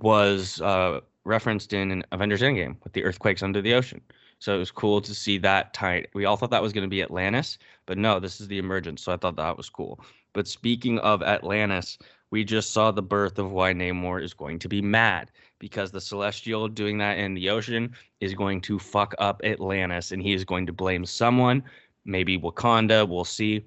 was 0.00 0.60
uh, 0.60 0.98
referenced 1.24 1.72
in 1.72 2.04
Avengers 2.10 2.42
Endgame 2.42 2.76
with 2.82 2.92
the 2.94 3.04
earthquakes 3.04 3.40
under 3.40 3.62
the 3.62 3.72
ocean. 3.72 4.00
So 4.40 4.56
it 4.56 4.58
was 4.58 4.72
cool 4.72 5.00
to 5.00 5.14
see 5.14 5.38
that 5.38 5.72
tight. 5.72 6.08
We 6.14 6.24
all 6.24 6.36
thought 6.36 6.50
that 6.50 6.60
was 6.60 6.72
going 6.72 6.82
to 6.82 6.90
be 6.90 7.00
Atlantis, 7.00 7.58
but 7.86 7.96
no, 7.96 8.18
this 8.18 8.40
is 8.40 8.48
the 8.48 8.58
emergence. 8.58 9.02
So 9.02 9.12
I 9.12 9.16
thought 9.16 9.36
that 9.36 9.56
was 9.56 9.70
cool. 9.70 10.00
But 10.32 10.48
speaking 10.48 10.98
of 10.98 11.22
Atlantis, 11.22 11.96
we 12.32 12.42
just 12.42 12.72
saw 12.72 12.90
the 12.90 13.02
birth 13.02 13.38
of 13.38 13.52
why 13.52 13.72
Namor 13.72 14.20
is 14.22 14.34
going 14.34 14.58
to 14.58 14.68
be 14.68 14.82
mad 14.82 15.30
because 15.60 15.92
the 15.92 16.00
celestial 16.00 16.66
doing 16.66 16.98
that 16.98 17.18
in 17.18 17.34
the 17.34 17.50
ocean 17.50 17.94
is 18.20 18.34
going 18.34 18.62
to 18.62 18.80
fuck 18.80 19.14
up 19.18 19.40
Atlantis 19.44 20.10
and 20.10 20.20
he 20.20 20.32
is 20.32 20.44
going 20.44 20.66
to 20.66 20.72
blame 20.72 21.04
someone, 21.06 21.62
maybe 22.04 22.36
Wakanda, 22.36 23.08
we'll 23.08 23.24
see. 23.24 23.64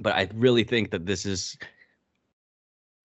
But 0.00 0.14
I 0.14 0.28
really 0.34 0.64
think 0.64 0.90
that 0.90 1.06
this 1.06 1.26
is 1.26 1.58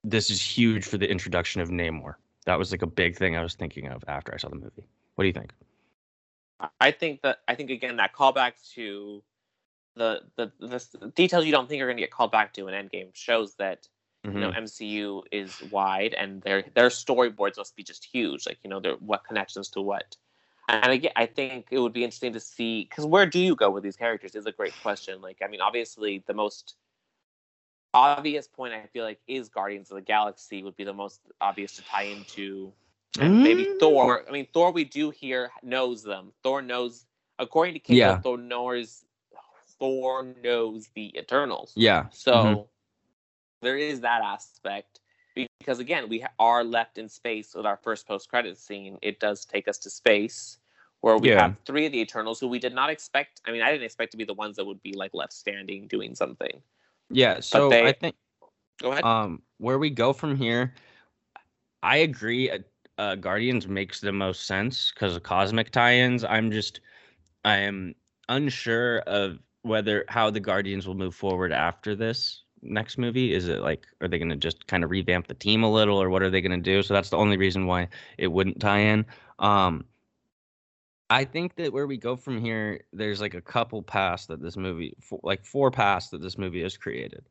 this 0.04 0.30
is 0.30 0.42
huge 0.42 0.86
for 0.86 0.98
the 0.98 1.10
introduction 1.10 1.62
of 1.62 1.70
Namor. 1.70 2.16
That 2.46 2.60
was 2.60 2.72
like 2.72 2.82
a 2.82 2.88
big 2.88 3.16
thing 3.16 3.38
I 3.38 3.44
was 3.44 3.56
thinking 3.56 3.88
of 3.88 4.04
after 4.08 4.34
I 4.34 4.38
saw 4.38 4.50
the 4.50 4.56
movie. 4.56 4.88
What 5.16 5.24
do 5.24 5.28
you 5.28 5.34
think? 5.34 5.54
I 6.80 6.92
think 6.92 7.22
that 7.22 7.40
I 7.48 7.56
think 7.56 7.70
again 7.70 7.98
that 7.98 8.14
callback 8.14 8.54
to 8.76 9.24
the 9.96 10.22
the 10.36 10.52
the 10.60 11.12
details 11.16 11.46
you 11.46 11.52
don't 11.52 11.68
think 11.68 11.82
are 11.82 11.86
going 11.86 11.98
to 11.98 12.04
get 12.04 12.12
called 12.12 12.32
back 12.32 12.54
to 12.54 12.68
in 12.68 12.74
Endgame 12.74 13.10
shows 13.14 13.56
that 13.56 13.88
mm-hmm. 14.26 14.38
you 14.38 14.44
know 14.44 14.52
MCU 14.52 15.06
mm-hmm. 15.06 15.28
is 15.32 15.62
wide 15.72 16.14
and 16.14 16.42
their 16.42 16.64
their 16.74 16.90
storyboards 16.90 17.58
must 17.58 17.76
be 17.76 17.84
just 17.84 18.06
huge. 18.06 18.46
Like 18.46 18.60
you 18.64 18.70
know 18.70 18.80
their 18.80 18.96
what 18.96 19.26
connections 19.26 19.70
to 19.70 19.82
what. 19.82 20.16
And 20.70 20.94
again, 20.94 21.12
I 21.18 21.26
think 21.26 21.68
it 21.72 21.80
would 21.80 21.92
be 21.92 22.06
interesting 22.06 22.34
to 22.34 22.40
see 22.40 22.86
because 22.90 23.06
where 23.06 23.26
do 23.26 23.40
you 23.40 23.56
go 23.56 23.70
with 23.70 23.84
these 23.84 23.98
characters 23.98 24.34
is 24.36 24.46
a 24.46 24.52
great 24.52 24.74
question. 24.82 25.22
Like 25.22 25.40
I 25.44 25.48
mean, 25.48 25.62
obviously 25.62 26.24
the 26.26 26.34
most 26.34 26.76
obvious 27.94 28.48
point 28.48 28.74
I 28.74 28.88
feel 28.88 29.04
like 29.04 29.20
is 29.28 29.50
Guardians 29.50 29.92
of 29.92 29.96
the 29.96 30.02
Galaxy 30.02 30.64
would 30.64 30.76
be 30.76 30.84
the 30.84 30.94
most 30.94 31.22
obvious 31.42 31.76
to 31.78 31.84
tie 31.84 32.04
into. 32.04 32.72
And 33.20 33.44
maybe 33.44 33.66
mm. 33.66 33.80
Thor. 33.80 34.26
I 34.28 34.32
mean, 34.32 34.48
Thor. 34.54 34.72
We 34.72 34.86
do 34.86 35.12
hear 35.12 35.52
knows 35.62 36.02
them. 36.02 36.32
Thor 36.42 36.62
knows, 36.64 37.06
according 37.38 37.76
to 37.76 37.80
King, 37.80 37.98
yeah. 37.98 38.20
Thor 38.20 38.38
knows. 38.38 39.06
Thor 39.80 40.34
knows 40.42 40.90
the 40.96 41.16
Eternals. 41.18 41.74
Yeah. 41.76 42.06
So 42.12 42.34
mm-hmm 42.34 42.62
there 43.64 43.78
is 43.78 44.02
that 44.02 44.22
aspect 44.22 45.00
because 45.60 45.80
again 45.80 46.08
we 46.10 46.24
are 46.38 46.64
left 46.64 47.00
in 47.00 47.10
space 47.10 47.56
with 47.56 47.66
our 47.66 47.78
first 47.78 48.08
post-credit 48.08 48.58
scene 48.58 49.00
it 49.02 49.20
does 49.20 49.46
take 49.46 49.68
us 49.68 49.80
to 49.80 49.90
space 49.90 50.60
where 51.02 51.18
we 51.18 51.30
yeah. 51.30 51.42
have 51.42 51.56
three 51.66 51.86
of 51.86 51.92
the 51.92 52.00
eternals 52.00 52.40
who 52.40 52.48
we 52.48 52.60
did 52.60 52.76
not 52.76 52.90
expect 52.92 53.42
i 53.48 53.52
mean 53.52 53.62
i 53.62 53.72
didn't 53.72 53.84
expect 53.84 54.12
to 54.12 54.18
be 54.18 54.26
the 54.26 54.34
ones 54.34 54.58
that 54.58 54.66
would 54.66 54.82
be 54.84 54.94
like 54.94 55.12
left 55.14 55.34
standing 55.34 55.88
doing 55.88 56.14
something 56.14 56.62
yeah 57.14 57.40
so 57.40 57.70
they, 57.70 57.88
i 57.88 57.92
think 57.92 58.16
go 58.82 58.92
ahead 58.92 59.04
um 59.04 59.42
where 59.58 59.80
we 59.80 59.90
go 59.90 60.14
from 60.14 60.36
here 60.36 60.74
i 61.82 61.98
agree 61.98 62.50
uh, 62.50 62.60
uh 62.98 63.16
guardians 63.16 63.68
makes 63.68 64.02
the 64.02 64.12
most 64.12 64.46
sense 64.46 64.92
because 64.94 65.16
of 65.16 65.24
cosmic 65.24 65.72
tie-ins 65.72 66.24
i'm 66.26 66.52
just 66.52 66.82
i 67.46 67.58
am 67.58 67.94
unsure 68.30 69.00
of 69.00 69.40
whether 69.64 70.06
how 70.10 70.30
the 70.30 70.40
guardians 70.40 70.88
will 70.88 70.96
move 70.96 71.16
forward 71.16 71.52
after 71.52 71.96
this 71.96 72.44
next 72.64 72.98
movie? 72.98 73.34
Is 73.34 73.48
it 73.48 73.62
like 73.62 73.86
are 74.02 74.08
they 74.08 74.18
going 74.18 74.30
to 74.30 74.36
just 74.36 74.66
kind 74.68 74.84
of 74.84 74.92
revamp 74.92 75.28
the 75.28 75.34
team 75.34 75.64
a 75.64 75.72
little, 75.72 76.02
or 76.02 76.10
what 76.10 76.24
are 76.24 76.30
they 76.30 76.42
going 76.42 76.64
to 76.64 76.72
do? 76.72 76.82
So 76.82 76.94
that's 76.94 77.10
the 77.10 77.18
only 77.18 77.38
reason 77.38 77.66
why 77.66 77.90
it 78.18 78.28
wouldn't 78.28 78.60
tie 78.60 78.80
in. 78.80 79.06
Um, 79.40 79.86
I 81.14 81.26
think 81.26 81.56
that 81.58 81.72
where 81.72 81.86
we 81.86 81.98
go 81.98 82.16
from 82.16 82.42
here, 82.42 82.82
there's 82.92 83.22
like 83.22 83.36
a 83.36 83.42
couple 83.42 83.84
paths 83.84 84.26
that 84.26 84.42
this 84.42 84.58
movie, 84.58 84.98
like 85.22 85.46
four 85.46 85.70
paths 85.70 86.10
that 86.10 86.24
this 86.24 86.40
movie 86.40 86.64
has 86.64 86.76
created. 86.76 87.24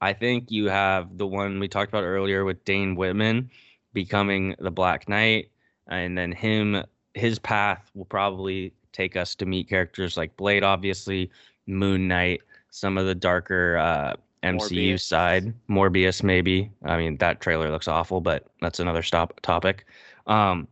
I 0.00 0.14
think 0.14 0.50
you 0.50 0.70
have 0.70 1.18
the 1.18 1.26
one 1.26 1.60
we 1.60 1.68
talked 1.68 1.90
about 1.90 2.04
earlier 2.04 2.46
with 2.46 2.64
Dane 2.64 2.96
Whitman 2.96 3.50
becoming 3.92 4.56
the 4.58 4.70
Black 4.70 5.06
Knight, 5.06 5.50
and 5.86 6.16
then 6.16 6.32
him, 6.32 6.82
his 7.12 7.38
path 7.38 7.90
will 7.94 8.06
probably 8.06 8.72
take 8.94 9.16
us 9.16 9.34
to 9.34 9.44
meet 9.44 9.68
characters 9.68 10.16
like 10.16 10.34
Blade, 10.38 10.64
obviously, 10.64 11.30
Moon 11.66 12.08
Knight, 12.08 12.40
some 12.70 12.96
of 12.96 13.04
the 13.04 13.14
darker 13.14 13.76
uh, 13.76 14.14
MCU 14.42 14.94
Morbius. 14.94 15.00
side. 15.02 15.54
Morbius, 15.68 16.22
maybe. 16.22 16.70
I 16.82 16.96
mean, 16.96 17.18
that 17.18 17.42
trailer 17.42 17.70
looks 17.70 17.86
awful, 17.86 18.22
but 18.22 18.46
that's 18.62 18.80
another 18.80 19.02
stop 19.02 19.40
topic. 19.42 19.84
Um, 20.26 20.68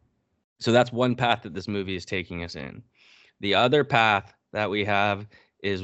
so 0.62 0.72
that's 0.72 0.92
one 0.92 1.16
path 1.16 1.42
that 1.42 1.54
this 1.54 1.68
movie 1.68 1.96
is 1.96 2.04
taking 2.04 2.44
us 2.44 2.54
in. 2.54 2.82
The 3.40 3.54
other 3.54 3.82
path 3.84 4.34
that 4.52 4.70
we 4.70 4.84
have 4.84 5.26
is, 5.62 5.82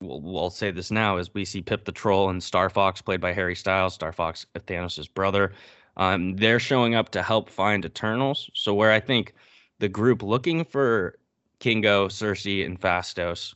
we'll, 0.00 0.20
we'll 0.22 0.50
say 0.50 0.70
this 0.70 0.90
now, 0.90 1.18
is 1.18 1.34
we 1.34 1.44
see 1.44 1.60
Pip 1.60 1.84
the 1.84 1.92
Troll 1.92 2.30
and 2.30 2.40
Starfox, 2.40 3.04
played 3.04 3.20
by 3.20 3.32
Harry 3.32 3.54
Styles. 3.54 3.98
Starfox, 3.98 4.46
Thanos' 4.56 5.12
brother. 5.12 5.52
Um, 5.98 6.36
they're 6.36 6.60
showing 6.60 6.94
up 6.94 7.10
to 7.10 7.22
help 7.22 7.50
find 7.50 7.84
Eternals. 7.84 8.50
So 8.54 8.72
where 8.72 8.92
I 8.92 9.00
think 9.00 9.34
the 9.80 9.88
group 9.88 10.22
looking 10.22 10.64
for 10.64 11.18
Kingo, 11.60 12.08
Sersi, 12.08 12.64
and 12.64 12.80
Phastos, 12.80 13.54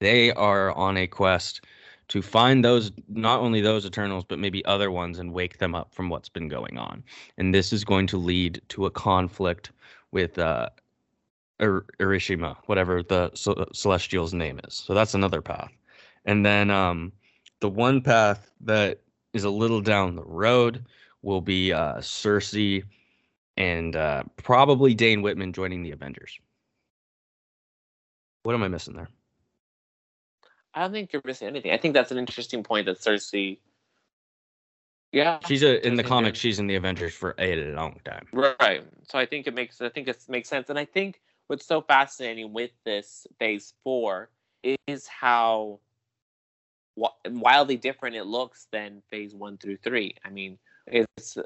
they 0.00 0.32
are 0.32 0.72
on 0.72 0.96
a 0.96 1.06
quest 1.06 1.60
to 2.12 2.20
find 2.20 2.62
those 2.62 2.92
not 3.08 3.40
only 3.40 3.62
those 3.62 3.86
eternals 3.86 4.24
but 4.28 4.38
maybe 4.38 4.62
other 4.66 4.90
ones 4.90 5.18
and 5.18 5.32
wake 5.32 5.56
them 5.56 5.74
up 5.74 5.94
from 5.94 6.10
what's 6.10 6.28
been 6.28 6.46
going 6.48 6.76
on 6.76 7.02
and 7.38 7.54
this 7.54 7.72
is 7.72 7.84
going 7.84 8.06
to 8.06 8.18
lead 8.18 8.60
to 8.68 8.84
a 8.84 8.90
conflict 8.90 9.72
with 10.10 10.38
uh 10.38 10.68
Urashima, 11.60 12.56
whatever 12.66 13.02
the 13.02 13.30
celestial's 13.72 14.34
name 14.34 14.60
is. 14.66 14.74
So 14.74 14.94
that's 14.94 15.14
another 15.14 15.40
path. 15.40 15.70
And 16.24 16.44
then 16.44 16.70
um, 16.70 17.12
the 17.60 17.68
one 17.68 18.00
path 18.02 18.50
that 18.62 19.00
is 19.32 19.44
a 19.44 19.50
little 19.50 19.80
down 19.80 20.16
the 20.16 20.24
road 20.24 20.84
will 21.22 21.40
be 21.40 21.72
uh, 21.72 21.98
Sersi 21.98 22.82
and 23.56 23.94
uh, 23.94 24.24
probably 24.36 24.94
Dane 24.94 25.22
Whitman 25.22 25.52
joining 25.52 25.82
the 25.82 25.92
Avengers. 25.92 26.38
What 28.42 28.54
am 28.54 28.62
I 28.64 28.68
missing 28.68 28.94
there? 28.94 29.08
I 30.74 30.80
don't 30.80 30.92
think 30.92 31.12
you're 31.12 31.22
missing 31.24 31.48
anything. 31.48 31.72
I 31.72 31.76
think 31.76 31.94
that's 31.94 32.10
an 32.10 32.18
interesting 32.18 32.62
point 32.62 32.86
that 32.86 32.98
Sersi. 32.98 33.58
Yeah, 35.12 35.38
she's 35.46 35.62
a 35.62 35.86
in 35.86 35.96
the 35.96 36.02
comics. 36.02 36.38
She's 36.38 36.58
in 36.58 36.66
the 36.66 36.76
Avengers 36.76 37.12
for 37.14 37.34
a 37.38 37.70
long 37.72 38.00
time. 38.04 38.26
Right. 38.32 38.82
So 39.10 39.18
I 39.18 39.26
think 39.26 39.46
it 39.46 39.54
makes 39.54 39.80
I 39.80 39.90
think 39.90 40.08
it 40.08 40.24
makes 40.28 40.48
sense, 40.48 40.70
and 40.70 40.78
I 40.78 40.86
think 40.86 41.20
what's 41.48 41.66
so 41.66 41.82
fascinating 41.82 42.54
with 42.54 42.70
this 42.84 43.26
Phase 43.38 43.74
Four 43.84 44.30
is 44.86 45.06
how 45.06 45.80
wildly 47.28 47.76
different 47.76 48.16
it 48.16 48.24
looks 48.24 48.68
than 48.70 49.02
Phase 49.10 49.34
One 49.34 49.58
through 49.58 49.76
Three. 49.78 50.14
I 50.24 50.30
mean, 50.30 50.58
it's 50.86 51.36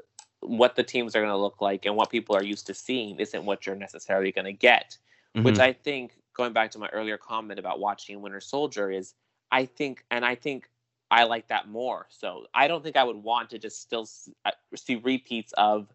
what 0.41 0.75
the 0.75 0.83
teams 0.83 1.15
are 1.15 1.19
going 1.19 1.31
to 1.31 1.37
look 1.37 1.61
like 1.61 1.85
and 1.85 1.95
what 1.95 2.09
people 2.09 2.35
are 2.35 2.43
used 2.43 2.67
to 2.67 2.73
seeing 2.73 3.19
isn't 3.19 3.43
what 3.43 3.65
you're 3.65 3.75
necessarily 3.75 4.31
going 4.31 4.45
to 4.45 4.53
get. 4.53 4.97
Mm-hmm. 5.35 5.45
Which 5.45 5.59
I 5.59 5.73
think 5.73 6.13
going 6.37 6.53
back 6.53 6.71
to 6.71 6.79
my 6.79 6.87
earlier 6.89 7.17
comment 7.17 7.59
about 7.59 7.79
watching 7.79 8.21
Winter 8.21 8.39
Soldier 8.39 8.91
is 8.91 9.15
I 9.51 9.65
think 9.65 10.05
and 10.11 10.23
I 10.23 10.35
think 10.35 10.69
I 11.09 11.23
like 11.23 11.47
that 11.47 11.67
more. 11.67 12.07
So 12.09 12.45
I 12.53 12.67
don't 12.67 12.83
think 12.83 12.95
I 12.95 13.03
would 13.03 13.15
want 13.15 13.49
to 13.51 13.59
just 13.59 13.81
still 13.81 14.07
uh, 14.45 14.51
see 14.75 14.95
repeats 14.95 15.53
of 15.57 15.87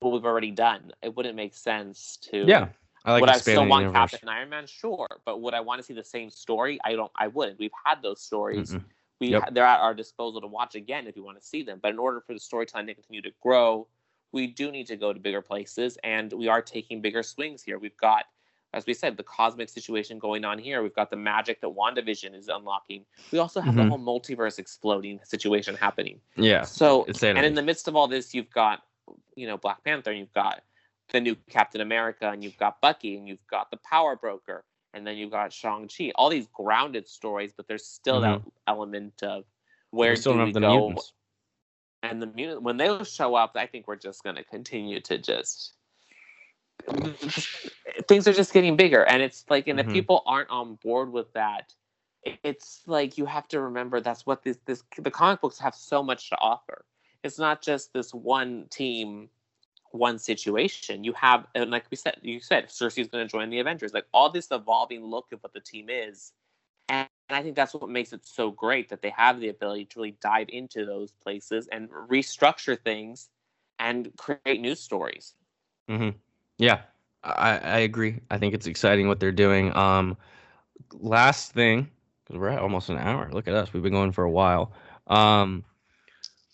what 0.00 0.12
we've 0.12 0.24
already 0.24 0.50
done. 0.50 0.92
It 1.02 1.16
wouldn't 1.16 1.36
make 1.36 1.54
sense 1.54 2.18
to. 2.30 2.44
Yeah, 2.46 2.68
I 3.04 3.12
like. 3.12 3.20
Would 3.22 3.30
I 3.30 3.38
still 3.38 3.66
want 3.66 3.84
universe. 3.84 4.10
Captain 4.10 4.28
Iron 4.28 4.50
Man? 4.50 4.66
Sure, 4.66 5.08
but 5.24 5.40
would 5.40 5.54
I 5.54 5.60
want 5.60 5.80
to 5.80 5.82
see 5.82 5.94
the 5.94 6.04
same 6.04 6.30
story? 6.30 6.78
I 6.84 6.92
don't. 6.92 7.12
I 7.16 7.28
wouldn't. 7.28 7.58
We've 7.58 7.70
had 7.84 8.02
those 8.02 8.20
stories. 8.20 8.74
Mm-mm. 8.74 8.84
We 9.20 9.28
yep. 9.28 9.52
they're 9.52 9.66
at 9.66 9.80
our 9.80 9.94
disposal 9.94 10.40
to 10.40 10.46
watch 10.46 10.74
again 10.74 11.06
if 11.06 11.16
you 11.16 11.22
want 11.24 11.38
to 11.40 11.46
see 11.46 11.62
them. 11.62 11.78
But 11.82 11.90
in 11.92 11.98
order 11.98 12.22
for 12.26 12.32
the 12.32 12.40
storytelling 12.40 12.86
to 12.86 12.94
continue 12.94 13.22
to 13.22 13.32
grow, 13.42 13.86
we 14.32 14.46
do 14.46 14.70
need 14.70 14.86
to 14.86 14.96
go 14.96 15.12
to 15.12 15.20
bigger 15.20 15.42
places, 15.42 15.98
and 16.04 16.32
we 16.32 16.48
are 16.48 16.62
taking 16.62 17.00
bigger 17.00 17.22
swings 17.22 17.62
here. 17.62 17.78
We've 17.78 17.96
got 17.96 18.24
as 18.72 18.86
we 18.86 18.94
said, 18.94 19.16
the 19.16 19.22
cosmic 19.24 19.68
situation 19.68 20.18
going 20.18 20.44
on 20.44 20.58
here. 20.58 20.82
We've 20.82 20.94
got 20.94 21.10
the 21.10 21.16
magic 21.16 21.60
that 21.60 21.68
WandaVision 21.68 22.36
is 22.36 22.48
unlocking. 22.48 23.04
We 23.32 23.38
also 23.38 23.60
have 23.60 23.74
mm-hmm. 23.74 23.88
the 23.88 23.96
whole 23.96 23.98
multiverse 23.98 24.58
exploding 24.58 25.20
situation 25.24 25.74
happening. 25.74 26.20
Yeah. 26.36 26.62
So, 26.62 27.04
and 27.22 27.44
in 27.44 27.54
the 27.54 27.62
midst 27.62 27.88
of 27.88 27.96
all 27.96 28.06
this, 28.06 28.32
you've 28.32 28.50
got, 28.50 28.82
you 29.34 29.46
know, 29.46 29.56
Black 29.56 29.82
Panther, 29.82 30.10
and 30.10 30.20
you've 30.20 30.32
got 30.32 30.62
the 31.12 31.20
new 31.20 31.36
Captain 31.48 31.80
America, 31.80 32.30
and 32.30 32.44
you've 32.44 32.56
got 32.58 32.80
Bucky, 32.80 33.16
and 33.16 33.26
you've 33.26 33.46
got 33.50 33.70
the 33.70 33.78
Power 33.78 34.14
Broker. 34.14 34.64
and 34.92 35.06
then 35.06 35.16
you've 35.16 35.30
got 35.30 35.52
Shang 35.52 35.88
Chi. 35.88 36.12
All 36.14 36.30
these 36.30 36.48
grounded 36.52 37.08
stories, 37.08 37.52
but 37.56 37.68
there's 37.68 37.86
still 37.86 38.20
mm-hmm. 38.20 38.44
that 38.44 38.52
element 38.66 39.22
of 39.22 39.44
where 39.90 40.14
do 40.14 40.32
we 40.32 40.52
go? 40.52 40.60
Mutants. 40.60 41.12
And 42.02 42.22
the 42.22 42.26
mutant 42.26 42.62
when 42.62 42.76
they 42.76 43.04
show 43.04 43.34
up, 43.34 43.52
I 43.56 43.66
think 43.66 43.86
we're 43.86 43.96
just 43.96 44.22
going 44.22 44.36
to 44.36 44.44
continue 44.44 45.00
to 45.02 45.18
just 45.18 45.74
things 48.08 48.28
are 48.28 48.32
just 48.32 48.52
getting 48.52 48.76
bigger, 48.76 49.04
and 49.04 49.22
it's 49.22 49.44
like, 49.48 49.68
and 49.68 49.78
mm-hmm. 49.78 49.88
if 49.88 49.94
people 49.94 50.22
aren't 50.26 50.50
on 50.50 50.76
board 50.82 51.12
with 51.12 51.32
that, 51.32 51.74
it's 52.24 52.82
like 52.86 53.16
you 53.16 53.26
have 53.26 53.48
to 53.48 53.60
remember 53.60 54.00
that's 54.00 54.26
what 54.26 54.42
this 54.42 54.58
this 54.66 54.82
the 54.98 55.10
comic 55.10 55.40
books 55.40 55.58
have 55.58 55.74
so 55.74 56.02
much 56.02 56.28
to 56.30 56.36
offer. 56.36 56.84
It's 57.22 57.38
not 57.38 57.62
just 57.62 57.92
this 57.92 58.12
one 58.12 58.66
team 58.70 59.28
one 59.92 60.18
situation. 60.18 61.04
You 61.04 61.12
have, 61.14 61.46
and 61.54 61.70
like 61.70 61.84
we 61.90 61.96
said, 61.96 62.16
you 62.22 62.40
said 62.40 62.70
Sersi's 62.70 63.08
going 63.08 63.26
to 63.26 63.30
join 63.30 63.50
the 63.50 63.58
Avengers. 63.58 63.92
Like 63.92 64.06
all 64.12 64.30
this 64.30 64.48
evolving 64.50 65.04
look 65.04 65.32
of 65.32 65.42
what 65.42 65.52
the 65.52 65.60
team 65.60 65.88
is, 65.90 66.32
and, 66.88 67.08
and 67.28 67.36
I 67.36 67.42
think 67.42 67.56
that's 67.56 67.74
what 67.74 67.88
makes 67.88 68.12
it 68.12 68.26
so 68.26 68.50
great 68.50 68.88
that 68.88 69.02
they 69.02 69.10
have 69.10 69.40
the 69.40 69.48
ability 69.48 69.86
to 69.86 69.98
really 69.98 70.16
dive 70.20 70.48
into 70.48 70.84
those 70.84 71.12
places 71.12 71.68
and 71.72 71.88
restructure 71.90 72.78
things 72.78 73.28
and 73.78 74.10
create 74.16 74.60
new 74.60 74.74
stories. 74.74 75.34
Mm-hmm. 75.88 76.16
Yeah, 76.60 76.82
I, 77.24 77.58
I 77.58 77.78
agree. 77.78 78.20
I 78.30 78.38
think 78.38 78.54
it's 78.54 78.66
exciting 78.66 79.08
what 79.08 79.18
they're 79.18 79.32
doing. 79.32 79.74
Um, 79.76 80.16
last 80.92 81.52
thing, 81.52 81.90
because 82.24 82.38
we're 82.38 82.48
at 82.50 82.58
almost 82.60 82.88
an 82.90 82.98
hour. 82.98 83.30
Look 83.32 83.48
at 83.48 83.54
us. 83.54 83.72
We've 83.72 83.82
been 83.82 83.92
going 83.92 84.12
for 84.12 84.24
a 84.24 84.30
while. 84.30 84.72
Um, 85.06 85.64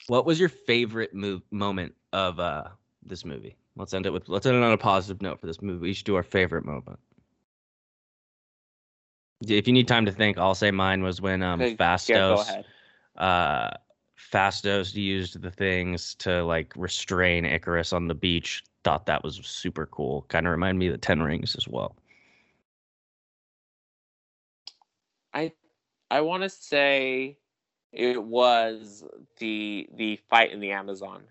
what 0.06 0.24
was 0.24 0.38
your 0.38 0.48
favorite 0.48 1.12
move 1.12 1.42
moment 1.50 1.94
of 2.12 2.40
uh 2.40 2.68
this 3.02 3.24
movie. 3.24 3.56
Let's 3.76 3.94
end 3.94 4.06
it 4.06 4.12
with 4.12 4.28
let's 4.28 4.46
end 4.46 4.56
it 4.56 4.62
on 4.62 4.72
a 4.72 4.78
positive 4.78 5.22
note 5.22 5.40
for 5.40 5.46
this 5.46 5.62
movie. 5.62 5.80
We 5.80 5.92
should 5.92 6.06
do 6.06 6.16
our 6.16 6.22
favorite 6.22 6.64
moment. 6.64 6.98
If 9.46 9.66
you 9.66 9.72
need 9.72 9.86
time 9.86 10.06
to 10.06 10.12
think, 10.12 10.38
I'll 10.38 10.54
say 10.54 10.70
mine 10.70 11.02
was 11.02 11.20
when 11.20 11.42
um 11.42 11.60
Phastos 11.60 12.64
yeah, 13.18 13.22
uh 13.22 13.70
Phastos 14.32 14.94
used 14.94 15.40
the 15.40 15.50
things 15.50 16.14
to 16.16 16.42
like 16.44 16.72
restrain 16.76 17.44
Ikaris 17.44 17.92
on 17.92 18.08
the 18.08 18.14
beach. 18.14 18.64
Thought 18.86 19.06
that 19.06 19.24
was 19.24 19.40
super 19.42 19.86
cool. 19.86 20.24
Kind 20.28 20.46
of 20.46 20.52
reminded 20.52 20.78
me 20.78 20.86
of 20.86 20.92
the 20.92 20.98
Ten 20.98 21.20
Rings 21.20 21.56
as 21.56 21.66
well. 21.66 21.96
I 25.34 25.50
I 26.08 26.20
want 26.20 26.44
to 26.44 26.48
say 26.48 27.36
it 27.90 28.22
was 28.22 29.02
the 29.38 29.88
the 29.92 30.20
fight 30.30 30.52
in 30.52 30.60
the 30.60 30.70
Amazon. 30.70 31.24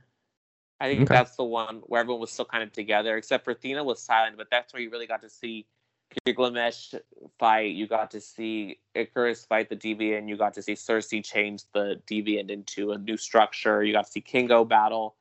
I 0.81 0.89
think 0.89 1.03
okay. 1.03 1.15
that's 1.15 1.37
the 1.37 1.45
one 1.45 1.81
where 1.85 2.01
everyone 2.01 2.19
was 2.19 2.33
still 2.33 2.43
kind 2.43 2.61
of 2.61 2.73
together, 2.73 3.15
except 3.15 3.45
for 3.45 3.55
Thena 3.55 3.85
was 3.85 4.01
silent. 4.01 4.35
But 4.35 4.47
that's 4.51 4.73
where 4.73 4.81
you 4.81 4.89
really 4.89 5.07
got 5.07 5.21
to 5.21 5.29
see 5.29 5.65
Gilgamesh 6.25 6.93
fight. 7.39 7.73
You 7.73 7.87
got 7.87 8.11
to 8.11 8.19
see 8.19 8.79
Ikaris 8.97 9.47
fight 9.47 9.69
the 9.69 9.77
Deviant. 9.77 10.27
You 10.27 10.35
got 10.35 10.53
to 10.55 10.61
see 10.61 10.73
Sersi 10.73 11.23
change 11.23 11.63
the 11.71 12.01
Deviant 12.05 12.49
into 12.49 12.91
a 12.91 12.97
new 12.97 13.15
structure. 13.15 13.81
You 13.81 13.93
got 13.93 14.07
to 14.07 14.11
see 14.11 14.19
Kingo 14.19 14.65
battle. 14.65 15.15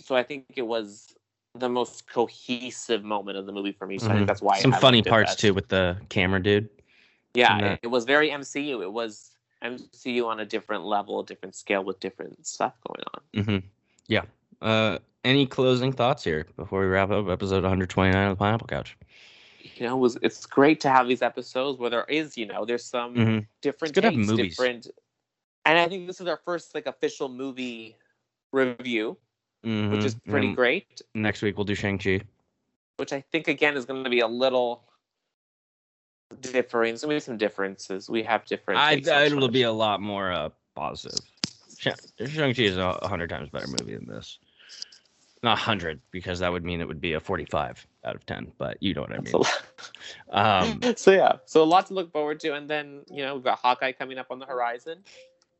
So 0.00 0.16
I 0.16 0.24
think 0.24 0.46
it 0.56 0.66
was 0.66 1.14
the 1.54 1.68
most 1.68 2.08
cohesive 2.08 3.02
moment 3.02 3.36
of 3.36 3.46
the 3.46 3.52
movie 3.52 3.72
for 3.72 3.86
me. 3.86 3.98
So 3.98 4.04
mm-hmm. 4.04 4.10
I 4.10 4.14
think 4.14 4.20
mm-hmm. 4.20 4.26
that's 4.26 4.42
why 4.42 4.60
some 4.60 4.72
funny 4.72 5.02
parts 5.02 5.34
too 5.34 5.54
with 5.54 5.68
the 5.68 5.96
camera 6.08 6.42
dude. 6.42 6.68
Yeah, 7.34 7.58
it, 7.58 7.80
it 7.84 7.86
was 7.88 8.04
very 8.04 8.30
MCU. 8.30 8.82
It 8.82 8.92
was 8.92 9.30
MCU 9.62 10.26
on 10.26 10.40
a 10.40 10.46
different 10.46 10.84
level, 10.84 11.20
a 11.20 11.24
different 11.24 11.54
scale 11.54 11.84
with 11.84 12.00
different 12.00 12.46
stuff 12.46 12.74
going 12.86 13.04
on. 13.14 13.44
Mm-hmm. 13.44 13.66
Yeah, 14.08 14.22
uh, 14.62 14.98
any 15.24 15.46
closing 15.46 15.92
thoughts 15.92 16.24
here 16.24 16.46
before 16.56 16.80
we 16.80 16.86
wrap 16.86 17.10
up 17.10 17.28
episode 17.28 17.62
129 17.62 18.26
of 18.26 18.30
the 18.30 18.36
Pineapple 18.36 18.66
Couch? 18.66 18.96
You 19.74 19.86
know, 19.86 19.96
it 19.96 20.00
was 20.00 20.18
it's 20.22 20.46
great 20.46 20.80
to 20.80 20.90
have 20.90 21.08
these 21.08 21.22
episodes 21.22 21.78
where 21.78 21.90
there 21.90 22.04
is, 22.04 22.36
you 22.36 22.46
know, 22.46 22.64
there's 22.64 22.84
some 22.84 23.14
mm-hmm. 23.14 23.38
different 23.60 23.96
it's 23.96 24.00
good 24.00 24.10
takes, 24.10 24.28
movies. 24.28 24.56
different, 24.56 24.88
and 25.64 25.78
I 25.78 25.88
think 25.88 26.06
this 26.06 26.20
is 26.20 26.26
our 26.26 26.40
first 26.44 26.74
like 26.74 26.86
official 26.86 27.28
movie 27.28 27.96
review, 28.52 29.16
mm-hmm. 29.64 29.92
which 29.92 30.04
is 30.04 30.14
pretty 30.28 30.48
and 30.48 30.56
great. 30.56 31.02
Next 31.14 31.42
week 31.42 31.56
we'll 31.56 31.64
do 31.64 31.74
Shang 31.74 31.98
Chi, 31.98 32.20
which 32.96 33.12
I 33.12 33.22
think 33.32 33.48
again 33.48 33.76
is 33.76 33.84
going 33.84 34.04
to 34.04 34.10
be 34.10 34.20
a 34.20 34.28
little 34.28 34.84
different. 36.40 37.06
be 37.08 37.20
some 37.20 37.36
differences. 37.36 38.08
We 38.08 38.22
have 38.22 38.44
different. 38.46 38.80
I, 38.80 38.94
it'll 38.94 39.48
be 39.48 39.62
a 39.62 39.72
lot 39.72 40.00
more 40.00 40.32
uh, 40.32 40.50
positive. 40.74 41.20
Shang 41.78 42.54
Chi 42.54 42.62
is 42.62 42.76
a 42.76 43.06
hundred 43.06 43.30
times 43.30 43.48
better 43.48 43.66
movie 43.66 43.96
than 43.96 44.06
this 44.06 44.38
not 45.42 45.52
100 45.52 46.00
because 46.10 46.38
that 46.40 46.52
would 46.52 46.64
mean 46.64 46.80
it 46.80 46.88
would 46.88 47.00
be 47.00 47.14
a 47.14 47.20
45 47.20 47.86
out 48.04 48.14
of 48.14 48.24
10 48.26 48.52
but 48.58 48.76
you 48.80 48.94
know 48.94 49.02
what 49.02 49.12
i 49.12 49.18
mean 49.20 49.34
um, 50.30 50.80
so 50.96 51.10
yeah 51.10 51.36
so 51.46 51.62
a 51.62 51.64
lot 51.64 51.86
to 51.86 51.94
look 51.94 52.12
forward 52.12 52.40
to 52.40 52.54
and 52.54 52.68
then 52.68 53.00
you 53.10 53.22
know 53.24 53.34
we've 53.34 53.44
got 53.44 53.58
hawkeye 53.58 53.92
coming 53.92 54.18
up 54.18 54.26
on 54.30 54.38
the 54.38 54.46
horizon 54.46 54.98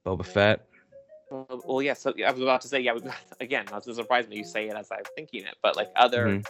boba 0.04 0.24
fett 0.24 0.66
well, 1.30 1.62
well 1.64 1.82
yeah 1.82 1.94
so 1.94 2.12
i 2.26 2.30
was 2.30 2.42
about 2.42 2.60
to 2.60 2.68
say 2.68 2.80
yeah 2.80 2.96
again 3.40 3.64
not 3.70 3.82
to 3.82 3.94
surprise 3.94 4.28
me 4.28 4.36
you 4.36 4.44
say 4.44 4.68
it 4.68 4.76
as 4.76 4.90
i'm 4.90 5.04
thinking 5.16 5.44
it 5.44 5.56
but 5.62 5.76
like 5.76 5.88
other 5.96 6.26
mm-hmm. 6.26 6.42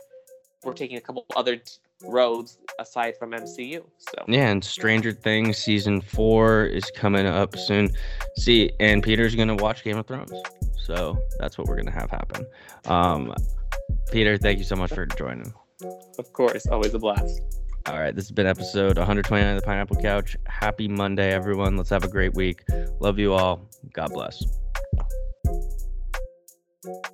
we're 0.64 0.72
taking 0.72 0.96
a 0.96 1.00
couple 1.00 1.24
other 1.36 1.58
roads 2.04 2.58
aside 2.78 3.16
from 3.16 3.32
mcu 3.32 3.84
so 3.98 4.24
yeah 4.26 4.48
and 4.48 4.64
stranger 4.64 5.12
things 5.12 5.58
season 5.58 6.00
four 6.00 6.64
is 6.64 6.90
coming 6.94 7.26
up 7.26 7.56
soon 7.56 7.90
see 8.36 8.70
and 8.80 9.02
peter's 9.02 9.34
gonna 9.34 9.56
watch 9.56 9.84
game 9.84 9.98
of 9.98 10.06
thrones 10.06 10.32
so 10.90 11.22
that's 11.38 11.56
what 11.56 11.68
we're 11.68 11.76
gonna 11.76 11.92
have 11.92 12.10
happen. 12.10 12.44
Um, 12.86 13.32
Peter, 14.10 14.36
thank 14.36 14.58
you 14.58 14.64
so 14.64 14.74
much 14.74 14.92
for 14.92 15.06
joining. 15.06 15.52
Of 16.18 16.32
course, 16.32 16.66
always 16.66 16.94
a 16.94 16.98
blast. 16.98 17.40
All 17.86 17.98
right, 17.98 18.14
this 18.14 18.24
has 18.24 18.32
been 18.32 18.46
episode 18.46 18.98
129 18.98 19.54
of 19.54 19.60
the 19.60 19.64
Pineapple 19.64 19.96
Couch. 19.96 20.36
Happy 20.46 20.88
Monday, 20.88 21.32
everyone. 21.32 21.76
Let's 21.76 21.90
have 21.90 22.02
a 22.02 22.08
great 22.08 22.34
week. 22.34 22.64
Love 22.98 23.20
you 23.20 23.34
all. 23.34 23.60
God 23.92 24.12
bless. 24.12 24.42
Thank 26.84 27.06
you. 27.06 27.09